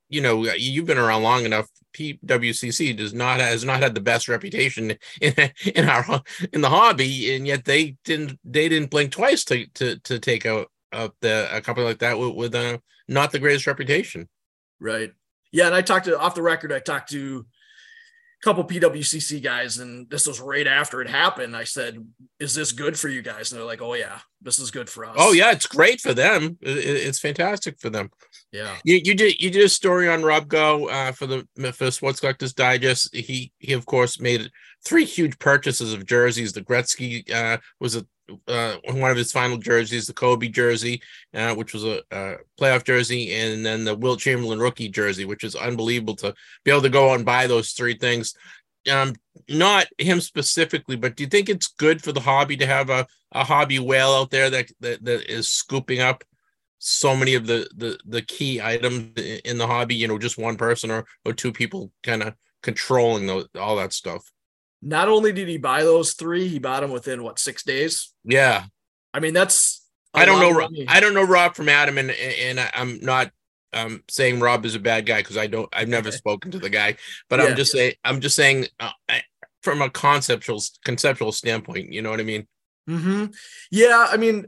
you 0.08 0.20
know 0.20 0.44
you've 0.44 0.86
been 0.86 0.98
around 0.98 1.22
long 1.22 1.44
enough 1.44 1.68
PWCC 1.94 2.96
does 2.96 3.12
not 3.12 3.40
has 3.40 3.64
not 3.64 3.82
had 3.82 3.94
the 3.94 4.00
best 4.00 4.28
reputation 4.28 4.92
in 5.20 5.34
in 5.74 5.88
our 5.88 6.22
in 6.52 6.60
the 6.60 6.68
hobby 6.68 7.34
and 7.34 7.46
yet 7.46 7.64
they 7.64 7.96
didn't 8.04 8.38
they 8.44 8.68
didn't 8.68 8.90
blink 8.90 9.12
twice 9.12 9.44
to 9.44 9.66
to 9.74 9.98
to 10.00 10.18
take 10.18 10.46
out 10.46 10.70
up 10.92 11.14
the 11.20 11.48
a 11.54 11.60
company 11.60 11.86
like 11.86 12.00
that 12.00 12.18
with, 12.18 12.34
with 12.34 12.54
uh, 12.54 12.78
not 13.08 13.30
the 13.32 13.38
greatest 13.38 13.66
reputation 13.66 14.28
right 14.80 15.12
yeah 15.52 15.66
and 15.66 15.74
I 15.74 15.82
talked 15.82 16.06
to 16.06 16.18
off 16.18 16.34
the 16.34 16.42
record 16.42 16.72
I 16.72 16.80
talked 16.80 17.10
to 17.10 17.46
couple 18.42 18.64
PWCC 18.64 19.42
guys, 19.42 19.78
and 19.78 20.08
this 20.08 20.26
was 20.26 20.40
right 20.40 20.66
after 20.66 21.02
it 21.02 21.08
happened. 21.08 21.56
I 21.56 21.64
said, 21.64 22.04
"Is 22.38 22.54
this 22.54 22.72
good 22.72 22.98
for 22.98 23.08
you 23.08 23.22
guys?" 23.22 23.52
And 23.52 23.58
they're 23.58 23.66
like, 23.66 23.82
"Oh 23.82 23.94
yeah, 23.94 24.18
this 24.40 24.58
is 24.58 24.70
good 24.70 24.88
for 24.88 25.04
us." 25.04 25.14
Oh 25.18 25.32
yeah, 25.32 25.52
it's 25.52 25.66
great 25.66 26.00
for 26.00 26.14
them. 26.14 26.56
It's 26.62 27.18
fantastic 27.18 27.78
for 27.78 27.90
them. 27.90 28.10
Yeah, 28.52 28.76
you, 28.84 29.00
you 29.02 29.14
did 29.14 29.40
you 29.40 29.50
did 29.50 29.64
a 29.64 29.68
story 29.68 30.08
on 30.08 30.22
Rob 30.22 30.48
Go 30.48 30.88
uh, 30.88 31.12
for 31.12 31.26
the 31.26 31.46
for 31.72 31.90
Sports 31.90 32.20
Collectors 32.20 32.54
Digest. 32.54 33.14
He 33.14 33.52
he 33.58 33.72
of 33.74 33.86
course 33.86 34.20
made 34.20 34.50
three 34.84 35.04
huge 35.04 35.38
purchases 35.38 35.92
of 35.92 36.06
jerseys. 36.06 36.52
The 36.52 36.62
Gretzky 36.62 37.30
uh, 37.30 37.58
was 37.78 37.96
a 37.96 38.06
uh, 38.48 38.76
one 38.84 39.10
of 39.10 39.16
his 39.16 39.32
final 39.32 39.56
jerseys, 39.56 40.06
the 40.06 40.12
Kobe 40.12 40.48
jersey, 40.48 41.02
uh, 41.34 41.54
which 41.54 41.72
was 41.72 41.84
a, 41.84 42.02
a, 42.10 42.36
playoff 42.60 42.84
jersey, 42.84 43.34
and 43.34 43.64
then 43.64 43.84
the 43.84 43.94
Wilt 43.94 44.20
Chamberlain 44.20 44.58
rookie 44.58 44.88
jersey, 44.88 45.24
which 45.24 45.44
is 45.44 45.54
unbelievable 45.54 46.16
to 46.16 46.34
be 46.64 46.70
able 46.70 46.82
to 46.82 46.88
go 46.88 47.14
and 47.14 47.24
buy 47.24 47.46
those 47.46 47.72
three 47.72 47.96
things. 47.96 48.34
Um, 48.90 49.14
not 49.48 49.86
him 49.98 50.20
specifically, 50.20 50.96
but 50.96 51.16
do 51.16 51.24
you 51.24 51.28
think 51.28 51.48
it's 51.48 51.68
good 51.68 52.02
for 52.02 52.12
the 52.12 52.20
hobby 52.20 52.56
to 52.56 52.66
have 52.66 52.90
a, 52.90 53.06
a 53.32 53.44
hobby 53.44 53.78
whale 53.78 54.12
out 54.12 54.30
there 54.30 54.50
that, 54.50 54.70
that 54.80 55.04
that 55.04 55.30
is 55.30 55.48
scooping 55.48 56.00
up 56.00 56.24
so 56.78 57.14
many 57.14 57.34
of 57.34 57.46
the 57.46 57.68
the 57.76 57.98
the 58.06 58.22
key 58.22 58.60
items 58.60 59.12
in 59.44 59.58
the 59.58 59.66
hobby? 59.66 59.94
You 59.94 60.08
know, 60.08 60.18
just 60.18 60.38
one 60.38 60.56
person 60.56 60.90
or 60.90 61.04
or 61.24 61.32
two 61.32 61.52
people 61.52 61.92
kind 62.02 62.22
of 62.22 62.34
controlling 62.62 63.26
the, 63.26 63.48
all 63.58 63.76
that 63.76 63.92
stuff 63.92 64.30
not 64.82 65.08
only 65.08 65.32
did 65.32 65.48
he 65.48 65.58
buy 65.58 65.82
those 65.82 66.14
three, 66.14 66.48
he 66.48 66.58
bought 66.58 66.80
them 66.80 66.90
within 66.90 67.22
what 67.22 67.38
six 67.38 67.62
days. 67.62 68.12
Yeah, 68.24 68.64
I 69.12 69.20
mean 69.20 69.34
that's. 69.34 69.78
I 70.12 70.24
don't 70.24 70.40
know. 70.40 70.68
I 70.88 70.98
don't 70.98 71.14
know 71.14 71.22
Rob 71.22 71.54
from 71.54 71.68
Adam, 71.68 71.96
and 71.98 72.10
and 72.10 72.60
I'm 72.74 73.00
not 73.00 73.30
um 73.72 74.02
saying 74.08 74.40
Rob 74.40 74.64
is 74.64 74.74
a 74.74 74.80
bad 74.80 75.06
guy 75.06 75.20
because 75.20 75.36
I 75.36 75.46
don't. 75.46 75.68
I've 75.72 75.88
never 75.88 76.10
spoken 76.10 76.50
to 76.50 76.58
the 76.58 76.70
guy, 76.70 76.96
but 77.28 77.38
yeah. 77.38 77.46
I'm 77.46 77.56
just 77.56 77.72
saying. 77.72 77.94
I'm 78.04 78.20
just 78.20 78.36
saying 78.36 78.66
uh, 78.80 78.90
from 79.62 79.82
a 79.82 79.90
conceptual 79.90 80.60
conceptual 80.84 81.32
standpoint. 81.32 81.92
You 81.92 82.02
know 82.02 82.10
what 82.10 82.20
I 82.20 82.24
mean? 82.24 82.46
Hmm. 82.86 83.26
Yeah. 83.70 84.08
I 84.10 84.16
mean, 84.16 84.46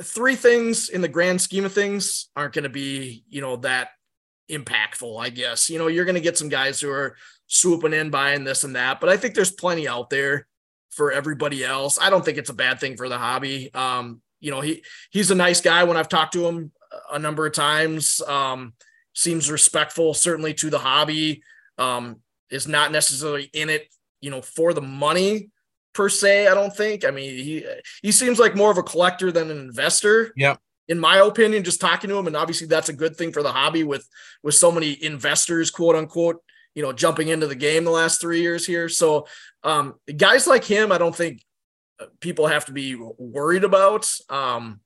three 0.00 0.36
things 0.36 0.88
in 0.88 1.00
the 1.00 1.08
grand 1.08 1.40
scheme 1.40 1.64
of 1.64 1.72
things 1.72 2.28
aren't 2.36 2.54
going 2.54 2.64
to 2.64 2.70
be 2.70 3.24
you 3.28 3.40
know 3.40 3.56
that 3.56 3.90
impactful. 4.50 5.20
I 5.20 5.30
guess 5.30 5.70
you 5.70 5.78
know 5.78 5.86
you're 5.86 6.04
going 6.04 6.14
to 6.14 6.20
get 6.20 6.38
some 6.38 6.48
guys 6.48 6.80
who 6.80 6.90
are 6.90 7.16
swooping 7.52 7.92
in, 7.92 8.08
buying 8.08 8.44
this 8.44 8.64
and 8.64 8.76
that. 8.76 8.98
But 8.98 9.10
I 9.10 9.18
think 9.18 9.34
there's 9.34 9.52
plenty 9.52 9.86
out 9.86 10.08
there 10.08 10.46
for 10.90 11.12
everybody 11.12 11.62
else. 11.62 11.98
I 12.00 12.08
don't 12.08 12.24
think 12.24 12.38
it's 12.38 12.50
a 12.50 12.54
bad 12.54 12.80
thing 12.80 12.96
for 12.96 13.08
the 13.08 13.18
hobby. 13.18 13.72
Um, 13.74 14.22
you 14.40 14.50
know, 14.50 14.60
he 14.60 14.82
he's 15.10 15.30
a 15.30 15.34
nice 15.34 15.60
guy 15.60 15.84
when 15.84 15.96
I've 15.96 16.08
talked 16.08 16.32
to 16.32 16.46
him 16.46 16.72
a 17.12 17.18
number 17.18 17.46
of 17.46 17.52
times. 17.52 18.22
Um, 18.22 18.72
seems 19.14 19.50
respectful, 19.50 20.14
certainly 20.14 20.54
to 20.54 20.70
the 20.70 20.78
hobby. 20.78 21.42
Um, 21.78 22.20
is 22.50 22.66
not 22.66 22.90
necessarily 22.90 23.50
in 23.52 23.70
it, 23.70 23.88
you 24.20 24.30
know, 24.30 24.42
for 24.42 24.72
the 24.72 24.82
money 24.82 25.50
per 25.94 26.08
se. 26.08 26.48
I 26.48 26.54
don't 26.54 26.74
think. 26.74 27.04
I 27.04 27.10
mean, 27.10 27.30
he 27.36 27.66
he 28.02 28.12
seems 28.12 28.38
like 28.38 28.56
more 28.56 28.70
of 28.70 28.78
a 28.78 28.82
collector 28.82 29.30
than 29.30 29.50
an 29.50 29.58
investor. 29.58 30.32
Yeah. 30.36 30.56
In 30.88 30.98
my 30.98 31.18
opinion, 31.18 31.64
just 31.64 31.80
talking 31.80 32.10
to 32.10 32.16
him, 32.16 32.26
and 32.26 32.36
obviously 32.36 32.66
that's 32.66 32.88
a 32.88 32.94
good 32.94 33.16
thing 33.16 33.32
for 33.32 33.42
the 33.42 33.52
hobby 33.52 33.84
with 33.84 34.08
with 34.42 34.54
so 34.54 34.72
many 34.72 35.02
investors, 35.02 35.70
quote 35.70 35.96
unquote, 35.96 36.42
you 36.74 36.82
know, 36.82 36.92
jumping 36.92 37.28
into 37.28 37.46
the 37.46 37.54
game 37.54 37.84
the 37.84 37.90
last 37.90 38.20
three 38.20 38.40
years 38.40 38.66
here. 38.66 38.88
So 38.88 39.26
um, 39.62 39.94
guys 40.16 40.46
like 40.46 40.64
him, 40.64 40.92
I 40.92 40.98
don't 40.98 41.14
think 41.14 41.42
uh, 42.00 42.06
people 42.20 42.46
have 42.46 42.66
to 42.66 42.72
be 42.72 42.96
worried 43.18 43.64
about. 43.64 44.10
Um, 44.28 44.80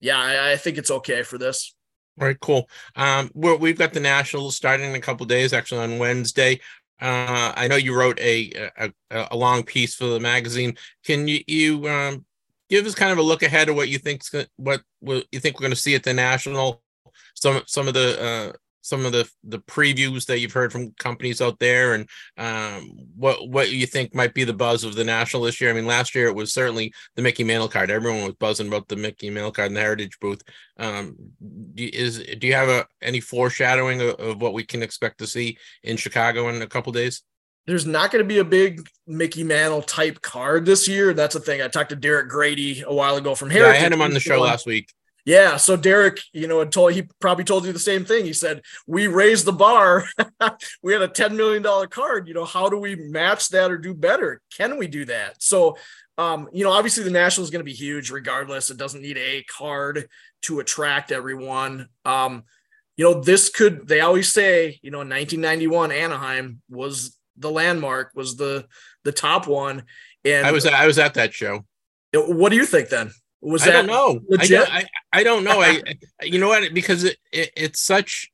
yeah, 0.00 0.18
I, 0.18 0.52
I 0.52 0.56
think 0.56 0.78
it's 0.78 0.90
okay 0.90 1.22
for 1.22 1.38
this. 1.38 1.74
All 2.20 2.26
right, 2.26 2.38
cool. 2.40 2.68
Um, 2.94 3.30
we 3.34 3.70
have 3.70 3.78
got 3.78 3.92
the 3.94 4.00
Nationals 4.00 4.56
starting 4.56 4.88
in 4.90 4.94
a 4.94 5.00
couple 5.00 5.24
days, 5.24 5.52
actually 5.52 5.80
on 5.80 5.98
Wednesday. 5.98 6.60
Uh, 7.00 7.52
I 7.56 7.66
know 7.68 7.76
you 7.76 7.96
wrote 7.96 8.20
a, 8.20 8.70
a, 8.76 8.92
a 9.10 9.36
long 9.36 9.64
piece 9.64 9.94
for 9.94 10.06
the 10.06 10.20
magazine. 10.20 10.76
Can 11.04 11.26
you 11.26 11.40
you 11.48 11.88
um, 11.88 12.24
give 12.68 12.86
us 12.86 12.94
kind 12.94 13.10
of 13.10 13.18
a 13.18 13.22
look 13.22 13.42
ahead 13.42 13.68
of 13.68 13.76
what 13.76 13.88
you 13.88 13.98
think 13.98 14.22
what, 14.56 14.82
what 15.00 15.26
you 15.32 15.40
think 15.40 15.56
we're 15.56 15.64
going 15.64 15.74
to 15.74 15.76
see 15.76 15.94
at 15.94 16.04
the 16.04 16.14
National? 16.14 16.82
Some 17.34 17.62
some 17.66 17.88
of 17.88 17.94
the 17.94 18.22
uh, 18.22 18.52
some 18.82 19.06
of 19.06 19.12
the 19.12 19.28
the 19.44 19.60
previews 19.60 20.26
that 20.26 20.40
you've 20.40 20.52
heard 20.52 20.72
from 20.72 20.92
companies 20.98 21.40
out 21.40 21.58
there 21.58 21.94
and 21.94 22.08
um, 22.36 22.90
what 23.16 23.48
what 23.48 23.70
you 23.70 23.86
think 23.86 24.14
might 24.14 24.34
be 24.34 24.44
the 24.44 24.52
buzz 24.52 24.84
of 24.84 24.94
the 24.94 25.04
national 25.04 25.42
this 25.42 25.60
year 25.60 25.70
i 25.70 25.72
mean 25.72 25.86
last 25.86 26.14
year 26.14 26.26
it 26.26 26.34
was 26.34 26.52
certainly 26.52 26.92
the 27.16 27.22
mickey 27.22 27.44
mantle 27.44 27.68
card 27.68 27.90
everyone 27.90 28.24
was 28.24 28.34
buzzing 28.34 28.68
about 28.68 28.86
the 28.88 28.96
mickey 28.96 29.30
mantle 29.30 29.52
card 29.52 29.68
in 29.68 29.74
the 29.74 29.80
heritage 29.80 30.18
booth 30.20 30.42
um, 30.78 31.16
is 31.76 32.22
do 32.38 32.46
you 32.46 32.54
have 32.54 32.68
a, 32.68 32.86
any 33.00 33.20
foreshadowing 33.20 34.00
of, 34.00 34.14
of, 34.16 34.42
what 34.42 34.52
we 34.52 34.64
can 34.64 34.82
expect 34.82 35.18
to 35.18 35.26
see 35.26 35.56
in 35.84 35.96
chicago 35.96 36.48
in 36.48 36.60
a 36.60 36.66
couple 36.66 36.92
days 36.92 37.22
there's 37.66 37.86
not 37.86 38.10
going 38.10 38.24
to 38.24 38.28
be 38.28 38.38
a 38.38 38.44
big 38.44 38.88
Mickey 39.06 39.44
Mantle 39.44 39.82
type 39.82 40.20
card 40.20 40.66
this 40.66 40.88
year. 40.88 41.14
That's 41.14 41.34
the 41.34 41.40
thing. 41.40 41.62
I 41.62 41.68
talked 41.68 41.90
to 41.90 41.96
Derek 41.96 42.28
Grady 42.28 42.82
a 42.84 42.92
while 42.92 43.14
ago 43.14 43.36
from 43.36 43.50
Heritage. 43.50 43.74
Yeah, 43.74 43.78
I 43.78 43.82
had 43.82 43.92
him 43.92 44.02
on 44.02 44.12
the 44.12 44.18
show 44.18 44.40
last 44.40 44.66
week. 44.66 44.92
Yeah. 45.24 45.56
So 45.56 45.76
Derek, 45.76 46.18
you 46.32 46.48
know, 46.48 46.58
had 46.58 46.72
told 46.72 46.92
he 46.92 47.08
probably 47.20 47.44
told 47.44 47.64
you 47.64 47.72
the 47.72 47.78
same 47.78 48.04
thing. 48.04 48.24
He 48.24 48.32
said, 48.32 48.62
We 48.86 49.06
raised 49.06 49.44
the 49.44 49.52
bar. 49.52 50.04
we 50.82 50.92
had 50.92 51.02
a 51.02 51.08
$10 51.08 51.36
million 51.36 51.62
card. 51.88 52.26
You 52.26 52.34
know, 52.34 52.44
how 52.44 52.68
do 52.68 52.76
we 52.76 52.96
match 52.96 53.50
that 53.50 53.70
or 53.70 53.78
do 53.78 53.94
better? 53.94 54.40
Can 54.56 54.78
we 54.78 54.88
do 54.88 55.04
that? 55.04 55.40
So 55.40 55.76
um, 56.18 56.48
you 56.52 56.64
know, 56.64 56.72
obviously 56.72 57.04
the 57.04 57.10
national 57.10 57.44
is 57.44 57.50
going 57.50 57.60
to 57.60 57.64
be 57.64 57.72
huge 57.72 58.10
regardless. 58.10 58.70
It 58.70 58.76
doesn't 58.76 59.00
need 59.00 59.16
a 59.16 59.44
card 59.44 60.08
to 60.42 60.60
attract 60.60 61.10
everyone. 61.10 61.88
Um, 62.04 62.44
you 62.96 63.04
know, 63.04 63.20
this 63.20 63.48
could 63.48 63.88
they 63.88 64.00
always 64.00 64.30
say, 64.30 64.78
you 64.82 64.90
know, 64.90 65.00
in 65.00 65.08
1991, 65.08 65.90
Anaheim 65.90 66.60
was 66.68 67.18
the 67.36 67.50
landmark, 67.50 68.10
was 68.14 68.36
the 68.36 68.66
the 69.04 69.12
top 69.12 69.46
one. 69.46 69.84
And 70.24 70.46
I 70.46 70.52
was 70.52 70.66
I 70.66 70.86
was 70.86 70.98
at 70.98 71.14
that 71.14 71.32
show. 71.32 71.64
What 72.14 72.50
do 72.50 72.56
you 72.56 72.66
think 72.66 72.90
then? 72.90 73.10
Was 73.42 73.66
I 73.66 73.72
don't 73.72 73.86
know. 73.86 74.20
Legit? 74.28 74.60
I, 74.60 74.64
don't, 74.64 74.72
I, 74.72 74.86
I 75.12 75.24
don't 75.24 75.44
know. 75.44 75.60
I 75.60 75.82
you 76.22 76.38
know 76.38 76.48
what? 76.48 76.72
Because 76.72 77.04
it, 77.04 77.16
it, 77.32 77.50
it's 77.56 77.80
such. 77.80 78.30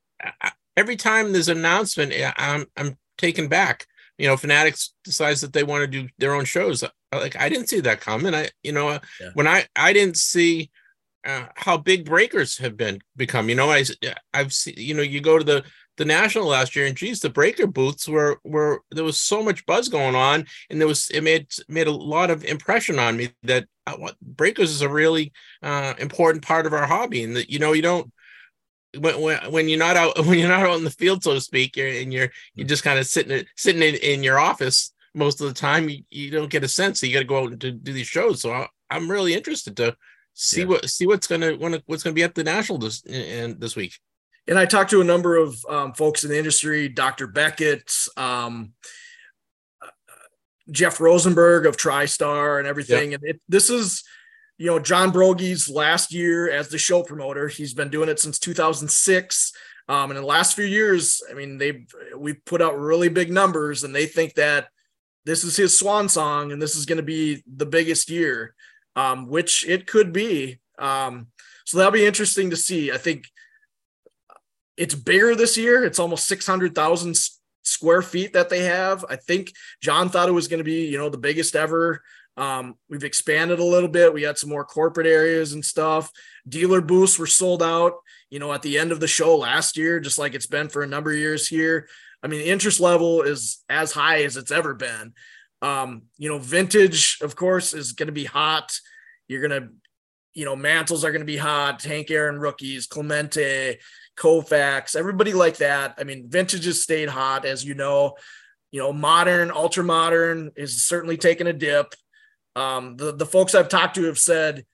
Every 0.77 0.95
time 0.95 1.33
there's 1.33 1.49
an 1.49 1.57
announcement, 1.57 2.13
I'm 2.37 2.67
I'm 2.77 2.97
taken 3.17 3.47
back. 3.47 3.87
You 4.17 4.27
know, 4.27 4.37
Fanatics 4.37 4.93
decides 5.03 5.41
that 5.41 5.53
they 5.53 5.63
want 5.63 5.81
to 5.81 5.87
do 5.87 6.09
their 6.19 6.35
own 6.35 6.45
shows. 6.45 6.83
Like 7.11 7.35
I 7.35 7.49
didn't 7.49 7.69
see 7.69 7.79
that 7.79 8.01
coming. 8.01 8.35
I 8.35 8.49
you 8.63 8.71
know 8.71 8.99
yeah. 9.19 9.29
when 9.33 9.47
I 9.47 9.65
I 9.75 9.93
didn't 9.93 10.17
see 10.17 10.69
uh, 11.25 11.47
how 11.55 11.77
big 11.77 12.05
breakers 12.05 12.57
have 12.59 12.77
been 12.77 13.01
become. 13.15 13.49
You 13.49 13.55
know, 13.55 13.71
I 13.71 13.83
I've 14.33 14.53
seen 14.53 14.75
you 14.77 14.93
know 14.93 15.01
you 15.01 15.21
go 15.21 15.39
to 15.39 15.43
the 15.43 15.63
the 15.99 16.05
national 16.05 16.45
last 16.45 16.77
year 16.77 16.85
and 16.85 16.95
geez 16.95 17.19
the 17.19 17.29
breaker 17.29 17.67
booths 17.67 18.07
were 18.07 18.39
were 18.45 18.81
there 18.89 19.03
was 19.03 19.19
so 19.19 19.43
much 19.43 19.65
buzz 19.65 19.89
going 19.89 20.15
on 20.15 20.45
and 20.69 20.79
there 20.79 20.87
was 20.87 21.09
it 21.09 21.21
made 21.21 21.45
made 21.67 21.87
a 21.87 21.91
lot 21.91 22.31
of 22.31 22.45
impression 22.45 22.97
on 22.97 23.17
me 23.17 23.29
that 23.43 23.65
uh, 23.85 23.95
what 23.97 24.17
breakers 24.21 24.71
is 24.71 24.81
a 24.81 24.87
really 24.87 25.33
uh, 25.61 25.93
important 25.99 26.41
part 26.41 26.65
of 26.65 26.71
our 26.71 26.87
hobby 26.87 27.21
and 27.21 27.35
that 27.35 27.49
you 27.49 27.59
know 27.59 27.73
you 27.73 27.81
don't 27.81 28.09
when, 28.97 29.19
when, 29.19 29.51
when 29.51 29.67
you're 29.67 29.77
not 29.77 29.97
out 29.97 30.17
when 30.25 30.39
you're 30.39 30.47
not 30.47 30.65
out 30.65 30.77
in 30.77 30.85
the 30.85 30.89
field 30.89 31.21
so 31.21 31.33
to 31.33 31.41
speak 31.41 31.75
you're, 31.75 31.89
and 31.89 32.13
you're 32.13 32.29
you're 32.55 32.65
just 32.65 32.83
kind 32.83 32.97
of 32.97 33.05
sitting 33.05 33.45
sitting 33.57 33.81
in, 33.81 33.95
in 33.95 34.23
your 34.23 34.39
office 34.39 34.93
most 35.13 35.41
of 35.41 35.47
the 35.47 35.53
time 35.53 35.89
you, 35.89 36.01
you 36.09 36.31
don't 36.31 36.49
get 36.49 36.63
a 36.63 36.67
sense 36.69 37.01
so 37.01 37.07
you 37.07 37.13
got 37.13 37.19
to 37.19 37.25
go 37.25 37.43
out 37.43 37.51
and 37.51 37.59
do, 37.59 37.71
do 37.71 37.91
these 37.91 38.07
shows 38.07 38.41
so 38.41 38.53
I, 38.53 38.67
i'm 38.89 39.11
really 39.11 39.33
interested 39.33 39.75
to 39.77 39.97
see 40.33 40.61
yeah. 40.61 40.67
what 40.67 40.89
see 40.89 41.07
what's 41.07 41.27
gonna 41.27 41.55
what's 41.87 42.03
gonna 42.03 42.13
be 42.13 42.23
at 42.23 42.35
the 42.35 42.43
national 42.45 42.79
this 42.79 43.03
and 43.05 43.59
this 43.59 43.75
week 43.75 43.99
and 44.49 44.57
I 44.57 44.65
talked 44.65 44.89
to 44.89 45.01
a 45.01 45.05
number 45.05 45.35
of 45.35 45.63
um, 45.69 45.93
folks 45.93 46.23
in 46.23 46.31
the 46.31 46.37
industry, 46.37 46.89
Dr. 46.89 47.27
Beckett, 47.27 47.93
um, 48.17 48.73
Jeff 50.71 50.99
Rosenberg 50.99 51.67
of 51.67 51.77
TriStar 51.77 52.57
and 52.57 52.67
everything. 52.67 53.11
Yep. 53.11 53.21
And 53.21 53.29
it, 53.29 53.41
this 53.47 53.69
is, 53.69 54.03
you 54.57 54.65
know, 54.65 54.79
John 54.79 55.11
Broggi's 55.11 55.69
last 55.69 56.11
year 56.11 56.49
as 56.49 56.69
the 56.69 56.79
show 56.79 57.03
promoter. 57.03 57.47
He's 57.47 57.75
been 57.75 57.89
doing 57.89 58.09
it 58.09 58.19
since 58.19 58.39
2006. 58.39 59.53
Um, 59.87 60.09
and 60.09 60.17
in 60.17 60.23
the 60.23 60.27
last 60.27 60.55
few 60.55 60.65
years, 60.65 61.21
I 61.29 61.35
mean, 61.35 61.59
they 61.59 61.85
we've 62.17 62.43
put 62.43 62.61
out 62.61 62.79
really 62.79 63.09
big 63.09 63.31
numbers, 63.31 63.83
and 63.83 63.95
they 63.95 64.05
think 64.05 64.35
that 64.35 64.67
this 65.25 65.43
is 65.43 65.57
his 65.57 65.77
swan 65.77 66.09
song, 66.09 66.51
and 66.51 66.61
this 66.61 66.75
is 66.75 66.85
going 66.85 66.97
to 66.97 67.03
be 67.03 67.43
the 67.47 67.65
biggest 67.65 68.09
year, 68.09 68.53
um, 68.95 69.27
which 69.27 69.67
it 69.67 69.87
could 69.87 70.13
be. 70.13 70.59
Um, 70.77 71.27
so 71.65 71.77
that'll 71.77 71.91
be 71.91 72.05
interesting 72.05 72.51
to 72.51 72.55
see. 72.55 72.91
I 72.91 72.97
think 72.97 73.25
it's 74.79 74.95
bigger 74.95 75.35
this 75.35 75.57
year. 75.57 75.83
It's 75.83 75.99
almost 75.99 76.25
600,000 76.27 77.13
square 77.63 78.01
feet 78.01 78.31
that 78.31 78.49
they 78.49 78.63
have. 78.63 79.03
I 79.09 79.17
think 79.17 79.51
John 79.81 80.07
thought 80.07 80.29
it 80.29 80.33
was 80.33 80.47
going 80.47 80.59
to 80.59 80.63
be, 80.63 80.87
you 80.87 80.97
know, 80.97 81.09
the 81.09 81.17
biggest 81.17 81.53
ever. 81.53 82.01
Um, 82.37 82.75
we've 82.89 83.03
expanded 83.03 83.59
a 83.59 83.63
little 83.63 83.89
bit. 83.89 84.13
We 84.13 84.21
had 84.21 84.37
some 84.37 84.49
more 84.49 84.63
corporate 84.63 85.05
areas 85.05 85.51
and 85.51 85.65
stuff. 85.65 86.09
Dealer 86.47 86.79
booths 86.79 87.19
were 87.19 87.27
sold 87.27 87.61
out, 87.61 87.95
you 88.29 88.39
know, 88.39 88.53
at 88.53 88.61
the 88.61 88.79
end 88.79 88.93
of 88.93 89.01
the 89.01 89.07
show 89.07 89.35
last 89.35 89.75
year, 89.75 89.99
just 89.99 90.17
like 90.17 90.33
it's 90.33 90.47
been 90.47 90.69
for 90.69 90.81
a 90.81 90.87
number 90.87 91.11
of 91.11 91.17
years 91.17 91.45
here. 91.45 91.89
I 92.23 92.27
mean, 92.27 92.39
the 92.39 92.49
interest 92.49 92.79
level 92.79 93.21
is 93.23 93.61
as 93.67 93.91
high 93.91 94.23
as 94.23 94.37
it's 94.37 94.51
ever 94.51 94.73
been. 94.73 95.13
Um, 95.61 96.03
you 96.17 96.29
know, 96.29 96.39
vintage, 96.39 97.17
of 97.21 97.35
course, 97.35 97.73
is 97.73 97.91
going 97.91 98.07
to 98.07 98.13
be 98.13 98.23
hot. 98.23 98.79
You're 99.27 99.45
going 99.45 99.61
to, 99.61 99.69
you 100.33 100.45
know, 100.45 100.55
mantles 100.55 101.03
are 101.03 101.11
going 101.11 101.19
to 101.19 101.25
be 101.25 101.37
hot. 101.37 101.83
Hank 101.83 102.09
Aaron 102.09 102.39
rookies, 102.39 102.87
Clemente, 102.87 103.79
Koufax, 104.19 104.95
everybody 104.95 105.33
like 105.33 105.57
that. 105.57 105.95
I 105.97 106.03
mean, 106.03 106.29
vintage 106.29 106.65
has 106.65 106.83
stayed 106.83 107.09
hot, 107.09 107.45
as 107.45 107.63
you 107.63 107.73
know. 107.73 108.15
You 108.71 108.81
know, 108.81 108.93
modern, 108.93 109.49
ultra 109.49 109.83
modern 109.83 110.51
is 110.55 110.83
certainly 110.83 111.17
taking 111.17 111.47
a 111.47 111.53
dip. 111.53 111.95
Um, 112.55 112.97
the 112.97 113.13
the 113.13 113.25
folks 113.25 113.55
I've 113.55 113.69
talked 113.69 113.95
to 113.95 114.03
have 114.03 114.19
said 114.19 114.65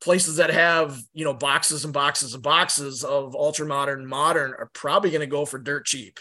places 0.00 0.36
that 0.36 0.50
have 0.50 0.98
you 1.14 1.24
know 1.24 1.34
boxes 1.34 1.84
and 1.84 1.94
boxes 1.94 2.34
and 2.34 2.42
boxes 2.42 3.04
of 3.04 3.34
ultra 3.34 3.66
modern 3.66 4.04
modern 4.04 4.52
are 4.52 4.70
probably 4.72 5.10
going 5.10 5.20
to 5.20 5.26
go 5.26 5.44
for 5.44 5.58
dirt 5.58 5.86
cheap 5.86 6.18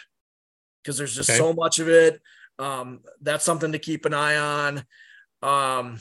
because 0.81 0.97
there's 0.97 1.15
just 1.15 1.29
okay. 1.29 1.37
so 1.37 1.53
much 1.53 1.79
of 1.79 1.89
it. 1.89 2.21
Um, 2.59 3.01
that's 3.21 3.43
something 3.43 3.71
to 3.71 3.79
keep 3.79 4.05
an 4.05 4.13
eye 4.13 4.37
on. 4.37 4.83
Um, 5.41 5.99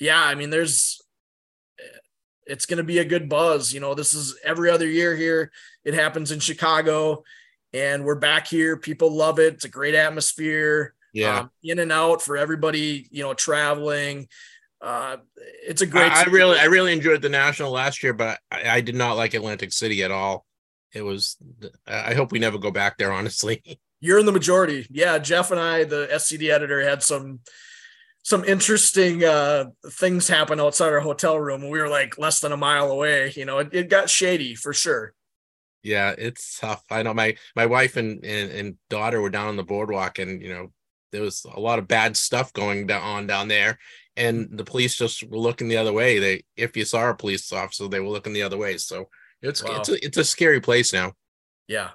yeah, 0.00 0.22
I 0.22 0.34
mean, 0.34 0.50
there's 0.50 1.00
it's 2.48 2.66
going 2.66 2.78
to 2.78 2.84
be 2.84 2.98
a 2.98 3.04
good 3.04 3.28
buzz. 3.28 3.72
You 3.72 3.80
know, 3.80 3.94
this 3.94 4.14
is 4.14 4.36
every 4.44 4.70
other 4.70 4.88
year 4.88 5.14
here. 5.14 5.52
It 5.84 5.94
happens 5.94 6.32
in 6.32 6.40
Chicago, 6.40 7.22
and 7.72 8.04
we're 8.04 8.16
back 8.16 8.46
here. 8.46 8.76
People 8.76 9.14
love 9.14 9.38
it. 9.38 9.54
It's 9.54 9.64
a 9.64 9.70
great 9.70 9.94
atmosphere. 9.94 10.94
Yeah, 11.12 11.40
um, 11.40 11.50
in 11.62 11.78
and 11.78 11.92
out 11.92 12.22
for 12.22 12.36
everybody. 12.36 13.06
You 13.10 13.22
know, 13.22 13.34
traveling. 13.34 14.28
Uh, 14.80 15.18
it's 15.36 15.82
a 15.82 15.86
great. 15.86 16.12
I, 16.12 16.22
I 16.22 16.24
really, 16.24 16.58
I 16.58 16.64
really 16.64 16.92
enjoyed 16.92 17.22
the 17.22 17.28
national 17.28 17.70
last 17.70 18.02
year, 18.02 18.14
but 18.14 18.38
I, 18.50 18.68
I 18.68 18.80
did 18.80 18.94
not 18.94 19.16
like 19.16 19.34
Atlantic 19.34 19.72
City 19.72 20.02
at 20.02 20.10
all. 20.10 20.46
It 20.92 21.02
was. 21.02 21.36
I 21.86 22.14
hope 22.14 22.32
we 22.32 22.38
never 22.38 22.58
go 22.58 22.70
back 22.70 22.98
there. 22.98 23.12
Honestly. 23.12 23.62
You're 24.00 24.20
in 24.20 24.26
the 24.26 24.32
majority. 24.32 24.86
Yeah, 24.90 25.18
Jeff 25.18 25.50
and 25.50 25.58
I, 25.58 25.82
the 25.82 26.08
SCD 26.12 26.50
editor, 26.50 26.80
had 26.80 27.02
some 27.02 27.40
some 28.22 28.44
interesting 28.44 29.24
uh, 29.24 29.66
things 29.86 30.28
happen 30.28 30.60
outside 30.60 30.92
our 30.92 31.00
hotel 31.00 31.38
room. 31.38 31.68
We 31.68 31.80
were 31.80 31.88
like 31.88 32.18
less 32.18 32.40
than 32.40 32.52
a 32.52 32.56
mile 32.56 32.90
away. 32.90 33.32
You 33.34 33.44
know, 33.44 33.58
it, 33.58 33.68
it 33.72 33.88
got 33.88 34.10
shady 34.10 34.54
for 34.54 34.72
sure. 34.72 35.14
Yeah, 35.82 36.14
it's 36.18 36.58
tough. 36.58 36.82
I 36.90 37.02
know 37.02 37.14
my 37.14 37.36
my 37.56 37.66
wife 37.66 37.96
and, 37.96 38.24
and, 38.24 38.50
and 38.50 38.74
daughter 38.90 39.20
were 39.20 39.30
down 39.30 39.48
on 39.48 39.56
the 39.56 39.62
boardwalk, 39.62 40.18
and 40.18 40.42
you 40.42 40.52
know 40.52 40.72
there 41.12 41.22
was 41.22 41.46
a 41.54 41.60
lot 41.60 41.78
of 41.78 41.88
bad 41.88 42.16
stuff 42.16 42.52
going 42.52 42.86
down 42.86 43.02
on 43.02 43.26
down 43.26 43.48
there, 43.48 43.78
and 44.16 44.48
the 44.50 44.64
police 44.64 44.96
just 44.96 45.22
were 45.28 45.38
looking 45.38 45.68
the 45.68 45.76
other 45.76 45.92
way. 45.92 46.18
They 46.18 46.44
if 46.56 46.76
you 46.76 46.84
saw 46.84 47.08
a 47.08 47.14
police 47.14 47.52
officer, 47.52 47.88
they 47.88 48.00
were 48.00 48.08
looking 48.08 48.32
the 48.32 48.42
other 48.42 48.58
way. 48.58 48.76
So 48.76 49.08
it's 49.40 49.62
wow. 49.62 49.78
it's 49.78 49.88
a, 49.88 50.04
it's 50.04 50.18
a 50.18 50.24
scary 50.24 50.60
place 50.60 50.92
now. 50.92 51.12
Yeah, 51.68 51.90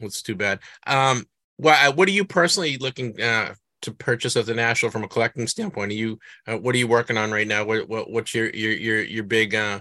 it's 0.00 0.22
too 0.22 0.34
bad. 0.34 0.60
Um, 0.86 1.26
well, 1.58 1.92
what 1.92 2.08
are 2.08 2.12
you 2.12 2.24
personally 2.24 2.78
looking 2.78 3.20
uh, 3.20 3.54
to 3.84 3.92
purchase 3.92 4.36
of 4.36 4.46
the 4.46 4.54
national 4.54 4.90
from 4.90 5.04
a 5.04 5.08
collecting 5.08 5.46
standpoint? 5.46 5.92
Are 5.92 5.94
you 5.94 6.18
uh, 6.46 6.58
what 6.58 6.74
are 6.74 6.78
you 6.78 6.88
working 6.88 7.16
on 7.16 7.30
right 7.30 7.46
now? 7.46 7.64
What, 7.64 7.88
what 7.88 8.10
what's 8.10 8.34
your 8.34 8.50
your 8.50 8.72
your 8.72 9.02
your 9.02 9.24
big 9.24 9.54
uh 9.54 9.80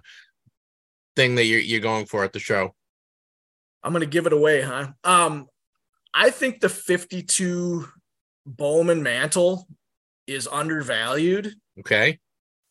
thing 1.16 1.36
that 1.36 1.46
you're 1.46 1.60
you're 1.60 1.80
going 1.80 2.06
for 2.06 2.24
at 2.24 2.34
the 2.34 2.40
show? 2.40 2.74
I'm 3.84 3.94
gonna 3.94 4.06
give 4.06 4.26
it 4.26 4.34
away, 4.34 4.62
huh? 4.62 4.90
Um, 5.04 5.48
I 6.14 6.30
think 6.30 6.60
the 6.60 6.70
52 6.70 7.88
Bowman 8.46 9.02
mantle 9.02 9.68
is 10.28 10.48
undervalued. 10.48 11.54
Okay. 11.80 12.20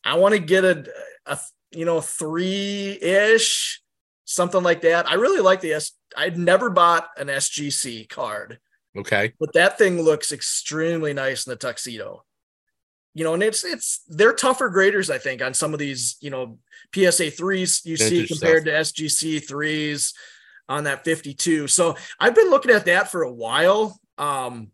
I 0.05 0.15
want 0.15 0.33
to 0.33 0.39
get 0.39 0.65
a, 0.65 0.85
a 1.25 1.37
you 1.71 1.85
know 1.85 2.01
three 2.01 2.97
ish 3.01 3.81
something 4.25 4.63
like 4.63 4.81
that. 4.81 5.09
I 5.09 5.15
really 5.15 5.41
like 5.41 5.61
the 5.61 5.73
S. 5.73 5.91
I'd 6.15 6.37
never 6.37 6.69
bought 6.69 7.07
an 7.17 7.27
SGC 7.27 8.09
card. 8.09 8.59
Okay. 8.97 9.33
But 9.39 9.53
that 9.53 9.77
thing 9.77 10.01
looks 10.01 10.31
extremely 10.31 11.13
nice 11.13 11.45
in 11.45 11.51
the 11.51 11.55
tuxedo. 11.55 12.23
You 13.15 13.23
know, 13.23 13.33
and 13.35 13.43
it's 13.43 13.63
it's 13.63 14.01
they're 14.07 14.33
tougher 14.33 14.69
graders, 14.69 15.11
I 15.11 15.19
think, 15.19 15.41
on 15.41 15.53
some 15.53 15.73
of 15.73 15.79
these, 15.79 16.17
you 16.19 16.31
know, 16.31 16.57
PSA 16.95 17.31
threes 17.31 17.81
you 17.85 17.95
Vintage 17.95 18.27
see 18.29 18.33
compared 18.33 18.63
stuff. 18.63 18.93
to 18.95 19.03
SGC 19.03 19.47
threes 19.47 20.13
on 20.67 20.85
that 20.85 21.03
52. 21.03 21.67
So 21.67 21.95
I've 22.19 22.35
been 22.35 22.49
looking 22.49 22.71
at 22.71 22.85
that 22.85 23.11
for 23.11 23.21
a 23.21 23.31
while. 23.31 23.99
Um, 24.17 24.71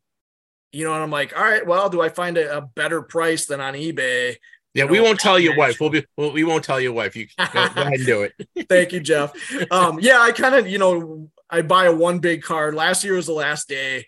you 0.72 0.86
know, 0.86 0.94
and 0.94 1.04
I'm 1.04 1.12
like, 1.12 1.36
all 1.38 1.44
right, 1.44 1.66
well, 1.66 1.90
do 1.90 2.02
I 2.02 2.10
find 2.10 2.38
a, 2.38 2.58
a 2.58 2.62
better 2.62 3.02
price 3.02 3.46
than 3.46 3.60
on 3.60 3.74
eBay? 3.74 4.38
Yeah, 4.74 4.86
we 4.86 5.00
won't 5.00 5.20
tell 5.20 5.40
your 5.40 5.58
wife. 5.58 5.78
We'll 5.82 5.90
be 5.90 6.06
well, 6.16 6.32
we 6.32 6.44
won't 6.44 6.64
tell 6.64 6.80
your 6.80 6.94
wife. 6.94 7.16
You 7.16 7.28
go, 7.38 7.46
go 7.54 7.62
ahead 7.64 7.94
and 7.94 8.06
do 8.06 8.22
it. 8.22 8.68
Thank 8.70 8.94
you, 8.94 9.00
Jeff. 9.00 9.34
Um, 9.72 10.00
yeah, 10.00 10.20
I 10.20 10.32
kind 10.32 10.56
of, 10.56 10.68
you 10.68 10.78
know, 10.78 11.32
I 11.50 11.62
buy 11.62 11.86
a 11.86 11.96
one 11.96 12.20
big 12.20 12.44
card. 12.44 12.76
Last 12.76 13.04
year 13.04 13.16
was 13.16 13.26
the 13.26 13.34
last 13.34 13.68
day, 13.68 14.06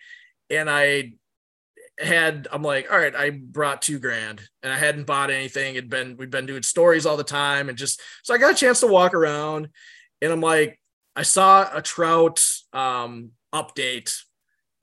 and 0.49 0.69
I 0.69 1.13
had 1.99 2.47
I'm 2.51 2.63
like, 2.63 2.91
all 2.91 2.97
right, 2.97 3.15
I 3.15 3.29
brought 3.29 3.81
two 3.81 3.99
grand 3.99 4.41
and 4.63 4.71
I 4.71 4.77
hadn't 4.77 5.05
bought 5.05 5.29
anything. 5.29 5.75
It'd 5.75 5.89
been 5.89 6.17
we'd 6.17 6.31
been 6.31 6.45
doing 6.45 6.63
stories 6.63 7.05
all 7.05 7.17
the 7.17 7.23
time 7.23 7.69
and 7.69 7.77
just 7.77 8.01
so 8.23 8.33
I 8.33 8.37
got 8.37 8.51
a 8.51 8.55
chance 8.55 8.79
to 8.81 8.87
walk 8.87 9.13
around 9.13 9.69
and 10.21 10.31
I'm 10.31 10.41
like, 10.41 10.79
I 11.15 11.23
saw 11.23 11.69
a 11.73 11.81
trout 11.81 12.43
um 12.73 13.31
update 13.53 14.17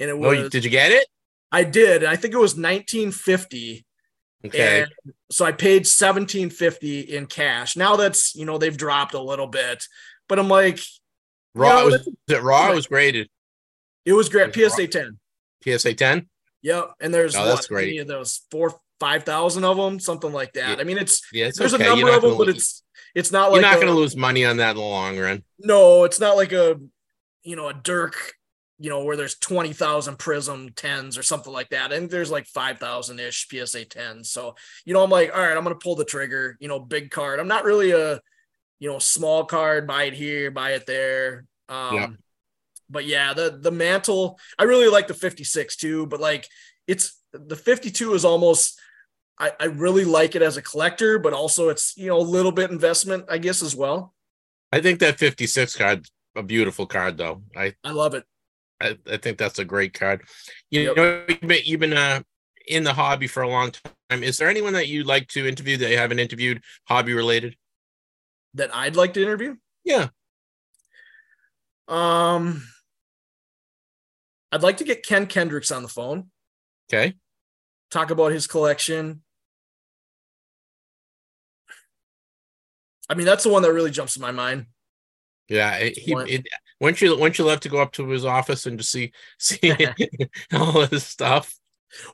and 0.00 0.10
it 0.10 0.18
was 0.18 0.38
oh, 0.38 0.48
did 0.48 0.64
you 0.64 0.70
get 0.70 0.92
it? 0.92 1.06
I 1.50 1.64
did. 1.64 2.04
I 2.04 2.16
think 2.16 2.34
it 2.34 2.38
was 2.38 2.52
1950. 2.52 3.84
Okay. 4.46 4.82
And 4.82 5.12
so 5.30 5.44
I 5.44 5.52
paid 5.52 5.80
1750 5.80 7.00
in 7.00 7.26
cash. 7.26 7.76
Now 7.76 7.96
that's 7.96 8.34
you 8.34 8.44
know 8.44 8.58
they've 8.58 8.76
dropped 8.76 9.14
a 9.14 9.20
little 9.20 9.48
bit, 9.48 9.84
but 10.28 10.38
I'm 10.38 10.48
like 10.48 10.80
Raw 11.54 11.68
you 11.68 11.90
know, 11.90 11.96
was 11.96 12.08
it 12.28 12.42
raw 12.42 12.72
was 12.72 12.86
graded. 12.86 13.28
It 14.04 14.12
was 14.12 14.28
great. 14.28 14.56
It 14.56 14.62
was 14.62 14.72
PSA 14.72 14.82
raw. 14.82 14.88
10. 14.88 15.78
PSA 15.78 15.94
10? 15.94 16.28
Yep. 16.62 16.90
And 17.00 17.14
there's 17.14 17.36
oh, 17.36 17.44
that's 17.44 17.66
great. 17.66 18.06
There 18.06 18.18
was 18.18 18.44
four, 18.50 18.80
five 18.98 19.24
thousand 19.24 19.64
of 19.64 19.76
them, 19.76 20.00
something 20.00 20.32
like 20.32 20.52
that. 20.54 20.76
Yeah. 20.76 20.80
I 20.80 20.84
mean, 20.84 20.98
it's 20.98 21.22
yeah, 21.32 21.46
it's 21.46 21.58
there's 21.58 21.74
okay. 21.74 21.84
a 21.84 21.88
number 21.88 22.10
of 22.10 22.22
them, 22.22 22.36
but 22.36 22.48
it's 22.48 22.82
it's 23.14 23.32
not 23.32 23.50
like 23.50 23.60
you're 23.60 23.70
not 23.70 23.76
going 23.76 23.88
to 23.88 23.94
lose 23.94 24.16
money 24.16 24.44
on 24.44 24.58
that 24.58 24.70
in 24.70 24.76
the 24.76 24.82
long 24.82 25.18
run. 25.18 25.42
No, 25.58 26.04
it's 26.04 26.20
not 26.20 26.36
like 26.36 26.52
a 26.52 26.78
you 27.42 27.56
know 27.56 27.68
a 27.68 27.74
Dirk, 27.74 28.34
you 28.78 28.90
know, 28.90 29.04
where 29.04 29.16
there's 29.16 29.36
twenty 29.36 29.72
thousand 29.72 30.18
Prism 30.18 30.70
tens 30.74 31.16
or 31.16 31.22
something 31.22 31.52
like 31.52 31.70
that. 31.70 31.92
and 31.92 32.10
there's 32.10 32.30
like 32.30 32.46
five 32.46 32.78
thousand 32.78 33.20
ish 33.20 33.46
PSA 33.48 33.84
tens. 33.84 34.30
So 34.30 34.56
you 34.84 34.94
know, 34.94 35.02
I'm 35.02 35.10
like, 35.10 35.32
all 35.32 35.40
right, 35.40 35.56
I'm 35.56 35.64
going 35.64 35.76
to 35.76 35.82
pull 35.82 35.96
the 35.96 36.04
trigger. 36.04 36.56
You 36.60 36.68
know, 36.68 36.80
big 36.80 37.10
card. 37.10 37.40
I'm 37.40 37.48
not 37.48 37.64
really 37.64 37.92
a 37.92 38.20
you 38.78 38.90
know 38.90 38.98
small 38.98 39.44
card. 39.44 39.86
Buy 39.86 40.04
it 40.04 40.14
here, 40.14 40.50
buy 40.50 40.72
it 40.72 40.86
there. 40.86 41.44
Um, 41.68 41.94
yeah. 41.94 42.08
But 42.90 43.04
yeah, 43.06 43.34
the 43.34 43.58
the 43.60 43.70
mantle. 43.70 44.38
I 44.58 44.64
really 44.64 44.88
like 44.88 45.08
the 45.08 45.14
56 45.14 45.76
too. 45.76 46.06
But 46.06 46.20
like, 46.20 46.46
it's 46.86 47.20
the 47.32 47.56
52 47.56 48.14
is 48.14 48.24
almost. 48.24 48.80
I, 49.40 49.52
I 49.60 49.66
really 49.66 50.04
like 50.04 50.34
it 50.34 50.42
as 50.42 50.56
a 50.56 50.62
collector, 50.62 51.20
but 51.20 51.32
also 51.32 51.68
it's 51.68 51.96
you 51.96 52.08
know 52.08 52.18
a 52.18 52.22
little 52.22 52.50
bit 52.50 52.70
investment, 52.70 53.26
I 53.28 53.38
guess, 53.38 53.62
as 53.62 53.76
well. 53.76 54.14
I 54.72 54.80
think 54.80 54.98
that 54.98 55.18
56 55.18 55.76
card 55.76 56.06
a 56.38 56.42
beautiful 56.42 56.86
card 56.86 57.18
though. 57.18 57.42
I 57.56 57.74
I 57.84 57.90
love 57.90 58.14
it. 58.14 58.24
I, 58.80 58.96
I 59.10 59.16
think 59.16 59.38
that's 59.38 59.58
a 59.58 59.64
great 59.64 59.92
card. 59.92 60.22
You 60.70 60.82
yep. 60.82 60.96
know, 60.96 61.24
you've 61.28 61.40
been, 61.40 61.62
you've 61.64 61.80
been 61.80 61.92
uh, 61.96 62.20
in 62.68 62.84
the 62.84 62.92
hobby 62.92 63.26
for 63.26 63.42
a 63.42 63.48
long 63.48 63.72
time. 63.72 64.22
Is 64.22 64.38
there 64.38 64.48
anyone 64.48 64.72
that 64.74 64.88
you'd 64.88 65.06
like 65.06 65.26
to 65.28 65.46
interview 65.46 65.76
that 65.78 65.90
you 65.90 65.98
haven't 65.98 66.20
interviewed 66.20 66.62
hobby 66.86 67.12
related? 67.12 67.56
That 68.54 68.74
I'd 68.74 68.96
like 68.96 69.14
to 69.14 69.22
interview? 69.22 69.56
Yeah. 69.84 70.08
Um, 71.86 72.62
I'd 74.52 74.62
like 74.62 74.78
to 74.78 74.84
get 74.84 75.04
Ken 75.04 75.26
Kendricks 75.26 75.70
on 75.70 75.82
the 75.82 75.88
phone. 75.88 76.30
Okay. 76.90 77.14
Talk 77.90 78.10
about 78.10 78.32
his 78.32 78.46
collection. 78.46 79.22
I 83.08 83.14
mean, 83.14 83.26
that's 83.26 83.44
the 83.44 83.50
one 83.50 83.62
that 83.62 83.72
really 83.72 83.90
jumps 83.90 84.16
in 84.16 84.22
my 84.22 84.32
mind. 84.32 84.66
Yeah, 85.48 85.78
he, 85.78 86.12
it, 86.12 86.46
wouldn't 86.80 87.00
you 87.00 87.16
wouldn't 87.16 87.38
you 87.38 87.44
love 87.44 87.60
to 87.60 87.70
go 87.70 87.78
up 87.78 87.92
to 87.92 88.06
his 88.08 88.26
office 88.26 88.66
and 88.66 88.78
just 88.78 88.92
see 88.92 89.12
see 89.38 89.74
all 90.52 90.82
of 90.82 90.90
his 90.90 91.04
stuff? 91.04 91.54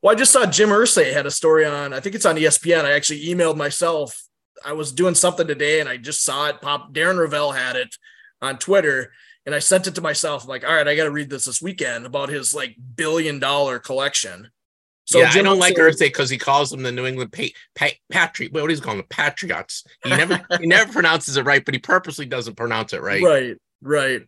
Well, 0.01 0.13
I 0.13 0.17
just 0.17 0.31
saw 0.31 0.47
Jim 0.47 0.69
Irsay 0.69 1.13
had 1.13 1.27
a 1.27 1.33
story 1.33 1.65
on. 1.65 1.93
I 1.93 1.99
think 1.99 2.15
it's 2.15 2.27
on 2.27 2.37
ESPN. 2.37 2.85
I 2.85 2.93
actually 2.93 3.25
emailed 3.27 3.57
myself. 3.57 4.23
I 4.65 4.73
was 4.73 4.93
doing 4.93 5.15
something 5.15 5.47
today 5.47 5.81
and 5.81 5.89
I 5.89 5.97
just 5.97 6.25
saw 6.25 6.49
it 6.49 6.61
pop. 6.61 6.93
Darren 6.93 7.19
Rovell 7.19 7.55
had 7.55 7.77
it 7.77 7.97
on 8.41 8.59
Twitter, 8.59 9.13
and 9.47 9.55
I 9.55 9.59
sent 9.59 9.87
it 9.87 9.95
to 9.97 10.01
myself. 10.01 10.45
I'm 10.45 10.49
like, 10.49 10.65
all 10.67 10.75
right, 10.75 10.89
I 10.89 10.97
got 10.97 11.05
to 11.05 11.11
read 11.11 11.31
this 11.31 11.45
this 11.45 11.63
weekend 11.63 12.07
about 12.07 12.29
his 12.29 12.55
like 12.55 12.77
billion 12.97 13.39
dollar 13.39 13.79
collection. 13.79 14.51
So 15.07 15.19
yeah, 15.19 15.31
Jim 15.31 15.47
I 15.47 15.51
don't 15.51 15.59
like 15.59 15.77
Irsay 15.77 15.99
because 15.99 16.31
he 16.31 16.39
calls 16.39 16.71
them 16.71 16.83
the 16.83 16.91
New 16.91 17.07
England 17.07 17.33
pa- 17.33 17.55
pa- 17.75 17.99
Patriot. 18.11 18.53
What 18.53 18.71
is 18.71 18.79
he 18.79 18.83
calling 18.83 18.99
them? 18.99 19.07
Patriots. 19.11 19.85
He 20.03 20.11
never 20.11 20.41
he 20.61 20.67
never 20.67 20.91
pronounces 20.93 21.37
it 21.37 21.45
right, 21.45 21.65
but 21.65 21.75
he 21.75 21.81
purposely 21.81 22.27
doesn't 22.27 22.57
pronounce 22.57 22.93
it 22.93 23.03
right. 23.03 23.23
Right, 23.23 23.57
right. 23.83 24.23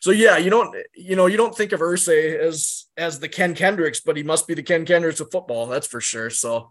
So 0.00 0.10
yeah, 0.10 0.36
you 0.36 0.50
don't 0.50 0.76
you 0.94 1.16
know 1.16 1.26
you 1.26 1.38
don't 1.38 1.56
think 1.56 1.72
of 1.72 1.80
Irsay 1.80 2.38
as 2.38 2.86
as 2.96 3.20
the 3.20 3.28
Ken 3.28 3.54
Kendricks, 3.54 4.00
but 4.00 4.16
he 4.16 4.22
must 4.22 4.46
be 4.46 4.54
the 4.54 4.62
Ken 4.62 4.84
Kendricks 4.84 5.20
of 5.20 5.30
football. 5.30 5.66
That's 5.66 5.86
for 5.86 6.00
sure. 6.00 6.28
So 6.28 6.70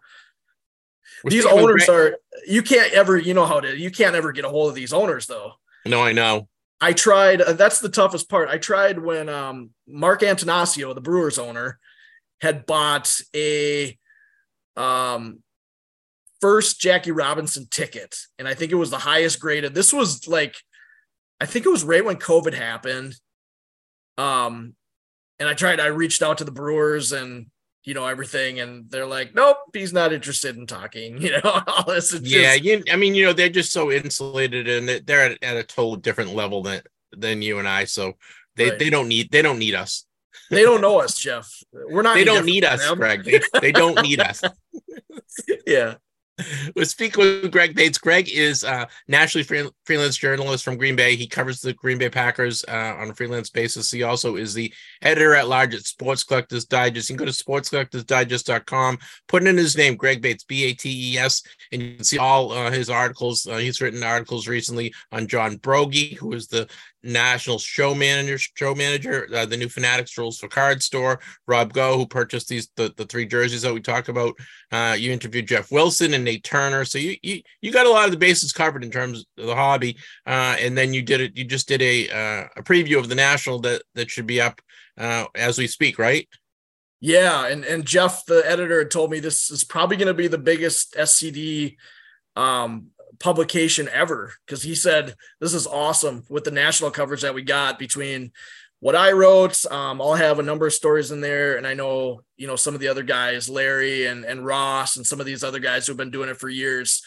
We're 1.24 1.32
these 1.32 1.46
owners 1.46 1.86
Greg- 1.86 2.14
are 2.14 2.18
you 2.46 2.62
can't 2.62 2.94
ever 2.94 3.18
you 3.18 3.34
know 3.34 3.46
how 3.46 3.60
to 3.60 3.78
you 3.78 3.92
can't 3.92 4.16
ever 4.16 4.32
get 4.32 4.46
a 4.46 4.50
hold 4.50 4.70
of 4.70 4.76
these 4.76 4.94
owners 4.94 5.26
though. 5.26 5.54
No, 5.86 6.02
I 6.02 6.12
know. 6.12 6.48
I 6.80 6.94
tried. 6.94 7.42
Uh, 7.42 7.54
that's 7.54 7.80
the 7.80 7.90
toughest 7.90 8.30
part. 8.30 8.50
I 8.50 8.58
tried 8.58 9.00
when 9.00 9.30
um, 9.30 9.72
Mark 9.88 10.22
Attanasio, 10.22 10.94
the 10.94 11.02
Brewers 11.02 11.40
owner, 11.40 11.80
had 12.40 12.66
bought 12.66 13.20
a 13.36 13.98
um, 14.76 15.40
first 16.40 16.80
Jackie 16.80 17.12
Robinson 17.12 17.68
ticket, 17.70 18.16
and 18.38 18.48
I 18.48 18.54
think 18.54 18.72
it 18.72 18.76
was 18.76 18.92
the 18.92 19.00
highest 19.00 19.40
graded. 19.40 19.74
This 19.74 19.92
was 19.92 20.28
like, 20.28 20.56
I 21.42 21.46
think 21.46 21.66
it 21.66 21.70
was 21.70 21.84
right 21.84 22.06
when 22.06 22.18
COVID 22.18 22.54
happened. 22.54 23.16
Um, 24.18 24.76
and 25.40 25.50
I 25.50 25.54
tried. 25.54 25.80
I 25.80 25.88
reached 25.88 26.22
out 26.22 26.40
to 26.40 26.44
the 26.44 26.52
Brewers 26.52 27.12
and 27.12 27.48
you 27.88 27.94
know 27.94 28.06
everything, 28.06 28.60
and 28.60 28.92
they're 28.92 29.06
like, 29.06 29.34
"Nope, 29.34 29.58
he's 29.74 29.94
not 29.94 30.12
interested 30.12 30.58
in 30.58 30.68
talking." 30.68 31.22
You 31.22 31.32
know, 31.42 31.62
all 31.68 31.84
this. 31.86 32.14
Yeah, 32.22 32.52
just- 32.58 32.64
you, 32.66 32.84
I 32.92 32.98
mean, 32.98 33.16
you 33.16 33.26
know, 33.26 33.34
they're 33.34 33.48
just 33.50 33.72
so 33.72 33.92
insulated 33.92 34.68
and 34.68 34.88
they- 34.90 35.00
they're 35.00 35.32
at, 35.32 35.42
at 35.42 35.56
a 35.58 35.64
total 35.64 35.96
different 35.96 36.36
level 36.36 36.62
than 36.62 36.82
than 37.14 37.42
you 37.42 37.60
and 37.60 37.68
I. 37.68 37.86
So 37.86 38.18
they, 38.58 38.70
Right. 38.72 38.80
they 38.80 38.90
don't 38.90 39.08
need 39.08 39.32
they 39.32 39.42
don't 39.42 39.58
need 39.60 39.74
us. 39.74 40.06
they 40.52 40.64
don't 40.64 40.82
know 40.82 41.00
us, 41.00 41.18
Jeff. 41.18 41.50
We're 41.72 42.02
not. 42.02 42.16
They 42.16 42.26
don't 42.26 42.46
need 42.46 42.66
us, 42.66 42.86
them. 42.86 42.98
Greg. 42.98 43.24
They, 43.24 43.40
they 43.62 43.72
don't 43.72 44.02
need 44.02 44.20
us. 44.20 44.42
Yeah. 45.68 45.96
We're 46.76 46.86
speaking 46.86 47.24
with 47.24 47.52
Greg 47.52 47.76
Bates. 47.76 47.98
Greg 47.98 48.30
is 48.30 48.64
uh, 48.64 48.86
nationally 49.08 49.44
free, 49.44 49.70
freelance 49.86 50.18
journalist 50.18 50.64
from 50.64 50.78
Green 50.78 50.96
Bay. 50.96 51.16
He 51.16 51.28
covers 51.28 51.62
the 51.62 51.74
Green 51.74 51.98
Bay 51.98 52.10
Packers 52.10 52.64
uh, 52.68 52.96
on 53.00 53.10
a 53.10 53.16
freelance 53.16 53.50
basis. 53.50 53.90
He 53.90 54.04
also 54.04 54.36
is 54.36 54.54
the 54.54 54.72
editor 55.02 55.34
at 55.34 55.48
large 55.48 55.74
at 55.74 55.82
Sports 55.82 56.24
Collectors 56.24 56.66
Digest. 56.66 57.10
You 57.10 57.18
can 57.18 57.26
go 57.26 57.32
to 57.32 57.44
sportscollectorsdigest.com, 57.44 59.00
put 59.28 59.48
in 59.48 59.58
his 59.58 59.78
name, 59.78 59.96
Greg 59.96 60.22
Bates, 60.22 60.44
B 60.44 60.66
A 60.66 60.74
T 60.74 61.14
E 61.14 61.18
S, 61.18 61.42
and 61.72 61.82
you 61.82 61.96
can 61.96 62.04
see 62.04 62.20
all 62.20 62.52
uh, 62.52 62.70
his 62.70 62.90
articles. 62.90 63.48
Uh, 63.48 63.58
he's 63.58 63.82
written 63.82 64.04
articles 64.04 64.48
recently 64.48 64.94
on 65.12 65.28
John 65.28 65.58
Broggi, 65.58 66.16
who 66.18 66.34
is 66.34 66.48
the 66.48 66.70
national 67.04 67.60
show 67.60 67.94
manager, 67.94 68.38
show 68.38 68.76
manager, 68.76 69.28
uh, 69.34 69.46
the 69.46 69.58
new 69.58 69.70
Fanatics 69.70 70.18
Rules 70.18 70.40
for 70.40 70.48
Card 70.48 70.82
store. 70.82 71.20
Rob 71.48 71.74
Go, 71.74 71.98
who 71.98 72.06
purchased 72.06 72.50
these 72.50 72.70
the, 72.76 72.94
the 72.98 73.06
three 73.06 73.26
jerseys 73.26 73.62
that 73.62 73.74
we 73.74 73.82
talked 73.82 74.10
about. 74.10 74.34
Uh, 74.72 74.96
you 74.98 75.12
interviewed 75.12 75.48
Jeff 75.48 75.72
Wilson 75.72 76.14
and 76.14 76.24
Nate 76.24 76.44
Turner, 76.44 76.86
so 76.86 76.98
you 76.98 77.16
you 77.22 77.42
you 77.62 77.72
got 77.72 77.86
a 77.86 77.92
lot 77.92 78.06
of 78.06 78.12
the 78.12 78.18
bases 78.18 78.52
covered 78.52 78.84
in 78.84 78.92
terms 78.92 79.26
of 79.38 79.46
the 79.46 79.56
hobby. 79.56 79.98
Uh, 80.26 80.56
and 80.60 80.78
then 80.78 80.94
you 80.94 81.02
did 81.02 81.22
it. 81.22 81.38
You 81.38 81.46
just 81.46 81.68
did 81.68 81.82
a 81.82 82.10
uh, 82.10 82.48
a 82.58 82.64
preview 82.64 82.98
of 82.98 83.10
the 83.10 83.16
national 83.16 83.60
that 83.60 83.84
that 83.96 84.10
should 84.10 84.28
be 84.28 84.42
up 84.42 84.62
uh, 84.98 85.26
as 85.36 85.58
we 85.58 85.68
speak, 85.68 86.00
right? 86.00 86.28
Yeah, 87.00 87.48
and 87.48 87.64
and 87.64 87.86
Jeff, 87.86 88.26
the 88.26 88.44
editor, 88.46 88.84
told 88.84 89.12
me 89.12 89.20
this 89.20 89.52
is 89.52 89.64
probably 89.64 89.98
going 89.98 90.08
to 90.08 90.14
be 90.14 90.28
the 90.28 90.38
biggest 90.38 90.96
SCD 90.96 91.76
um, 92.36 92.88
publication 93.20 93.90
ever 93.92 94.34
because 94.46 94.64
he 94.64 94.76
said 94.76 95.16
this 95.40 95.54
is 95.54 95.68
awesome 95.68 96.24
with 96.30 96.44
the 96.44 96.52
national 96.52 96.92
coverage 96.92 97.22
that 97.22 97.34
we 97.34 97.42
got 97.42 97.80
between 97.80 98.32
what 98.80 98.96
I 98.96 99.12
wrote. 99.12 99.66
Um, 99.72 100.02
I'll 100.02 100.16
have 100.16 100.40
a 100.40 100.44
number 100.44 100.68
of 100.68 100.74
stories 100.74 101.12
in 101.12 101.22
there, 101.22 101.58
and 101.58 101.66
I 101.66 101.74
know 101.74 102.22
you 102.36 102.48
know 102.48 102.56
some 102.56 102.74
of 102.74 102.80
the 102.80 102.88
other 102.88 103.04
guys, 103.04 103.50
Larry 103.50 104.06
and 104.06 104.24
and 104.24 104.46
Ross, 104.46 104.98
and 104.98 105.06
some 105.06 105.20
of 105.20 105.26
these 105.26 105.44
other 105.44 105.60
guys 105.60 105.88
who've 105.88 105.98
been 105.98 106.12
doing 106.12 106.30
it 106.30 106.38
for 106.38 106.50
years 106.50 107.04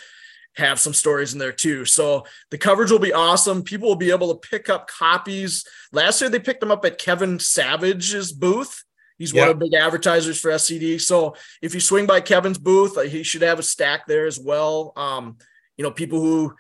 have 0.56 0.80
some 0.80 0.92
stories 0.92 1.32
in 1.32 1.38
there 1.38 1.52
too. 1.52 1.84
So 1.84 2.26
the 2.50 2.58
coverage 2.58 2.90
will 2.90 2.98
be 2.98 3.12
awesome. 3.12 3.62
People 3.62 3.88
will 3.88 3.96
be 3.96 4.10
able 4.10 4.34
to 4.34 4.48
pick 4.48 4.68
up 4.68 4.88
copies. 4.88 5.64
Last 5.92 6.20
year 6.20 6.28
they 6.28 6.40
picked 6.40 6.60
them 6.60 6.72
up 6.72 6.84
at 6.84 6.98
Kevin 6.98 7.38
Savage's 7.38 8.32
booth. 8.32 8.84
He's 9.16 9.34
one 9.34 9.48
of 9.50 9.58
the 9.58 9.66
big 9.66 9.74
advertisers 9.74 10.40
for 10.40 10.50
SCD. 10.50 10.98
So 10.98 11.36
if 11.60 11.74
you 11.74 11.80
swing 11.80 12.06
by 12.06 12.22
Kevin's 12.22 12.56
booth, 12.56 12.96
uh, 12.96 13.02
he 13.02 13.22
should 13.22 13.42
have 13.42 13.58
a 13.58 13.62
stack 13.62 14.06
there 14.06 14.26
as 14.26 14.40
well. 14.40 14.94
Um, 14.96 15.36
you 15.80 15.82
know, 15.82 15.90
people 15.90 16.20
who 16.20 16.54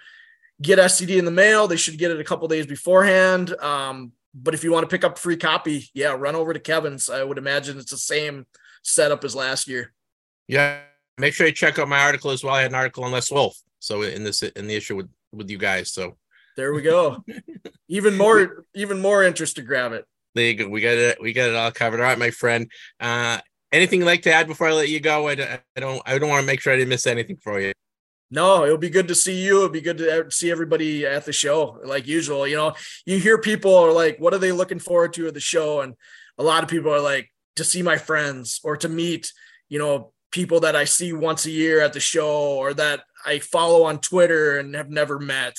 get 0.62 0.78
SCD 0.78 1.18
in 1.18 1.26
the 1.26 1.30
mail, 1.30 1.68
they 1.68 1.76
should 1.76 1.98
get 1.98 2.10
it 2.10 2.18
a 2.18 2.24
couple 2.24 2.48
days 2.48 2.64
beforehand. 2.64 3.54
Um, 3.60 4.12
but 4.32 4.54
if 4.54 4.64
you 4.64 4.72
want 4.72 4.84
to 4.84 4.88
pick 4.88 5.04
up 5.04 5.18
a 5.18 5.20
free 5.20 5.36
copy, 5.36 5.90
yeah, 5.92 6.16
run 6.18 6.34
over 6.34 6.54
to 6.54 6.58
Kevin's. 6.58 7.10
I 7.10 7.22
would 7.22 7.36
imagine 7.36 7.76
it's 7.78 7.90
the 7.90 7.98
same 7.98 8.46
setup 8.82 9.22
as 9.22 9.34
last 9.34 9.68
year. 9.68 9.92
Yeah. 10.48 10.78
Make 11.18 11.34
sure 11.34 11.46
you 11.46 11.52
check 11.52 11.78
out 11.78 11.86
my 11.86 12.00
article 12.00 12.30
as 12.30 12.42
well. 12.42 12.54
I 12.54 12.62
had 12.62 12.70
an 12.70 12.76
article 12.76 13.04
on 13.04 13.12
Les 13.12 13.30
Wolf. 13.30 13.60
So 13.78 14.00
in 14.00 14.24
this 14.24 14.40
in 14.42 14.66
the 14.66 14.74
issue 14.74 14.96
with 14.96 15.10
with 15.32 15.50
you 15.50 15.58
guys. 15.58 15.92
So 15.92 16.16
There 16.56 16.72
we 16.72 16.80
go. 16.80 17.22
even 17.88 18.16
more, 18.16 18.64
even 18.74 19.02
more 19.02 19.22
interest 19.22 19.56
to 19.56 19.62
grab 19.62 19.92
it. 19.92 20.06
there 20.34 20.46
you 20.46 20.54
go. 20.54 20.68
We 20.70 20.80
got 20.80 20.96
it. 20.96 21.20
We 21.20 21.34
got 21.34 21.50
it 21.50 21.56
all 21.56 21.72
covered. 21.72 22.00
All 22.00 22.06
right, 22.06 22.18
my 22.18 22.30
friend. 22.30 22.70
Uh, 22.98 23.38
anything 23.70 24.00
you'd 24.00 24.06
like 24.06 24.22
to 24.22 24.32
add 24.32 24.46
before 24.46 24.68
I 24.68 24.72
let 24.72 24.88
you 24.88 25.00
go? 25.00 25.28
I, 25.28 25.60
I 25.76 25.80
don't. 25.80 26.00
I 26.06 26.18
don't 26.18 26.30
want 26.30 26.40
to 26.40 26.46
make 26.46 26.62
sure 26.62 26.72
I 26.72 26.76
didn't 26.76 26.88
miss 26.88 27.06
anything 27.06 27.36
for 27.36 27.60
you. 27.60 27.72
No, 28.30 28.64
it'll 28.64 28.78
be 28.78 28.90
good 28.90 29.08
to 29.08 29.14
see 29.14 29.44
you. 29.44 29.56
It'll 29.58 29.68
be 29.70 29.80
good 29.80 29.98
to 29.98 30.30
see 30.30 30.50
everybody 30.50 31.04
at 31.04 31.24
the 31.24 31.32
show, 31.32 31.80
like 31.84 32.06
usual. 32.06 32.46
You 32.46 32.56
know, 32.56 32.74
you 33.04 33.18
hear 33.18 33.38
people 33.38 33.74
are 33.74 33.92
like, 33.92 34.18
"What 34.18 34.34
are 34.34 34.38
they 34.38 34.52
looking 34.52 34.78
forward 34.78 35.12
to 35.14 35.26
at 35.26 35.34
the 35.34 35.40
show?" 35.40 35.80
And 35.80 35.94
a 36.38 36.44
lot 36.44 36.62
of 36.62 36.68
people 36.70 36.92
are 36.92 37.00
like, 37.00 37.30
"To 37.56 37.64
see 37.64 37.82
my 37.82 37.96
friends 37.98 38.60
or 38.62 38.76
to 38.76 38.88
meet, 38.88 39.32
you 39.68 39.78
know, 39.78 40.12
people 40.30 40.60
that 40.60 40.76
I 40.76 40.84
see 40.84 41.12
once 41.12 41.44
a 41.46 41.50
year 41.50 41.80
at 41.80 41.92
the 41.92 42.00
show 42.00 42.30
or 42.30 42.72
that 42.74 43.00
I 43.26 43.40
follow 43.40 43.82
on 43.82 43.98
Twitter 43.98 44.58
and 44.58 44.74
have 44.76 44.90
never 44.90 45.18
met." 45.18 45.56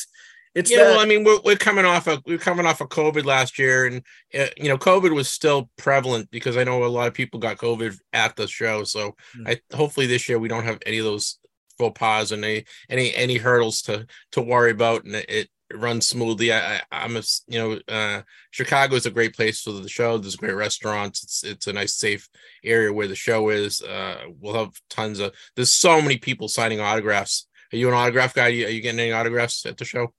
It's 0.54 0.70
Yeah, 0.70 0.78
that, 0.80 0.90
well, 0.92 1.00
I 1.00 1.06
mean, 1.06 1.24
we're, 1.24 1.40
we're 1.46 1.56
coming 1.56 1.86
off 1.86 2.08
of 2.08 2.22
we're 2.26 2.38
coming 2.38 2.66
off 2.66 2.82
of 2.82 2.90
COVID 2.90 3.24
last 3.26 3.58
year, 3.58 3.86
and 3.86 4.04
uh, 4.34 4.48
you 4.58 4.68
know, 4.68 4.78
COVID 4.78 5.14
was 5.14 5.30
still 5.30 5.70
prevalent 5.78 6.30
because 6.30 6.58
I 6.58 6.64
know 6.66 6.84
a 6.84 6.88
lot 6.88 7.08
of 7.08 7.14
people 7.14 7.40
got 7.40 7.58
COVID 7.58 7.98
at 8.12 8.36
the 8.36 8.48
show. 8.48 8.84
So, 8.84 9.16
Hmm. 9.34 9.48
I 9.48 9.60
hopefully 9.74 10.08
this 10.08 10.28
year 10.28 10.40
we 10.40 10.50
don't 10.50 10.66
have 10.66 10.80
any 10.86 10.98
of 10.98 11.06
those 11.06 11.38
faux 11.82 12.00
pas 12.00 12.32
and 12.32 12.46
any 12.46 12.66
any 12.90 13.16
any 13.16 13.38
hurdles 13.38 13.82
to 13.84 14.06
to 14.32 14.42
worry 14.42 14.72
about, 14.72 15.04
and 15.04 15.16
it, 15.16 15.30
it 15.30 15.50
runs 15.74 16.08
smoothly. 16.08 16.52
I, 16.52 16.76
I 16.76 16.82
I'm 16.92 17.18
a 17.18 17.24
you 17.48 17.60
know, 17.60 17.80
uh, 17.94 18.22
Chicago 18.52 18.96
is 18.96 19.06
a 19.06 19.12
great 19.12 19.36
place 19.36 19.62
for 19.62 19.72
the 19.72 19.90
show. 19.90 20.18
There's 20.18 20.36
great 20.36 20.56
restaurants. 20.56 21.24
It's 21.24 21.44
it's 21.44 21.68
a 21.68 21.74
nice 21.74 21.96
safe 21.96 22.30
area 22.64 22.94
where 22.94 23.08
the 23.08 23.16
show 23.16 23.50
is. 23.50 23.82
Uh, 23.82 24.26
we'll 24.40 24.54
have 24.54 24.74
tons 24.90 25.20
of. 25.20 25.34
There's 25.56 25.72
so 25.72 26.02
many 26.02 26.18
people 26.18 26.48
signing 26.48 26.80
autographs. 26.80 27.48
Are 27.74 27.78
you 27.78 27.88
an 27.88 27.94
autograph 27.94 28.34
guy? 28.34 28.48
Are 28.48 28.50
you, 28.50 28.66
are 28.68 28.70
you 28.70 28.82
getting 28.82 29.00
any 29.00 29.12
autographs 29.12 29.66
at 29.66 29.78
the 29.78 29.86
show? 29.86 30.14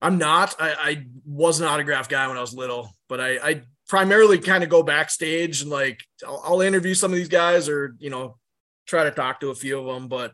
I'm 0.00 0.18
not. 0.18 0.54
I, 0.58 0.72
I 0.78 1.06
was 1.26 1.60
an 1.60 1.66
autograph 1.66 2.08
guy 2.08 2.26
when 2.28 2.38
I 2.38 2.40
was 2.40 2.54
little, 2.54 2.96
but 3.08 3.20
I, 3.20 3.38
I 3.42 3.62
primarily 3.88 4.38
kind 4.38 4.62
of 4.62 4.70
go 4.70 4.82
backstage 4.82 5.62
and 5.62 5.70
like 5.70 6.00
I'll, 6.26 6.40
I'll 6.44 6.60
interview 6.60 6.94
some 6.94 7.10
of 7.10 7.16
these 7.16 7.28
guys 7.28 7.68
or 7.68 7.96
you 7.98 8.08
know 8.08 8.38
try 8.86 9.04
to 9.04 9.10
talk 9.10 9.40
to 9.40 9.50
a 9.50 9.54
few 9.54 9.78
of 9.78 9.86
them. 9.86 10.08
But 10.08 10.32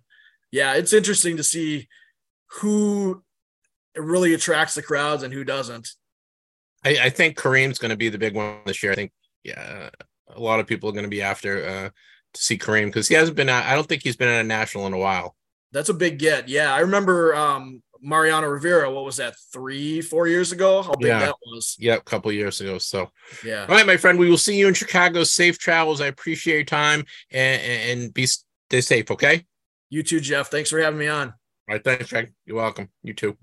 yeah, 0.50 0.74
it's 0.74 0.92
interesting 0.92 1.36
to 1.36 1.44
see 1.44 1.88
who 2.60 3.22
really 3.96 4.34
attracts 4.34 4.74
the 4.74 4.82
crowds 4.82 5.22
and 5.22 5.32
who 5.32 5.44
doesn't. 5.44 5.88
I, 6.84 6.98
I 7.04 7.10
think 7.10 7.36
Kareem's 7.36 7.78
going 7.78 7.90
to 7.90 7.96
be 7.96 8.08
the 8.08 8.18
big 8.18 8.34
one 8.34 8.58
this 8.66 8.82
year. 8.82 8.92
I 8.92 8.94
think 8.94 9.12
yeah, 9.42 9.90
a 10.34 10.40
lot 10.40 10.60
of 10.60 10.66
people 10.66 10.88
are 10.88 10.92
going 10.92 11.04
to 11.04 11.08
be 11.08 11.22
after 11.22 11.66
uh, 11.66 11.90
to 12.34 12.40
see 12.42 12.58
Kareem 12.58 12.86
because 12.86 13.08
he 13.08 13.14
hasn't 13.14 13.36
been. 13.36 13.48
I 13.48 13.74
don't 13.74 13.88
think 13.88 14.02
he's 14.02 14.16
been 14.16 14.28
at 14.28 14.44
a 14.44 14.48
national 14.48 14.86
in 14.86 14.92
a 14.92 14.98
while. 14.98 15.36
That's 15.72 15.88
a 15.88 15.94
big 15.94 16.18
get. 16.18 16.48
Yeah, 16.48 16.72
I 16.72 16.80
remember 16.80 17.34
um, 17.34 17.82
Mariano 18.00 18.46
Rivera. 18.48 18.90
What 18.90 19.04
was 19.04 19.16
that? 19.16 19.34
Three, 19.52 20.00
four 20.00 20.28
years 20.28 20.52
ago? 20.52 20.82
How 20.82 20.94
big 20.94 21.08
Yeah. 21.08 21.18
that 21.20 21.34
was? 21.44 21.76
Yep, 21.78 22.00
a 22.00 22.04
couple 22.04 22.30
years 22.32 22.60
ago. 22.60 22.78
So, 22.78 23.10
Yeah. 23.44 23.62
all 23.62 23.74
right, 23.74 23.86
my 23.86 23.96
friend, 23.96 24.18
we 24.18 24.30
will 24.30 24.38
see 24.38 24.56
you 24.56 24.68
in 24.68 24.74
Chicago. 24.74 25.24
Safe 25.24 25.58
travels. 25.58 26.00
I 26.00 26.06
appreciate 26.06 26.54
your 26.54 26.64
time 26.64 27.04
and, 27.30 27.62
and 27.62 28.14
be 28.14 28.26
stay 28.26 28.80
safe. 28.80 29.10
Okay. 29.10 29.44
You 29.90 30.02
too, 30.02 30.20
Jeff. 30.20 30.48
Thanks 30.48 30.70
for 30.70 30.80
having 30.80 30.98
me 30.98 31.08
on. 31.08 31.28
All 31.28 31.34
right. 31.74 31.82
Thanks, 31.82 32.10
Greg. 32.10 32.32
You're 32.44 32.56
welcome. 32.56 32.90
You 33.02 33.14
too. 33.14 33.36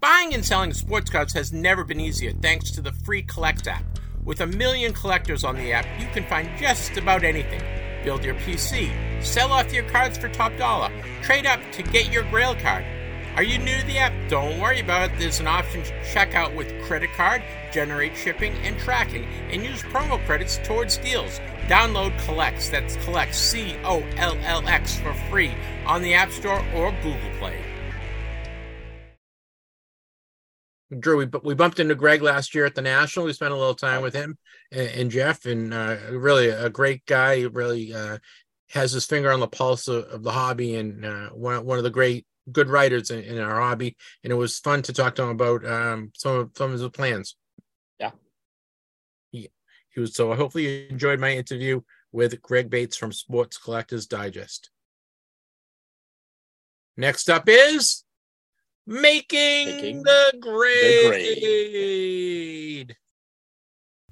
Buying 0.00 0.32
and 0.32 0.44
selling 0.44 0.72
sports 0.72 1.10
cards 1.10 1.34
has 1.34 1.52
never 1.52 1.84
been 1.84 2.00
easier 2.00 2.32
thanks 2.32 2.70
to 2.70 2.80
the 2.80 2.92
free 2.92 3.22
CollX 3.22 3.66
app. 3.66 3.84
With 4.24 4.40
a 4.40 4.46
million 4.46 4.92
collectors 4.92 5.44
on 5.44 5.56
the 5.56 5.72
app, 5.72 5.86
you 6.00 6.06
can 6.08 6.24
find 6.24 6.48
just 6.58 6.96
about 6.96 7.22
anything. 7.22 7.62
Build 8.02 8.24
your 8.24 8.34
PC, 8.36 8.90
sell 9.22 9.52
off 9.52 9.72
your 9.72 9.88
cards 9.90 10.16
for 10.16 10.28
top 10.30 10.56
dollar, 10.56 10.90
trade 11.22 11.44
up 11.44 11.60
to 11.72 11.82
get 11.82 12.10
your 12.10 12.22
grail 12.30 12.54
card. 12.54 12.84
Are 13.36 13.42
you 13.42 13.58
new 13.58 13.78
to 13.78 13.86
the 13.86 13.98
app? 13.98 14.12
Don't 14.28 14.58
worry 14.58 14.80
about 14.80 15.10
it. 15.10 15.18
There's 15.18 15.38
an 15.38 15.46
option 15.46 15.82
to 15.82 16.04
check 16.04 16.34
out 16.34 16.54
with 16.54 16.72
credit 16.84 17.10
card, 17.16 17.42
generate 17.72 18.16
shipping 18.16 18.54
and 18.64 18.78
tracking, 18.78 19.24
and 19.50 19.62
use 19.62 19.82
promo 19.82 20.24
credits 20.26 20.58
towards 20.64 20.96
deals. 20.96 21.40
Download 21.70 22.10
CollX, 22.22 22.68
that's 22.68 22.96
CollX 22.96 23.32
C 23.32 23.76
O 23.84 24.00
L 24.16 24.36
L 24.42 24.66
X 24.66 24.98
for 24.98 25.14
free 25.30 25.52
on 25.86 26.02
the 26.02 26.14
App 26.14 26.32
Store 26.32 26.58
or 26.74 26.90
Google 27.00 27.30
Play. 27.38 27.64
Drew, 30.98 31.18
we, 31.18 31.28
we 31.44 31.54
bumped 31.54 31.78
into 31.78 31.94
Greg 31.94 32.22
last 32.22 32.56
year 32.56 32.66
at 32.66 32.74
the 32.74 32.82
National. 32.82 33.24
We 33.24 33.32
spent 33.34 33.52
a 33.52 33.56
little 33.56 33.76
time 33.76 34.02
with 34.02 34.14
him 34.14 34.36
and, 34.72 34.88
and 34.88 35.10
Jeff, 35.12 35.46
and 35.46 35.72
uh, 35.72 35.96
really 36.10 36.48
a 36.48 36.68
great 36.68 37.06
guy. 37.06 37.36
He 37.36 37.46
really 37.46 37.94
uh, 37.94 38.18
has 38.70 38.90
his 38.90 39.06
finger 39.06 39.30
on 39.30 39.38
the 39.38 39.46
pulse 39.46 39.86
of, 39.86 40.06
of 40.06 40.24
the 40.24 40.32
hobby 40.32 40.74
and 40.74 41.04
uh, 41.04 41.28
one, 41.28 41.64
one 41.64 41.78
of 41.78 41.84
the 41.84 41.90
great 41.90 42.26
good 42.50 42.68
writers 42.68 43.12
in, 43.12 43.22
in 43.22 43.38
our 43.38 43.60
hobby. 43.60 43.96
And 44.24 44.32
it 44.32 44.36
was 44.36 44.58
fun 44.58 44.82
to 44.82 44.92
talk 44.92 45.14
to 45.14 45.22
him 45.22 45.28
about 45.28 45.64
um, 45.64 46.10
some 46.16 46.36
of 46.36 46.50
some 46.56 46.72
of 46.72 46.80
his 46.80 46.88
plans. 46.88 47.36
Yeah. 49.90 49.90
He, 49.90 49.94
he 49.94 50.00
was 50.00 50.14
so 50.14 50.34
hopefully 50.34 50.64
you 50.64 50.86
enjoyed 50.90 51.20
my 51.20 51.32
interview 51.32 51.80
with 52.12 52.40
Greg 52.42 52.68
Bates 52.70 52.96
from 52.96 53.12
Sports 53.12 53.58
Collectors 53.58 54.06
Digest. 54.06 54.70
Next 56.96 57.30
up 57.30 57.48
is 57.48 58.02
making, 58.86 59.66
Making 59.66 60.02
the 60.02 60.30
the 60.32 60.38
grade. 60.40 61.66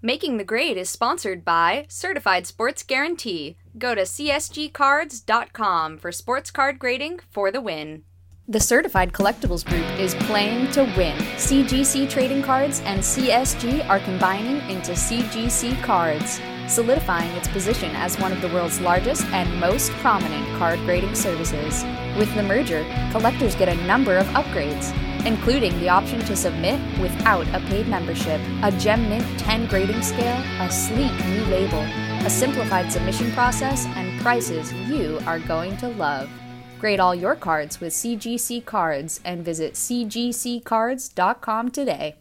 Making 0.00 0.36
the 0.36 0.44
Grade 0.44 0.76
is 0.76 0.88
sponsored 0.88 1.44
by 1.44 1.86
Certified 1.88 2.46
Sports 2.46 2.84
Guarantee. 2.84 3.56
Go 3.76 3.96
to 3.96 4.02
csgcards.com 4.02 5.98
for 5.98 6.12
sports 6.12 6.52
card 6.52 6.78
grading 6.78 7.18
for 7.30 7.50
the 7.50 7.60
win. 7.60 8.04
The 8.50 8.58
Certified 8.58 9.12
Collectibles 9.12 9.62
Group 9.62 9.84
is 10.00 10.14
playing 10.14 10.70
to 10.70 10.84
win. 10.96 11.18
CGC 11.36 12.08
Trading 12.08 12.42
Cards 12.42 12.80
and 12.86 13.02
CSG 13.02 13.86
are 13.90 14.00
combining 14.00 14.56
into 14.70 14.92
CGC 14.92 15.82
Cards, 15.82 16.40
solidifying 16.66 17.30
its 17.32 17.46
position 17.48 17.94
as 17.94 18.18
one 18.18 18.32
of 18.32 18.40
the 18.40 18.48
world's 18.48 18.80
largest 18.80 19.26
and 19.34 19.60
most 19.60 19.90
prominent 20.00 20.46
card 20.56 20.78
grading 20.86 21.14
services. 21.14 21.84
With 22.16 22.34
the 22.34 22.42
merger, 22.42 22.86
collectors 23.12 23.54
get 23.54 23.68
a 23.68 23.86
number 23.86 24.16
of 24.16 24.26
upgrades, 24.28 24.96
including 25.26 25.78
the 25.80 25.90
option 25.90 26.20
to 26.20 26.34
submit 26.34 26.80
without 27.00 27.46
a 27.48 27.60
paid 27.68 27.86
membership, 27.86 28.40
a 28.62 28.72
Gem 28.78 29.10
Mint 29.10 29.38
10 29.40 29.66
grading 29.66 30.00
scale, 30.00 30.42
a 30.62 30.70
sleek 30.70 31.12
new 31.26 31.44
label, 31.50 31.80
a 32.24 32.30
simplified 32.30 32.90
submission 32.90 33.30
process, 33.32 33.84
and 33.88 34.18
prices 34.22 34.72
you 34.72 35.20
are 35.26 35.38
going 35.38 35.76
to 35.76 35.88
love. 35.88 36.30
Grade 36.78 37.00
all 37.00 37.14
your 37.14 37.34
cards 37.34 37.80
with 37.80 37.92
CGC 37.92 38.64
Cards 38.64 39.20
and 39.24 39.44
visit 39.44 39.74
cgccards.com 39.74 41.70
today. 41.70 42.16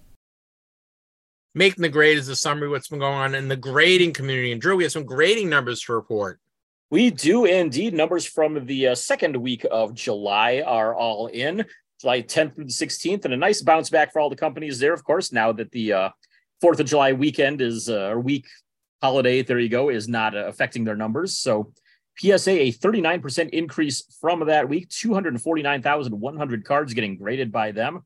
Making 1.53 1.81
the 1.84 1.89
grade 1.89 2.17
is 2.17 2.27
a 2.29 2.35
summary 2.35 2.67
of 2.67 2.71
what's 2.71 2.88
been 2.88 2.99
going 2.99 3.13
on 3.13 3.35
in 3.35 3.47
the 3.47 3.55
grading 3.55 4.13
community. 4.13 4.51
And 4.51 4.61
Drew, 4.61 4.75
we 4.75 4.84
have 4.84 4.91
some 4.91 5.05
grading 5.05 5.49
numbers 5.49 5.81
to 5.81 5.93
report. 5.93 6.39
We 6.89 7.09
do 7.09 7.45
indeed. 7.45 7.93
Numbers 7.93 8.25
from 8.25 8.65
the 8.65 8.88
uh, 8.89 8.95
second 8.95 9.35
week 9.35 9.65
of 9.69 9.93
July 9.93 10.63
are 10.65 10.95
all 10.95 11.27
in 11.27 11.65
July 11.99 12.21
10th 12.21 12.55
through 12.55 12.65
the 12.65 12.71
16th, 12.71 13.25
and 13.25 13.34
a 13.34 13.38
nice 13.38 13.61
bounce 13.61 13.89
back 13.89 14.13
for 14.13 14.19
all 14.19 14.29
the 14.29 14.35
companies 14.35 14.79
there, 14.79 14.93
of 14.93 15.03
course, 15.03 15.31
now 15.31 15.51
that 15.51 15.71
the 15.71 15.93
uh, 15.93 16.09
4th 16.63 16.79
of 16.79 16.85
July 16.85 17.13
weekend 17.13 17.59
is 17.59 17.89
uh, 17.89 18.09
or 18.09 18.19
week 18.19 18.45
holiday, 19.01 19.41
there 19.41 19.59
you 19.59 19.69
go, 19.69 19.89
is 19.89 20.07
not 20.07 20.35
uh, 20.35 20.45
affecting 20.45 20.84
their 20.84 20.95
numbers. 20.95 21.38
So 21.38 21.73
PSA, 22.19 22.52
a 22.52 22.72
39% 22.72 23.49
increase 23.49 24.03
from 24.19 24.45
that 24.48 24.68
week, 24.68 24.89
249,100 24.89 26.65
cards 26.65 26.94
getting 26.94 27.18
graded 27.18 27.52
by 27.52 27.72
them. 27.72 28.06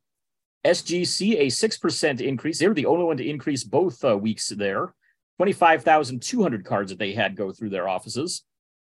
SGC, 0.65 1.39
a 1.39 1.47
6% 1.47 2.21
increase. 2.21 2.59
They 2.59 2.67
were 2.67 2.73
the 2.73 2.85
only 2.85 3.05
one 3.05 3.17
to 3.17 3.27
increase 3.27 3.63
both 3.63 4.03
uh, 4.03 4.17
weeks 4.17 4.49
there. 4.49 4.93
25,200 5.37 6.65
cards 6.65 6.91
that 6.91 6.99
they 6.99 7.13
had 7.13 7.35
go 7.35 7.51
through 7.51 7.69
their 7.69 7.89
offices. 7.89 8.43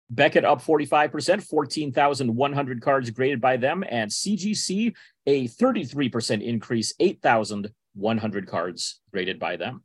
Beckett 0.10 0.46
up 0.46 0.62
45%, 0.62 1.42
14,100 1.42 2.82
cards 2.82 3.10
graded 3.10 3.42
by 3.42 3.58
them. 3.58 3.84
And 3.90 4.10
CGC, 4.10 4.94
a 5.26 5.48
33% 5.48 6.44
increase, 6.44 6.94
8,100 7.00 8.48
cards 8.48 9.02
graded 9.12 9.40
by 9.40 9.56
them. 9.56 9.84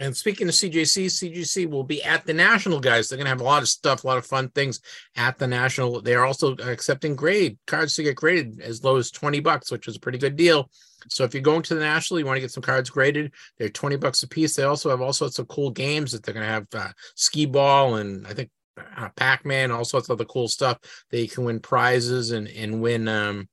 And 0.00 0.16
speaking 0.16 0.48
of 0.48 0.54
CJC, 0.54 1.06
CGC 1.06 1.68
will 1.68 1.82
be 1.82 2.02
at 2.02 2.24
the 2.24 2.32
National, 2.32 2.78
guys. 2.78 3.08
They're 3.08 3.16
going 3.16 3.26
to 3.26 3.30
have 3.30 3.40
a 3.40 3.44
lot 3.44 3.62
of 3.62 3.68
stuff, 3.68 4.04
a 4.04 4.06
lot 4.06 4.18
of 4.18 4.26
fun 4.26 4.48
things 4.50 4.80
at 5.16 5.38
the 5.38 5.46
National. 5.46 6.00
They 6.00 6.14
are 6.14 6.24
also 6.24 6.54
accepting 6.56 7.16
grade 7.16 7.58
cards 7.66 7.94
to 7.96 8.04
get 8.04 8.14
graded 8.14 8.60
as 8.60 8.84
low 8.84 8.96
as 8.96 9.10
20 9.10 9.40
bucks, 9.40 9.72
which 9.72 9.88
is 9.88 9.96
a 9.96 10.00
pretty 10.00 10.18
good 10.18 10.36
deal. 10.36 10.70
So 11.08 11.24
if 11.24 11.34
you're 11.34 11.42
going 11.42 11.62
to 11.62 11.74
the 11.74 11.80
National, 11.80 12.20
you 12.20 12.26
want 12.26 12.36
to 12.36 12.40
get 12.40 12.52
some 12.52 12.62
cards 12.62 12.90
graded, 12.90 13.32
they're 13.58 13.68
20 13.68 13.96
bucks 13.96 14.22
a 14.22 14.28
piece. 14.28 14.54
They 14.54 14.62
also 14.64 14.90
have 14.90 15.00
all 15.00 15.12
sorts 15.12 15.38
of 15.38 15.48
cool 15.48 15.70
games 15.70 16.12
that 16.12 16.22
they're 16.22 16.34
going 16.34 16.46
to 16.46 16.52
have 16.52 16.66
uh, 16.74 16.92
skee 17.16 17.46
ball 17.46 17.96
and 17.96 18.26
I 18.26 18.34
think 18.34 18.50
uh, 18.96 19.08
Pac-Man, 19.16 19.72
all 19.72 19.84
sorts 19.84 20.08
of 20.08 20.14
other 20.14 20.24
cool 20.24 20.48
stuff. 20.48 20.78
They 21.10 21.26
can 21.26 21.44
win 21.44 21.60
prizes 21.60 22.30
and, 22.30 22.46
and 22.48 22.80
win 22.80 23.08
um, 23.08 23.48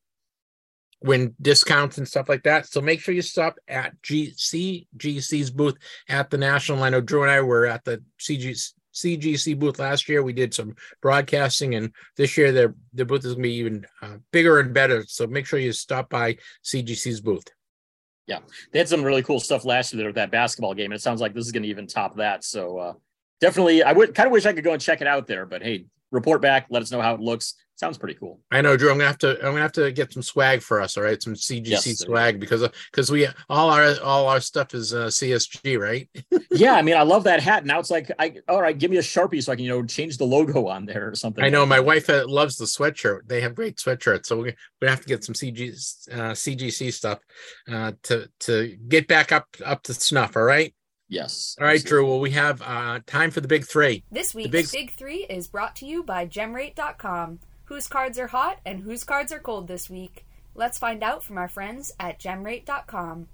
win 1.02 1.36
discounts 1.42 1.98
and 1.98 2.08
stuff 2.08 2.30
like 2.30 2.44
that. 2.44 2.68
So 2.68 2.82
make 2.82 3.00
sure 3.00 3.14
you 3.14 3.22
stop 3.22 3.58
at 3.68 4.00
GC 4.02 4.88
GC's 4.98 5.52
booth 5.52 5.76
at 6.10 6.30
the 6.30 6.38
National. 6.38 6.84
I 6.84 6.90
know 6.90 7.02
Drew 7.02 7.24
and 7.24 7.32
I 7.32 7.42
were 7.42 7.66
at 7.66 7.84
the 7.84 8.04
CG, 8.20 8.74
CGC 8.94 9.60
booth 9.60 9.80
last 9.80 10.08
year. 10.10 10.24
We 10.24 10.34
did 10.34 10.54
some 10.54 10.76
broadcasting, 11.02 11.76
and 11.76 11.92
this 12.18 12.38
year 12.38 12.52
their 12.52 12.76
their 12.94 13.06
booth 13.06 13.26
is 13.26 13.34
going 13.34 13.44
to 13.44 13.50
be 13.50 13.56
even 13.56 13.86
uh, 14.02 14.18
bigger 14.32 14.60
and 14.60 14.74
better. 14.74 15.04
So 15.08 15.28
make 15.28 15.46
sure 15.46 15.60
you 15.60 15.72
stop 15.74 16.10
by 16.10 16.38
CGC's 16.64 17.22
booth. 17.22 17.46
Yeah, 18.28 18.40
they 18.72 18.80
had 18.80 18.90
some 18.90 19.04
really 19.04 19.22
cool 19.22 19.40
stuff 19.40 19.66
last 19.66 19.94
year 19.94 20.08
with 20.08 20.16
that 20.16 20.32
basketball 20.32 20.74
game, 20.74 20.86
and 20.86 20.96
it 20.96 21.02
sounds 21.02 21.22
like 21.22 21.34
this 21.34 21.46
is 21.46 21.52
going 21.52 21.64
to 21.64 21.70
even 21.70 21.86
top 21.86 22.16
that. 22.16 22.44
So 22.44 22.78
uh, 22.78 22.94
definitely, 23.40 23.84
I 23.84 23.92
would 23.92 24.16
kind 24.16 24.26
of 24.26 24.34
wish 24.34 24.46
I 24.46 24.54
could 24.54 24.64
go 24.64 24.74
and 24.74 24.82
check 24.82 25.02
it 25.02 25.08
out 25.08 25.28
there. 25.28 25.46
But 25.46 25.62
hey, 25.62 25.86
report 26.12 26.42
back, 26.42 26.68
let 26.70 26.82
us 26.82 26.92
know 26.92 27.02
how 27.02 27.14
it 27.14 27.22
looks. 27.22 27.54
Sounds 27.78 27.98
pretty 27.98 28.16
cool. 28.16 28.40
I 28.52 28.62
know, 28.62 28.78
Drew. 28.78 28.90
I'm 28.90 28.98
gonna 28.98 29.08
have 29.08 29.18
to. 29.18 29.32
I'm 29.40 29.52
gonna 29.52 29.60
have 29.60 29.74
to 29.74 29.92
get 29.92 30.14
some 30.14 30.22
swag 30.24 30.62
for 30.62 30.80
us. 30.80 30.96
All 30.96 31.04
right, 31.04 31.22
some 31.22 31.34
CGC 31.34 31.68
Yes, 31.68 32.00
swag 32.00 32.40
because 32.40 32.66
because 32.90 33.12
we 33.12 33.28
all 33.50 33.70
our 33.70 34.00
all 34.02 34.30
our 34.30 34.40
stuff 34.40 34.74
is 34.74 34.94
uh, 34.94 35.08
CSG, 35.08 35.78
right? 35.78 36.10
yeah, 36.52 36.76
I 36.76 36.82
mean, 36.82 36.96
I 36.96 37.02
love 37.02 37.26
that 37.26 37.42
hat. 37.42 37.66
Now 37.66 37.80
it's 37.80 37.92
like, 37.92 38.10
I 38.18 38.38
all 38.48 38.62
right, 38.62 38.78
give 38.78 38.92
me 38.92 38.98
a 38.98 39.02
sharpie 39.02 39.44
so 39.44 39.52
I 39.52 39.58
can 39.58 39.66
you 39.66 39.72
know 39.72 39.84
change 39.84 40.18
the 40.18 40.24
logo 40.24 40.68
on 40.68 40.86
there 40.86 41.10
or 41.10 41.16
something. 41.16 41.44
I 41.44 41.50
know 41.50 41.66
my 41.66 41.82
wife 41.82 42.10
uh, 42.10 42.26
loves 42.26 42.56
the 42.56 42.64
sweatshirt. 42.64 43.28
They 43.28 43.42
have 43.42 43.56
great 43.56 43.76
sweatshirts, 43.76 44.28
so 44.28 44.38
we're 44.38 44.54
gonna, 44.82 44.92
have 44.92 45.02
to 45.02 45.08
get 45.08 45.26
some 45.26 45.36
CG 45.36 45.72
uh, 46.14 46.32
CGC 46.32 46.94
stuff 46.94 47.20
uh, 47.70 47.92
to 48.04 48.30
to 48.42 48.78
get 48.88 49.10
back 49.10 49.34
up 49.34 49.48
up 49.66 49.84
to 49.84 49.94
snuff. 49.94 50.38
All 50.38 50.44
right, 50.44 50.74
Yes. 51.10 51.58
all 51.60 51.68
right, 51.68 51.74
absolutely. 51.74 51.90
Drew. 51.90 52.08
Well, 52.10 52.20
we 52.22 52.32
have 52.32 52.62
uh, 52.62 53.00
time 53.06 53.32
for 53.32 53.42
the 53.42 53.50
big 53.50 53.66
three. 53.66 54.06
This 54.12 54.34
week's 54.34 54.50
big- 54.50 54.72
big... 54.72 54.92
Three 54.92 55.26
is 55.30 55.50
brought 55.50 55.76
to 55.78 55.86
you 55.86 56.04
by 56.04 56.26
GemRate.com. 56.26 57.40
Whose 57.66 57.88
cards 57.88 58.20
are 58.20 58.28
hot 58.28 58.60
and 58.66 58.82
whose 58.82 59.04
cards 59.04 59.32
are 59.32 59.40
cold 59.40 59.68
this 59.68 59.90
week? 59.90 60.26
Let's 60.54 60.78
find 60.78 61.04
out 61.04 61.24
from 61.24 61.38
our 61.38 61.48
friends 61.48 61.92
at 62.00 62.20
GemRate.com. 62.20 63.28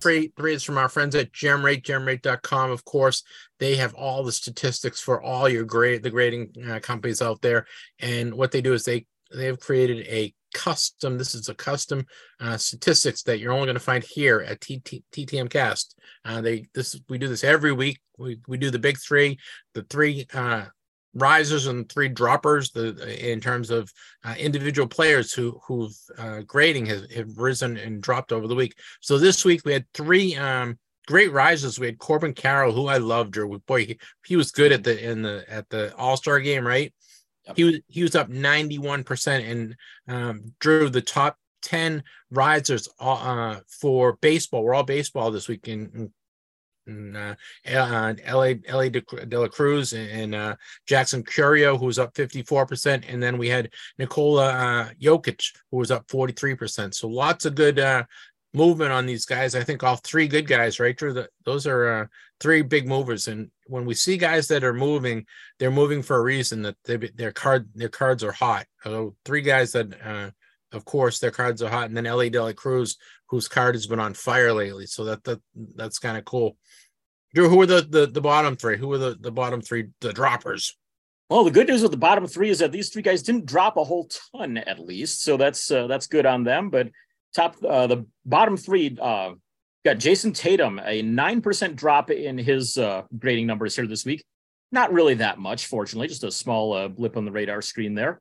Three 0.00 0.32
three 0.36 0.54
is 0.54 0.64
from 0.64 0.78
our 0.78 0.88
friends 0.88 1.14
at 1.14 1.32
Gemrate, 1.32 1.82
Gemrate.com. 1.82 2.70
Of 2.70 2.84
course, 2.86 3.22
they 3.58 3.76
have 3.76 3.94
all 3.94 4.24
the 4.24 4.32
statistics 4.32 5.00
for 5.00 5.22
all 5.22 5.48
your 5.48 5.64
grade 5.64 6.02
the 6.02 6.10
grading 6.10 6.54
uh, 6.68 6.80
companies 6.80 7.20
out 7.20 7.42
there. 7.42 7.66
And 7.98 8.34
what 8.34 8.50
they 8.50 8.62
do 8.62 8.72
is 8.72 8.84
they 8.84 9.06
they 9.30 9.44
have 9.44 9.60
created 9.60 10.06
a 10.06 10.34
custom. 10.54 11.18
This 11.18 11.34
is 11.34 11.50
a 11.50 11.54
custom 11.54 12.06
uh, 12.40 12.56
statistics 12.56 13.22
that 13.24 13.38
you're 13.38 13.52
only 13.52 13.66
going 13.66 13.74
to 13.74 13.80
find 13.80 14.02
here 14.02 14.40
at 14.40 14.60
TT, 14.60 15.02
TTM 15.12 15.50
Cast. 15.50 15.98
Uh, 16.24 16.40
they 16.40 16.66
this 16.74 16.98
we 17.10 17.18
do 17.18 17.28
this 17.28 17.44
every 17.44 17.72
week. 17.72 18.00
We 18.16 18.40
we 18.48 18.56
do 18.56 18.70
the 18.70 18.78
big 18.78 18.98
three, 18.98 19.38
the 19.74 19.82
three 19.82 20.26
uh, 20.32 20.64
risers 21.14 21.66
and 21.66 21.88
three 21.88 22.08
droppers. 22.08 22.70
The 22.70 23.30
in 23.32 23.40
terms 23.40 23.70
of 23.70 23.92
uh, 24.24 24.34
individual 24.38 24.88
players 24.88 25.32
who 25.32 25.60
who've 25.66 25.96
uh, 26.18 26.40
grading 26.46 26.86
has 26.86 27.10
have 27.12 27.36
risen 27.38 27.76
and 27.76 28.02
dropped 28.02 28.32
over 28.32 28.46
the 28.46 28.54
week. 28.54 28.74
So 29.00 29.18
this 29.18 29.44
week 29.44 29.62
we 29.64 29.72
had 29.72 29.86
three 29.92 30.36
um, 30.36 30.78
great 31.06 31.32
rises. 31.32 31.78
We 31.78 31.86
had 31.86 31.98
Corbin 31.98 32.34
Carroll, 32.34 32.72
who 32.72 32.86
I 32.86 32.98
love, 32.98 33.30
Drew. 33.30 33.58
Boy, 33.66 33.86
he, 33.86 33.98
he 34.26 34.36
was 34.36 34.52
good 34.52 34.72
at 34.72 34.84
the 34.84 35.10
in 35.10 35.22
the 35.22 35.44
at 35.48 35.68
the 35.68 35.94
All 35.96 36.16
Star 36.16 36.40
game, 36.40 36.66
right? 36.66 36.92
Yep. 37.46 37.56
He 37.56 37.64
was 37.64 37.80
he 37.88 38.02
was 38.02 38.14
up 38.14 38.28
ninety 38.28 38.78
one 38.78 39.04
percent 39.04 39.44
and 39.44 39.76
um, 40.08 40.54
drew 40.60 40.88
the 40.88 41.02
top 41.02 41.36
ten 41.62 42.02
risers 42.30 42.88
uh, 43.00 43.60
for 43.68 44.14
baseball. 44.20 44.62
We're 44.62 44.74
all 44.74 44.82
baseball 44.84 45.30
this 45.30 45.48
week 45.48 45.68
in. 45.68 46.12
In 46.90 47.16
uh, 47.16 47.34
uh, 47.66 48.14
Elly, 48.24 48.60
Elly 48.66 48.90
de, 48.90 49.02
la 49.38 49.48
Cruz 49.48 49.92
and 49.92 50.34
uh, 50.34 50.56
Jackson 50.86 51.22
Chourio, 51.22 51.78
who 51.78 51.86
was 51.86 51.98
up 51.98 52.14
54%. 52.14 53.04
And 53.08 53.22
then 53.22 53.38
we 53.38 53.48
had 53.48 53.70
Nikola 53.98 54.52
uh, 54.52 54.88
Jokic, 55.00 55.52
who 55.70 55.78
was 55.78 55.90
up 55.90 56.06
43%. 56.08 56.94
So 56.94 57.08
lots 57.08 57.44
of 57.44 57.54
good 57.54 57.78
uh, 57.78 58.04
movement 58.52 58.92
on 58.92 59.06
these 59.06 59.24
guys. 59.24 59.54
I 59.54 59.62
think 59.62 59.82
all 59.82 59.96
three 59.96 60.28
good 60.28 60.46
guys, 60.46 60.80
right? 60.80 60.96
Drew? 60.96 61.24
Those 61.44 61.66
are 61.66 61.88
uh, 61.88 62.06
three 62.40 62.62
big 62.62 62.88
movers. 62.88 63.28
And 63.28 63.50
when 63.66 63.84
we 63.84 63.94
see 63.94 64.16
guys 64.16 64.48
that 64.48 64.64
are 64.64 64.74
moving, 64.74 65.26
they're 65.58 65.70
moving 65.70 66.02
for 66.02 66.16
a 66.16 66.22
reason 66.22 66.62
that 66.62 66.76
they, 66.84 66.96
their 66.96 67.32
card 67.32 67.68
their 67.74 67.88
cards 67.88 68.24
are 68.24 68.32
hot. 68.32 68.66
So 68.82 69.14
three 69.24 69.42
guys 69.42 69.72
that, 69.72 69.94
uh, 70.04 70.30
of 70.72 70.84
course, 70.84 71.18
their 71.18 71.30
cards 71.30 71.62
are 71.62 71.70
hot, 71.70 71.86
and 71.86 71.96
then 71.96 72.06
Elly 72.06 72.30
De 72.30 72.42
La 72.42 72.52
Cruz, 72.52 72.96
whose 73.30 73.48
card 73.48 73.74
has 73.74 73.86
been 73.86 74.00
on 74.00 74.14
fire 74.14 74.52
lately. 74.52 74.86
So 74.86 75.04
that 75.04 75.24
that 75.24 75.40
that's 75.76 75.98
kind 75.98 76.18
of 76.18 76.24
cool. 76.24 76.56
Drew, 77.34 77.48
who 77.48 77.60
are 77.62 77.66
the, 77.66 77.86
the 77.88 78.06
the 78.06 78.20
bottom 78.20 78.56
three? 78.56 78.76
Who 78.76 78.92
are 78.92 78.98
the 78.98 79.16
the 79.18 79.30
bottom 79.30 79.60
three? 79.60 79.88
The 80.00 80.12
droppers. 80.12 80.76
Well, 81.28 81.44
the 81.44 81.52
good 81.52 81.68
news 81.68 81.82
with 81.82 81.92
the 81.92 81.96
bottom 81.96 82.26
three 82.26 82.50
is 82.50 82.58
that 82.58 82.72
these 82.72 82.88
three 82.90 83.02
guys 83.02 83.22
didn't 83.22 83.46
drop 83.46 83.76
a 83.76 83.84
whole 83.84 84.10
ton, 84.32 84.56
at 84.58 84.80
least. 84.80 85.22
So 85.22 85.36
that's 85.36 85.70
uh, 85.70 85.86
that's 85.86 86.08
good 86.08 86.26
on 86.26 86.42
them. 86.42 86.70
But 86.70 86.90
top 87.34 87.56
uh, 87.64 87.86
the 87.86 88.04
bottom 88.26 88.56
three 88.56 88.98
uh, 89.00 89.34
got 89.84 89.98
Jayson 89.98 90.32
Tatum, 90.32 90.80
a 90.84 91.02
nine 91.02 91.40
percent 91.40 91.76
drop 91.76 92.10
in 92.10 92.36
his 92.36 92.76
uh, 92.76 93.02
grading 93.16 93.46
numbers 93.46 93.76
here 93.76 93.86
this 93.86 94.04
week. 94.04 94.24
Not 94.72 94.92
really 94.92 95.14
that 95.14 95.38
much, 95.38 95.66
fortunately, 95.66 96.08
just 96.08 96.24
a 96.24 96.32
small 96.32 96.72
uh, 96.72 96.88
blip 96.88 97.16
on 97.16 97.24
the 97.24 97.32
radar 97.32 97.62
screen 97.62 97.94
there. 97.94 98.20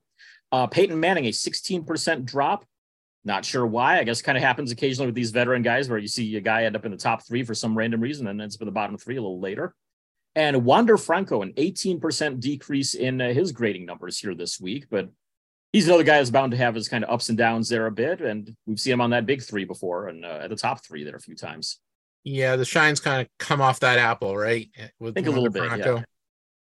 Uh, 0.52 0.68
Peyton 0.68 0.99
Manning, 0.99 1.26
a 1.26 1.31
sixteen 1.31 1.84
percent 1.84 2.26
drop. 2.26 2.64
Not 3.25 3.45
sure 3.45 3.65
why. 3.65 3.99
I 3.99 4.03
guess 4.03 4.21
kind 4.21 4.37
of 4.37 4.43
happens 4.43 4.71
occasionally 4.71 5.07
with 5.07 5.15
these 5.15 5.31
veteran 5.31 5.61
guys 5.61 5.89
where 5.89 5.99
you 5.99 6.07
see 6.07 6.35
a 6.37 6.41
guy 6.41 6.63
end 6.63 6.75
up 6.75 6.85
in 6.85 6.91
the 6.91 6.97
top 6.97 7.25
three 7.27 7.43
for 7.43 7.53
some 7.53 7.77
random 7.77 8.01
reason 8.01 8.27
and 8.27 8.41
ends 8.41 8.55
up 8.55 8.61
in 8.61 8.65
the 8.65 8.71
bottom 8.71 8.97
three 8.97 9.17
a 9.17 9.21
little 9.21 9.39
later. 9.39 9.75
And 10.35 10.63
Wander 10.63 10.97
Franco, 10.97 11.41
an 11.41 11.53
18% 11.53 12.39
decrease 12.39 12.93
in 12.93 13.19
uh, 13.19 13.33
his 13.33 13.51
grading 13.51 13.85
numbers 13.85 14.19
here 14.19 14.35
this 14.35 14.59
week. 14.59 14.85
But 14.89 15.09
he's 15.73 15.87
another 15.87 16.03
guy 16.03 16.17
that's 16.17 16.29
bound 16.29 16.51
to 16.51 16.57
have 16.57 16.75
his 16.75 16.87
kind 16.87 17.03
of 17.03 17.09
ups 17.09 17.29
and 17.29 17.37
downs 17.37 17.69
there 17.69 17.85
a 17.85 17.91
bit, 17.91 18.21
and 18.21 18.55
we've 18.65 18.79
seen 18.79 18.93
him 18.93 19.01
on 19.01 19.09
that 19.11 19.25
big 19.25 19.41
three 19.41 19.65
before 19.65 20.07
and 20.07 20.25
uh, 20.25 20.39
at 20.43 20.49
the 20.49 20.55
top 20.55 20.83
three 20.85 21.03
there 21.03 21.15
a 21.15 21.21
few 21.21 21.35
times. 21.35 21.79
Yeah, 22.23 22.55
the 22.55 22.65
shine's 22.65 22.99
kind 22.99 23.21
of 23.21 23.27
come 23.37 23.61
off 23.61 23.79
that 23.79 23.97
apple, 23.97 24.35
right? 24.35 24.69
With 24.99 25.13
I 25.13 25.21
think 25.21 25.27
a 25.27 25.31
little 25.31 25.49
bit. 25.49 25.77
Yeah. 25.77 26.01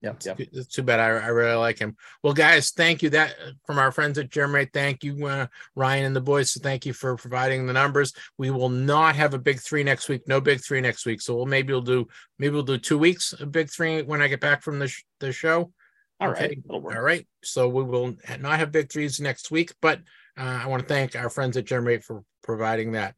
Yep, 0.04 0.22
yep. 0.26 0.36
It's 0.38 0.66
too 0.66 0.82
bad. 0.82 1.00
I, 1.00 1.06
I 1.06 1.28
really 1.28 1.54
like 1.54 1.78
him. 1.78 1.96
Well, 2.22 2.34
guys, 2.34 2.72
thank 2.72 3.02
you. 3.02 3.08
That 3.10 3.34
from 3.64 3.78
our 3.78 3.90
friends 3.90 4.18
at 4.18 4.28
GemRate. 4.28 4.70
Thank 4.70 5.02
you, 5.02 5.26
uh, 5.26 5.46
Ryan 5.74 6.04
and 6.04 6.14
the 6.14 6.20
boys. 6.20 6.50
So 6.52 6.60
thank 6.60 6.84
you 6.84 6.92
for 6.92 7.16
providing 7.16 7.66
the 7.66 7.72
numbers. 7.72 8.12
We 8.36 8.50
will 8.50 8.68
not 8.68 9.16
have 9.16 9.32
a 9.32 9.38
big 9.38 9.60
three 9.60 9.82
next 9.82 10.10
week. 10.10 10.28
No 10.28 10.42
big 10.42 10.62
three 10.62 10.82
next 10.82 11.06
week. 11.06 11.22
So 11.22 11.34
we'll 11.34 11.46
maybe 11.46 11.72
we'll 11.72 11.80
do 11.80 12.06
maybe 12.38 12.52
we'll 12.52 12.64
do 12.64 12.76
two 12.76 12.98
weeks 12.98 13.34
a 13.40 13.46
big 13.46 13.70
three 13.70 14.02
when 14.02 14.20
I 14.20 14.28
get 14.28 14.40
back 14.40 14.62
from 14.62 14.78
the 14.78 14.88
sh- 14.88 15.04
the 15.20 15.32
show. 15.32 15.72
All 16.20 16.30
okay. 16.30 16.48
right. 16.48 16.58
All 16.68 16.80
right. 16.80 17.26
So 17.42 17.68
we 17.68 17.82
will 17.82 18.14
not 18.40 18.58
have 18.58 18.72
big 18.72 18.92
threes 18.92 19.20
next 19.20 19.50
week, 19.50 19.72
but 19.80 20.00
uh, 20.36 20.60
I 20.64 20.66
want 20.66 20.82
to 20.82 20.88
thank 20.88 21.16
our 21.16 21.30
friends 21.30 21.56
at 21.56 21.64
GemRate 21.64 22.04
for 22.04 22.24
providing 22.42 22.92
that. 22.92 23.14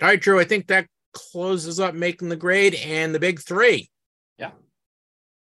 All 0.00 0.08
right, 0.08 0.20
Drew. 0.20 0.38
I 0.38 0.44
think 0.44 0.68
that 0.68 0.86
closes 1.12 1.80
up 1.80 1.94
making 1.94 2.28
the 2.28 2.36
grade 2.36 2.74
and 2.74 3.12
the 3.12 3.20
big 3.20 3.40
three. 3.40 3.90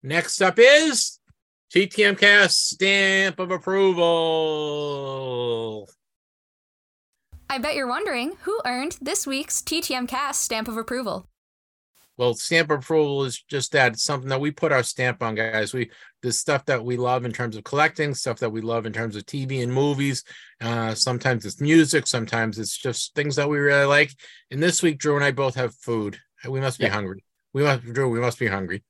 Yeah. 0.02 0.08
Next 0.08 0.42
up 0.42 0.58
is 0.58 1.18
TTM 1.74 2.18
Cast 2.18 2.70
stamp 2.70 3.38
of 3.38 3.50
approval. 3.50 4.08
I 7.50 7.58
bet 7.58 7.74
you're 7.74 7.88
wondering 7.88 8.32
who 8.42 8.60
earned 8.66 8.98
this 9.00 9.26
week's 9.26 9.62
TTM 9.62 10.06
Cast 10.08 10.42
stamp 10.42 10.68
of 10.68 10.76
approval. 10.76 11.28
Well, 12.16 12.34
stamp 12.34 12.70
approval 12.70 13.24
is 13.24 13.42
just 13.42 13.72
that. 13.72 13.92
It's 13.92 14.02
something 14.02 14.28
that 14.28 14.40
we 14.40 14.50
put 14.50 14.72
our 14.72 14.82
stamp 14.82 15.22
on, 15.22 15.36
guys. 15.36 15.72
We 15.72 15.90
the 16.20 16.32
stuff 16.32 16.64
that 16.64 16.84
we 16.84 16.96
love 16.96 17.24
in 17.24 17.32
terms 17.32 17.56
of 17.56 17.62
collecting, 17.62 18.12
stuff 18.12 18.40
that 18.40 18.50
we 18.50 18.60
love 18.60 18.86
in 18.86 18.92
terms 18.92 19.14
of 19.14 19.24
TV 19.24 19.62
and 19.62 19.72
movies. 19.72 20.24
Uh, 20.60 20.94
sometimes 20.94 21.46
it's 21.46 21.60
music, 21.60 22.08
sometimes 22.08 22.58
it's 22.58 22.76
just 22.76 23.14
things 23.14 23.36
that 23.36 23.48
we 23.48 23.58
really 23.58 23.84
like. 23.84 24.10
And 24.50 24.60
this 24.60 24.82
week, 24.82 24.98
Drew 24.98 25.14
and 25.14 25.24
I 25.24 25.30
both 25.30 25.54
have 25.54 25.74
food. 25.76 26.18
We 26.48 26.60
must 26.60 26.78
be 26.78 26.86
yeah. 26.86 26.92
hungry. 26.92 27.24
We 27.52 27.62
must, 27.62 27.84
Drew. 27.84 28.08
We 28.08 28.20
must 28.20 28.38
be 28.38 28.48
hungry. 28.48 28.82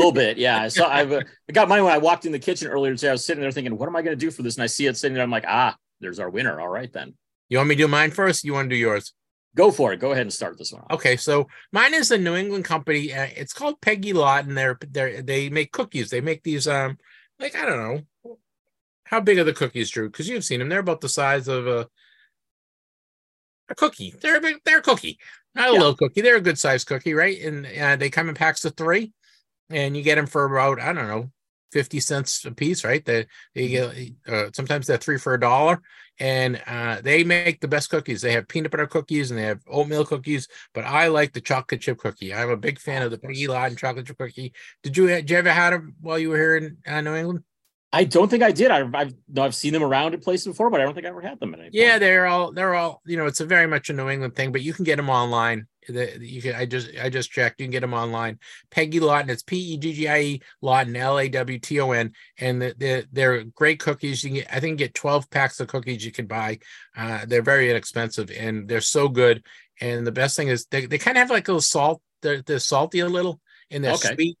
A 0.00 0.06
little 0.06 0.12
bit, 0.12 0.38
yeah. 0.38 0.68
So 0.68 0.86
I've 0.86 1.12
uh, 1.12 1.22
I 1.48 1.52
got 1.52 1.68
mine 1.68 1.84
when 1.84 1.92
I 1.92 1.98
walked 1.98 2.24
in 2.24 2.32
the 2.32 2.38
kitchen 2.38 2.68
earlier 2.68 2.94
today. 2.94 3.10
I 3.10 3.12
was 3.12 3.24
sitting 3.24 3.42
there 3.42 3.52
thinking, 3.52 3.76
what 3.76 3.88
am 3.88 3.96
I 3.96 4.02
going 4.02 4.16
to 4.16 4.24
do 4.24 4.30
for 4.30 4.42
this? 4.42 4.56
And 4.56 4.62
I 4.62 4.66
see 4.66 4.86
it 4.86 4.96
sitting 4.96 5.14
there. 5.14 5.22
I'm 5.22 5.30
like, 5.30 5.44
ah, 5.46 5.76
there's 6.00 6.18
our 6.18 6.30
winner. 6.30 6.60
All 6.60 6.68
right, 6.68 6.92
then. 6.92 7.14
You 7.48 7.58
want 7.58 7.68
me 7.68 7.74
to 7.76 7.82
do 7.82 7.88
mine 7.88 8.10
first? 8.10 8.44
You 8.44 8.54
want 8.54 8.70
to 8.70 8.74
do 8.74 8.78
yours? 8.78 9.12
Go 9.56 9.70
for 9.70 9.92
it. 9.92 9.98
Go 9.98 10.12
ahead 10.12 10.22
and 10.22 10.32
start 10.32 10.56
this 10.56 10.72
one. 10.72 10.84
Okay, 10.90 11.16
so 11.16 11.48
mine 11.72 11.92
is 11.92 12.10
a 12.12 12.18
New 12.18 12.36
England 12.36 12.64
company. 12.64 13.12
Uh, 13.12 13.28
it's 13.34 13.52
called 13.52 13.80
Peggy 13.80 14.12
Lawton. 14.12 14.54
They're 14.54 14.78
they 14.88 15.20
they 15.20 15.48
make 15.50 15.72
cookies. 15.72 16.08
They 16.08 16.20
make 16.20 16.42
these 16.44 16.68
um 16.68 16.98
like 17.38 17.56
I 17.56 17.66
don't 17.66 17.78
know 17.78 18.36
how 19.04 19.20
big 19.20 19.38
are 19.38 19.44
the 19.44 19.52
cookies, 19.52 19.90
Drew? 19.90 20.08
Because 20.08 20.28
you've 20.28 20.44
seen 20.44 20.60
them. 20.60 20.68
They're 20.68 20.78
about 20.78 21.00
the 21.00 21.08
size 21.08 21.48
of 21.48 21.66
a 21.66 21.88
a 23.68 23.74
cookie. 23.74 24.14
They're 24.20 24.36
a 24.36 24.40
big. 24.40 24.58
They're 24.64 24.78
a 24.78 24.82
cookie, 24.82 25.18
not 25.56 25.70
a 25.70 25.72
yeah. 25.72 25.78
little 25.78 25.96
cookie. 25.96 26.20
They're 26.20 26.36
a 26.36 26.40
good 26.40 26.58
sized 26.58 26.86
cookie, 26.86 27.14
right? 27.14 27.40
And 27.40 27.66
uh, 27.66 27.96
they 27.96 28.08
come 28.08 28.28
in 28.28 28.36
packs 28.36 28.64
of 28.64 28.76
three 28.76 29.12
and 29.70 29.96
you 29.96 30.02
get 30.02 30.16
them 30.16 30.26
for 30.26 30.44
about 30.44 30.80
I 30.80 30.92
don't 30.92 31.08
know 31.08 31.30
50 31.72 32.00
cents 32.00 32.44
a 32.44 32.50
piece, 32.50 32.84
right? 32.84 33.04
They, 33.04 33.26
they 33.54 33.68
get 33.68 33.94
uh, 34.28 34.50
sometimes 34.54 34.86
they're 34.86 34.96
three 34.96 35.18
for 35.18 35.34
a 35.34 35.40
dollar, 35.40 35.80
and 36.18 36.60
uh, 36.66 37.00
they 37.02 37.24
make 37.24 37.60
the 37.60 37.68
best 37.68 37.90
cookies. 37.90 38.22
They 38.22 38.32
have 38.32 38.48
peanut 38.48 38.70
butter 38.70 38.86
cookies 38.86 39.30
and 39.30 39.38
they 39.38 39.44
have 39.44 39.60
oatmeal 39.68 40.04
cookies, 40.04 40.48
but 40.74 40.84
I 40.84 41.08
like 41.08 41.32
the 41.32 41.40
chocolate 41.40 41.80
chip 41.80 41.98
cookie. 41.98 42.34
I'm 42.34 42.50
a 42.50 42.56
big 42.56 42.78
fan 42.78 43.02
of 43.02 43.10
the 43.10 43.18
Peggy 43.18 43.46
Lawton 43.46 43.76
chocolate 43.76 44.06
chip 44.06 44.18
cookie. 44.18 44.52
Did 44.82 44.96
you, 44.96 45.06
did 45.06 45.30
you 45.30 45.36
ever 45.38 45.52
had 45.52 45.72
them 45.72 45.94
while 46.00 46.18
you 46.18 46.30
were 46.30 46.36
here 46.36 46.56
in 46.56 46.76
uh, 46.86 47.00
New 47.00 47.14
England? 47.14 47.44
I 47.92 48.04
don't 48.04 48.28
think 48.28 48.42
I 48.42 48.52
did. 48.52 48.70
I've, 48.70 48.94
I've 48.94 49.14
I've 49.36 49.54
seen 49.54 49.72
them 49.72 49.82
around 49.82 50.14
at 50.14 50.22
places 50.22 50.46
before, 50.46 50.70
but 50.70 50.80
I 50.80 50.84
don't 50.84 50.94
think 50.94 51.06
I 51.06 51.08
ever 51.08 51.20
had 51.20 51.40
them. 51.40 51.56
yeah, 51.72 51.98
they're 51.98 52.26
all 52.26 52.52
they're 52.52 52.74
all 52.74 53.02
you 53.04 53.16
know. 53.16 53.26
It's 53.26 53.40
a 53.40 53.44
very 53.46 53.66
much 53.66 53.90
a 53.90 53.92
New 53.92 54.08
England 54.08 54.36
thing, 54.36 54.52
but 54.52 54.62
you 54.62 54.72
can 54.72 54.84
get 54.84 54.94
them 54.94 55.10
online. 55.10 55.66
You 55.90 56.42
can 56.42 56.54
I 56.54 56.66
just 56.66 56.90
I 57.00 57.08
just 57.08 57.30
checked. 57.30 57.60
You 57.60 57.66
can 57.66 57.72
get 57.72 57.80
them 57.80 57.94
online. 57.94 58.38
Peggy 58.70 59.00
Lawton. 59.00 59.30
It's 59.30 59.42
P 59.42 59.56
E 59.56 59.76
G 59.76 59.92
G 59.92 60.08
I 60.08 60.20
E 60.20 60.42
Lawton 60.60 60.96
L 60.96 61.18
A 61.18 61.28
W 61.28 61.58
T 61.58 61.80
O 61.80 61.92
N, 61.92 62.12
and 62.38 62.62
they're, 62.78 63.04
they're 63.12 63.44
great 63.44 63.80
cookies. 63.80 64.22
You 64.24 64.30
can 64.30 64.36
get, 64.36 64.54
I 64.54 64.60
think 64.60 64.78
get 64.78 64.94
twelve 64.94 65.30
packs 65.30 65.60
of 65.60 65.68
cookies 65.68 66.04
you 66.04 66.12
can 66.12 66.26
buy. 66.26 66.58
Uh, 66.96 67.24
they're 67.26 67.42
very 67.42 67.70
inexpensive 67.70 68.30
and 68.30 68.68
they're 68.68 68.80
so 68.80 69.08
good. 69.08 69.44
And 69.80 70.06
the 70.06 70.12
best 70.12 70.36
thing 70.36 70.48
is 70.48 70.66
they, 70.66 70.86
they 70.86 70.98
kind 70.98 71.16
of 71.16 71.22
have 71.22 71.30
like 71.30 71.48
a 71.48 71.52
little 71.52 71.60
salt. 71.60 72.02
They're, 72.22 72.42
they're 72.42 72.58
salty 72.58 73.00
a 73.00 73.08
little 73.08 73.40
and 73.70 73.82
they're 73.82 73.94
okay. 73.94 74.14
sweet 74.14 74.38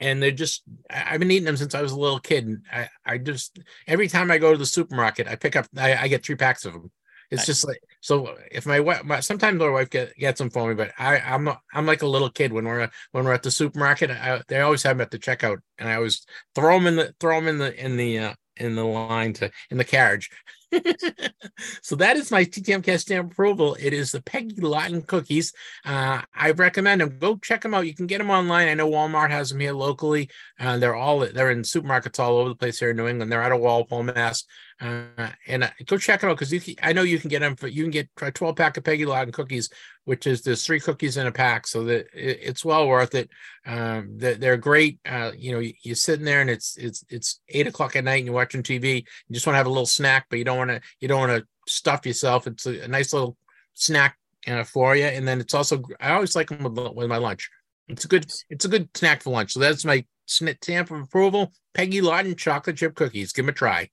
and 0.00 0.22
they're 0.22 0.30
just 0.30 0.62
I've 0.90 1.20
been 1.20 1.30
eating 1.30 1.44
them 1.44 1.56
since 1.56 1.74
I 1.74 1.82
was 1.82 1.92
a 1.92 1.98
little 1.98 2.18
kid. 2.18 2.46
And 2.46 2.62
I, 2.72 2.88
I 3.04 3.18
just 3.18 3.58
every 3.86 4.08
time 4.08 4.30
I 4.30 4.38
go 4.38 4.52
to 4.52 4.58
the 4.58 4.66
supermarket, 4.66 5.28
I 5.28 5.36
pick 5.36 5.56
up 5.56 5.66
I, 5.76 5.94
I 5.96 6.08
get 6.08 6.24
three 6.24 6.36
packs 6.36 6.64
of 6.64 6.72
them. 6.72 6.90
It's 7.30 7.40
nice. 7.40 7.46
just 7.46 7.66
like 7.66 7.80
so. 8.04 8.36
If 8.52 8.66
my 8.66 8.80
wife, 8.80 9.02
my, 9.02 9.20
sometimes 9.20 9.58
my 9.58 9.70
wife 9.70 9.88
get, 9.88 10.14
gets 10.16 10.38
them 10.38 10.50
for 10.50 10.68
me, 10.68 10.74
but 10.74 10.92
I, 10.98 11.18
I'm 11.18 11.44
not. 11.44 11.60
I'm 11.72 11.86
like 11.86 12.02
a 12.02 12.06
little 12.06 12.30
kid 12.30 12.52
when 12.52 12.66
we're 12.66 12.90
when 13.12 13.24
we're 13.24 13.32
at 13.32 13.42
the 13.42 13.50
supermarket. 13.50 14.10
I, 14.10 14.42
they 14.48 14.60
always 14.60 14.82
have 14.82 14.98
them 14.98 15.02
at 15.02 15.10
the 15.10 15.18
checkout, 15.18 15.58
and 15.78 15.88
I 15.88 15.94
always 15.94 16.26
throw 16.54 16.74
them 16.74 16.86
in 16.86 16.96
the 16.96 17.14
throw 17.18 17.40
them 17.40 17.48
in 17.48 17.58
the 17.58 17.82
in 17.82 17.96
the 17.96 18.18
uh, 18.18 18.34
in 18.56 18.74
the 18.76 18.84
line 18.84 19.32
to 19.34 19.50
in 19.70 19.78
the 19.78 19.84
carriage. 19.84 20.28
so 21.82 21.96
that 21.96 22.16
is 22.16 22.30
my 22.30 22.44
TTM 22.44 22.82
cast 22.84 23.06
stamp 23.06 23.32
approval. 23.32 23.76
It 23.78 23.92
is 23.92 24.12
the 24.12 24.22
Peggy 24.22 24.60
Lawton 24.60 25.02
cookies. 25.02 25.52
Uh, 25.84 26.22
I 26.34 26.50
recommend 26.52 27.00
them. 27.00 27.18
Go 27.18 27.36
check 27.36 27.62
them 27.62 27.74
out. 27.74 27.86
You 27.86 27.94
can 27.94 28.06
get 28.06 28.18
them 28.18 28.30
online. 28.30 28.68
I 28.68 28.74
know 28.74 28.90
Walmart 28.90 29.30
has 29.30 29.50
them 29.50 29.60
here 29.60 29.72
locally. 29.72 30.30
Uh, 30.58 30.78
they're 30.78 30.94
all 30.94 31.20
they're 31.20 31.50
in 31.50 31.62
supermarkets 31.62 32.18
all 32.18 32.38
over 32.38 32.50
the 32.50 32.54
place 32.54 32.78
here 32.78 32.90
in 32.90 32.96
New 32.96 33.08
England. 33.08 33.30
They're 33.30 33.42
out 33.42 33.52
of 33.52 33.60
Walpole, 33.60 34.02
Mass. 34.02 34.44
Uh, 34.80 35.30
and 35.46 35.64
uh, 35.64 35.70
go 35.86 35.96
check 35.96 36.20
them 36.20 36.30
out 36.30 36.38
because 36.38 36.68
I 36.82 36.92
know 36.92 37.02
you 37.02 37.18
can 37.18 37.30
get 37.30 37.40
them 37.40 37.54
for 37.54 37.68
you 37.68 37.84
can 37.84 37.92
get 37.92 38.08
a 38.20 38.32
12 38.32 38.56
pack 38.56 38.76
of 38.76 38.82
Peggy 38.82 39.06
Lawton 39.06 39.32
cookies, 39.32 39.70
which 40.04 40.26
is 40.26 40.42
there's 40.42 40.66
three 40.66 40.80
cookies 40.80 41.16
in 41.16 41.28
a 41.28 41.32
pack, 41.32 41.66
so 41.66 41.84
that 41.84 42.06
it, 42.12 42.40
it's 42.42 42.64
well 42.64 42.88
worth 42.88 43.14
it. 43.14 43.30
Um, 43.66 44.14
they're, 44.16 44.34
they're 44.34 44.56
great. 44.56 44.98
Uh, 45.06 45.30
you 45.36 45.52
know, 45.52 45.60
you, 45.60 45.92
are 45.92 45.94
sitting 45.94 46.24
there 46.24 46.40
and 46.40 46.50
it's 46.50 46.76
it's 46.76 47.04
it's 47.08 47.40
eight 47.50 47.68
o'clock 47.68 47.94
at 47.94 48.04
night 48.04 48.16
and 48.16 48.26
you're 48.26 48.34
watching 48.34 48.64
TV. 48.64 48.96
You 49.28 49.34
just 49.34 49.46
want 49.46 49.54
to 49.54 49.58
have 49.58 49.66
a 49.66 49.70
little 49.70 49.86
snack, 49.86 50.26
but 50.28 50.38
you 50.38 50.44
don't 50.44 50.58
want 50.58 50.63
to 50.70 50.80
you 51.00 51.08
don't 51.08 51.20
want 51.20 51.32
to 51.42 51.46
stuff 51.70 52.06
yourself. 52.06 52.46
It's 52.46 52.66
a, 52.66 52.84
a 52.84 52.88
nice 52.88 53.12
little 53.12 53.36
snack 53.74 54.16
uh, 54.46 54.64
for 54.64 54.96
you, 54.96 55.04
and 55.04 55.26
then 55.26 55.40
it's 55.40 55.54
also 55.54 55.82
I 56.00 56.12
always 56.12 56.36
like 56.36 56.48
them 56.48 56.62
with, 56.62 56.94
with 56.94 57.08
my 57.08 57.18
lunch. 57.18 57.50
It's 57.88 58.04
a 58.04 58.08
good 58.08 58.30
it's 58.50 58.64
a 58.64 58.68
good 58.68 58.88
snack 58.94 59.22
for 59.22 59.30
lunch. 59.30 59.52
So 59.52 59.60
that's 59.60 59.84
my 59.84 60.04
stamp 60.26 60.90
of 60.90 61.00
approval. 61.00 61.52
Peggy 61.74 62.00
Lawton 62.00 62.34
chocolate 62.36 62.76
chip 62.76 62.94
cookies. 62.94 63.32
Give 63.32 63.44
them 63.44 63.50
a 63.50 63.52
try. 63.52 63.90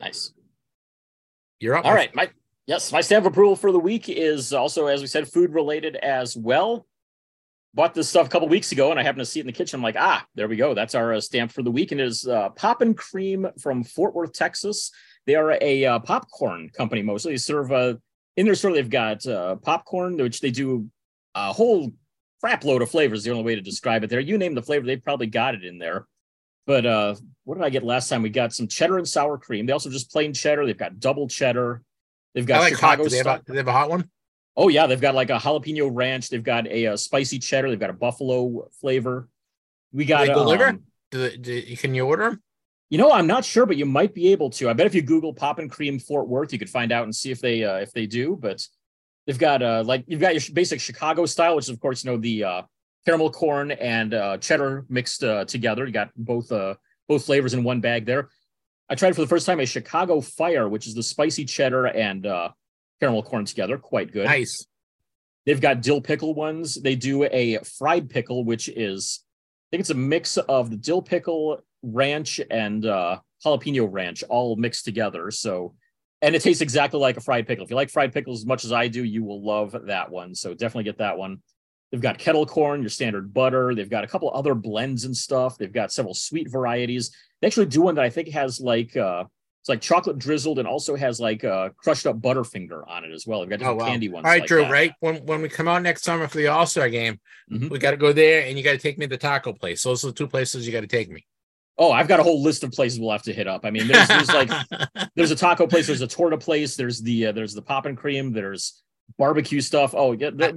Nice. 0.00 0.32
You're 1.60 1.76
up. 1.76 1.84
All 1.84 1.94
right. 1.94 2.14
My 2.14 2.28
yes, 2.66 2.92
my 2.92 3.00
stamp 3.00 3.24
of 3.24 3.32
approval 3.32 3.56
for 3.56 3.72
the 3.72 3.78
week 3.78 4.08
is 4.08 4.52
also, 4.52 4.86
as 4.86 5.00
we 5.00 5.06
said, 5.06 5.28
food 5.28 5.52
related 5.52 5.96
as 5.96 6.36
well. 6.36 6.86
Bought 7.74 7.94
this 7.94 8.08
stuff 8.08 8.26
a 8.26 8.30
couple 8.30 8.48
weeks 8.48 8.72
ago, 8.72 8.90
and 8.90 9.00
I 9.00 9.02
happened 9.02 9.22
to 9.22 9.26
see 9.26 9.40
it 9.40 9.44
in 9.44 9.46
the 9.46 9.52
kitchen. 9.52 9.78
I'm 9.78 9.82
like, 9.82 9.96
ah, 9.98 10.26
there 10.34 10.46
we 10.46 10.56
go. 10.56 10.74
That's 10.74 10.94
our 10.94 11.14
uh, 11.14 11.20
stamp 11.20 11.52
for 11.52 11.62
the 11.62 11.70
week, 11.70 11.90
and 11.90 12.00
it 12.00 12.06
is 12.06 12.26
uh, 12.26 12.50
Poppin' 12.50 12.92
Cream 12.92 13.46
from 13.58 13.82
Fort 13.82 14.14
Worth, 14.14 14.34
Texas. 14.34 14.90
They 15.26 15.34
are 15.34 15.56
a 15.60 15.84
uh, 15.84 15.98
popcorn 16.00 16.70
company 16.70 17.02
mostly. 17.02 17.32
They 17.32 17.38
serve 17.38 17.72
uh, 17.72 17.94
in 18.36 18.46
their 18.46 18.54
store. 18.54 18.72
They've 18.72 18.88
got 18.88 19.26
uh, 19.26 19.56
popcorn, 19.56 20.16
which 20.16 20.40
they 20.40 20.50
do 20.50 20.88
a 21.34 21.52
whole 21.52 21.92
crap 22.40 22.64
load 22.64 22.82
of 22.82 22.90
flavors. 22.90 23.24
The 23.24 23.30
only 23.30 23.44
way 23.44 23.54
to 23.54 23.60
describe 23.60 24.04
it 24.04 24.10
there. 24.10 24.20
You 24.20 24.38
name 24.38 24.54
the 24.54 24.62
flavor, 24.62 24.86
they 24.86 24.96
probably 24.96 25.28
got 25.28 25.54
it 25.54 25.64
in 25.64 25.78
there. 25.78 26.06
But 26.66 26.86
uh, 26.86 27.14
what 27.44 27.56
did 27.56 27.64
I 27.64 27.70
get 27.70 27.82
last 27.82 28.08
time? 28.08 28.22
We 28.22 28.30
got 28.30 28.52
some 28.52 28.68
cheddar 28.68 28.98
and 28.98 29.08
sour 29.08 29.36
cream. 29.38 29.66
They 29.66 29.72
also 29.72 29.90
just 29.90 30.12
plain 30.12 30.32
cheddar. 30.32 30.64
They've 30.66 30.78
got 30.78 31.00
double 31.00 31.28
cheddar. 31.28 31.82
They've 32.34 32.46
got 32.46 32.60
I 32.60 32.64
like 32.64 32.74
Chicago 32.74 33.02
hot. 33.02 33.04
Do 33.04 33.10
they, 33.10 33.16
have 33.18 33.26
a, 33.26 33.42
do 33.44 33.52
they 33.52 33.58
have 33.58 33.68
a 33.68 33.72
hot 33.72 33.90
one? 33.90 34.08
Oh 34.56 34.68
yeah, 34.68 34.86
they've 34.86 35.00
got 35.00 35.14
like 35.14 35.30
a 35.30 35.38
jalapeno 35.38 35.90
ranch. 35.92 36.28
They've 36.28 36.42
got 36.42 36.66
a, 36.66 36.84
a 36.86 36.98
spicy 36.98 37.38
cheddar. 37.38 37.70
They've 37.70 37.80
got 37.80 37.90
a 37.90 37.94
buffalo 37.94 38.68
flavor. 38.80 39.28
We 39.92 40.04
got 40.04 40.22
do 40.22 40.26
they 40.28 40.34
deliver. 40.34 40.68
Um, 40.68 40.82
do 41.10 41.28
they, 41.28 41.36
do, 41.36 41.76
can 41.76 41.94
you 41.94 42.06
order 42.06 42.30
them? 42.30 42.42
You 42.92 42.98
know, 42.98 43.10
I'm 43.10 43.26
not 43.26 43.42
sure, 43.42 43.64
but 43.64 43.78
you 43.78 43.86
might 43.86 44.12
be 44.12 44.32
able 44.32 44.50
to. 44.50 44.68
I 44.68 44.74
bet 44.74 44.84
if 44.84 44.94
you 44.94 45.00
Google 45.00 45.32
Poppin' 45.32 45.70
Cream 45.70 45.98
Fort 45.98 46.28
Worth, 46.28 46.52
you 46.52 46.58
could 46.58 46.68
find 46.68 46.92
out 46.92 47.04
and 47.04 47.16
see 47.16 47.30
if 47.30 47.40
they 47.40 47.64
uh, 47.64 47.76
if 47.76 47.90
they 47.92 48.04
do. 48.04 48.36
But 48.38 48.68
they've 49.26 49.38
got 49.38 49.62
uh, 49.62 49.82
like 49.86 50.04
you've 50.06 50.20
got 50.20 50.34
your 50.34 50.42
basic 50.52 50.78
Chicago 50.78 51.24
style, 51.24 51.56
which 51.56 51.64
is 51.64 51.70
of 51.70 51.80
course 51.80 52.04
you 52.04 52.10
know 52.10 52.18
the 52.18 52.44
uh, 52.44 52.62
caramel 53.06 53.30
corn 53.30 53.70
and 53.70 54.12
uh, 54.12 54.36
cheddar 54.36 54.84
mixed 54.90 55.24
uh, 55.24 55.46
together. 55.46 55.86
You 55.86 55.92
got 55.92 56.10
both 56.14 56.52
uh, 56.52 56.74
both 57.08 57.24
flavors 57.24 57.54
in 57.54 57.64
one 57.64 57.80
bag 57.80 58.04
there. 58.04 58.28
I 58.90 58.94
tried 58.94 59.14
for 59.14 59.22
the 59.22 59.26
first 59.26 59.46
time 59.46 59.58
a 59.60 59.64
Chicago 59.64 60.20
Fire, 60.20 60.68
which 60.68 60.86
is 60.86 60.94
the 60.94 61.02
spicy 61.02 61.46
cheddar 61.46 61.86
and 61.86 62.26
uh, 62.26 62.50
caramel 63.00 63.22
corn 63.22 63.46
together. 63.46 63.78
Quite 63.78 64.12
good. 64.12 64.26
Nice. 64.26 64.66
They've 65.46 65.62
got 65.62 65.80
dill 65.80 66.02
pickle 66.02 66.34
ones. 66.34 66.74
They 66.74 66.96
do 66.96 67.24
a 67.24 67.56
fried 67.64 68.10
pickle, 68.10 68.44
which 68.44 68.68
is, 68.68 69.24
I 69.24 69.66
think 69.70 69.80
it's 69.80 69.88
a 69.88 69.94
mix 69.94 70.36
of 70.36 70.68
the 70.68 70.76
dill 70.76 71.00
pickle, 71.00 71.64
ranch, 71.82 72.40
and 72.50 72.84
uh, 72.86 73.18
jalapeno 73.44 73.86
ranch 73.90 74.22
all 74.28 74.56
mixed 74.56 74.84
together. 74.84 75.30
So, 75.30 75.74
and 76.20 76.34
it 76.34 76.42
tastes 76.42 76.62
exactly 76.62 77.00
like 77.00 77.16
a 77.16 77.20
fried 77.20 77.46
pickle. 77.46 77.64
If 77.64 77.70
you 77.70 77.76
like 77.76 77.90
fried 77.90 78.12
pickles 78.12 78.40
as 78.40 78.46
much 78.46 78.64
as 78.64 78.72
I 78.72 78.88
do, 78.88 79.02
you 79.04 79.24
will 79.24 79.44
love 79.44 79.74
that 79.86 80.10
one. 80.10 80.34
So 80.34 80.54
definitely 80.54 80.84
get 80.84 80.98
that 80.98 81.18
one. 81.18 81.42
They've 81.90 82.00
got 82.00 82.18
kettle 82.18 82.46
corn, 82.46 82.80
your 82.80 82.88
standard 82.88 83.34
butter. 83.34 83.74
They've 83.74 83.90
got 83.90 84.04
a 84.04 84.06
couple 84.06 84.30
other 84.32 84.54
blends 84.54 85.04
and 85.04 85.14
stuff. 85.16 85.58
They've 85.58 85.72
got 85.72 85.92
several 85.92 86.14
sweet 86.14 86.50
varieties. 86.50 87.14
They 87.40 87.46
actually 87.48 87.66
do 87.66 87.82
one 87.82 87.96
that 87.96 88.04
I 88.04 88.08
think 88.10 88.28
has 88.28 88.60
like 88.60 88.96
uh, 88.96 89.24
It's 89.60 89.68
like 89.68 89.82
chocolate 89.82 90.18
drizzled 90.18 90.58
and 90.58 90.66
also 90.66 90.96
has 90.96 91.20
like 91.20 91.44
uh, 91.44 91.68
crushed 91.76 92.06
up 92.06 92.18
Butterfinger 92.20 92.88
on 92.88 93.04
it 93.04 93.12
as 93.12 93.26
well. 93.26 93.40
We've 93.40 93.50
got 93.50 93.62
Oh 93.62 93.74
wow! 93.74 93.86
candy 93.88 94.08
ones. 94.08 94.24
All 94.24 94.30
right, 94.30 94.40
like 94.40 94.48
Drew. 94.48 94.62
that. 94.62 94.70
Right 94.70 94.92
when 95.00 95.16
when 95.26 95.42
we 95.42 95.48
come 95.50 95.68
out 95.68 95.82
next 95.82 96.02
summer 96.04 96.28
for 96.28 96.38
the 96.38 96.46
All 96.46 96.64
Star 96.66 96.88
game, 96.88 97.20
Mhm. 97.52 97.68
we 97.68 97.78
got 97.78 97.90
to 97.90 97.96
go 97.98 98.12
there, 98.14 98.46
and 98.46 98.56
you 98.56 98.64
got 98.64 98.72
to 98.72 98.78
take 98.78 98.96
me 98.96 99.04
to 99.06 99.10
the 99.10 99.18
taco 99.18 99.52
place. 99.52 99.82
Those 99.82 100.02
are 100.04 100.06
the 100.08 100.12
two 100.14 100.28
places 100.28 100.64
you 100.66 100.72
got 100.72 100.80
to 100.80 100.86
take 100.86 101.10
me. 101.10 101.26
Oh, 101.78 101.90
I've 101.90 102.08
got 102.08 102.20
a 102.20 102.22
whole 102.22 102.42
list 102.42 102.64
of 102.64 102.72
places 102.72 103.00
we'll 103.00 103.10
have 103.12 103.22
to 103.22 103.32
hit 103.32 103.48
up. 103.48 103.64
I 103.64 103.70
mean, 103.70 103.88
there's, 103.88 104.06
there's 104.08 104.28
like 104.28 104.50
there's 105.16 105.30
a 105.30 105.36
taco 105.36 105.66
place, 105.66 105.86
there's 105.86 106.02
a 106.02 106.06
torta 106.06 106.36
place, 106.36 106.76
there's 106.76 107.00
the 107.00 107.26
uh, 107.26 107.32
there's 107.32 107.54
the 107.54 107.62
pop 107.62 107.86
and 107.86 107.96
cream, 107.96 108.32
there's 108.32 108.82
barbecue 109.18 109.60
stuff. 109.60 109.94
Oh, 109.96 110.12
yeah, 110.12 110.30
that, 110.36 110.54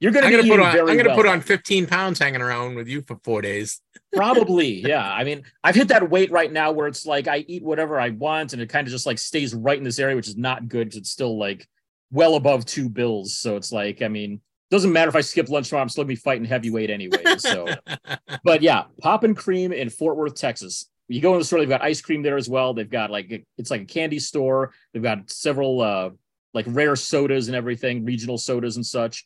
you're 0.00 0.12
gonna 0.12 0.30
gonna 0.30 0.42
put 0.42 0.60
on. 0.60 0.72
very 0.72 0.90
I'm 0.90 0.96
gonna 0.96 1.10
well. 1.10 1.16
put 1.16 1.26
on 1.26 1.40
15 1.40 1.86
pounds 1.86 2.18
hanging 2.18 2.40
around 2.40 2.74
with 2.74 2.88
you 2.88 3.02
for 3.02 3.16
four 3.24 3.42
days. 3.42 3.80
Probably, 4.14 4.80
yeah. 4.86 5.10
I 5.12 5.24
mean, 5.24 5.44
I've 5.62 5.74
hit 5.74 5.88
that 5.88 6.08
weight 6.10 6.30
right 6.30 6.52
now 6.52 6.72
where 6.72 6.86
it's 6.86 7.06
like 7.06 7.28
I 7.28 7.38
eat 7.48 7.62
whatever 7.62 8.00
I 8.00 8.10
want, 8.10 8.52
and 8.52 8.62
it 8.62 8.68
kind 8.68 8.86
of 8.86 8.92
just 8.92 9.06
like 9.06 9.18
stays 9.18 9.54
right 9.54 9.78
in 9.78 9.84
this 9.84 9.98
area, 9.98 10.16
which 10.16 10.28
is 10.28 10.36
not 10.36 10.68
good. 10.68 10.94
It's 10.94 11.10
still 11.10 11.38
like 11.38 11.66
well 12.10 12.36
above 12.36 12.64
two 12.64 12.88
bills, 12.88 13.36
so 13.36 13.56
it's 13.56 13.72
like 13.72 14.02
I 14.02 14.08
mean, 14.08 14.40
doesn't 14.74 14.92
matter 14.92 15.08
if 15.08 15.16
I 15.16 15.20
skip 15.20 15.48
lunch 15.48 15.68
tomorrow, 15.68 15.82
I'm 15.82 15.88
still 15.88 16.04
gonna 16.04 16.08
be 16.08 16.16
fighting 16.16 16.44
heavyweight 16.44 16.90
anyway. 16.90 17.22
So, 17.38 17.66
but 18.44 18.60
yeah, 18.60 18.84
Pop 19.00 19.24
and 19.24 19.36
Cream 19.36 19.72
in 19.72 19.88
Fort 19.88 20.16
Worth, 20.16 20.34
Texas. 20.34 20.90
You 21.08 21.20
go 21.20 21.34
in 21.34 21.38
the 21.38 21.44
store, 21.44 21.60
they've 21.60 21.68
got 21.68 21.82
ice 21.82 22.00
cream 22.00 22.22
there 22.22 22.36
as 22.36 22.48
well. 22.48 22.74
They've 22.74 22.88
got 22.88 23.10
like 23.10 23.46
it's 23.56 23.70
like 23.70 23.82
a 23.82 23.86
candy 23.86 24.18
store. 24.18 24.72
They've 24.92 25.02
got 25.02 25.30
several 25.30 25.80
uh 25.80 26.10
like 26.54 26.66
rare 26.68 26.96
sodas 26.96 27.48
and 27.48 27.56
everything, 27.56 28.04
regional 28.04 28.38
sodas 28.38 28.76
and 28.76 28.84
such. 28.84 29.24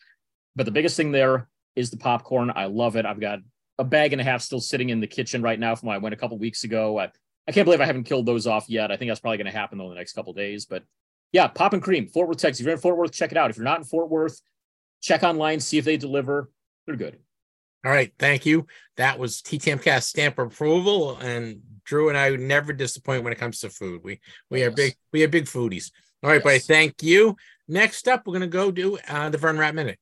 But 0.57 0.67
the 0.67 0.73
biggest 0.73 0.97
thing 0.97 1.13
there 1.13 1.49
is 1.77 1.91
the 1.91 1.97
popcorn. 1.97 2.53
I 2.55 2.67
love 2.67 2.97
it. 2.97 3.07
I've 3.07 3.21
got 3.21 3.39
a 3.79 3.85
bag 3.85 4.13
and 4.13 4.21
a 4.21 4.25
half 4.25 4.43
still 4.43 4.61
sitting 4.61 4.91
in 4.91 5.01
the 5.01 5.07
kitchen 5.07 5.41
right 5.41 5.59
now 5.59 5.75
from 5.77 5.89
when 5.89 5.95
I 5.95 5.99
went 5.99 6.15
a 6.15 6.19
couple 6.19 6.37
weeks 6.37 6.65
ago. 6.65 6.99
I, 6.99 7.11
I 7.47 7.53
can't 7.53 7.65
believe 7.65 7.81
I 7.81 7.87
haven't 7.87 8.05
killed 8.05 8.27
those 8.27 8.47
off 8.47 8.69
yet. 8.69 8.91
I 8.91 8.97
think 8.97 9.09
that's 9.09 9.21
probably 9.21 9.39
going 9.39 9.53
to 9.53 9.57
happen 9.57 9.79
though 9.79 9.85
in 9.85 9.91
the 9.91 9.97
next 9.97 10.15
couple 10.15 10.33
days. 10.33 10.67
But 10.67 10.83
yeah, 11.33 11.47
Pop 11.47 11.75
and 11.75 11.83
Cream, 11.83 12.09
Fort 12.09 12.29
Worth, 12.29 12.39
Texas. 12.39 12.61
If 12.61 12.67
you're 12.67 12.75
in 12.75 12.81
Fort 12.81 12.97
Worth, 12.97 13.13
check 13.13 13.31
it 13.31 13.39
out. 13.39 13.51
If 13.51 13.57
you're 13.57 13.65
not 13.65 13.79
in 13.79 13.85
Fort 13.85 14.11
Worth, 14.11 14.41
check 15.01 15.23
online, 15.23 15.61
see 15.61 15.79
if 15.79 15.85
they 15.85 15.97
deliver. 15.97 16.51
They're 16.87 16.97
good. 16.97 17.19
All 17.85 17.93
right, 17.93 18.13
thank 18.19 18.45
you. 18.45 18.67
That 18.97 19.19
was 19.19 19.41
TTM 19.41 19.83
Cast 19.83 20.09
stamp 20.09 20.39
approval, 20.39 21.17
and 21.19 21.61
Drew 21.85 22.09
and 22.09 22.19
I 22.19 22.31
never 22.31 22.73
disappoint 22.73 23.25
when 23.25 23.33
it 23.33 23.39
comes 23.39 23.61
to 23.61 23.71
food. 23.71 24.01
We 24.03 24.21
we 24.51 24.63
are 24.63 24.71
big 24.71 24.97
we 25.13 25.23
are 25.23 25.29
big 25.29 25.45
foodies. 25.45 25.91
All 26.23 26.31
right, 26.31 26.43
buddy. 26.43 26.57
Yes. 26.57 26.67
Thank 26.67 27.03
you. 27.03 27.37
Next 27.69 28.09
up, 28.09 28.27
we're 28.27 28.33
gonna 28.33 28.49
go 28.49 28.71
do 28.71 28.99
uh, 29.09 29.31
the 29.31 29.39
Vern 29.39 29.59
Rapp 29.59 29.75
Minute. 29.75 29.99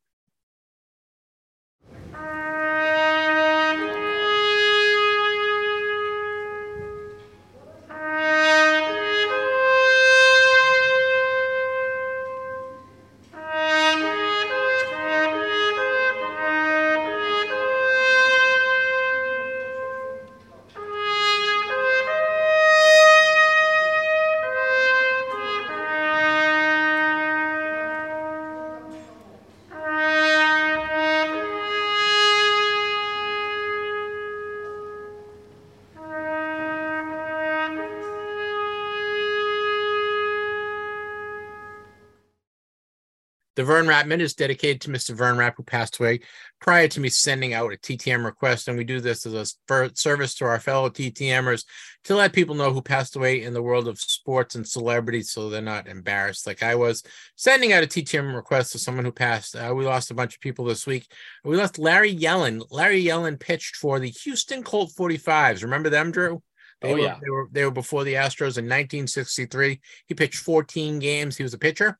The 43.56 43.64
Vern 43.64 43.88
Rapp 43.88 44.06
Minute 44.06 44.24
is 44.24 44.34
dedicated 44.34 44.82
to 44.82 44.90
Mr. 44.90 45.14
Vern 45.14 45.38
Rapp, 45.38 45.56
who 45.56 45.62
passed 45.62 45.98
away 45.98 46.20
prior 46.60 46.88
to 46.88 47.00
me 47.00 47.08
sending 47.08 47.54
out 47.54 47.72
a 47.72 47.76
TTM 47.78 48.22
request. 48.22 48.68
And 48.68 48.76
we 48.76 48.84
do 48.84 49.00
this 49.00 49.24
as 49.24 49.32
a 49.32 49.90
service 49.96 50.34
to 50.34 50.44
our 50.44 50.60
fellow 50.60 50.90
TTMers 50.90 51.64
to 52.04 52.14
let 52.14 52.34
people 52.34 52.54
know 52.54 52.70
who 52.70 52.82
passed 52.82 53.16
away 53.16 53.42
in 53.42 53.54
the 53.54 53.62
world 53.62 53.88
of 53.88 53.98
sports 53.98 54.56
and 54.56 54.68
celebrities 54.68 55.30
so 55.30 55.48
they're 55.48 55.62
not 55.62 55.88
embarrassed 55.88 56.46
like 56.46 56.62
I 56.62 56.74
was. 56.74 57.02
Sending 57.34 57.72
out 57.72 57.82
a 57.82 57.86
TTM 57.86 58.34
request 58.34 58.72
to 58.72 58.78
someone 58.78 59.06
who 59.06 59.12
passed. 59.12 59.56
Uh, 59.56 59.72
we 59.74 59.86
lost 59.86 60.10
a 60.10 60.14
bunch 60.14 60.34
of 60.34 60.40
people 60.40 60.66
this 60.66 60.86
week. 60.86 61.10
We 61.42 61.56
lost 61.56 61.78
Larry 61.78 62.14
Yellen. 62.14 62.62
Larry 62.70 63.02
Yellen 63.02 63.40
pitched 63.40 63.76
for 63.76 63.98
the 63.98 64.10
Houston 64.10 64.62
Colt 64.62 64.92
45s. 64.96 65.62
Remember 65.62 65.88
them, 65.88 66.10
Drew? 66.10 66.42
They 66.82 66.90
Oh, 66.92 66.94
were, 66.94 67.00
yeah. 67.00 67.18
They 67.22 67.30
were, 67.30 67.48
they 67.50 67.64
were 67.64 67.70
before 67.70 68.04
the 68.04 68.14
Astros 68.14 68.58
in 68.58 68.66
1963. 68.66 69.80
He 70.06 70.14
pitched 70.14 70.40
14 70.40 70.98
games. 70.98 71.38
He 71.38 71.42
was 71.42 71.54
a 71.54 71.58
pitcher. 71.58 71.98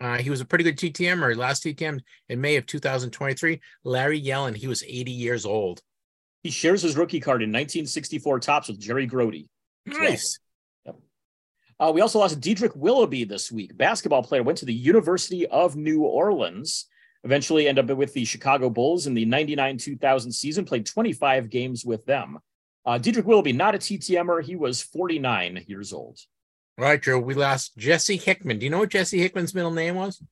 Uh, 0.00 0.18
he 0.18 0.30
was 0.30 0.40
a 0.40 0.46
pretty 0.46 0.64
good 0.64 0.78
TTM 0.78 1.22
or 1.22 1.34
last 1.36 1.62
TTM 1.62 2.00
in 2.28 2.40
May 2.40 2.56
of 2.56 2.66
2023. 2.66 3.60
Larry 3.84 4.20
Yellen, 4.20 4.56
he 4.56 4.66
was 4.66 4.82
80 4.82 5.10
years 5.10 5.44
old. 5.44 5.82
He 6.42 6.50
shares 6.50 6.82
his 6.82 6.96
rookie 6.96 7.20
card 7.20 7.42
in 7.42 7.50
1964 7.50 8.40
Topps 8.40 8.68
with 8.68 8.80
Jerry 8.80 9.06
Grote. 9.06 9.34
Nice. 9.86 10.38
Uh, 11.78 11.90
we 11.92 12.02
also 12.02 12.18
lost 12.18 12.40
Dedric 12.40 12.76
Willoughby 12.76 13.24
this 13.24 13.50
week. 13.50 13.76
Basketball 13.76 14.22
player 14.22 14.42
went 14.42 14.58
to 14.58 14.66
the 14.66 14.74
University 14.74 15.46
of 15.46 15.76
New 15.76 16.02
Orleans. 16.02 16.86
Eventually, 17.24 17.68
ended 17.68 17.90
up 17.90 17.96
with 17.96 18.12
the 18.12 18.24
Chicago 18.24 18.68
Bulls 18.68 19.06
in 19.06 19.14
the 19.14 19.26
99-2000 19.26 20.32
season. 20.32 20.64
Played 20.64 20.86
25 20.86 21.48
games 21.48 21.84
with 21.84 22.04
them. 22.06 22.38
Uh, 22.84 22.98
Dedric 22.98 23.24
Willoughby, 23.24 23.52
not 23.52 23.74
a 23.74 23.78
TTMer. 23.78 24.42
He 24.42 24.56
was 24.56 24.82
49 24.82 25.64
years 25.66 25.92
old. 25.92 26.18
All 26.80 26.86
right, 26.86 27.00
Drew. 27.00 27.20
We 27.20 27.34
lost 27.34 27.76
Jesse 27.76 28.16
Hickman. 28.16 28.58
Do 28.58 28.64
you 28.64 28.70
know 28.70 28.78
what 28.78 28.88
Jesse 28.88 29.18
Hickman's 29.18 29.54
middle 29.54 29.70
name 29.70 29.96
was? 29.96 30.22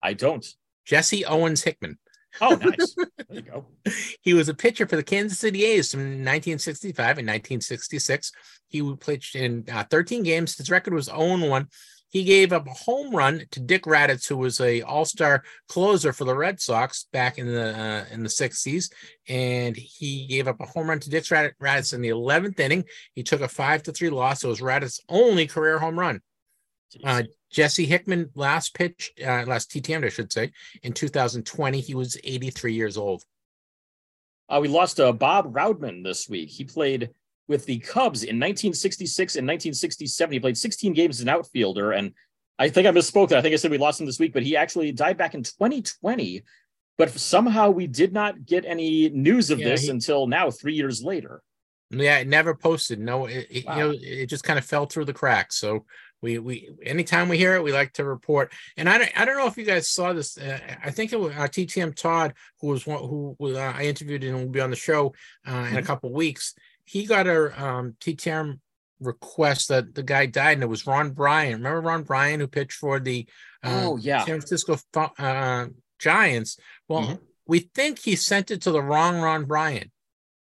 I 0.00 0.12
don't. 0.12 0.46
Jesse 0.84 1.24
Owens 1.24 1.64
Hickman. 1.64 1.98
Oh, 2.40 2.54
nice. 2.54 2.94
there 2.94 3.08
you 3.30 3.42
go. 3.42 3.66
He 4.20 4.32
was 4.32 4.48
a 4.48 4.54
pitcher 4.54 4.86
for 4.86 4.94
the 4.94 5.02
Kansas 5.02 5.40
City 5.40 5.64
A's 5.64 5.90
from 5.90 6.02
1965 6.02 6.96
and 7.18 7.26
1966. 7.26 8.30
He 8.68 8.94
pitched 9.00 9.34
in 9.34 9.64
uh, 9.68 9.82
13 9.90 10.22
games. 10.22 10.56
His 10.56 10.70
record 10.70 10.94
was 10.94 11.08
0-1. 11.08 11.66
He 12.10 12.24
gave 12.24 12.52
up 12.52 12.66
a 12.66 12.72
home 12.72 13.14
run 13.14 13.44
to 13.52 13.60
Dick 13.60 13.84
Radatz, 13.84 14.28
who 14.28 14.36
was 14.36 14.60
a 14.60 14.82
All-Star 14.82 15.44
closer 15.68 16.12
for 16.12 16.24
the 16.24 16.36
Red 16.36 16.60
Sox 16.60 17.06
back 17.12 17.38
in 17.38 17.46
the 17.46 17.78
uh, 17.78 18.04
in 18.12 18.22
the 18.22 18.28
60s, 18.28 18.92
and 19.28 19.76
he 19.76 20.26
gave 20.26 20.48
up 20.48 20.60
a 20.60 20.66
home 20.66 20.88
run 20.88 20.98
to 21.00 21.10
Dick 21.10 21.24
Radatz 21.24 21.54
Radatz 21.62 21.94
in 21.94 22.02
the 22.02 22.08
11th 22.08 22.58
inning. 22.58 22.84
He 23.14 23.22
took 23.22 23.40
a 23.40 23.48
five 23.48 23.84
to 23.84 23.92
three 23.92 24.10
loss. 24.10 24.42
It 24.42 24.48
was 24.48 24.60
Radatz's 24.60 25.00
only 25.08 25.46
career 25.46 25.78
home 25.78 25.98
run. 25.98 26.20
Uh, 27.04 27.22
Jesse 27.50 27.86
Hickman 27.86 28.30
last 28.34 28.74
pitched, 28.74 29.20
uh, 29.20 29.44
last 29.46 29.70
TTM, 29.70 30.04
I 30.04 30.08
should 30.08 30.32
say, 30.32 30.50
in 30.82 30.92
2020. 30.92 31.80
He 31.80 31.94
was 31.94 32.18
83 32.22 32.74
years 32.74 32.96
old. 32.96 33.24
Uh, 34.48 34.58
we 34.60 34.66
lost 34.66 34.98
uh, 34.98 35.12
Bob 35.12 35.52
Raudman 35.52 36.02
this 36.02 36.28
week. 36.28 36.48
He 36.48 36.64
played 36.64 37.10
with 37.50 37.66
the 37.66 37.80
Cubs 37.80 38.22
in 38.22 38.36
1966 38.38 39.34
and 39.34 39.44
1967. 39.46 40.32
He 40.32 40.38
played 40.40 40.56
16 40.56 40.92
games 40.94 41.16
as 41.16 41.22
an 41.22 41.28
outfielder. 41.28 41.90
And 41.92 42.12
I 42.60 42.68
think 42.68 42.86
I 42.86 42.92
misspoke 42.92 43.28
there. 43.28 43.38
I 43.38 43.42
think 43.42 43.52
I 43.52 43.56
said 43.56 43.72
we 43.72 43.76
lost 43.76 44.00
him 44.00 44.06
this 44.06 44.20
week, 44.20 44.32
but 44.32 44.44
he 44.44 44.56
actually 44.56 44.92
died 44.92 45.16
back 45.18 45.34
in 45.34 45.42
2020. 45.42 46.42
But 46.96 47.10
somehow 47.10 47.70
we 47.70 47.88
did 47.88 48.12
not 48.12 48.44
get 48.46 48.64
any 48.64 49.08
news 49.10 49.50
of 49.50 49.58
Yeah, 49.58 49.70
this 49.70 49.82
he- 49.82 49.90
until 49.90 50.28
now, 50.28 50.50
three 50.50 50.74
years 50.74 51.02
later. 51.02 51.42
Yeah, 51.90 52.18
it 52.18 52.28
never 52.28 52.54
posted. 52.54 53.00
No, 53.00 53.26
it, 53.26 53.48
it- 53.50 53.66
Wow. 53.66 53.76
you 53.76 53.82
know, 53.82 53.94
it 54.00 54.26
just 54.26 54.44
kind 54.44 54.58
of 54.58 54.64
fell 54.64 54.86
through 54.86 55.06
the 55.06 55.12
cracks. 55.12 55.56
So 55.56 55.86
we 56.22 56.38
we 56.38 56.68
anytime 56.84 57.28
we 57.28 57.36
hear 57.36 57.56
it, 57.56 57.64
we 57.64 57.72
like 57.72 57.92
to 57.94 58.04
report. 58.04 58.52
And 58.76 58.88
I 58.88 58.98
don't 58.98 59.10
I 59.20 59.24
don't 59.24 59.38
know 59.38 59.48
if 59.48 59.56
you 59.56 59.64
guys 59.64 59.88
saw 59.88 60.12
this. 60.12 60.38
Uh, 60.38 60.58
I 60.84 60.90
think 60.92 61.12
it 61.12 61.18
was 61.18 61.32
uh, 61.32 61.48
TTM 61.48 61.96
Todd 61.96 62.34
who 62.60 62.68
was 62.68 62.86
one 62.86 63.00
who 63.00 63.34
uh, 63.40 63.72
I 63.74 63.86
interviewed 63.86 64.22
and 64.22 64.36
will 64.38 64.48
be 64.48 64.60
on 64.60 64.70
the 64.70 64.76
show 64.76 65.14
uh, 65.48 65.66
in 65.70 65.78
a 65.78 65.82
Mhm. 65.82 65.86
couple 65.86 66.12
weeks. 66.12 66.54
He 66.90 67.06
got 67.06 67.28
a 67.28 67.64
um, 67.64 67.94
TTM 68.00 68.58
request 68.98 69.68
that 69.68 69.94
the 69.94 70.02
guy 70.02 70.26
died, 70.26 70.54
and 70.54 70.64
it 70.64 70.66
was 70.66 70.88
Ron 70.88 71.12
Bryant. 71.12 71.58
Remember 71.58 71.80
Ron 71.82 72.02
Bryant 72.02 72.40
who 72.40 72.48
pitched 72.48 72.72
for 72.78 72.98
the 72.98 73.28
uh, 73.62 73.82
oh, 73.84 73.96
yeah. 73.96 74.24
San 74.24 74.40
Francisco 74.40 74.76
uh, 74.96 75.66
Giants? 76.00 76.58
Well, 76.88 77.02
Mhm. 77.02 77.20
we 77.46 77.60
think 77.60 78.00
he 78.00 78.16
sent 78.16 78.50
it 78.50 78.62
to 78.62 78.72
the 78.72 78.82
wrong 78.82 79.20
Ron 79.20 79.44
Bryant. 79.44 79.92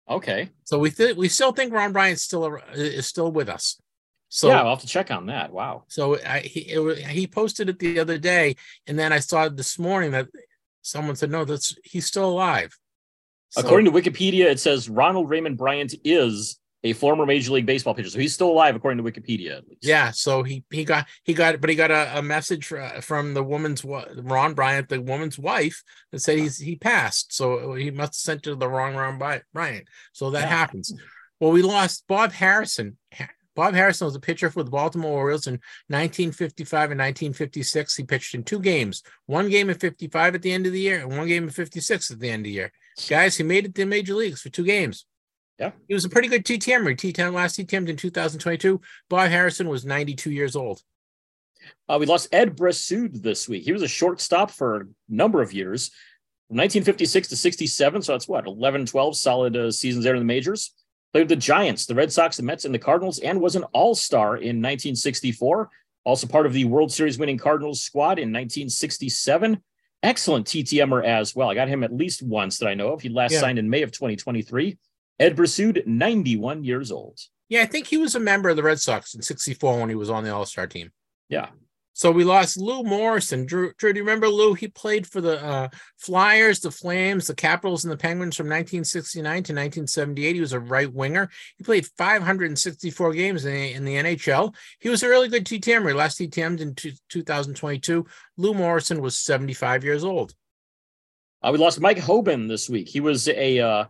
Okay. 0.10 0.49
So 0.64 0.80
we 0.80 0.89
th- 0.89 1.15
we 1.15 1.30
still 1.30 1.51
think 1.51 1.72
Ron 1.72 1.93
Bryant 1.93 2.19
still 2.19 2.57
is 2.73 3.05
still 3.05 3.31
with 3.31 3.47
us. 3.47 3.80
So 4.30 4.47
yeah, 4.47 4.64
I'll 4.64 4.72
have 4.72 4.81
to 4.81 4.88
check 4.88 5.11
on 5.11 5.27
that. 5.27 5.53
Wow. 5.53 5.84
so 5.88 6.18
I, 6.26 6.39
he 6.39 6.61
it, 6.61 7.07
he 7.10 7.27
posted 7.27 7.69
it 7.69 7.77
the 7.77 7.99
other 7.99 8.18
day, 8.18 8.55
and 8.88 8.97
then 8.97 9.14
I 9.14 9.19
saw 9.19 9.47
this 9.49 9.77
morning 9.77 10.10
that 10.11 10.27
someone 10.81 11.15
said 11.15 11.30
no, 11.30 11.45
that's 11.45 11.77
he's 11.84 12.07
still 12.07 12.30
alive. 12.30 12.76
So- 13.54 13.62
According 13.62 13.86
to 13.86 13.92
Wikipedia, 13.92 14.46
it 14.46 14.60
says 14.60 14.90
Ronald 14.90 15.30
Raymond 15.30 15.58
Bryant 15.58 15.94
is 16.04 16.60
a 16.86 16.92
former 16.94 17.26
Major 17.26 17.54
League 17.54 17.66
Baseball 17.66 17.94
pitcher. 17.94 18.10
So 18.10 18.20
he's 18.20 18.34
still 18.34 18.50
alive, 18.52 18.76
according 18.76 19.02
to 19.02 19.10
Wikipedia, 19.10 19.58
at 19.60 19.68
least. 19.68 19.86
yeah, 19.86 20.12
so 20.12 20.44
he 20.44 20.66
he 20.70 20.84
got 20.84 21.08
he 21.24 21.34
got 21.34 21.62
but 21.62 21.70
he 21.70 21.78
got 21.78 21.92
a, 21.92 22.18
a 22.18 22.22
message 22.22 22.66
from 23.02 23.34
the 23.34 23.44
woman's 23.44 23.86
Ron 23.86 24.54
Bryant, 24.54 24.90
the 24.90 25.00
woman's 25.02 25.40
wife, 25.40 25.82
that 26.12 26.20
said 26.20 26.40
he's 26.40 26.58
he 26.58 26.76
passed. 26.76 27.34
So 27.34 27.74
he 27.76 27.90
must 27.90 28.10
have 28.14 28.16
sent 28.16 28.44
to 28.44 28.56
the 28.56 28.68
wrong 28.68 28.96
Ron 28.96 29.18
Bryant. 29.54 29.88
So 30.12 30.32
that 30.32 30.42
Yeah. 30.42 30.48
happens. 30.48 30.94
Well, 31.40 31.52
we 31.52 31.62
lost 31.62 32.04
Bob 32.10 32.34
Harrison. 32.34 32.98
Bob 33.56 33.76
Harrison 33.76 34.06
was 34.06 34.16
a 34.16 34.20
pitcher 34.20 34.50
for 34.50 34.64
the 34.64 34.72
Baltimore 34.72 35.12
Orioles 35.22 35.46
in 35.48 35.60
1955 35.88 36.92
and 36.92 37.00
1956. 37.00 37.96
He 37.96 38.04
pitched 38.04 38.34
in 38.36 38.44
two 38.44 38.60
games, 38.60 39.04
one 39.28 39.48
game 39.50 39.70
in 39.70 39.78
55 39.78 40.36
at 40.36 40.42
the 40.42 40.52
end 40.52 40.66
of 40.66 40.74
the 40.74 40.80
year 40.80 41.00
and 41.00 41.16
one 41.18 41.28
game 41.28 41.44
in 41.44 41.50
56 41.50 42.12
at 42.12 42.20
the 42.20 42.30
end 42.30 42.42
of 42.42 42.46
the 42.46 42.52
year. 42.52 42.72
Guys, 43.10 43.38
he 43.38 43.44
made 43.44 43.65
it 43.65 43.76
to 43.76 43.82
the 43.82 43.88
major 43.88 44.14
leagues 44.14 44.41
for 44.41 44.49
two 44.49 44.64
games. 44.64 45.06
Yeah. 45.60 45.72
He 45.88 45.94
was 45.94 46.06
a 46.06 46.10
pretty 46.10 46.28
good 46.28 46.45
TTM. 46.45 46.84
T10 46.84 47.34
last 47.34 47.57
TTM 47.57 47.88
in 47.88 47.95
2022. 47.95 48.82
Bob 49.10 49.30
Harrison 49.30 49.70
was 49.70 49.86
92 49.86 50.32
years 50.32 50.56
old. 50.56 50.82
Uh, 51.88 51.98
we 51.99 52.06
lost 52.06 52.34
Ed 52.34 52.57
Bressoud 52.57 53.22
this 53.22 53.48
week. 53.48 53.64
He 53.64 53.72
was 53.72 53.82
a 53.82 53.88
shortstop 53.88 54.52
for 54.52 54.76
a 54.76 54.86
number 55.07 55.41
of 55.41 55.53
years, 55.53 55.90
from 56.48 56.57
1956 56.57 57.30
to 57.30 57.38
67. 57.38 58.02
So 58.02 58.11
that's 58.11 58.28
what, 58.28 58.48
11, 58.48 58.86
12 58.88 59.15
solid 59.15 59.56
uh, 59.56 59.72
seasons 59.72 60.03
there 60.03 60.15
in 60.15 60.20
the 60.20 60.26
majors. 60.26 60.74
Played 61.14 61.24
with 61.24 61.30
the 61.30 61.36
Giants, 61.36 61.86
the 61.86 61.95
Red 61.95 62.11
Sox, 62.11 62.38
the 62.38 62.44
Mets, 62.44 62.65
and 62.65 62.74
the 62.74 62.80
Cardinals, 62.80 63.20
and 63.20 63.40
was 63.40 63.56
an 63.56 63.64
all 63.65 63.94
star 63.94 64.36
in 64.36 64.61
1964. 64.61 65.70
Also 66.06 66.28
part 66.28 66.45
of 66.45 66.53
the 66.53 66.65
World 66.65 66.91
Series 66.91 67.20
winning 67.20 67.38
Cardinals 67.38 67.82
squad 67.82 68.18
in 68.18 68.34
1967. 68.34 69.61
Excellent 70.04 70.46
TTMer 70.46 71.04
as 71.06 71.34
well. 71.36 71.50
I 71.50 71.56
got 71.56 71.70
him 71.70 71.84
at 71.84 71.94
least 71.94 72.22
once 72.22 72.58
that 72.60 72.68
I 72.68 72.74
know 72.74 72.90
of. 72.94 73.02
He 73.02 73.10
last 73.10 73.32
Yeah. 73.32 73.40
signed 73.40 73.58
in 73.58 73.70
May 73.70 73.82
of 73.84 73.92
2023. 73.92 74.78
Ed 75.20 75.36
Bressoud, 75.38 75.86
91 75.88 76.64
years 76.64 76.92
old. 76.92 77.18
Yeah, 77.50 77.62
I 77.62 77.66
think 77.66 77.88
he 77.88 77.98
was 77.98 78.14
a 78.16 78.20
member 78.20 78.50
of 78.50 78.56
the 78.58 78.64
Red 78.64 78.80
Sox 78.80 79.14
in 79.14 79.22
64 79.22 79.80
when 79.80 79.90
he 79.90 79.96
was 79.96 80.10
on 80.10 80.24
the 80.24 80.34
All 80.34 80.46
Star 80.46 80.68
team. 80.68 80.92
Yeah. 81.30 81.50
So 81.95 82.11
we 82.11 82.24
lost 82.24 82.57
Lew 82.57 82.82
Morrison. 82.82 83.45
Drew, 83.45 83.72
Drew, 83.78 83.94
do 83.94 83.99
you 83.99 84.03
remember 84.03 84.28
Lew? 84.28 84.56
He 84.56 84.68
played 84.68 85.06
for 85.06 85.22
the 85.22 85.44
uh, 85.44 85.70
Flyers, 85.98 86.60
the 86.60 86.72
Flames, 86.72 87.28
the 87.28 87.36
Capitals, 87.36 87.86
and 87.86 87.91
the 87.91 87.98
Penguins 87.98 88.36
from 88.36 88.48
1969 88.48 89.24
to 89.24 89.38
1978. 89.38 90.34
He 90.34 90.41
was 90.41 90.53
a 90.53 90.60
right 90.60 90.91
winger. 90.91 91.30
He 91.57 91.64
played 91.64 91.86
564 91.98 93.14
games 93.14 93.45
in 93.45 93.53
the, 93.53 93.74
in 93.74 93.86
the 93.86 93.95
NHL. 93.95 94.56
He 94.80 94.90
was 94.90 95.03
a 95.03 95.10
really 95.10 95.30
good 95.30 95.45
TTM. 95.45 95.88
He 95.88 95.94
last 95.94 96.20
TTM'd 96.20 96.61
in 96.61 96.74
two, 96.74 96.94
2022. 97.10 98.06
Lew 98.38 98.53
Morrison 98.56 98.99
was 98.99 99.18
75 99.20 99.84
years 99.84 100.03
old. 100.03 100.34
Uh, 101.44 101.52
we 101.52 101.60
lost 101.60 101.80
Mike 101.80 101.99
Hoban 101.99 102.48
this 102.48 102.68
week. 102.68 102.90
He 102.90 103.02
was 103.02 103.28
a 103.28 103.60
uh, 103.60 103.86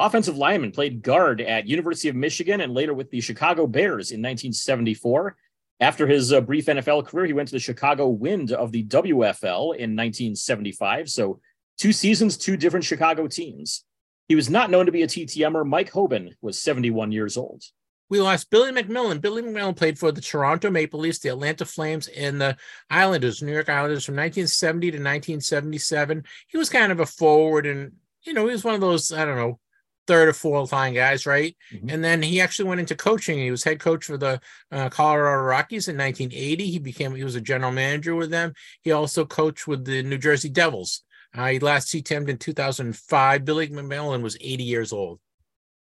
offensive 0.00 0.36
lineman, 0.36 0.72
played 0.72 1.00
guard 1.00 1.40
at 1.40 1.68
University 1.68 2.08
of 2.08 2.16
Michigan 2.16 2.60
and 2.60 2.74
later 2.74 2.92
with 2.94 3.10
the 3.10 3.20
Chicago 3.20 3.68
Bears 3.68 4.10
in 4.10 4.20
1974. 4.20 5.36
After 5.78 6.06
his 6.06 6.32
uh, 6.32 6.40
brief 6.40 6.66
NFL 6.66 7.06
career, 7.06 7.26
he 7.26 7.32
went 7.34 7.48
to 7.48 7.54
the 7.54 7.60
Chicago 7.60 8.08
Wind 8.08 8.52
of 8.52 8.72
the 8.72 8.84
WFL 8.84 9.76
in 9.76 9.94
1975. 9.94 11.10
So 11.10 11.40
two 11.78 11.92
seasons, 11.92 12.36
two 12.36 12.56
different 12.56 12.84
Chicago 12.84 13.26
teams. 13.26 13.84
He 14.28 14.34
was 14.34 14.50
not 14.50 14.70
known 14.70 14.86
to 14.86 14.92
be 14.92 15.02
a 15.02 15.06
TTMer. 15.06 15.66
Mike 15.66 15.92
Hoban 15.92 16.32
was 16.40 16.60
71 16.60 17.12
years 17.12 17.36
old. 17.36 17.62
We 18.08 18.20
lost 18.20 18.50
Billy 18.50 18.70
MacMillan. 18.70 19.20
Billy 19.20 19.42
MacMillan 19.42 19.76
played 19.76 19.98
for 19.98 20.12
the 20.12 20.20
Toronto 20.20 20.70
Maple 20.70 21.00
Leafs, 21.00 21.18
the 21.18 21.28
Atlanta 21.28 21.64
Flames, 21.64 22.06
and 22.08 22.40
the 22.40 22.56
Islanders, 22.88 23.42
New 23.42 23.52
York 23.52 23.68
Islanders 23.68 24.04
from 24.04 24.14
1970 24.14 24.92
to 24.92 24.96
1977. 24.96 26.24
He 26.48 26.56
was 26.56 26.70
kind 26.70 26.92
of 26.92 27.00
a 27.00 27.06
forward 27.06 27.66
and, 27.66 27.92
you 28.22 28.32
know, 28.32 28.46
he 28.46 28.52
was 28.52 28.64
one 28.64 28.74
of 28.74 28.80
those, 28.80 29.12
I 29.12 29.24
don't 29.24 29.36
know, 29.36 29.58
third 30.06 30.28
or 30.28 30.32
fourth 30.32 30.72
line 30.72 30.94
guys, 30.94 31.26
right? 31.26 31.56
Mhm. 31.72 31.92
And 31.92 32.04
then 32.04 32.22
he 32.22 32.40
actually 32.40 32.68
went 32.68 32.80
into 32.80 32.94
coaching. 32.94 33.38
He 33.38 33.50
was 33.50 33.64
head 33.64 33.80
coach 33.80 34.04
for 34.04 34.16
the 34.16 34.40
uh, 34.70 34.88
Colorado 34.88 35.42
Rockies 35.42 35.88
in 35.88 35.96
1980. 35.96 36.70
He 36.70 36.78
became, 36.78 37.14
he 37.14 37.24
was 37.24 37.34
a 37.34 37.40
general 37.40 37.72
manager 37.72 38.14
with 38.14 38.30
them. 38.30 38.54
He 38.82 38.92
also 38.92 39.24
coached 39.24 39.66
with 39.66 39.84
the 39.84 40.02
New 40.02 40.18
Jersey 40.18 40.48
Devils. 40.48 41.02
Uh, 41.34 41.46
he 41.48 41.58
last 41.58 41.88
TTM'd 41.88 42.30
in 42.30 42.38
2005. 42.38 43.44
Billy 43.44 43.68
MacMillan 43.68 44.22
was 44.22 44.36
80 44.40 44.64
years 44.64 44.92
old. 44.92 45.20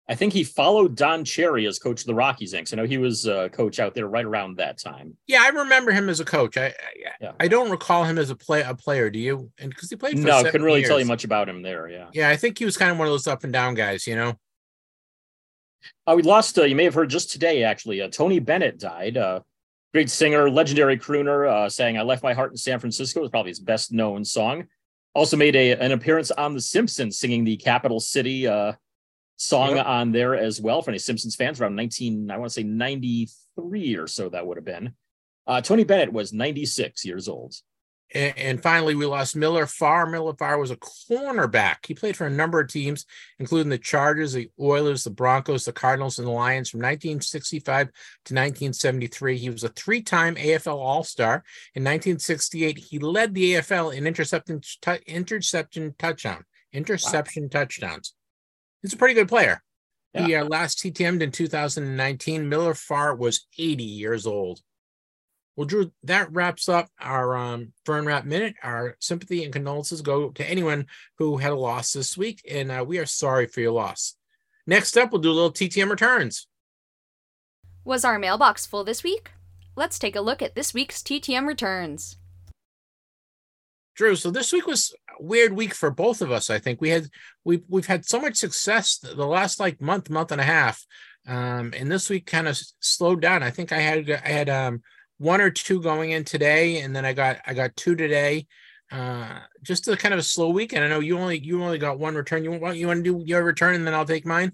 I 0.06 0.14
think 0.14 0.34
he 0.34 0.44
followed 0.44 0.96
Don 0.96 1.24
Cherry 1.24 1.66
as 1.66 1.78
coach 1.78 2.02
of 2.02 2.06
the 2.06 2.14
Rockies 2.14 2.52
Inks. 2.52 2.72
I 2.72 2.76
know 2.76 2.84
he 2.84 2.98
was 2.98 3.26
a 3.26 3.48
coach 3.48 3.80
out 3.80 3.94
there 3.94 4.06
right 4.06 4.24
around 4.24 4.58
that 4.58 4.78
time. 4.78 5.16
Yeah, 5.26 5.42
I 5.42 5.48
remember 5.48 5.92
him 5.92 6.10
as 6.10 6.20
a 6.20 6.26
coach. 6.26 6.58
I 6.58 6.66
I, 6.66 6.72
Yeah. 7.20 7.32
I 7.40 7.48
don't 7.48 7.70
recall 7.70 8.04
him 8.04 8.18
as 8.18 8.28
a 8.28 8.36
play 8.36 8.60
a 8.62 8.74
player. 8.74 9.08
Do 9.08 9.18
you? 9.18 9.50
And 9.58 9.70
because 9.70 9.88
he 9.88 9.96
played 9.96 10.18
for 10.18 10.26
No, 10.26 10.38
seven 10.38 10.52
couldn't 10.52 10.66
really 10.66 10.84
tell 10.84 11.00
you 11.00 11.06
much 11.06 11.24
about 11.24 11.48
him 11.48 11.62
there. 11.62 11.88
Yeah. 11.88 12.08
Yeah, 12.12 12.28
I 12.28 12.36
think 12.36 12.58
he 12.58 12.66
was 12.66 12.76
kind 12.76 12.90
of 12.90 12.98
one 12.98 13.06
of 13.06 13.12
those 13.12 13.26
up 13.26 13.44
and 13.44 13.52
down 13.52 13.74
guys. 13.74 14.06
You 14.06 14.16
know. 14.16 14.38
Uh, 16.06 16.14
we 16.16 16.22
lost, 16.22 16.58
uh, 16.58 16.64
you 16.64 16.76
may 16.76 16.84
have 16.84 16.94
heard 16.94 17.10
just 17.10 17.30
today, 17.30 17.62
actually. 17.62 18.00
Uh, 18.00 18.08
Tony 18.08 18.38
Bennett 18.38 18.78
died. 18.78 19.16
Uh, 19.16 19.40
great 19.92 20.10
singer, 20.10 20.50
legendary 20.50 20.98
crooner, 20.98 21.48
uh, 21.48 21.68
saying 21.68 21.98
I 21.98 22.02
Left 22.02 22.22
My 22.22 22.34
Heart 22.34 22.52
in 22.52 22.56
San 22.56 22.78
Francisco 22.78 23.20
was 23.20 23.30
probably 23.30 23.50
his 23.50 23.60
best 23.60 23.92
known 23.92 24.24
song. 24.24 24.66
Also 25.14 25.36
made 25.36 25.54
a, 25.56 25.72
an 25.72 25.92
appearance 25.92 26.30
on 26.30 26.54
The 26.54 26.60
Simpsons, 26.60 27.18
singing 27.18 27.44
the 27.44 27.56
Capital 27.56 28.00
City 28.00 28.46
uh, 28.46 28.72
song 29.36 29.76
Yep. 29.76 29.86
on 29.86 30.12
there 30.12 30.34
as 30.34 30.60
well 30.60 30.82
for 30.82 30.90
any 30.90 30.98
Simpsons 30.98 31.36
fans 31.36 31.60
around 31.60 31.76
19, 31.76 32.30
I 32.30 32.36
want 32.36 32.50
to 32.50 32.54
say 32.54 32.62
93 32.62 33.96
or 33.96 34.06
so, 34.06 34.28
that 34.28 34.46
would 34.46 34.56
have 34.56 34.64
been. 34.64 34.94
Uh, 35.46 35.60
Tony 35.60 35.84
Bennett 35.84 36.12
was 36.12 36.32
96 36.32 37.04
years 37.04 37.28
old. 37.28 37.54
And, 38.14 38.38
and 38.38 38.62
finally, 38.62 38.94
we 38.94 39.06
lost 39.06 39.34
Miller 39.34 39.66
Farr. 39.66 40.06
Miller 40.06 40.34
Farr 40.34 40.58
was 40.58 40.70
a 40.70 40.76
cornerback. 40.76 41.86
He 41.86 41.94
played 41.94 42.16
for 42.16 42.26
a 42.26 42.30
number 42.30 42.60
of 42.60 42.68
teams, 42.68 43.06
including 43.38 43.70
the 43.70 43.78
Chargers, 43.78 44.32
the 44.34 44.50
Oilers, 44.60 45.04
the 45.04 45.10
Broncos, 45.10 45.64
the 45.64 45.72
Cardinals, 45.72 46.18
and 46.18 46.28
the 46.28 46.32
Lions 46.32 46.70
from 46.70 46.78
1965 46.80 47.86
to 47.86 47.90
1973. 48.34 49.38
He 49.38 49.50
was 49.50 49.64
a 49.64 49.68
three-time 49.70 50.36
AFL 50.36 50.76
All-Star. 50.76 51.42
In 51.74 51.82
1968, 51.82 52.78
he 52.78 52.98
led 52.98 53.34
the 53.34 53.54
AFL 53.54 53.94
in 53.94 54.06
interception, 54.06 54.60
tu- 54.80 54.98
interception 55.06 55.94
touchdown, 55.98 56.44
interception 56.72 57.48
touchdowns. 57.48 58.14
He's 58.84 58.92
a 58.92 58.98
pretty 58.98 59.14
good 59.14 59.28
player. 59.28 59.62
He 60.12 60.34
uh, 60.34 60.44
last 60.44 60.78
TTM'd 60.78 61.22
in 61.22 61.30
2019. 61.30 62.50
Miller 62.50 62.74
Farr 62.74 63.14
was 63.16 63.46
80 63.58 63.82
years 63.82 64.26
old. 64.26 64.60
Well, 65.56 65.64
Drew, 65.66 65.90
that 66.02 66.30
wraps 66.30 66.68
up 66.68 66.90
our 67.00 67.34
um, 67.34 67.72
Vern 67.86 68.04
Rapp 68.04 68.26
Minute. 68.26 68.56
Our 68.62 68.98
sympathy 69.00 69.42
and 69.42 69.54
condolences 69.54 70.02
go 70.02 70.28
to 70.32 70.48
anyone 70.48 70.86
who 71.16 71.38
had 71.38 71.52
a 71.52 71.56
loss 71.56 71.94
this 71.94 72.14
week, 72.18 72.42
and 72.48 72.70
uh, 72.70 72.84
we 72.86 72.98
are 72.98 73.06
sorry 73.06 73.46
for 73.46 73.60
your 73.60 73.72
loss. 73.72 74.16
Next 74.66 74.98
up, 74.98 75.12
we'll 75.12 75.22
do 75.22 75.30
a 75.30 75.32
little 75.32 75.50
TTM 75.50 75.88
returns. 75.88 76.46
Was 77.86 78.04
our 78.04 78.18
mailbox 78.18 78.66
full 78.66 78.84
this 78.84 79.02
week? 79.02 79.32
Let's 79.76 79.98
take 79.98 80.14
a 80.14 80.20
look 80.20 80.42
at 80.42 80.54
this 80.54 80.74
week's 80.74 81.02
TTM 81.02 81.46
returns. 81.46 82.18
Drew, 83.94 84.16
so 84.16 84.30
this 84.30 84.52
week 84.52 84.66
was 84.66 84.94
a 85.18 85.22
weird 85.22 85.52
week 85.52 85.74
for 85.74 85.90
both 85.90 86.20
of 86.20 86.32
us. 86.32 86.50
I 86.50 86.58
think 86.58 86.80
we 86.80 86.90
had 86.90 87.08
we 87.44 87.62
we've 87.68 87.86
had 87.86 88.04
so 88.04 88.20
much 88.20 88.36
success 88.36 88.98
the 88.98 89.26
last 89.26 89.60
like 89.60 89.80
month, 89.80 90.10
month 90.10 90.32
and 90.32 90.40
a 90.40 90.44
half, 90.44 90.84
um, 91.26 91.72
and 91.76 91.90
this 91.90 92.10
week 92.10 92.26
kind 92.26 92.48
of 92.48 92.58
slowed 92.80 93.20
down. 93.20 93.42
I 93.42 93.50
think 93.50 93.72
I 93.72 93.78
had 93.78 94.10
I 94.10 94.28
had 94.28 94.48
um, 94.48 94.82
one 95.18 95.40
or 95.40 95.50
two 95.50 95.80
going 95.80 96.10
in 96.10 96.24
today, 96.24 96.80
and 96.80 96.94
then 96.94 97.04
I 97.04 97.12
got 97.12 97.38
I 97.46 97.54
got 97.54 97.76
two 97.76 97.94
today. 97.94 98.46
Uh, 98.90 99.38
just 99.62 99.88
a 99.88 99.96
kind 99.96 100.12
of 100.12 100.20
a 100.20 100.24
slow 100.24 100.50
week, 100.50 100.72
and 100.72 100.84
I 100.84 100.88
know 100.88 101.00
you 101.00 101.18
only 101.18 101.38
you 101.38 101.62
only 101.62 101.78
got 101.78 101.98
one 101.98 102.14
return. 102.14 102.44
You 102.44 102.52
want 102.52 102.76
you 102.76 102.88
want 102.88 103.04
to 103.04 103.18
do 103.18 103.22
your 103.24 103.44
return, 103.44 103.74
and 103.74 103.86
then 103.86 103.94
I'll 103.94 104.04
take 104.04 104.26
mine. 104.26 104.52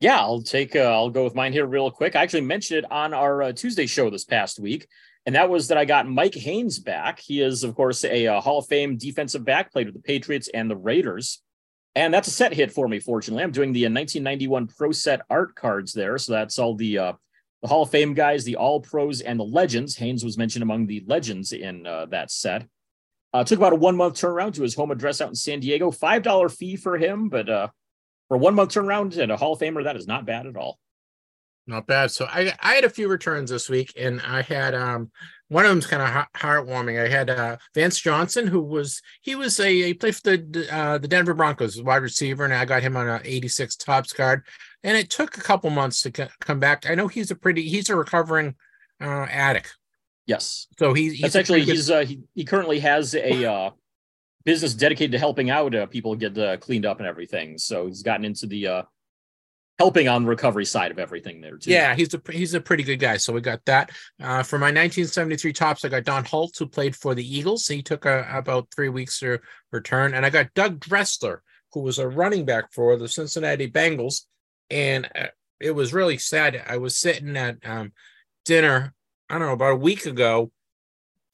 Yeah, 0.00 0.18
I'll 0.18 0.42
take. 0.42 0.76
Uh, 0.76 0.80
I'll 0.80 1.10
go 1.10 1.24
with 1.24 1.34
mine 1.34 1.52
here 1.52 1.66
real 1.66 1.90
quick. 1.90 2.14
I 2.14 2.22
actually 2.22 2.42
mentioned 2.42 2.78
it 2.78 2.92
on 2.92 3.14
our 3.14 3.42
uh, 3.42 3.52
Tuesday 3.52 3.86
show 3.86 4.10
this 4.10 4.24
past 4.24 4.58
week, 4.58 4.86
and 5.26 5.34
that 5.34 5.50
was 5.50 5.68
that 5.68 5.78
I 5.78 5.84
got 5.84 6.08
Mike 6.08 6.34
Haynes 6.34 6.78
back. 6.78 7.18
He 7.18 7.42
is, 7.42 7.64
of 7.64 7.74
course, 7.74 8.04
a, 8.04 8.28
uh 8.28 8.40
Hall 8.40 8.58
of 8.60 8.66
Fame 8.66 8.96
defensive 8.96 9.44
back, 9.44 9.72
played 9.72 9.86
with 9.86 9.94
the 9.94 10.02
Patriots 10.02 10.48
and 10.54 10.70
the 10.70 10.76
Raiders, 10.76 11.42
and 11.94 12.14
that's 12.14 12.28
a 12.28 12.30
set 12.30 12.52
hit 12.52 12.72
for 12.72 12.86
me. 12.88 13.00
Fortunately, 13.00 13.42
I'm 13.42 13.52
doing 13.52 13.72
the 13.72 13.86
uh, 13.86 13.90
1991 13.90 14.68
Pro 14.68 14.92
Set 14.92 15.22
art 15.28 15.54
cards 15.54 15.92
there, 15.92 16.18
so 16.18 16.32
that's 16.32 16.58
all 16.58 16.74
the 16.74 16.98
uh, 16.98 17.12
the 17.62 17.68
Hall 17.68 17.82
of 17.82 17.90
Fame 17.90 18.14
guys, 18.14 18.44
the 18.44 18.56
All 18.56 18.80
Pros, 18.80 19.20
and 19.22 19.40
the 19.40 19.44
Legends. 19.44 19.96
Haynes 19.96 20.24
was 20.24 20.38
mentioned 20.38 20.62
among 20.62 20.86
the 20.86 21.02
Legends 21.06 21.52
in 21.52 21.86
uh, 21.86 22.06
that 22.06 22.30
set. 22.30 22.66
Uh, 23.32 23.42
took 23.44 23.58
about 23.58 23.72
a 23.72 23.76
one 23.76 23.96
month 23.96 24.14
turnaround 24.14 24.54
to 24.54 24.62
his 24.62 24.74
home 24.74 24.90
address 24.90 25.20
out 25.20 25.30
in 25.30 25.34
San 25.34 25.60
Diego. 25.60 25.90
Five 25.90 26.22
dollar 26.22 26.48
fee 26.48 26.76
for 26.76 26.96
him, 26.96 27.28
but 27.28 27.48
uh, 27.48 27.68
for 28.28 28.36
a 28.36 28.38
one 28.38 28.54
month 28.54 28.72
turnaround 28.72 29.18
and 29.18 29.32
a 29.32 29.36
Hall 29.36 29.54
of 29.54 29.60
Famer, 29.60 29.84
that 29.84 29.96
is 29.96 30.06
not 30.06 30.26
bad 30.26 30.46
at 30.46 30.56
all. 30.56 30.78
Not 31.66 31.86
bad. 31.86 32.10
So 32.10 32.26
I 32.26 32.54
I 32.60 32.74
had 32.74 32.84
a 32.84 32.90
few 32.90 33.08
returns 33.08 33.50
this 33.50 33.68
week, 33.68 33.92
and 33.98 34.20
I 34.20 34.42
had 34.42 34.74
um 34.74 35.10
one 35.48 35.64
of 35.64 35.70
them's 35.70 35.86
kind 35.86 36.02
of 36.02 36.08
heart- 36.08 36.28
heartwarming. 36.36 37.04
I 37.04 37.08
had 37.08 37.28
uh 37.28 37.56
Vance 37.74 37.98
Johnson, 37.98 38.46
who 38.46 38.60
was 38.60 39.02
he 39.22 39.34
was 39.34 39.58
a 39.58 39.82
he 39.82 39.94
played 39.94 40.14
for 40.14 40.36
the 40.36 40.68
uh 40.70 40.98
the 40.98 41.08
Denver 41.08 41.34
Broncos, 41.34 41.82
wide 41.82 42.02
receiver, 42.02 42.44
and 42.44 42.54
I 42.54 42.64
got 42.64 42.82
him 42.82 42.96
on 42.96 43.08
an 43.08 43.20
86 43.24 43.76
Topps 43.76 44.12
card, 44.12 44.44
and 44.84 44.96
it 44.96 45.10
took 45.10 45.36
a 45.36 45.40
couple 45.40 45.70
months 45.70 46.02
to 46.02 46.12
c- 46.16 46.32
come 46.40 46.60
back. 46.60 46.88
I 46.88 46.94
know 46.94 47.08
he's 47.08 47.32
a 47.32 47.36
pretty 47.36 47.68
he's 47.68 47.90
a 47.90 47.96
recovering 47.96 48.54
uh 49.00 49.26
addict, 49.28 49.76
Yes, 50.26 50.66
so 50.78 50.92
he's, 50.92 51.12
he's 51.12 51.22
that's 51.22 51.36
actually 51.36 51.62
he's 51.62 51.90
uh, 51.90 52.04
he, 52.04 52.20
he 52.34 52.44
currently 52.44 52.80
has 52.80 53.14
a 53.14 53.44
uh, 53.44 53.70
business 54.44 54.74
dedicated 54.74 55.12
to 55.12 55.18
helping 55.18 55.50
out 55.50 55.74
uh, 55.74 55.86
people 55.86 56.16
get 56.16 56.36
uh, 56.36 56.56
cleaned 56.56 56.86
up 56.86 56.98
and 56.98 57.06
everything. 57.06 57.58
So 57.58 57.86
he's 57.86 58.02
gotten 58.02 58.24
into 58.24 58.46
the 58.46 58.66
uh, 58.66 58.82
helping 59.78 60.08
on 60.08 60.22
the 60.22 60.28
recovery 60.28 60.64
side 60.64 60.90
of 60.90 60.98
everything 60.98 61.40
there 61.40 61.58
too. 61.58 61.70
Yeah, 61.70 61.94
he's 61.94 62.14
a 62.14 62.20
he's 62.30 62.54
a 62.54 62.60
pretty 62.60 62.82
good 62.82 62.98
guy. 62.98 63.16
So 63.16 63.32
we 63.32 63.40
got 63.40 63.64
that. 63.66 63.90
Uh, 64.20 64.42
for 64.42 64.58
my 64.58 64.66
1973 64.66 65.52
Topps, 65.52 65.84
I 65.84 65.88
got 65.88 66.04
Don 66.04 66.24
Hultz 66.24 66.58
who 66.58 66.66
played 66.66 66.96
for 66.96 67.14
the 67.14 67.36
Eagles. 67.36 67.66
He 67.66 67.82
took 67.82 68.04
a, 68.06 68.26
about 68.32 68.68
three 68.74 68.88
weeks 68.88 69.20
to 69.20 69.38
return, 69.72 70.14
and 70.14 70.24
I 70.24 70.30
got 70.30 70.54
Doug 70.54 70.80
Dressler, 70.80 71.42
who 71.72 71.80
was 71.80 71.98
a 71.98 72.08
running 72.08 72.44
back 72.44 72.72
for 72.72 72.96
the 72.96 73.08
Cincinnati 73.08 73.70
Bengals. 73.70 74.22
And 74.70 75.08
uh, 75.14 75.26
it 75.60 75.72
was 75.72 75.92
really 75.92 76.18
sad. 76.18 76.62
I 76.66 76.78
was 76.78 76.96
sitting 76.96 77.36
at 77.36 77.56
um, 77.64 77.92
dinner, 78.44 78.94
I 79.28 79.38
don't 79.38 79.46
know, 79.46 79.52
about 79.52 79.72
a 79.72 79.76
week 79.76 80.06
ago, 80.06 80.50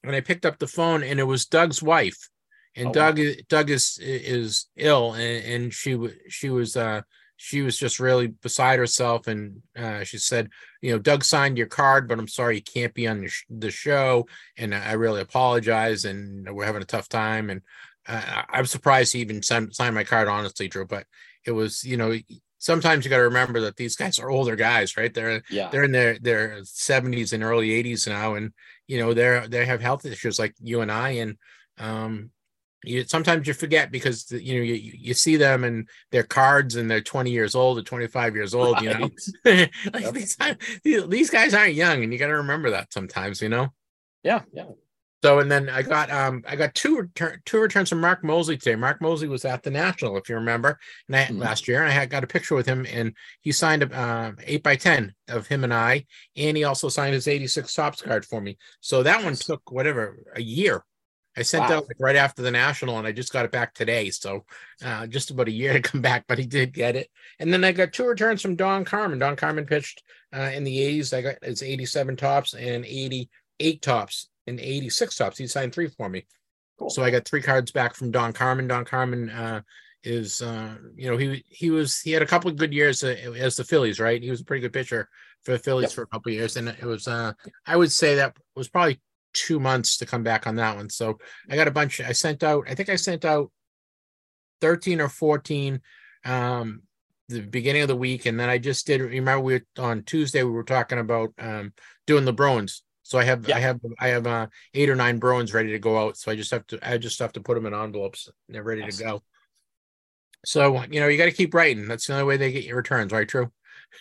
and 0.03 0.15
I 0.15 0.21
picked 0.21 0.45
up 0.45 0.59
the 0.59 0.67
phone, 0.67 1.01
and 1.01 1.19
it 1.19 1.23
was 1.23 1.45
Doug's 1.45 1.81
wife, 1.81 2.29
and 2.75 2.89
Oh, 2.89 2.91
Doug 2.91 3.19
Doug 3.47 3.69
is 3.69 3.97
is 4.01 4.67
ill, 4.75 5.13
and, 5.13 5.45
and 5.45 5.73
she 5.73 5.95
was 5.95 6.11
she 6.27 6.49
was 6.49 6.75
uh 6.75 7.01
she 7.43 7.61
was 7.61 7.77
just 7.77 7.99
really 7.99 8.27
beside 8.27 8.79
herself, 8.79 9.27
and 9.27 9.61
uh, 9.77 10.05
she 10.05 10.17
said, 10.17 10.49
you 10.81 10.93
know, 10.93 10.97
Doug 10.97 11.25
signed 11.25 11.57
your 11.57 11.67
card, 11.67 12.07
but 12.07 12.17
I'm 12.17 12.29
sorry 12.29 12.55
you 12.55 12.61
can't 12.63 12.93
be 12.93 13.05
on 13.05 13.19
the, 13.19 13.27
sh- 13.27 13.43
the 13.49 13.69
show, 13.69 14.27
and 14.55 14.73
I 14.73 14.93
really 14.93 15.19
apologize, 15.19 16.05
and 16.05 16.49
we're 16.49 16.65
having 16.65 16.81
a 16.81 16.85
tough 16.85 17.09
time, 17.09 17.49
and 17.49 17.59
uh, 18.07 18.43
I'm 18.47 18.65
surprised 18.65 19.11
he 19.11 19.19
even 19.19 19.43
signed, 19.43 19.75
signed 19.75 19.93
my 19.93 20.05
card, 20.05 20.29
honestly, 20.29 20.69
Drew, 20.69 20.85
but 20.85 21.05
it 21.45 21.51
was, 21.51 21.83
you 21.83 21.97
know, 21.97 22.17
sometimes 22.59 23.03
you 23.03 23.09
got 23.09 23.17
to 23.17 23.23
remember 23.23 23.59
that 23.59 23.75
these 23.75 23.97
guys 23.97 24.19
are 24.19 24.29
older 24.29 24.55
guys, 24.55 24.95
right? 24.95 25.13
They're 25.13 25.41
Yeah. 25.49 25.67
they're 25.69 25.83
in 25.83 25.91
their 25.91 26.17
their 26.19 26.61
70s 26.61 27.33
and 27.33 27.43
early 27.43 27.71
80s 27.71 28.07
now, 28.07 28.35
and 28.35 28.53
you 28.87 28.99
know 28.99 29.13
they're 29.13 29.49
they 29.49 29.65
have 29.65 29.81
health 29.81 30.05
issues 30.05 30.39
like 30.39 30.55
you 30.61 30.79
and 30.79 30.89
I, 30.89 31.09
and 31.09 31.37
um, 31.77 32.31
you 32.83 33.03
sometimes 33.05 33.47
you 33.47 33.53
forget 33.53 33.91
because 33.91 34.31
you 34.31 34.55
know 34.57 34.63
you 34.63 34.75
you 34.75 35.13
see 35.13 35.35
them 35.37 35.63
and 35.63 35.87
their 36.11 36.23
cards 36.23 36.75
and 36.75 36.89
they're 36.89 37.01
20 37.01 37.31
years 37.31 37.55
old 37.55 37.77
or 37.79 37.83
25 37.83 38.35
years 38.35 38.53
old, 38.53 38.79
you 38.81 38.89
know, 38.89 39.09
like 39.45 39.69
Yep. 40.01 40.13
these 40.13 40.37
these 41.07 41.29
guys 41.29 41.53
aren't 41.53 41.73
young, 41.75 42.03
and 42.03 42.11
you 42.13 42.19
got 42.19 42.27
to 42.27 42.37
remember 42.37 42.71
that 42.71 42.91
sometimes, 42.93 43.41
you 43.41 43.49
know. 43.49 43.69
Yeah. 44.23 44.41
Yeah. 44.53 44.65
So 45.23 45.39
and 45.39 45.49
then 45.49 45.69
I 45.69 45.83
got 45.83 46.11
um 46.11 46.43
I 46.45 46.57
got 46.57 46.75
two 46.75 46.97
return 46.97 47.41
two 47.45 47.59
returns 47.59 47.87
from 47.87 48.01
Mark 48.01 48.25
Moseley 48.25 48.57
today. 48.57 48.75
Mark 48.75 49.01
Moseley 49.01 49.29
was 49.29 49.45
at 49.45 49.63
the 49.63 49.71
National, 49.71 50.17
if 50.17 50.27
you 50.27 50.35
remember, 50.35 50.77
and 51.07 51.15
I 51.15 51.25
Mhm. 51.27 51.39
last 51.39 51.65
year, 51.65 51.79
and 51.81 51.87
I 51.87 51.91
had 51.93 52.09
got 52.09 52.25
a 52.25 52.27
picture 52.27 52.55
with 52.55 52.65
him, 52.65 52.85
and 52.91 53.15
he 53.39 53.53
signed 53.53 53.83
a 53.83 53.99
um 54.01 54.37
eight 54.43 54.63
by 54.63 54.75
ten 54.75 55.13
of 55.29 55.47
him 55.47 55.63
and 55.63 55.73
I, 55.73 56.05
and 56.35 56.57
he 56.57 56.65
also 56.65 56.89
signed 56.89 57.13
his 57.13 57.29
eighty 57.29 57.47
six 57.47 57.73
Topps 57.73 58.01
card 58.01 58.25
for 58.25 58.41
me. 58.41 58.57
So 58.81 59.01
that 59.03 59.23
one 59.23 59.35
took 59.35 59.71
whatever 59.71 60.19
a 60.35 60.41
year. 60.41 60.83
I 61.35 61.41
sent 61.41 61.69
Wow. 61.69 61.77
out 61.77 61.87
like 61.87 61.97
right 61.99 62.15
after 62.15 62.41
the 62.41 62.51
National, 62.51 62.97
and 62.97 63.07
I 63.07 63.11
just 63.11 63.33
got 63.33 63.45
it 63.45 63.51
back 63.51 63.73
today. 63.73 64.09
So 64.11 64.45
uh, 64.83 65.07
just 65.07 65.31
about 65.31 65.47
a 65.47 65.51
year 65.51 65.73
to 65.73 65.81
come 65.81 66.01
back, 66.01 66.25
but 66.27 66.37
he 66.37 66.45
did 66.45 66.73
get 66.73 66.95
it. 66.95 67.09
And 67.39 67.51
then 67.51 67.63
I 67.63 67.71
got 67.71 67.93
two 67.93 68.05
returns 68.05 68.41
from 68.41 68.55
Don 68.55 68.85
Carman. 68.85 69.19
Don 69.19 69.35
Carman 69.35 69.65
pitched 69.65 70.03
uh, 70.35 70.51
in 70.53 70.63
the 70.63 70.77
80s. 70.99 71.15
I 71.17 71.21
got 71.21 71.43
his 71.43 71.63
87 71.63 72.15
Topps 72.17 72.53
and 72.53 72.85
88 72.85 73.81
Topps 73.81 74.29
and 74.47 74.59
86 74.59 75.15
Topps. 75.17 75.37
He 75.37 75.47
signed 75.47 75.73
three 75.73 75.87
for 75.87 76.09
me. 76.09 76.25
Cool. 76.77 76.89
So 76.89 77.03
I 77.03 77.11
got 77.11 77.25
three 77.25 77.41
cards 77.41 77.71
back 77.71 77.95
from 77.95 78.11
Don 78.11 78.33
Carman. 78.33 78.67
Don 78.67 78.85
Carman 78.85 79.29
uh, 79.29 79.61
is, 80.03 80.41
uh, 80.41 80.75
you 80.95 81.09
know, 81.09 81.17
he 81.17 81.43
he 81.47 81.69
was 81.71 81.99
he 82.01 82.11
had 82.11 82.21
a 82.21 82.27
couple 82.27 82.49
of 82.51 82.57
good 82.57 82.73
years 82.73 83.03
uh, 83.03 83.15
as 83.37 83.55
the 83.55 83.63
Phillies, 83.63 83.99
right? 83.99 84.21
He 84.21 84.29
was 84.29 84.41
a 84.41 84.45
pretty 84.45 84.61
good 84.61 84.73
pitcher 84.73 85.07
for 85.43 85.51
the 85.53 85.59
Phillies 85.59 85.89
Yep. 85.89 85.91
for 85.93 86.01
a 86.03 86.07
couple 86.07 86.31
of 86.31 86.35
years, 86.35 86.57
and 86.57 86.67
it 86.69 86.83
was 86.83 87.07
uh, 87.07 87.33
I 87.65 87.75
would 87.77 87.91
say 87.91 88.15
that 88.15 88.35
was 88.55 88.67
probably 88.69 88.99
two 89.33 89.59
months 89.59 89.97
to 89.97 90.05
come 90.05 90.23
back 90.23 90.47
on 90.47 90.55
that 90.55 90.75
one. 90.75 90.89
So 90.89 91.19
I 91.49 91.55
got 91.55 91.67
a 91.67 91.71
bunch. 91.71 92.01
I 92.01 92.11
sent 92.11 92.43
out. 92.43 92.65
I 92.69 92.75
think 92.75 92.89
I 92.89 92.95
sent 92.95 93.25
out 93.25 93.51
thirteen 94.61 95.01
or 95.01 95.09
fourteen. 95.09 95.81
Um, 96.25 96.83
the 97.29 97.41
beginning 97.41 97.81
of 97.81 97.87
the 97.87 97.95
week, 97.95 98.25
and 98.25 98.39
then 98.39 98.49
I 98.49 98.57
just 98.57 98.85
did. 98.85 99.01
Remember, 99.01 99.39
we 99.39 99.53
were, 99.53 99.83
on 99.83 100.03
Tuesday 100.03 100.43
we 100.43 100.51
were 100.51 100.63
talking 100.63 100.99
about 100.99 101.33
um, 101.39 101.73
doing 102.05 102.25
the 102.25 102.33
Bruins. 102.33 102.83
So 103.03 103.19
I 103.19 103.23
have, 103.23 103.47
Yeah. 103.47 103.57
I 103.57 103.59
have, 103.59 103.79
I 103.99 104.07
have 104.09 104.27
uh, 104.27 104.47
eight 104.73 104.89
or 104.89 104.95
nine 104.95 105.19
Bruins 105.19 105.53
ready 105.53 105.71
to 105.71 105.79
go 105.79 105.97
out. 105.97 106.17
So 106.17 106.31
I 106.31 106.35
just 106.35 106.51
have 106.51 106.65
to, 106.67 106.79
I 106.81 106.97
just 106.97 107.19
have 107.19 107.33
to 107.33 107.41
put 107.41 107.55
them 107.55 107.65
in 107.65 107.73
envelopes. 107.73 108.29
And 108.47 108.55
they're 108.55 108.63
ready 108.63 108.89
to 108.89 109.03
go. 109.03 109.23
So 110.45 110.83
you 110.89 110.99
know, 110.99 111.07
you 111.07 111.17
got 111.17 111.25
to 111.25 111.31
keep 111.31 111.53
writing. 111.53 111.87
That's 111.87 112.07
the 112.07 112.13
only 112.13 112.25
way 112.25 112.37
they 112.37 112.51
get 112.51 112.65
your 112.65 112.77
returns, 112.77 113.11
right? 113.11 113.27
True. 113.27 113.51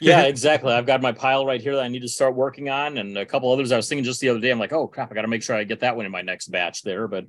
Yeah, 0.00 0.22
exactly. 0.26 0.72
I've 0.72 0.86
got 0.86 1.02
my 1.02 1.12
pile 1.12 1.46
right 1.46 1.60
here 1.60 1.76
that 1.76 1.84
I 1.84 1.88
need 1.88 2.02
to 2.02 2.08
start 2.08 2.34
working 2.34 2.68
on, 2.68 2.98
and 2.98 3.16
a 3.16 3.26
couple 3.26 3.52
others 3.52 3.72
I 3.72 3.76
was 3.76 3.88
thinking 3.88 4.04
just 4.04 4.20
the 4.20 4.28
other 4.28 4.40
day. 4.40 4.50
I'm 4.50 4.58
like, 4.58 4.72
oh 4.72 4.86
crap, 4.86 5.10
I 5.10 5.14
got 5.14 5.22
to 5.22 5.28
make 5.28 5.42
sure 5.42 5.56
I 5.56 5.64
get 5.64 5.80
that 5.80 5.96
one 5.96 6.06
in 6.06 6.12
my 6.12 6.22
next 6.22 6.48
batch 6.48 6.82
there. 6.82 7.08
But 7.08 7.26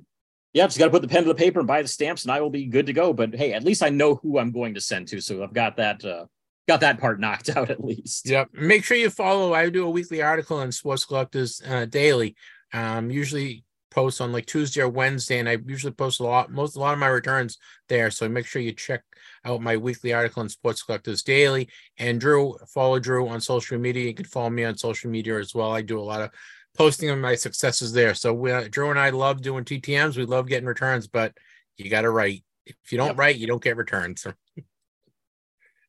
yeah, 0.52 0.66
just 0.66 0.78
got 0.78 0.86
to 0.86 0.90
put 0.90 1.02
the 1.02 1.08
pen 1.08 1.22
to 1.24 1.28
the 1.28 1.34
paper 1.34 1.58
and 1.58 1.68
buy 1.68 1.82
the 1.82 1.88
stamps, 1.88 2.24
and 2.24 2.32
I 2.32 2.40
will 2.40 2.50
be 2.50 2.66
good 2.66 2.86
to 2.86 2.92
go. 2.92 3.12
But 3.12 3.34
hey, 3.34 3.52
at 3.52 3.64
least 3.64 3.82
I 3.82 3.88
know 3.88 4.16
who 4.16 4.38
I'm 4.38 4.52
going 4.52 4.74
to 4.74 4.80
send 4.80 5.08
to, 5.08 5.20
so 5.20 5.42
I've 5.42 5.52
got 5.52 5.76
that 5.76 6.04
uh, 6.04 6.26
got 6.68 6.80
that 6.80 6.98
part 6.98 7.20
knocked 7.20 7.50
out 7.56 7.70
at 7.70 7.84
least. 7.84 8.28
Yep. 8.28 8.50
Make 8.52 8.84
sure 8.84 8.96
you 8.96 9.10
follow. 9.10 9.52
I 9.52 9.68
do 9.68 9.86
a 9.86 9.90
weekly 9.90 10.22
article 10.22 10.58
on 10.58 10.72
Sports 10.72 11.04
Collectors 11.04 11.62
uh, 11.68 11.84
Daily. 11.86 12.36
Um, 12.72 13.10
usually 13.10 13.63
post 13.94 14.20
on 14.20 14.32
like 14.32 14.46
Tuesday 14.46 14.80
or 14.80 14.88
Wednesday, 14.88 15.38
and 15.38 15.48
I 15.48 15.56
usually 15.66 15.92
post 15.92 16.18
a 16.20 16.24
lot, 16.24 16.50
most 16.50 16.76
a 16.76 16.80
lot 16.80 16.92
of 16.94 16.98
my 16.98 17.06
returns 17.06 17.58
there. 17.88 18.10
So 18.10 18.28
make 18.28 18.44
sure 18.46 18.60
you 18.60 18.72
check 18.72 19.02
out 19.44 19.62
my 19.62 19.76
weekly 19.76 20.12
article 20.12 20.42
on 20.42 20.48
Sports 20.48 20.82
Collectors 20.82 21.22
Daily. 21.22 21.68
And 21.98 22.20
Drew, 22.20 22.56
follow 22.68 22.98
Drew 22.98 23.28
on 23.28 23.40
social 23.40 23.78
media. 23.78 24.04
You 24.06 24.14
can 24.14 24.24
follow 24.26 24.50
me 24.50 24.64
on 24.64 24.76
social 24.76 25.10
media 25.10 25.38
as 25.38 25.54
well. 25.54 25.72
I 25.72 25.82
do 25.82 26.00
a 26.00 26.02
lot 26.02 26.20
of 26.22 26.30
posting 26.76 27.08
of 27.10 27.18
my 27.18 27.36
successes 27.36 27.92
there. 27.92 28.14
So 28.14 28.34
we, 28.34 28.50
uh, 28.50 28.66
Drew 28.68 28.90
and 28.90 28.98
I 28.98 29.10
love 29.10 29.40
doing 29.42 29.64
TTMs. 29.64 30.16
We 30.16 30.24
love 30.24 30.48
getting 30.48 30.66
returns, 30.66 31.06
but 31.06 31.32
you 31.76 31.88
got 31.88 32.02
to 32.02 32.10
write. 32.10 32.42
If 32.66 32.90
you 32.90 32.98
don't 32.98 33.08
Yep. 33.08 33.18
write, 33.18 33.36
you 33.36 33.46
don't 33.46 33.62
get 33.62 33.76
returns. 33.76 34.26
All 34.26 34.32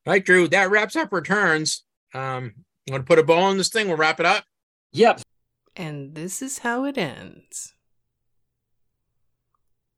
right, 0.06 0.24
Drew, 0.24 0.48
that 0.50 0.70
wraps 0.70 0.96
up 0.96 1.12
returns. 1.12 1.84
Um, 2.14 2.54
you 2.86 2.92
want 2.92 3.04
to 3.04 3.08
put 3.08 3.18
a 3.18 3.24
bow 3.24 3.40
on 3.40 3.58
this 3.58 3.70
thing? 3.70 3.88
We'll 3.88 3.98
wrap 3.98 4.20
it 4.20 4.26
up. 4.28 4.44
Yep, 4.92 5.22
And 5.76 6.14
this 6.14 6.42
is 6.44 6.60
how 6.60 6.86
it 6.86 6.98
ends. 6.98 7.74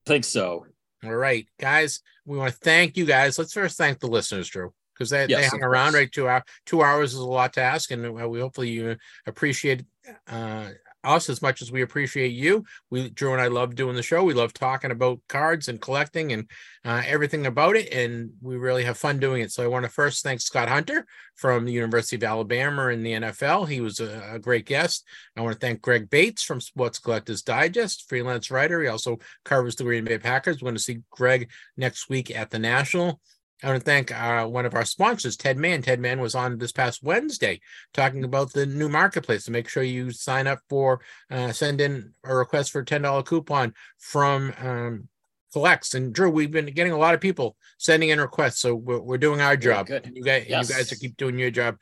Think 0.08 0.24
so. 0.24 0.66
All 1.04 1.16
right, 1.16 1.46
guys, 1.60 2.00
we 2.26 2.38
want 2.38 2.54
to 2.54 2.60
thank 2.60 2.96
you 2.96 3.06
guys. 3.06 3.38
Let's 3.38 3.52
first 3.52 3.78
thank 3.78 4.00
the 4.00 4.08
listeners, 4.08 4.48
Drew, 4.48 4.74
because 4.94 5.10
they, 5.10 5.28
they 5.28 5.46
hung 5.46 5.62
around. 5.62 5.92
course. 5.92 5.96
Right, 5.96 6.12
two 6.12 6.30
hour, 6.30 6.44
two 6.66 6.82
hours 6.82 7.14
is 7.14 7.20
a 7.20 7.26
lot 7.26 7.54
to 7.54 7.62
ask, 7.62 7.92
and 7.92 8.06
uh, 8.06 8.28
we 8.28 8.40
hopefully 8.40 8.70
you 8.70 8.96
appreciate 9.26 9.84
uh, 10.30 10.70
us 11.03 11.30
as 11.30 11.41
much 11.41 11.61
as 11.61 11.72
we 11.72 11.82
appreciate 11.82 12.34
you. 12.34 12.65
We 12.90 13.10
Drew 13.10 13.34
and 13.34 13.41
I 13.41 13.48
love 13.48 13.76
doing 13.76 13.95
the 13.95 14.03
show. 14.03 14.24
We 14.24 14.34
love 14.34 14.53
talking 14.53 14.91
about 14.91 15.19
cards 15.30 15.68
and 15.68 15.80
collecting 15.80 16.34
and 16.34 16.49
uh, 16.86 17.03
everything 17.06 17.45
about 17.45 17.76
it, 17.76 17.94
and 17.94 18.32
we 18.41 18.57
really 18.57 18.84
have 18.84 18.98
fun 18.98 19.19
doing 19.19 19.41
it. 19.41 19.52
So 19.52 19.64
I 19.64 19.68
want 19.68 19.86
to 19.86 19.91
first 19.91 20.24
thank 20.24 20.41
Scott 20.41 20.69
Hunter 20.69 21.06
from 21.36 21.65
the 21.65 21.72
University 21.72 22.15
of 22.15 22.24
Alabama 22.24 22.88
in 22.88 23.03
the 23.03 23.14
NFL. 23.14 23.68
He 23.68 23.82
was 23.82 23.99
a, 23.99 24.34
a 24.34 24.40
great 24.40 24.65
guest. 24.65 25.06
I 25.36 25.41
want 25.41 25.53
to 25.53 25.60
thank 25.60 25.82
Greg 25.82 26.10
Bates 26.10 26.44
from 26.44 26.61
Sports 26.61 26.99
Collectors 26.99 27.41
Digest, 27.41 28.10
freelance 28.10 28.49
writer. 28.49 28.82
He 28.82 28.88
also 28.88 29.19
covers 29.45 29.76
the 29.76 29.84
Green 29.84 30.03
Bay 30.03 30.18
Packers. 30.18 30.61
We're 30.61 30.68
going 30.68 30.76
to 30.76 30.82
see 30.82 30.99
Greg 31.11 31.49
next 31.78 32.10
week 32.10 32.36
at 32.36 32.49
the 32.49 32.60
National. 32.60 33.22
I 33.64 33.68
want 33.70 33.80
to 33.80 33.86
thank 33.86 34.12
uh, 34.12 34.46
one 34.46 34.66
of 34.68 34.76
our 34.76 34.86
sponsors, 34.86 35.36
Ted 35.36 35.58
Mann. 35.58 35.82
Ted 35.82 36.00
Mann 36.00 36.20
was 36.20 36.36
on 36.36 36.60
this 36.60 36.72
past 36.72 37.02
Wednesday 37.02 37.60
talking 37.94 38.24
about 38.24 38.54
the 38.54 38.66
new 38.68 38.88
marketplace. 38.88 39.46
So 39.46 39.52
make 39.52 39.68
sure 39.68 39.82
you 39.82 40.12
sign 40.12 40.46
up 40.46 40.60
for, 40.70 41.02
uh, 41.32 41.52
send 41.52 41.82
in 41.82 42.14
a 42.24 42.36
request 42.36 42.72
for 42.72 42.82
a 42.82 42.86
$10 42.86 43.26
coupon 43.26 43.74
from 43.98 44.54
um, 44.60 45.08
CollX. 45.56 45.96
And 45.96 46.14
Drew, 46.14 46.30
we've 46.30 46.52
been 46.52 46.68
getting 46.68 46.94
a 46.94 46.98
lot 47.00 47.16
of 47.16 47.22
people 47.22 47.56
sending 47.80 48.10
in 48.10 48.22
requests. 48.22 48.60
So 48.60 48.76
we're, 48.76 49.00
we're 49.00 49.18
doing 49.18 49.42
our 49.42 49.58
job. 49.58 49.88
good. 49.88 50.12
You 50.14 50.24
guys, 50.24 50.46
Yes. 50.48 50.70
you 50.70 50.76
guys 50.76 50.92
are 50.92 50.96
keep 50.96 51.18
doing 51.18 51.40
your 51.40 51.50
job. 51.52 51.78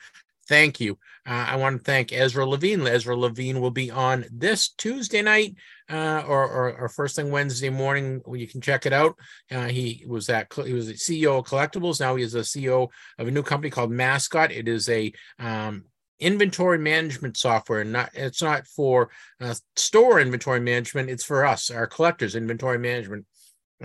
Thank 0.48 0.80
you. 0.80 0.98
Uh, 1.28 1.46
I 1.50 1.56
want 1.56 1.78
to 1.78 1.84
thank 1.84 2.14
Ezra 2.14 2.46
Levine. 2.46 2.86
Ezra 2.86 3.16
Levine 3.16 3.60
will 3.60 3.72
be 3.72 3.90
on 3.90 4.26
this 4.32 4.70
Tuesday 4.70 5.24
night 5.24 5.56
uh, 5.90 6.24
or, 6.28 6.48
or, 6.48 6.78
or 6.78 6.90
first 6.90 7.16
thing 7.16 7.32
Wednesday 7.32 7.70
morning. 7.70 8.22
You 8.32 8.48
can 8.48 8.62
check 8.62 8.86
it 8.86 8.94
out. 8.94 9.16
Uh, 9.52 9.68
he 9.68 10.06
was 10.08 10.30
at 10.30 10.54
he 10.54 10.74
was 10.74 10.88
the 10.88 10.94
CEO 10.94 11.40
of 11.40 11.46
Collectibles. 11.46 12.00
Now 12.00 12.16
he 12.16 12.24
is 12.24 12.36
a 12.36 12.40
CEO 12.40 12.90
of 13.18 13.28
a 13.28 13.32
new 13.32 13.44
company 13.44 13.72
called 13.72 13.92
Mascot. 13.92 14.52
It 14.52 14.68
is 14.68 14.88
a 14.88 15.12
um, 15.40 15.86
inventory 16.20 16.78
management 16.78 17.38
software. 17.38 17.84
Not 17.84 18.12
it's 18.14 18.42
not 18.42 18.68
for 18.68 19.10
uh, 19.42 19.56
store 19.76 20.20
inventory 20.20 20.60
management. 20.60 21.10
It's 21.10 21.26
for 21.26 21.46
us, 21.46 21.72
our 21.72 21.88
collectors 21.88 22.36
inventory 22.36 22.80
management. 22.80 23.26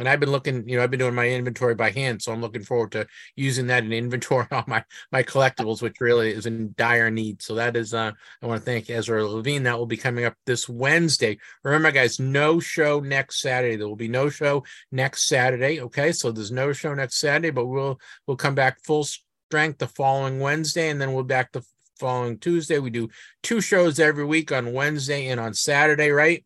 And 0.01 0.09
I've 0.09 0.19
been 0.19 0.33
looking, 0.33 0.67
you 0.67 0.77
know, 0.77 0.83
I've 0.83 0.91
been 0.91 0.99
doing 0.99 1.15
my 1.15 1.29
inventory 1.29 1.75
by 1.75 1.91
hand, 1.91 2.23
so 2.23 2.33
I'm 2.33 2.41
looking 2.41 2.63
forward 2.63 2.93
to 2.93 3.07
using 3.37 3.67
that 3.67 3.85
in 3.85 3.93
inventory 3.93 4.47
on 4.51 4.65
my 4.67 4.83
my 5.13 5.23
collectibles, 5.23 5.83
which 5.83 6.01
really 6.01 6.31
is 6.31 6.47
in 6.47 6.75
dire 6.77 7.11
need. 7.11 7.43
So 7.43 7.55
that 7.57 7.77
is, 7.77 7.93
uh, 7.93 8.13
I 8.43 8.47
want 8.47 8.61
to 8.61 8.65
thank 8.65 8.89
Ezra 8.89 9.25
Levine. 9.27 9.65
That 9.65 9.79
will 9.79 9.87
be 9.87 9.99
coming 9.99 10.25
up 10.25 10.35
this 10.47 10.69
Wednesday. 10.69 11.39
Remember, 11.63 11.93
guys, 11.93 12.19
no 12.19 12.61
show 12.61 13.01
next 13.01 13.43
Saturday. 13.43 13.77
There 13.77 13.89
will 13.89 13.95
be 13.95 14.09
no 14.09 14.31
show 14.31 14.65
next 14.91 15.29
Saturday. 15.29 15.81
Okay, 15.81 16.13
so 16.13 16.33
there's 16.33 16.51
no 16.51 16.73
show 16.73 16.95
next 16.95 17.21
Saturday, 17.21 17.51
but 17.51 17.67
we'll 17.67 18.01
we'll 18.27 18.39
come 18.39 18.55
back 18.55 18.83
full 18.83 19.05
strength 19.05 19.79
the 19.79 19.87
following 19.87 20.41
Wednesday, 20.41 20.89
and 20.89 21.01
then 21.01 21.13
we'll 21.13 21.25
back 21.25 21.53
the 21.53 21.63
following 21.99 22.39
Tuesday. 22.39 22.79
We 22.79 22.91
do 22.91 23.11
two 23.43 23.61
shows 23.61 24.01
every 24.01 24.25
week 24.25 24.51
on 24.51 24.73
Wednesday 24.73 25.29
and 25.29 25.39
on 25.39 25.53
Saturday, 25.53 26.09
right? 26.11 26.45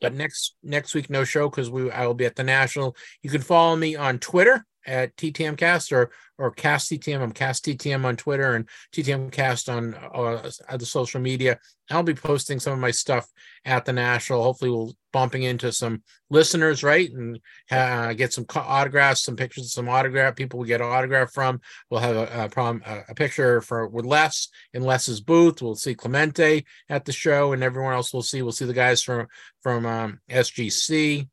But 0.00 0.14
next 0.14 0.54
next 0.62 0.94
week 0.94 1.08
no 1.08 1.24
show 1.24 1.48
because 1.48 1.70
we 1.70 1.90
I 1.90 2.06
will 2.06 2.14
be 2.14 2.26
at 2.26 2.36
the 2.36 2.44
national. 2.44 2.96
You 3.22 3.30
can 3.30 3.40
follow 3.40 3.76
me 3.76 3.96
on 3.96 4.18
Twitter 4.18 4.64
at 4.86 5.16
TTM 5.16 5.56
Cast 5.56 5.92
or 5.92 6.10
or 6.38 6.50
Cast 6.50 6.90
TTM. 6.90 7.20
I'm 7.20 7.32
Cast 7.32 7.64
TTM 7.64 8.04
on 8.04 8.16
Twitter 8.16 8.54
and 8.54 8.68
TTM 8.92 9.32
Cast 9.32 9.68
on 9.68 9.94
uh, 9.94 10.50
the 10.76 10.86
social 10.86 11.20
media. 11.20 11.58
I'll 11.90 12.02
be 12.02 12.14
posting 12.14 12.60
some 12.60 12.72
of 12.72 12.78
my 12.78 12.90
stuff 12.90 13.26
at 13.64 13.84
the 13.84 13.92
National. 13.92 14.42
Hopefully, 14.42 14.70
we'll 14.70 14.94
bumping 15.12 15.44
into 15.44 15.72
some 15.72 16.02
listeners, 16.28 16.82
right, 16.82 17.10
and 17.10 17.40
uh, 17.70 18.12
get 18.12 18.32
some 18.32 18.44
autographs, 18.54 19.22
some 19.22 19.36
pictures 19.36 19.72
some 19.72 19.88
autograph 19.88 20.36
people 20.36 20.58
we 20.58 20.66
get 20.66 20.82
autograph 20.82 21.32
from. 21.32 21.60
We'll 21.88 22.00
have 22.00 22.16
a, 22.16 22.44
a, 22.44 22.48
prom, 22.48 22.82
a, 22.84 23.02
a 23.08 23.14
picture 23.14 23.60
for 23.60 23.86
with 23.88 24.04
Les 24.04 24.48
in 24.74 24.82
Les's 24.82 25.20
booth. 25.20 25.62
We'll 25.62 25.74
see 25.74 25.94
Clemente 25.94 26.64
at 26.88 27.04
the 27.04 27.12
show, 27.12 27.52
and 27.52 27.62
everyone 27.62 27.94
else 27.94 28.12
we'll 28.12 28.22
see. 28.22 28.42
We'll 28.42 28.52
see 28.52 28.66
the 28.66 28.74
guys 28.74 29.02
from 29.02 29.26
from 29.62 29.86
um, 29.86 30.20
SGC, 30.28 31.28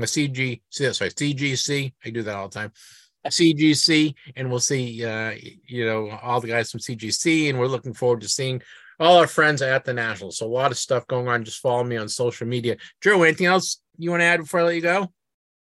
the 0.00 0.06
CG, 0.06 0.60
sorry, 0.70 1.10
CGC. 1.10 1.92
I 2.04 2.10
do 2.10 2.22
that 2.22 2.34
all 2.34 2.48
the 2.48 2.58
time. 2.58 2.72
CGC, 3.26 4.14
and 4.36 4.50
we'll 4.50 4.60
see, 4.60 5.04
uh, 5.04 5.34
you 5.66 5.84
know, 5.84 6.10
all 6.22 6.40
the 6.40 6.48
guys 6.48 6.70
from 6.70 6.80
CGC, 6.80 7.50
and 7.50 7.58
we're 7.58 7.66
looking 7.66 7.94
forward 7.94 8.20
to 8.22 8.28
seeing 8.28 8.62
all 9.00 9.18
our 9.18 9.26
friends 9.26 9.62
at 9.62 9.84
the 9.84 9.92
National. 9.92 10.30
So 10.30 10.46
a 10.46 10.48
lot 10.48 10.70
of 10.70 10.78
stuff 10.78 11.06
going 11.06 11.28
on. 11.28 11.44
Just 11.44 11.60
follow 11.60 11.84
me 11.84 11.96
on 11.96 12.08
social 12.08 12.46
media. 12.46 12.76
Drew, 13.00 13.22
anything 13.22 13.46
else 13.46 13.80
you 13.96 14.10
want 14.10 14.20
to 14.20 14.26
add 14.26 14.40
before 14.40 14.60
I 14.60 14.64
let 14.64 14.74
you 14.76 14.82
go? 14.82 15.12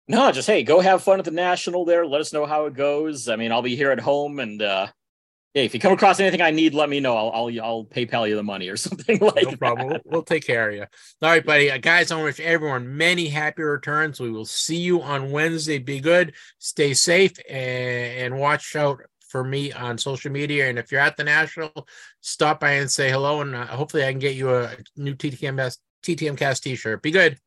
No, 0.06 0.30
just 0.32 0.46
hey, 0.46 0.62
go 0.62 0.80
have 0.80 1.02
fun 1.02 1.18
at 1.18 1.24
the 1.24 1.30
National 1.30 1.84
there. 1.84 2.06
Let 2.06 2.20
us 2.20 2.32
know 2.32 2.44
how 2.44 2.66
it 2.66 2.74
goes. 2.74 3.28
I 3.28 3.36
mean, 3.36 3.52
I'll 3.52 3.62
be 3.62 3.76
here 3.76 3.90
at 3.90 4.00
home 4.00 4.38
and 4.38 4.60
uh 4.60 4.88
hey, 5.54 5.64
if 5.64 5.72
you 5.72 5.78
come 5.80 5.92
across 5.92 6.18
anything 6.18 6.42
I 6.42 6.50
need, 6.50 6.74
let 6.74 6.88
me 6.88 7.00
know. 7.00 7.16
I'll 7.16 7.30
I'll, 7.30 7.62
I'll 7.62 7.84
PayPal 7.84 8.28
you 8.28 8.34
the 8.34 8.42
money 8.42 8.68
or 8.68 8.76
something 8.76 9.18
like 9.20 9.44
no 9.44 9.56
problem. 9.56 9.88
We'll, 9.88 10.00
we'll, 10.04 10.22
take 10.22 10.46
care 10.46 10.68
of 10.68 10.74
you. 10.74 10.82
All 10.82 11.30
right, 11.30 11.44
buddy. 11.44 11.70
Uh, 11.70 11.78
guys, 11.78 12.10
I 12.10 12.16
want 12.16 12.34
to 12.34 12.42
wish 12.42 12.48
everyone 12.48 12.96
many 12.96 13.28
happy 13.28 13.62
returns. 13.62 14.20
We 14.20 14.30
will 14.30 14.44
see 14.44 14.76
you 14.76 15.00
on 15.00 15.30
Wednesday. 15.30 15.78
Be 15.78 16.00
good, 16.00 16.34
stay 16.58 16.92
safe, 16.92 17.32
and, 17.48 18.34
and 18.34 18.38
watch 18.38 18.74
out 18.76 19.00
for 19.28 19.44
me 19.44 19.72
on 19.72 19.96
social 19.98 20.30
media. 20.30 20.68
And 20.68 20.78
if 20.78 20.92
you're 20.92 21.00
at 21.00 21.16
the 21.16 21.24
National, 21.24 21.72
stop 22.20 22.60
by 22.60 22.72
and 22.72 22.90
say 22.90 23.10
hello. 23.10 23.40
And 23.40 23.54
uh, 23.54 23.66
hopefully 23.66 24.04
I 24.04 24.10
can 24.10 24.18
get 24.18 24.36
you 24.36 24.54
a 24.54 24.76
new 24.96 25.14
TTM, 25.14 25.76
TTM 26.04 26.36
Cast 26.36 26.62
t-shirt. 26.62 27.02
Be 27.02 27.10
good. 27.10 27.38